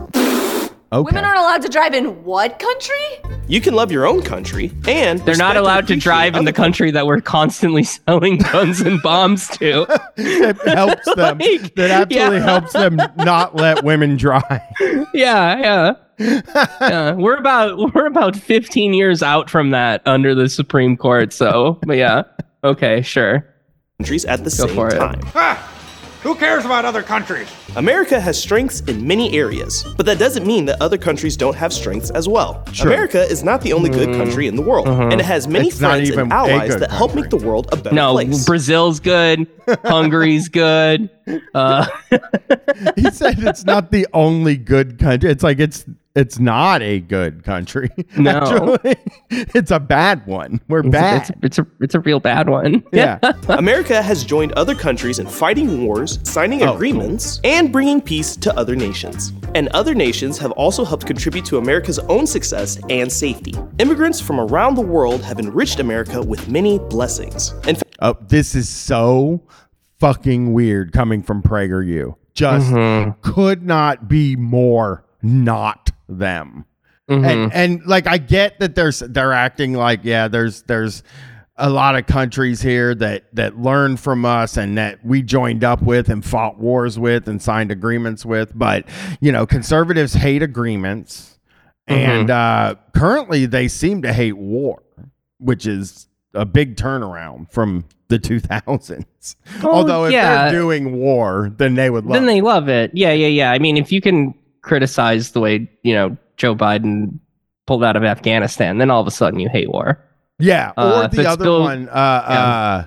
Okay. 0.92 1.04
Women 1.04 1.24
aren't 1.24 1.38
allowed 1.38 1.62
to 1.62 1.68
drive 1.68 1.94
in 1.94 2.24
what 2.24 2.58
country? 2.58 2.96
You 3.46 3.60
can 3.60 3.74
love 3.74 3.92
your 3.92 4.08
own 4.08 4.22
country 4.22 4.72
and 4.88 5.20
They're 5.20 5.36
not 5.36 5.56
allowed 5.56 5.86
to 5.86 5.94
drive 5.96 6.34
in 6.34 6.44
the 6.46 6.52
country 6.52 6.90
that 6.90 7.06
we're 7.06 7.20
constantly 7.20 7.84
selling 7.84 8.38
guns 8.38 8.80
and 8.80 9.00
bombs 9.00 9.46
to. 9.58 9.86
it 10.16 10.56
helps 10.66 11.04
them. 11.14 11.38
Like, 11.38 11.76
that 11.76 11.90
absolutely 11.92 12.38
yeah. 12.38 12.42
helps 12.42 12.72
them 12.72 12.96
not 13.16 13.54
let 13.54 13.84
women 13.84 14.16
drive. 14.16 14.60
yeah, 15.14 15.58
yeah. 15.58 15.94
yeah. 16.18 17.12
We're 17.12 17.36
about 17.36 17.94
we're 17.94 18.06
about 18.06 18.34
15 18.34 18.92
years 18.92 19.22
out 19.22 19.48
from 19.48 19.70
that 19.70 20.02
under 20.06 20.34
the 20.34 20.48
Supreme 20.48 20.96
Court. 20.96 21.32
So, 21.32 21.78
but 21.86 21.98
yeah. 21.98 22.24
Okay, 22.64 23.00
sure. 23.02 23.46
countries 24.00 24.24
at 24.24 24.38
the 24.40 24.50
Go 24.50 24.66
same 24.66 24.74
for 24.74 24.88
it. 24.88 24.98
time. 24.98 25.20
Who 26.22 26.34
cares 26.34 26.66
about 26.66 26.84
other 26.84 27.02
countries? 27.02 27.48
America 27.76 28.20
has 28.20 28.38
strengths 28.38 28.80
in 28.80 29.06
many 29.06 29.32
areas, 29.38 29.86
but 29.96 30.04
that 30.04 30.18
doesn't 30.18 30.46
mean 30.46 30.66
that 30.66 30.80
other 30.82 30.98
countries 30.98 31.34
don't 31.34 31.54
have 31.56 31.72
strengths 31.72 32.10
as 32.10 32.28
well. 32.28 32.62
Sure. 32.72 32.88
America 32.88 33.22
is 33.22 33.42
not 33.42 33.62
the 33.62 33.72
only 33.72 33.88
good 33.88 34.14
country 34.14 34.46
in 34.46 34.54
the 34.54 34.60
world, 34.60 34.86
and 34.86 35.14
it 35.14 35.24
has 35.24 35.48
many 35.48 35.68
It's 35.68 35.78
friends 35.78 36.10
and 36.10 36.30
allies 36.30 36.72
good 36.72 36.80
that 36.80 36.90
help 36.90 37.14
make 37.14 37.30
the 37.30 37.38
world 37.38 37.68
a 37.72 37.76
better 37.76 37.94
No, 37.94 38.12
place. 38.12 38.44
Brazil's 38.44 39.00
good. 39.00 39.46
Hungary's 39.84 40.48
good. 40.50 41.08
Uh, 41.54 41.86
he 42.96 43.10
said 43.10 43.38
it's 43.38 43.64
not 43.64 43.90
the 43.90 44.06
only 44.12 44.58
good 44.58 44.98
country. 44.98 45.30
It's 45.30 45.42
like 45.42 45.58
it's 45.58 45.86
it's 46.14 46.38
not 46.38 46.82
a 46.82 47.00
good 47.00 47.44
country. 47.44 47.90
No. 48.16 48.74
Actually, 48.76 48.96
it's 49.30 49.70
a 49.70 49.78
bad 49.80 50.26
one. 50.26 50.60
We're 50.68 50.80
it's, 50.80 50.88
bad. 50.88 51.22
it's, 51.22 51.30
it's 51.42 51.58
a 51.58 51.66
it's 51.80 51.94
a 51.94 52.00
real 52.00 52.20
bad 52.20 52.48
one. 52.48 52.84
yeah. 52.92 53.18
America 53.48 54.02
has 54.02 54.24
joined 54.24 54.52
other 54.52 54.74
countries 54.74 55.20
in 55.20 55.26
fighting 55.26 55.86
wars, 55.86 56.18
signing 56.24 56.62
Oh, 56.62 56.74
agreements, 56.74 57.40
and 57.44 57.72
bringing 57.72 58.00
peace 58.00 58.36
to 58.36 58.54
other 58.58 58.74
nations. 58.76 59.32
And 59.54 59.68
other 59.68 59.94
nations 59.94 60.38
have 60.38 60.50
also 60.52 60.84
helped 60.84 61.06
contribute 61.06 61.44
to 61.46 61.58
America's 61.58 61.98
own 62.00 62.26
success 62.26 62.78
and 62.90 63.10
safety. 63.10 63.54
Immigrants 63.78 64.20
from 64.20 64.40
around 64.40 64.74
the 64.74 64.82
world 64.82 65.22
have 65.22 65.38
enriched 65.38 65.80
America 65.80 66.20
with 66.20 66.48
many 66.48 66.78
blessings. 66.78 67.52
In 67.66 67.76
fact, 67.76 67.96
Oh, 68.00 68.16
this 68.28 68.54
is 68.54 68.68
so 68.68 69.42
fucking 69.98 70.52
weird 70.52 70.92
coming 70.92 71.22
from 71.22 71.42
PragerU. 71.42 72.16
Just 72.34 72.70
mm-hmm. 72.70 73.10
could 73.20 73.62
not 73.62 74.08
be 74.08 74.36
more 74.36 75.04
not 75.22 75.90
them. 76.18 76.64
And 77.10 77.52
and 77.52 77.86
like 77.86 78.06
I 78.06 78.18
get 78.18 78.60
that 78.60 78.76
there's 78.76 79.00
they're 79.00 79.32
acting 79.32 79.72
like 79.72 80.00
yeah, 80.04 80.28
there's 80.28 80.62
there's 80.62 81.02
a 81.56 81.68
lot 81.68 81.96
of 81.96 82.06
countries 82.06 82.62
here 82.62 82.94
that 82.94 83.24
that 83.34 83.58
learn 83.58 83.96
from 83.96 84.24
us 84.24 84.56
and 84.56 84.78
that 84.78 85.04
we 85.04 85.20
joined 85.20 85.64
up 85.64 85.82
with 85.82 86.08
and 86.08 86.24
fought 86.24 86.58
wars 86.58 87.00
with 87.00 87.28
and 87.28 87.42
signed 87.42 87.72
agreements 87.72 88.24
with, 88.24 88.56
but 88.56 88.84
you 89.20 89.32
know, 89.32 89.44
conservatives 89.44 90.14
hate 90.14 90.42
agreements 90.42 91.38
and 91.88 92.30
uh 92.30 92.76
currently 92.94 93.44
they 93.44 93.66
seem 93.66 94.02
to 94.02 94.12
hate 94.12 94.36
war, 94.36 94.80
which 95.38 95.66
is 95.66 96.06
a 96.32 96.44
big 96.46 96.76
turnaround 96.76 97.50
from 97.50 97.84
the 98.08 98.18
2000s. 98.18 99.36
Well, 99.62 99.72
Although 99.72 100.04
if 100.04 100.12
yeah. 100.12 100.44
they're 100.44 100.60
doing 100.60 100.96
war, 100.96 101.52
then 101.56 101.74
they 101.74 101.90
would 101.90 102.04
love 102.04 102.14
then 102.14 102.26
they 102.26 102.40
love 102.40 102.68
it. 102.68 102.92
Yeah, 102.94 103.12
yeah, 103.12 103.26
yeah. 103.26 103.50
I 103.50 103.58
mean, 103.58 103.76
if 103.76 103.90
you 103.90 104.00
can 104.00 104.34
criticize 104.62 105.32
the 105.32 105.40
way 105.40 105.70
you 105.82 105.94
know 105.94 106.16
Joe 106.36 106.54
Biden 106.54 107.18
pulled 107.66 107.84
out 107.84 107.96
of 107.96 108.04
Afghanistan, 108.04 108.78
then 108.78 108.90
all 108.90 109.00
of 109.00 109.06
a 109.06 109.10
sudden 109.10 109.38
you 109.40 109.48
hate 109.48 109.70
war. 109.70 110.02
Yeah, 110.38 110.70
or 110.76 111.04
Uh, 111.04 111.06
the 111.08 111.28
other 111.28 111.44
still- 111.44 111.60
one, 111.60 111.88
uh, 111.88 111.92
uh, 111.92 112.84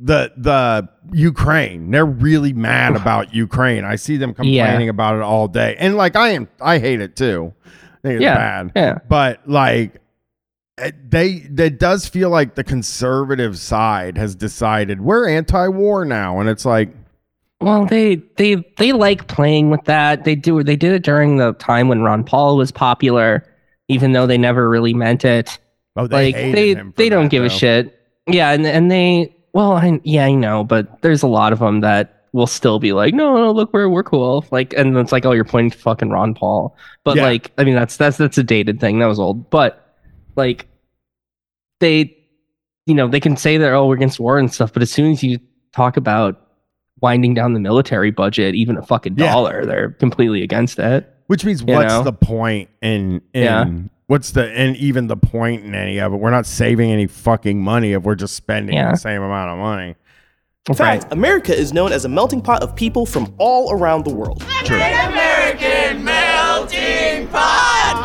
the 0.00 0.32
the 0.36 0.88
Ukraine. 1.12 1.90
They're 1.90 2.04
really 2.06 2.52
mad 2.52 2.94
about 2.96 3.34
Ukraine. 3.34 3.84
I 3.84 3.96
see 3.96 4.16
them 4.16 4.30
Yeah. 4.40 4.64
complaining 4.66 4.88
about 4.88 5.16
it 5.16 5.22
all 5.22 5.48
day, 5.48 5.76
and 5.78 5.96
like 5.96 6.16
I 6.16 6.30
am, 6.30 6.48
I 6.60 6.78
hate 6.78 7.00
it 7.00 7.16
too. 7.16 7.52
I 7.66 7.98
think 8.02 8.14
it's 8.16 8.22
Yeah, 8.22 8.34
bad. 8.34 8.72
yeah. 8.76 8.98
but 9.08 9.40
like 9.48 10.00
they, 11.08 11.42
it 11.58 11.80
does 11.80 12.06
feel 12.06 12.30
like 12.30 12.54
the 12.54 12.62
conservative 12.62 13.58
side 13.58 14.16
has 14.16 14.36
decided 14.36 15.00
we're 15.00 15.28
anti-war 15.28 16.04
now, 16.04 16.38
and 16.38 16.48
it's 16.48 16.64
like, 16.64 16.90
Well, 17.60 17.86
they 17.86 18.16
they 18.36 18.56
they 18.76 18.92
like 18.92 19.26
playing 19.26 19.70
with 19.70 19.84
that. 19.84 20.24
They 20.24 20.36
do. 20.36 20.62
They 20.62 20.76
did 20.76 20.92
it 20.92 21.02
during 21.02 21.38
the 21.38 21.54
time 21.54 21.88
when 21.88 22.02
Ron 22.02 22.22
Paul 22.22 22.56
was 22.56 22.70
popular, 22.70 23.44
even 23.88 24.12
though 24.12 24.26
they 24.26 24.38
never 24.38 24.68
really 24.68 24.94
meant 24.94 25.24
it. 25.24 25.58
oh, 25.96 26.06
they 26.06 26.26
like 26.26 26.34
hated 26.36 26.54
they 26.54 26.92
they 27.04 27.08
don't 27.08 27.24
that, 27.24 27.30
give 27.30 27.44
a 27.44 27.50
shit. 27.50 27.98
Yeah, 28.28 28.50
and 28.52 28.64
and 28.66 28.90
they 28.90 29.34
well, 29.52 29.72
I, 29.72 30.00
yeah, 30.04 30.26
I 30.26 30.32
know, 30.32 30.62
but 30.62 31.02
there's 31.02 31.22
a 31.22 31.26
lot 31.26 31.52
of 31.52 31.58
them 31.58 31.80
that 31.80 32.26
will 32.32 32.46
still 32.46 32.78
be 32.78 32.92
like, 32.92 33.14
no, 33.14 33.34
no, 33.36 33.50
look, 33.50 33.72
we're 33.72 33.88
we're 33.88 34.04
cool. 34.04 34.44
Like, 34.52 34.72
and 34.74 34.96
it's 34.96 35.10
like, 35.10 35.24
oh, 35.24 35.32
you're 35.32 35.44
pointing 35.44 35.70
to 35.72 35.78
fucking 35.78 36.10
Ron 36.10 36.34
Paul. 36.34 36.76
But 37.02 37.16
Yeah. 37.16 37.22
like, 37.24 37.50
I 37.58 37.64
mean, 37.64 37.74
that's 37.74 37.96
that's 37.96 38.18
that's 38.18 38.38
a 38.38 38.44
dated 38.44 38.78
thing. 38.78 39.00
That 39.00 39.06
was 39.06 39.18
old. 39.18 39.50
But 39.50 39.96
like, 40.36 40.68
they, 41.80 42.16
you 42.86 42.94
know, 42.94 43.08
they 43.08 43.18
can 43.20 43.36
say 43.36 43.56
that 43.58 43.72
oh, 43.72 43.86
we're 43.86 43.96
against 43.96 44.20
war 44.20 44.38
and 44.38 44.52
stuff, 44.52 44.72
but 44.72 44.82
as 44.82 44.90
soon 44.90 45.12
as 45.12 45.22
you 45.24 45.40
talk 45.72 45.96
about 45.96 46.47
winding 47.00 47.34
down 47.34 47.52
the 47.54 47.60
military 47.60 48.10
budget, 48.10 48.54
even 48.54 48.76
a 48.76 48.82
fucking 48.82 49.14
Yeah. 49.16 49.32
dollar, 49.32 49.64
they're 49.64 49.90
completely 49.90 50.42
against 50.42 50.78
it. 50.78 51.08
Which 51.26 51.44
means 51.44 51.62
what's 51.62 51.92
know? 51.92 52.02
the 52.02 52.12
point 52.12 52.70
in 52.80 53.20
in 53.34 53.42
Yeah. 53.42 53.66
what's 54.06 54.30
the 54.30 54.44
and 54.50 54.76
even 54.76 55.06
the 55.08 55.16
point 55.16 55.64
in 55.64 55.74
any 55.74 55.98
of 56.00 56.12
it? 56.12 56.16
We're 56.16 56.30
not 56.30 56.46
saving 56.46 56.90
any 56.90 57.06
fucking 57.06 57.60
money 57.62 57.92
if 57.92 58.02
we're 58.02 58.14
just 58.14 58.34
spending 58.34 58.76
Yeah. 58.76 58.92
the 58.92 58.96
same 58.96 59.22
amount 59.22 59.50
of 59.50 59.58
money. 59.58 59.94
in 60.68 60.74
fact, 60.74 61.06
America 61.12 61.56
is 61.56 61.72
known 61.72 61.92
as 61.92 62.04
a 62.04 62.08
melting 62.10 62.42
pot 62.42 62.62
of 62.62 62.76
people 62.76 63.06
from 63.06 63.32
all 63.38 63.72
around 63.72 64.04
the 64.04 64.12
world. 64.14 64.44
American 64.66 66.04
melting 66.04 67.26
pot! 67.28 67.57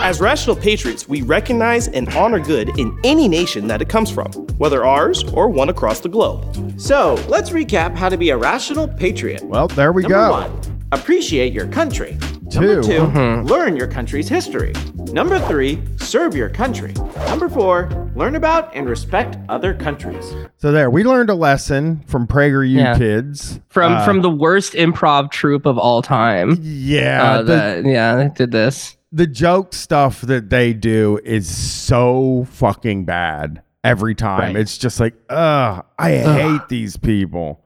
As 0.04 0.20
rational 0.20 0.56
patriots, 0.58 1.08
we 1.08 1.22
recognize 1.22 1.88
and 1.88 2.14
honor 2.14 2.40
good 2.40 2.78
in 2.78 2.98
any 3.06 3.30
nation 3.30 3.68
that 3.68 3.82
it 3.82 3.88
comes 3.88 4.12
from, 4.12 4.32
whether 4.58 4.86
ours 4.86 5.24
or 5.32 5.48
one 5.48 5.70
across 5.70 6.02
the 6.02 6.10
globe. 6.10 6.46
So, 6.80 7.14
let's 7.30 7.52
recap 7.52 7.96
how 7.96 8.10
to 8.10 8.18
be 8.18 8.30
a 8.32 8.38
rational 8.38 8.88
patriot. 8.88 9.44
Well, 9.44 9.68
there 9.70 9.94
we 9.94 10.02
Number 10.02 10.16
go. 10.18 10.32
one, 10.32 10.60
appreciate 10.92 11.54
your 11.54 11.68
country. 11.68 12.18
Two. 12.52 12.60
Number 12.60 12.84
2 12.84 12.90
Mm-hmm. 12.92 13.48
learn 13.48 13.78
your 13.78 13.88
country's 13.88 14.28
history. 14.28 14.74
Number 15.14 15.40
three, 15.40 15.82
serve 15.98 16.36
your 16.36 16.50
country. 16.50 16.94
Number 17.28 17.48
four, 17.48 17.90
learn 18.16 18.36
about 18.36 18.76
and 18.76 18.88
respect 18.90 19.38
other 19.50 19.74
countries. 19.74 20.34
So 20.58 20.72
there, 20.72 20.90
we 20.90 21.04
learned 21.04 21.30
a 21.30 21.34
lesson 21.36 22.04
from 22.08 22.28
PragerU 22.28 22.76
Yeah. 22.76 22.98
kids. 22.98 23.60
From 23.70 23.94
Uh, 23.94 24.06
from 24.06 24.22
the 24.22 24.30
worst 24.30 24.74
improv 24.74 25.32
troupe 25.32 25.66
of 25.66 25.78
all 25.78 26.02
time. 26.02 26.60
yeah, 26.62 27.24
Uh, 27.24 27.38
the, 27.42 27.54
that- 27.54 27.86
yeah, 27.86 28.16
they 28.18 28.30
did 28.36 28.52
this. 28.52 28.98
The 29.14 29.28
joke 29.28 29.74
stuff 29.74 30.22
that 30.22 30.50
they 30.50 30.74
do 30.74 31.20
is 31.24 31.48
so 31.48 32.46
fucking 32.50 33.06
bad 33.06 33.62
every 33.84 34.16
time. 34.16 34.56
Right. 34.56 34.56
It's 34.56 34.78
just 34.78 35.00
like, 35.00 35.14
ugh, 35.30 35.86
I 36.00 36.12
hate 36.12 36.68
these 36.68 36.98
people. 36.98 37.64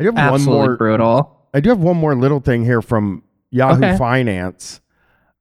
I 0.00 0.04
do 0.04 0.08
have 0.10 0.18
Absolutely 0.18 0.56
one 0.56 0.66
more 0.68 0.76
brutal. 0.76 1.48
I 1.54 1.60
do 1.60 1.68
have 1.70 1.78
one 1.78 1.96
more 1.96 2.16
little 2.16 2.40
thing 2.40 2.64
here 2.64 2.82
from 2.82 3.22
Yahoo 3.50 3.84
Okay. 3.84 3.96
Finance. 3.96 4.80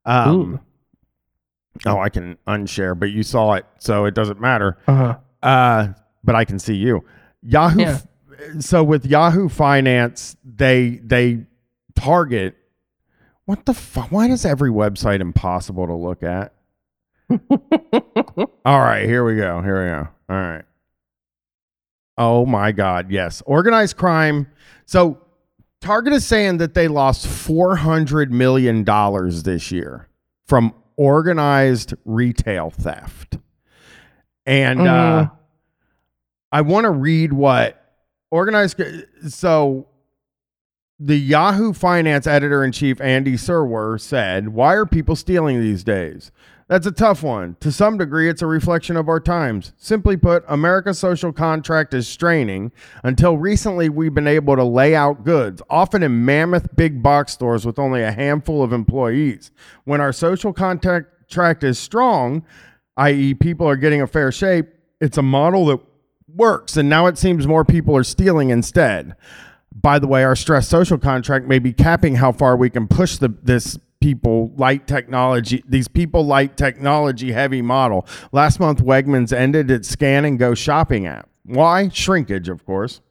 Um, 0.05 0.61
oh, 1.85 1.99
I 1.99 2.09
can 2.09 2.37
unshare, 2.47 2.97
but 2.97 3.09
you 3.09 3.23
saw 3.23 3.53
it, 3.53 3.65
so 3.79 4.05
it 4.05 4.13
doesn't 4.13 4.39
matter. 4.39 4.77
Uh-huh. 4.87 5.17
Uh, 5.41 5.93
but 6.23 6.35
I 6.35 6.45
can 6.45 6.59
see 6.59 6.75
you. 6.75 7.03
Yahoo. 7.41 7.81
Yeah. 7.81 7.99
So 8.59 8.83
with 8.83 9.05
Yahoo 9.05 9.49
Finance, 9.49 10.37
they 10.45 11.01
they 11.03 11.45
target. 11.95 12.56
What 13.47 13.65
the 13.65 13.73
fuck? 13.73 14.11
Why 14.11 14.27
is 14.27 14.43
every 14.45 14.69
website 14.69 15.21
impossible 15.21 15.87
to 15.87 15.93
look 15.95 16.21
at? 16.21 16.53
All 18.65 18.79
right, 18.81 19.05
here 19.05 19.23
we 19.25 19.35
go. 19.37 19.61
Here 19.61 19.83
we 19.83 19.89
go. 19.89 20.07
All 20.29 20.35
right. 20.35 20.63
Oh 22.17 22.45
my 22.45 22.71
God. 22.73 23.09
Yes. 23.09 23.41
Organized 23.45 23.95
crime. 23.95 24.47
So 24.85 25.21
Target 25.79 26.11
is 26.13 26.25
saying 26.25 26.57
that 26.57 26.73
they 26.73 26.87
lost 26.89 27.25
$400 27.25 28.31
million 28.31 28.83
this 29.43 29.71
year 29.71 30.09
from 30.45 30.73
organized 30.97 31.93
retail 32.03 32.69
theft. 32.69 33.37
And 34.45 34.81
uh, 34.81 34.83
Mhm. 35.25 35.31
I 36.51 36.61
want 36.61 36.83
to 36.85 36.91
read 36.91 37.31
what 37.33 37.81
organized. 38.31 38.81
So 39.29 39.87
the 40.99 41.17
Yahoo 41.17 41.73
Finance 41.73 42.25
editor 42.25 42.63
in 42.63 42.71
chief, 42.71 42.99
Andy 42.99 43.33
Serwer, 43.33 43.99
said, 43.99 44.49
Why 44.49 44.73
are 44.73 44.85
people 44.85 45.15
stealing 45.15 45.59
these 45.59 45.83
days? 45.83 46.31
That's 46.67 46.87
a 46.87 46.91
tough 46.91 47.23
one. 47.23 47.55
To 47.61 47.71
some 47.71 47.97
degree, 47.97 48.27
it's 48.27 48.41
a 48.41 48.47
reflection 48.47 48.97
of 48.97 49.07
our 49.07 49.21
times. 49.21 49.71
Simply 49.77 50.17
put, 50.17 50.43
America's 50.49 50.99
social 50.99 51.31
contract 51.31 51.93
is 51.93 52.09
straining. 52.09 52.73
Until 53.03 53.37
recently, 53.37 53.87
we've 53.87 54.13
been 54.13 54.27
able 54.27 54.57
to 54.57 54.65
lay 54.65 54.93
out 54.93 55.23
goods, 55.23 55.61
often 55.69 56.03
in 56.03 56.25
mammoth 56.25 56.75
big 56.75 57.01
box 57.01 57.31
stores 57.31 57.65
with 57.65 57.79
only 57.79 58.03
a 58.03 58.11
handful 58.11 58.63
of 58.63 58.73
employees. 58.73 59.51
When 59.85 60.01
our 60.01 60.11
social 60.11 60.51
contract 60.51 61.63
is 61.63 61.79
strong, 61.79 62.43
i.e., 62.97 63.33
people 63.35 63.67
are 63.69 63.77
getting 63.77 64.01
a 64.01 64.07
fair 64.07 64.31
shape, 64.31 64.67
it's 64.99 65.17
a 65.17 65.21
model 65.21 65.67
that 65.67 65.79
works. 66.35 66.75
And 66.75 66.89
now 66.89 67.05
it 67.05 67.17
seems 67.17 67.47
more 67.47 67.63
people 67.63 67.95
are 67.95 68.03
stealing 68.03 68.49
instead. 68.49 69.15
By 69.81 69.99
the 69.99 70.07
way, 70.07 70.23
our 70.23 70.35
stress 70.35 70.67
social 70.67 70.97
contract 70.97 71.47
may 71.47 71.59
be 71.59 71.73
capping 71.73 72.15
how 72.15 72.31
far 72.31 72.57
we 72.57 72.69
can 72.69 72.87
push 72.87 73.17
the 73.17 73.29
this 73.43 73.77
people 73.99 74.53
light 74.55 74.85
technology 74.85 75.63
these 75.67 75.87
people 75.87 76.25
light 76.25 76.55
technology 76.55 77.31
heavy 77.31 77.61
model. 77.61 78.05
Last 78.31 78.59
month 78.59 78.79
Wegmans 78.79 79.33
ended 79.33 79.71
its 79.71 79.87
scan 79.87 80.23
and 80.25 80.37
go 80.37 80.53
shopping 80.53 81.07
app. 81.07 81.29
Why? 81.43 81.89
Shrinkage, 81.89 82.49
of 82.49 82.65
course. 82.65 83.01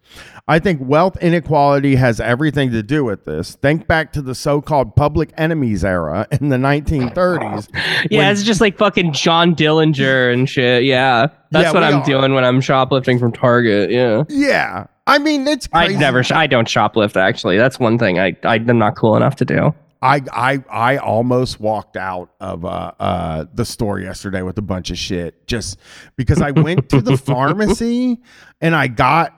I 0.48 0.60
think 0.60 0.80
wealth 0.80 1.16
inequality 1.20 1.96
has 1.96 2.20
everything 2.20 2.70
to 2.70 2.82
do 2.82 3.04
with 3.04 3.24
this. 3.24 3.56
Think 3.56 3.88
back 3.88 4.12
to 4.12 4.22
the 4.22 4.32
so-called 4.34 4.94
public 4.94 5.32
enemies 5.36 5.84
era 5.84 6.28
in 6.30 6.50
the 6.50 6.56
1930s. 6.56 7.68
Yeah, 8.10 8.18
when- 8.20 8.32
it's 8.32 8.42
just 8.44 8.60
like 8.60 8.78
fucking 8.78 9.12
John 9.12 9.56
Dillinger 9.56 10.32
and 10.32 10.48
shit. 10.48 10.84
Yeah. 10.84 11.26
That's 11.50 11.64
Yeah, 11.66 11.72
what 11.72 11.82
I'm 11.82 12.02
are. 12.02 12.04
doing 12.04 12.34
when 12.34 12.44
I'm 12.44 12.60
shoplifting 12.60 13.18
from 13.18 13.32
Target. 13.32 13.90
Yeah. 13.90 14.22
Yeah. 14.28 14.86
I 15.08 15.18
mean, 15.18 15.46
it's 15.48 15.68
I 15.72 15.88
never. 15.88 16.22
sh- 16.22 16.32
I 16.32 16.46
don't 16.46 16.68
shoplift. 16.68 17.16
Actually, 17.16 17.56
that's 17.58 17.78
one 17.80 17.98
thing 17.98 18.18
I, 18.18 18.36
I 18.44 18.54
I'm 18.56 18.78
not 18.78 18.96
cool 18.96 19.16
enough 19.16 19.36
to 19.36 19.44
do. 19.44 19.74
I 20.02 20.20
I 20.32 20.62
I 20.70 20.96
almost 20.98 21.58
walked 21.60 21.96
out 21.96 22.30
of 22.40 22.64
uh 22.64 22.92
uh 23.00 23.44
the 23.54 23.64
store 23.64 23.98
yesterday 24.00 24.42
with 24.42 24.58
a 24.58 24.62
bunch 24.62 24.90
of 24.90 24.98
shit 24.98 25.46
just 25.46 25.78
because 26.16 26.42
I 26.42 26.50
went 26.50 26.88
to 26.90 27.00
the 27.00 27.16
pharmacy 27.30 28.18
and 28.60 28.74
I 28.74 28.88
got 28.88 29.35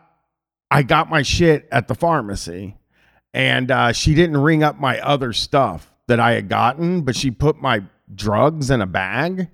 I 0.70 0.82
got 0.82 1.08
my 1.08 1.22
shit 1.22 1.68
at 1.72 1.88
the 1.88 1.94
pharmacy 1.94 2.76
and 3.34 3.70
uh 3.70 3.92
she 3.92 4.14
didn't 4.14 4.36
ring 4.38 4.62
up 4.62 4.78
my 4.78 4.98
other 5.00 5.32
stuff 5.32 5.92
that 6.06 6.20
I 6.20 6.32
had 6.32 6.48
gotten, 6.48 7.02
but 7.02 7.16
she 7.16 7.30
put 7.30 7.60
my 7.60 7.82
drugs 8.14 8.70
in 8.70 8.80
a 8.80 8.86
bag. 8.86 9.48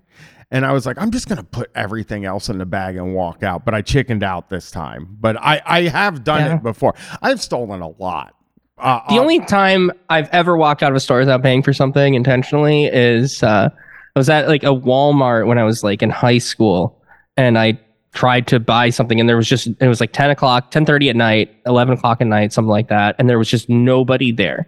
And 0.51 0.65
I 0.65 0.73
was 0.73 0.87
like, 0.87 0.97
I'm 1.01 1.11
just 1.11 1.29
gonna 1.29 1.43
put 1.43 1.71
everything 1.75 2.25
else 2.25 2.49
in 2.49 2.59
the 2.59 2.67
bag 2.67 2.97
and 2.97 3.15
walk 3.15 3.43
out. 3.43 3.65
But 3.65 3.75
I 3.75 3.83
chickened 3.83 4.23
out 4.23 4.49
this 4.51 4.71
time. 4.71 5.17
But 5.21 5.37
I 5.41 5.61
I 5.65 5.83
have 5.89 6.23
done 6.25 6.41
Yeah. 6.47 6.57
it 6.57 6.63
before. 6.63 6.95
I've 7.23 7.41
stolen 7.43 7.81
a 7.81 7.89
lot. 7.89 8.35
Uh, 8.79 9.01
The 9.09 9.17
uh, 9.17 9.21
only 9.21 9.41
time 9.41 9.91
I've 10.09 10.29
ever 10.31 10.57
walked 10.57 10.83
out 10.83 10.91
of 10.91 10.97
a 10.97 11.01
store 11.01 11.19
without 11.21 11.43
paying 11.43 11.63
for 11.63 11.73
something 11.73 12.15
intentionally 12.15 12.85
is 12.87 13.43
uh, 13.43 13.69
I 14.17 14.19
was 14.19 14.29
at 14.29 14.47
like 14.49 14.63
a 14.63 14.67
Walmart 14.75 15.47
when 15.47 15.59
I 15.59 15.65
was 15.65 15.83
like 15.83 16.03
in 16.03 16.11
high 16.11 16.39
school, 16.39 17.01
and 17.37 17.59
I 17.59 17.81
tried 18.15 18.47
to 18.47 18.59
buy 18.61 18.91
something, 18.91 19.21
and 19.21 19.29
there 19.29 19.37
was 19.37 19.49
just 19.49 19.67
it 19.81 19.89
was 19.89 20.01
like 20.01 20.13
ten 20.13 20.31
o'clock, 20.31 20.71
ten 20.71 20.87
thirty 20.87 21.11
at 21.11 21.17
night, 21.17 21.55
eleven 21.67 21.95
o'clock 21.95 22.21
at 22.21 22.27
night, 22.27 22.53
something 22.53 22.71
like 22.71 22.89
that, 22.89 23.17
and 23.19 23.29
there 23.29 23.39
was 23.39 23.49
just 23.49 23.69
nobody 23.69 24.33
there, 24.33 24.67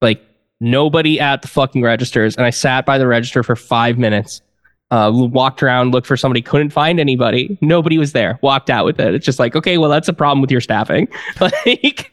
like 0.00 0.22
nobody 0.60 1.18
at 1.18 1.42
the 1.42 1.48
fucking 1.48 1.82
registers, 1.82 2.36
and 2.36 2.46
I 2.46 2.50
sat 2.50 2.86
by 2.86 2.98
the 2.98 3.06
register 3.06 3.42
for 3.42 3.56
five 3.56 3.98
minutes. 3.98 4.42
Uh, 4.90 5.10
walked 5.10 5.62
around, 5.62 5.90
looked 5.90 6.06
for 6.06 6.18
somebody, 6.18 6.42
couldn't 6.42 6.68
find 6.68 7.00
anybody. 7.00 7.56
Nobody 7.62 7.96
was 7.96 8.12
there. 8.12 8.38
Walked 8.42 8.68
out 8.68 8.84
with 8.84 9.00
it. 9.00 9.14
It's 9.14 9.24
just 9.24 9.38
like, 9.38 9.56
okay, 9.56 9.78
well, 9.78 9.88
that's 9.88 10.06
a 10.06 10.12
problem 10.12 10.42
with 10.42 10.50
your 10.50 10.60
staffing. 10.60 11.08
Like, 11.40 12.10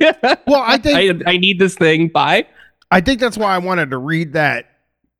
well, 0.47 0.63
I 0.65 0.77
think 0.77 1.23
I, 1.27 1.31
I 1.33 1.37
need 1.37 1.59
this 1.59 1.75
thing. 1.75 2.07
Bye. 2.07 2.47
I 2.89 3.01
think 3.01 3.19
that's 3.19 3.37
why 3.37 3.53
I 3.53 3.57
wanted 3.57 3.89
to 3.91 3.97
read 3.97 4.31
that. 4.31 4.69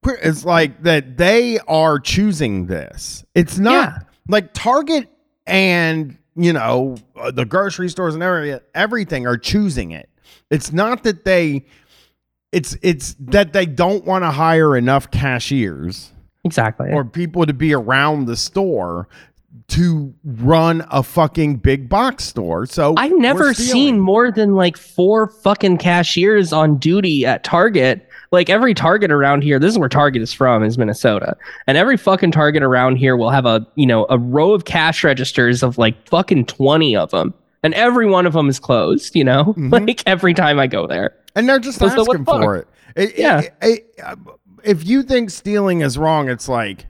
It's 0.06 0.46
like 0.46 0.84
that 0.84 1.18
they 1.18 1.60
are 1.68 2.00
choosing 2.00 2.68
this. 2.68 3.26
It's 3.36 3.60
not 3.60 4.06
like 4.30 4.54
Target 4.54 5.10
and 5.50 6.18
you 6.36 6.54
know 6.54 6.96
uh, 7.16 7.32
the 7.32 7.46
grocery 7.46 7.90
stores 7.90 8.14
and 8.14 8.24
everything. 8.24 8.60
Everything 8.74 9.28
are 9.28 9.38
choosing 9.38 9.92
it. 9.92 10.10
It's 10.50 10.72
not 10.72 11.04
that 11.04 11.26
they. 11.26 11.66
It's 12.52 12.76
it's 12.82 13.16
that 13.20 13.54
they 13.54 13.68
don't 13.68 14.06
want 14.06 14.24
to 14.24 14.32
hire 14.32 14.76
enough 14.76 15.12
cashiers 15.12 16.12
Exactly. 16.44 16.92
or 16.92 17.06
people 17.06 17.46
to 17.46 17.54
be 17.54 17.76
around 17.76 18.26
the 18.26 18.36
store 18.36 19.08
to 19.68 20.14
run 20.24 20.84
a 20.90 21.04
fucking 21.04 21.58
big 21.58 21.88
box 21.90 22.24
store. 22.24 22.66
So 22.66 22.96
I've 22.98 23.18
never 23.18 23.54
seen 23.54 24.00
more 24.00 24.32
than 24.32 24.56
like 24.56 24.78
four 24.78 25.28
fucking 25.28 25.78
cashiers 25.78 26.52
on 26.52 26.78
duty 26.78 27.24
at 27.24 27.44
Target. 27.44 28.09
Like 28.32 28.50
every 28.50 28.74
Target 28.74 29.12
around 29.12 29.44
here, 29.44 29.58
this 29.60 29.72
is 29.72 29.80
where 29.80 29.90
Target 29.90 30.22
is 30.22 30.32
from, 30.32 30.64
is 30.64 30.78
Minnesota. 30.78 31.36
And 31.66 31.78
every 31.78 31.98
fucking 31.98 32.32
Target 32.32 32.62
around 32.62 32.98
here 32.98 33.18
will 33.18 33.32
have 33.32 33.46
a, 33.46 33.66
you 33.76 33.86
know, 33.88 34.06
a 34.10 34.18
row 34.20 34.52
of 34.54 34.66
cash 34.66 35.04
registers 35.04 35.64
of 35.64 35.78
like 35.80 36.08
fucking 36.08 36.46
20 36.46 36.96
of 36.96 37.10
them. 37.12 37.34
And 37.64 37.74
every 37.74 38.06
one 38.08 38.26
of 38.28 38.34
them 38.34 38.48
is 38.48 38.60
closed, 38.60 39.16
you 39.16 39.24
know? 39.24 39.54
Like 39.58 40.04
every 40.06 40.34
time 40.34 40.60
I 40.60 40.68
go 40.68 40.86
there. 40.88 41.16
and 41.36 41.50
they're 41.50 41.60
just 41.60 41.80
So- 41.80 41.88
so 41.90 42.02
asking 42.02 42.24
the 42.24 42.32
for 42.32 42.56
it. 42.58 42.68
It- 42.96 43.18
Yeah. 43.18 43.40
it- 43.40 43.54
it- 43.62 43.86
uh, 44.04 44.16
if 44.64 44.86
you 44.88 45.04
think 45.04 45.30
stealing 45.32 45.82
is 45.82 45.98
wrong, 45.98 46.30
it's 46.30 46.48
like 46.48 46.86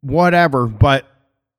whatever. 0.00 0.66
But 0.66 1.04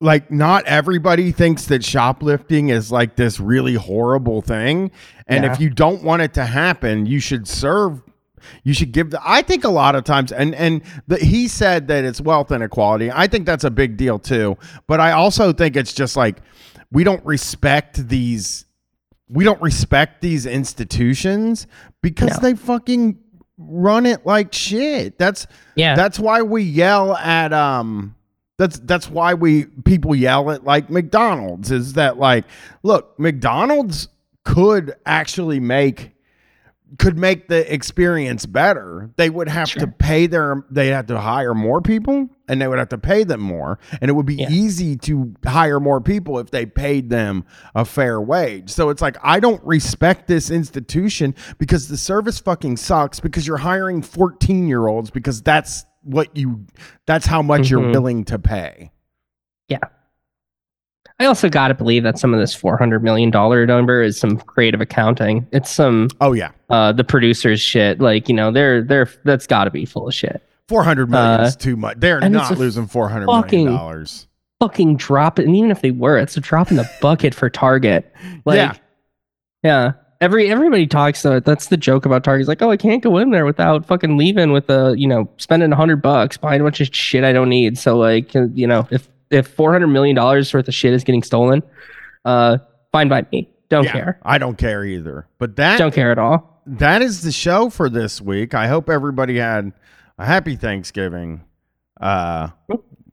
like, 0.01 0.31
not 0.31 0.65
everybody 0.65 1.31
thinks 1.31 1.65
that 1.65 1.84
shoplifting 1.84 2.69
is 2.69 2.91
like 2.91 3.15
this 3.15 3.39
really 3.39 3.76
horrible 3.76 4.41
thing. 4.41 4.91
And 5.27 5.43
Yeah. 5.45 5.51
if 5.53 5.59
you 5.59 5.69
don't 5.69 6.03
want 6.03 6.21
it 6.21 6.34
to 6.35 6.45
happen, 6.45 7.05
you 7.05 7.19
should 7.19 7.47
serve. 7.47 8.01
You 8.63 8.73
should 8.73 8.91
give 8.91 9.11
the. 9.11 9.19
I 9.25 9.41
think 9.41 9.63
a 9.63 9.69
lot 9.69 9.95
of 9.95 10.03
times, 10.03 10.31
and 10.31 10.53
and 10.55 10.81
the, 11.07 11.17
he 11.17 11.47
said 11.47 11.87
that 11.87 12.03
it's 12.05 12.21
wealth 12.21 12.51
inequality. 12.51 13.11
I 13.11 13.27
think 13.27 13.45
that's 13.45 13.63
a 13.63 13.71
big 13.71 13.97
deal 13.97 14.19
too. 14.19 14.57
But 14.87 14.99
I 14.99 15.11
also 15.13 15.53
think 15.53 15.75
it's 15.75 15.93
just 15.93 16.15
like 16.17 16.37
we 16.91 17.03
don't 17.03 17.23
respect 17.25 18.07
these 18.07 18.65
we 19.31 19.43
don't 19.43 19.61
respect 19.61 20.21
these 20.21 20.45
institutions 20.47 21.67
because 22.01 22.41
No. 22.41 22.49
they 22.49 22.55
fucking 22.55 23.19
run 23.57 24.05
it 24.05 24.25
like 24.25 24.53
shit. 24.53 25.17
That's 25.19 25.45
Yeah. 25.75 25.95
That's 25.95 26.17
why 26.19 26.41
we 26.41 26.63
yell 26.63 27.15
at 27.15 27.53
um 27.53 28.15
that's 28.57 28.79
that's 28.79 29.09
why 29.09 29.35
we 29.35 29.65
people 29.85 30.15
yell 30.15 30.49
at 30.51 30.63
like 30.63 30.89
McDonald's 30.89 31.71
is 31.71 31.93
that 31.93 32.17
like 32.17 32.45
look, 32.83 33.17
McDonald's 33.19 34.07
could 34.45 34.93
actually 35.05 35.59
make 35.59 36.11
could 36.97 37.17
make 37.17 37.47
the 37.47 37.71
experience 37.71 38.45
better. 38.45 39.11
They 39.15 39.29
would 39.29 39.47
have 39.47 39.69
to 39.73 39.87
pay 39.87 40.25
their 40.27 40.65
They'd 40.71 40.87
have 40.89 41.05
to 41.07 41.19
hire 41.19 41.53
more 41.53 41.81
people 41.81 42.29
and 42.47 42.59
they 42.59 42.67
would 42.67 42.79
have 42.79 42.89
to 42.89 42.97
pay 42.97 43.23
them 43.23 43.41
more 43.41 43.77
and 44.01 44.09
it 44.09 44.13
would 44.15 44.25
be 44.25 44.41
easy 44.49 44.95
to 44.97 45.33
hire 45.45 45.79
more 45.79 46.01
people 46.01 46.39
if 46.39 46.49
they 46.49 46.65
paid 46.65 47.09
them 47.09 47.45
a 47.75 47.85
fair 47.85 48.19
wage. 48.19 48.71
So 48.71 48.89
it's 48.89 49.01
like 49.01 49.17
I 49.21 49.39
don't 49.39 49.63
respect 49.63 50.27
this 50.27 50.49
institution 50.49 51.35
because 51.59 51.87
the 51.89 51.97
service 51.97 52.39
fucking 52.39 52.77
sucks 52.77 53.19
because 53.19 53.45
you're 53.45 53.57
hiring 53.57 54.01
14-year-olds 54.01 55.11
because 55.11 55.41
that's 55.43 55.85
what 56.01 56.35
you 56.35 56.65
that's 57.05 57.25
how 57.27 57.41
much 57.41 57.69
you're 57.69 57.81
Mhm. 57.81 57.93
willing 57.93 58.23
to 58.25 58.39
pay. 58.39 58.91
Yeah. 59.67 59.79
I 61.19 61.25
also 61.25 61.49
got 61.49 61.67
to 61.67 61.73
believe 61.73 62.03
that 62.03 62.17
some 62.17 62.33
of 62.33 62.39
this 62.39 62.55
$400 62.55 63.01
million 63.01 63.29
number 63.67 64.01
is 64.01 64.17
some 64.17 64.37
creative 64.37 64.79
accounting. 64.79 65.45
It's 65.51 65.69
some, 65.69 66.07
oh, 66.21 66.31
yeah. 66.33 66.51
Uh, 66.69 66.93
the 66.93 67.03
producers 67.03 67.59
shit. 67.59 67.99
Like, 67.99 68.29
you 68.29 68.35
know, 68.35 68.51
they're, 68.51 68.81
they're, 68.83 69.09
that's 69.25 69.45
got 69.45 69.65
to 69.65 69.71
be 69.71 69.85
full 69.85 70.07
of 70.07 70.13
shit. 70.13 70.41
400 70.69 71.09
million 71.09 71.41
Uh, 71.41 71.43
is 71.43 71.55
too 71.57 71.75
much. 71.75 71.99
They're 71.99 72.21
not 72.29 72.57
losing 72.57 72.87
400 72.87 73.25
fucking- 73.25 73.65
dollars. 73.67 74.27
fucking 74.61 74.95
drop 74.97 75.39
it. 75.39 75.45
And 75.45 75.55
even 75.57 75.71
if 75.71 75.81
they 75.81 75.91
were, 75.91 76.17
it's 76.17 76.37
a 76.37 76.39
drop 76.41 76.71
in 76.71 76.77
the 76.77 76.89
bucket 77.01 77.33
for 77.35 77.49
Target. 77.49 78.13
Like, 78.45 78.55
Yeah. 78.55 78.73
yeah. 79.63 79.91
Every 80.21 80.51
everybody 80.51 80.85
talks 80.85 81.21
though. 81.21 81.39
That's 81.39 81.67
the 81.67 81.77
joke 81.77 82.05
about 82.05 82.25
Target. 82.25 82.41
It's 82.41 82.47
like, 82.49 82.61
oh, 82.61 82.69
I 82.71 82.75
can't 82.75 83.01
go 83.01 83.17
in 83.19 83.29
there 83.31 83.45
without 83.45 83.85
fucking 83.85 84.17
leaving 84.17 84.51
with 84.51 84.69
a 84.69 84.93
you 84.97 85.07
know 85.07 85.29
spending 85.37 85.71
a 85.71 85.77
hundred 85.77 86.01
bucks 86.01 86.35
buying 86.35 86.59
a 86.59 86.63
bunch 86.65 86.81
of 86.81 86.93
shit 86.93 87.23
I 87.23 87.31
don't 87.31 87.47
need. 87.47 87.77
So 87.77 87.97
like 87.97 88.35
uh, 88.35 88.47
you 88.53 88.67
know 88.67 88.85
if 88.91 89.07
if 89.31 89.47
four 89.47 89.72
hundred 89.72 89.88
million 89.88 90.15
dollars 90.15 90.53
worth 90.53 90.68
of 90.68 90.73
shit 90.73 90.93
is 90.93 91.03
getting 91.03 91.23
stolen, 91.23 91.61
uh, 92.26 92.57
fine 92.91 93.10
by 93.10 93.26
me. 93.31 93.49
Don't 93.69 93.84
Yeah, 93.85 93.91
care. 93.91 94.19
I 94.23 94.38
don't 94.39 94.57
care 94.57 94.84
either. 94.84 95.27
But 95.38 95.56
that 95.57 95.77
Don't 95.77 95.93
care 95.93 96.11
at 96.11 96.18
all. 96.18 96.61
that 96.65 97.01
is 97.03 97.22
the 97.22 97.31
show 97.31 97.69
for 97.69 97.88
this 97.89 98.19
week. 98.19 98.53
I 98.56 98.68
hope 98.68 98.89
everybody 98.89 99.38
had 99.38 99.72
a 100.18 100.26
happy 100.26 100.56
Thanksgiving. 100.56 101.43
Uh 102.01 102.49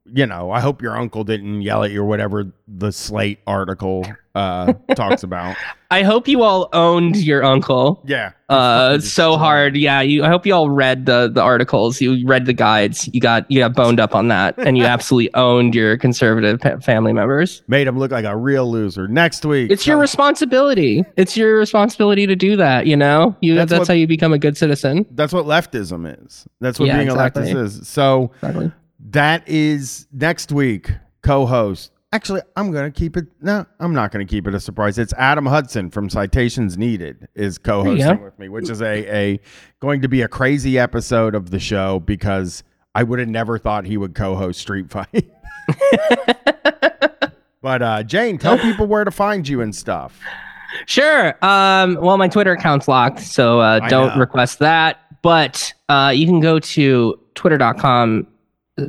you 0.06 0.24
know, 0.24 0.51
I 0.52 0.60
hope 0.60 0.80
your 0.82 0.97
uncle 0.97 1.24
didn't 1.24 1.62
yell 1.62 1.82
at 1.82 1.90
you 1.90 2.01
or 2.02 2.06
whatever 2.06 2.52
the 2.68 2.93
Slate 2.93 3.40
article 3.47 4.06
uh 4.36 4.72
talks 4.94 5.22
about. 5.22 5.56
I 5.90 6.02
hope 6.02 6.26
you 6.26 6.42
all 6.42 6.68
owned 6.72 7.16
your 7.16 7.44
uncle. 7.44 8.02
Yeah. 8.04 8.32
Uh, 8.48 8.98
so 8.98 9.36
hard. 9.36 9.76
Yeah. 9.76 10.00
You. 10.00 10.24
I 10.24 10.28
hope 10.28 10.44
you 10.44 10.52
all 10.52 10.68
read 10.68 11.06
the 11.06 11.30
the 11.32 11.40
articles. 11.42 12.00
You 12.00 12.26
read 12.26 12.44
the 12.46 12.52
guides. 12.52 13.08
You 13.12 13.20
got 13.20 13.48
you 13.50 13.60
got 13.60 13.74
boned 13.74 14.00
up 14.00 14.14
on 14.14 14.26
that, 14.28 14.56
and 14.58 14.76
you 14.76 14.84
absolutely 14.96 15.32
owned 15.34 15.74
your 15.76 15.96
conservative 15.96 16.60
family 16.84 17.12
members. 17.12 17.62
Made 17.68 17.86
him 17.86 17.98
look 17.98 18.10
like 18.10 18.24
a 18.24 18.36
real 18.36 18.68
loser. 18.70 19.06
Next 19.08 19.44
week. 19.44 19.70
It's 19.70 19.86
your 19.86 19.96
responsibility. 19.96 21.04
It's 21.16 21.36
your 21.36 21.56
responsibility 21.56 22.26
to 22.26 22.34
do 22.36 22.56
that. 22.56 22.86
You 22.86 22.96
know. 22.96 23.36
You. 23.40 23.54
That's 23.54 23.70
That's, 23.70 23.78
what- 23.80 23.88
how 23.88 23.94
you 23.94 24.06
become 24.08 24.32
a 24.32 24.38
good 24.38 24.56
citizen. 24.56 25.06
That's 25.12 25.32
what 25.32 25.46
leftism 25.46 26.24
is. 26.26 26.46
That's 26.60 26.78
what 26.80 26.86
Yeah, 26.86 26.96
being 26.96 27.08
exactly. 27.08 27.50
a 27.50 27.54
leftist 27.54 27.62
is. 27.80 27.88
So 27.88 28.32
Exactly. 28.42 28.72
that 29.10 29.48
is 29.48 30.06
next 30.12 30.50
week 30.52 30.90
co-host. 31.22 31.90
Actually, 32.16 32.40
I'm 32.56 32.72
gonna 32.72 32.90
keep 32.90 33.14
it. 33.18 33.26
No, 33.43 33.66
I'm 33.78 33.93
not 33.93 34.10
gonna 34.10 34.24
keep 34.24 34.47
it 34.47 34.55
a 34.55 34.59
surprise. 34.59 34.97
It's 34.97 35.12
Adam 35.18 35.44
Hudson 35.44 35.90
from 35.90 36.09
Citations 36.09 36.78
Needed 36.78 37.28
is 37.34 37.59
co-hosting 37.59 38.22
with 38.22 38.38
me, 38.38 38.48
which 38.48 38.70
is 38.70 38.80
a 38.80 39.34
a 39.34 39.40
going 39.80 40.01
to 40.01 40.09
be 40.09 40.22
a 40.22 40.28
crazy 40.28 40.78
episode 40.78 41.34
of 41.34 41.51
the 41.51 41.60
show 41.60 42.01
because 42.01 42.64
I 42.94 43.02
would 43.02 43.18
have 43.18 43.28
never 43.28 43.59
thought 43.59 43.84
he 43.84 43.98
would 43.98 44.14
co-host 44.14 44.59
Street 44.59 44.88
Fight. 44.88 45.30
but 47.60 47.82
uh, 47.82 48.02
Jane, 48.02 48.38
tell 48.38 48.56
people 48.56 48.86
where 48.86 49.05
to 49.05 49.10
find 49.10 49.47
you 49.47 49.60
and 49.60 49.76
stuff. 49.76 50.18
Sure. 50.86 51.36
Um, 51.44 51.98
well, 52.01 52.16
my 52.16 52.28
Twitter 52.28 52.52
account's 52.52 52.88
locked, 52.88 53.20
so 53.20 53.60
uh, 53.60 53.86
don't 53.90 54.18
request 54.18 54.60
that. 54.60 55.02
But 55.20 55.74
uh, 55.90 56.14
you 56.16 56.24
can 56.24 56.40
go 56.40 56.60
to 56.60 57.20
twitter.com 57.34 58.26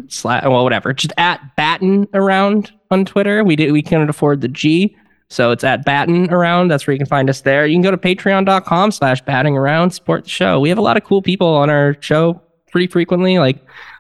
slash 0.08 0.44
well 0.44 0.64
whatever. 0.64 0.94
Just 0.94 1.14
at 1.18 1.56
batten 1.56 2.08
around 2.14 2.72
on 2.92 3.06
twitter. 3.06 3.44
We 3.44 3.56
did 3.56 3.72
we 3.72 3.82
can't 3.82 4.10
afford 4.10 4.42
the 4.42 4.48
g 4.48 4.96
so 5.30 5.52
it's 5.52 5.64
at 5.64 5.84
batten 5.84 6.32
around. 6.32 6.70
That's 6.70 6.88
where 6.88 6.94
you 6.94 7.00
can 7.00 7.08
find 7.08 7.30
us 7.30 7.42
there. 7.42 7.68
You 7.68 7.76
can 7.76 7.82
go 7.82 7.92
to 7.92 7.98
patreon.com 7.98 8.92
slash 8.92 9.22
batting 9.22 9.58
around 9.58 9.92
support 9.92 10.24
the 10.24 10.30
show. 10.30 10.60
We 10.60 10.70
have 10.70 10.78
a 10.78 10.82
lot 10.82 10.96
of 10.96 11.04
cool 11.04 11.22
people 11.22 11.48
on 11.48 11.70
our 11.70 11.98
show 12.00 12.42
pretty 12.72 12.88
frequently. 12.88 13.38
Like 13.40 13.58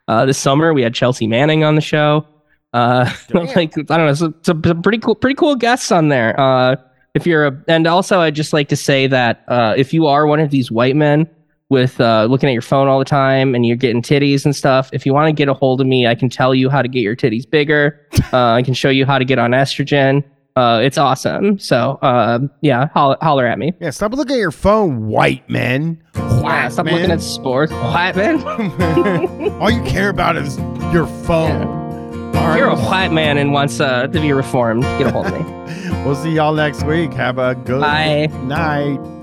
uh, 0.07 0.26
this 0.26 0.38
summer 0.38 0.73
we 0.73 0.81
had 0.81 0.93
chelsea 0.93 1.27
manning 1.27 1.64
on 1.64 1.76
the 1.76 1.81
show. 1.81 2.26
Uh 2.73 3.11
like 3.34 3.77
i 3.77 3.81
don't 3.81 4.05
know 4.05 4.14
some, 4.14 4.35
some, 4.41 4.64
some 4.64 4.81
pretty 4.81 4.99
cool 4.99 5.15
pretty 5.15 5.35
cool 5.35 5.55
guests 5.55 5.91
on 5.91 6.09
there. 6.09 6.39
Uh 6.39 6.76
if 7.18 7.26
you're 7.26 7.47
a, 7.47 7.64
and 7.68 7.88
also 7.88 8.19
I'd 8.19 8.35
just 8.35 8.53
like 8.53 8.69
to 8.69 8.76
say 8.76 9.07
that 9.07 9.43
uh, 9.47 9.73
if 9.76 9.91
you 9.91 10.05
are 10.05 10.27
one 10.27 10.39
of 10.39 10.51
these 10.51 10.69
white 10.72 10.95
men 10.95 11.27
with 11.69 11.99
uh, 11.99 12.26
looking 12.30 12.48
at 12.49 12.53
your 12.53 12.61
phone 12.61 12.88
all 12.88 12.99
the 12.99 13.06
time 13.06 13.53
and 13.53 13.65
you're 13.65 13.76
getting 13.76 14.02
titties 14.02 14.45
and 14.45 14.56
stuff, 14.56 14.89
if 14.94 15.06
you 15.06 15.14
want 15.14 15.27
to 15.27 15.34
get 15.34 15.49
a 15.49 15.53
hold 15.53 15.81
of 15.81 15.88
me, 15.88 16.07
I 16.07 16.15
can 16.15 16.30
tell 16.30 16.56
you 16.56 16.69
how 16.69 16.81
to 16.81 16.88
get 16.88 17.02
your 17.02 17.15
titties 17.15 17.49
bigger. 17.49 17.99
Uh, 18.34 18.53
I 18.56 18.61
can 18.61 18.73
show 18.73 18.89
you 18.89 19.06
how 19.06 19.18
to 19.19 19.23
get 19.23 19.39
on 19.39 19.52
estrogen. 19.52 20.22
Uh, 20.57 20.81
it's 20.84 20.98
awesome. 20.98 21.57
So 21.60 21.98
uh, 22.02 22.39
yeah, 22.61 22.88
holler, 22.89 23.15
holler 23.22 23.45
at 23.45 23.57
me. 23.57 23.73
Yeah, 23.80 23.91
stop 23.91 24.11
looking 24.11 24.35
at 24.35 24.39
your 24.39 24.52
phone, 24.52 25.07
white 25.07 25.49
men. 25.49 26.03
Yeah, 26.15 26.68
stop 26.68 26.88
looking 26.88 27.10
at 27.11 27.22
sports, 27.22 27.72
white 27.72 28.15
man. 28.18 28.41
All 29.61 29.69
you 29.72 29.81
care 29.84 30.10
about 30.10 30.35
is 30.35 30.57
your 30.91 31.07
phone. 31.26 32.34
If 32.35 32.57
you're 32.57 32.68
a 32.69 32.76
white 32.76 33.11
man 33.14 33.38
and 33.38 33.53
wants 33.53 33.80
uh, 33.80 34.07
to 34.07 34.19
be 34.19 34.34
reformed, 34.34 34.84
get 34.84 35.07
a 35.07 35.11
hold 35.11 35.27
of 35.27 35.34
me. 35.39 35.53
We'll 36.06 36.15
see 36.15 36.31
y'all 36.31 36.53
next 36.53 36.84
week. 36.84 37.11
Have 37.14 37.38
a 37.38 37.53
good 37.56 37.81
Bye. 37.81 38.27
night. 38.44 39.16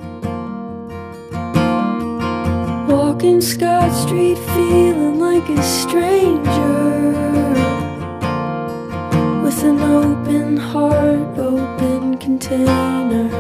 Walking 3.25 3.41
Scott 3.41 3.91
Street 4.07 4.37
feeling 4.37 5.19
like 5.19 5.49
a 5.49 5.63
stranger. 5.63 6.43
With 9.43 9.65
an 9.65 9.81
open 9.81 10.59
heart, 10.59 11.39
open 11.39 12.19
container 12.19 13.31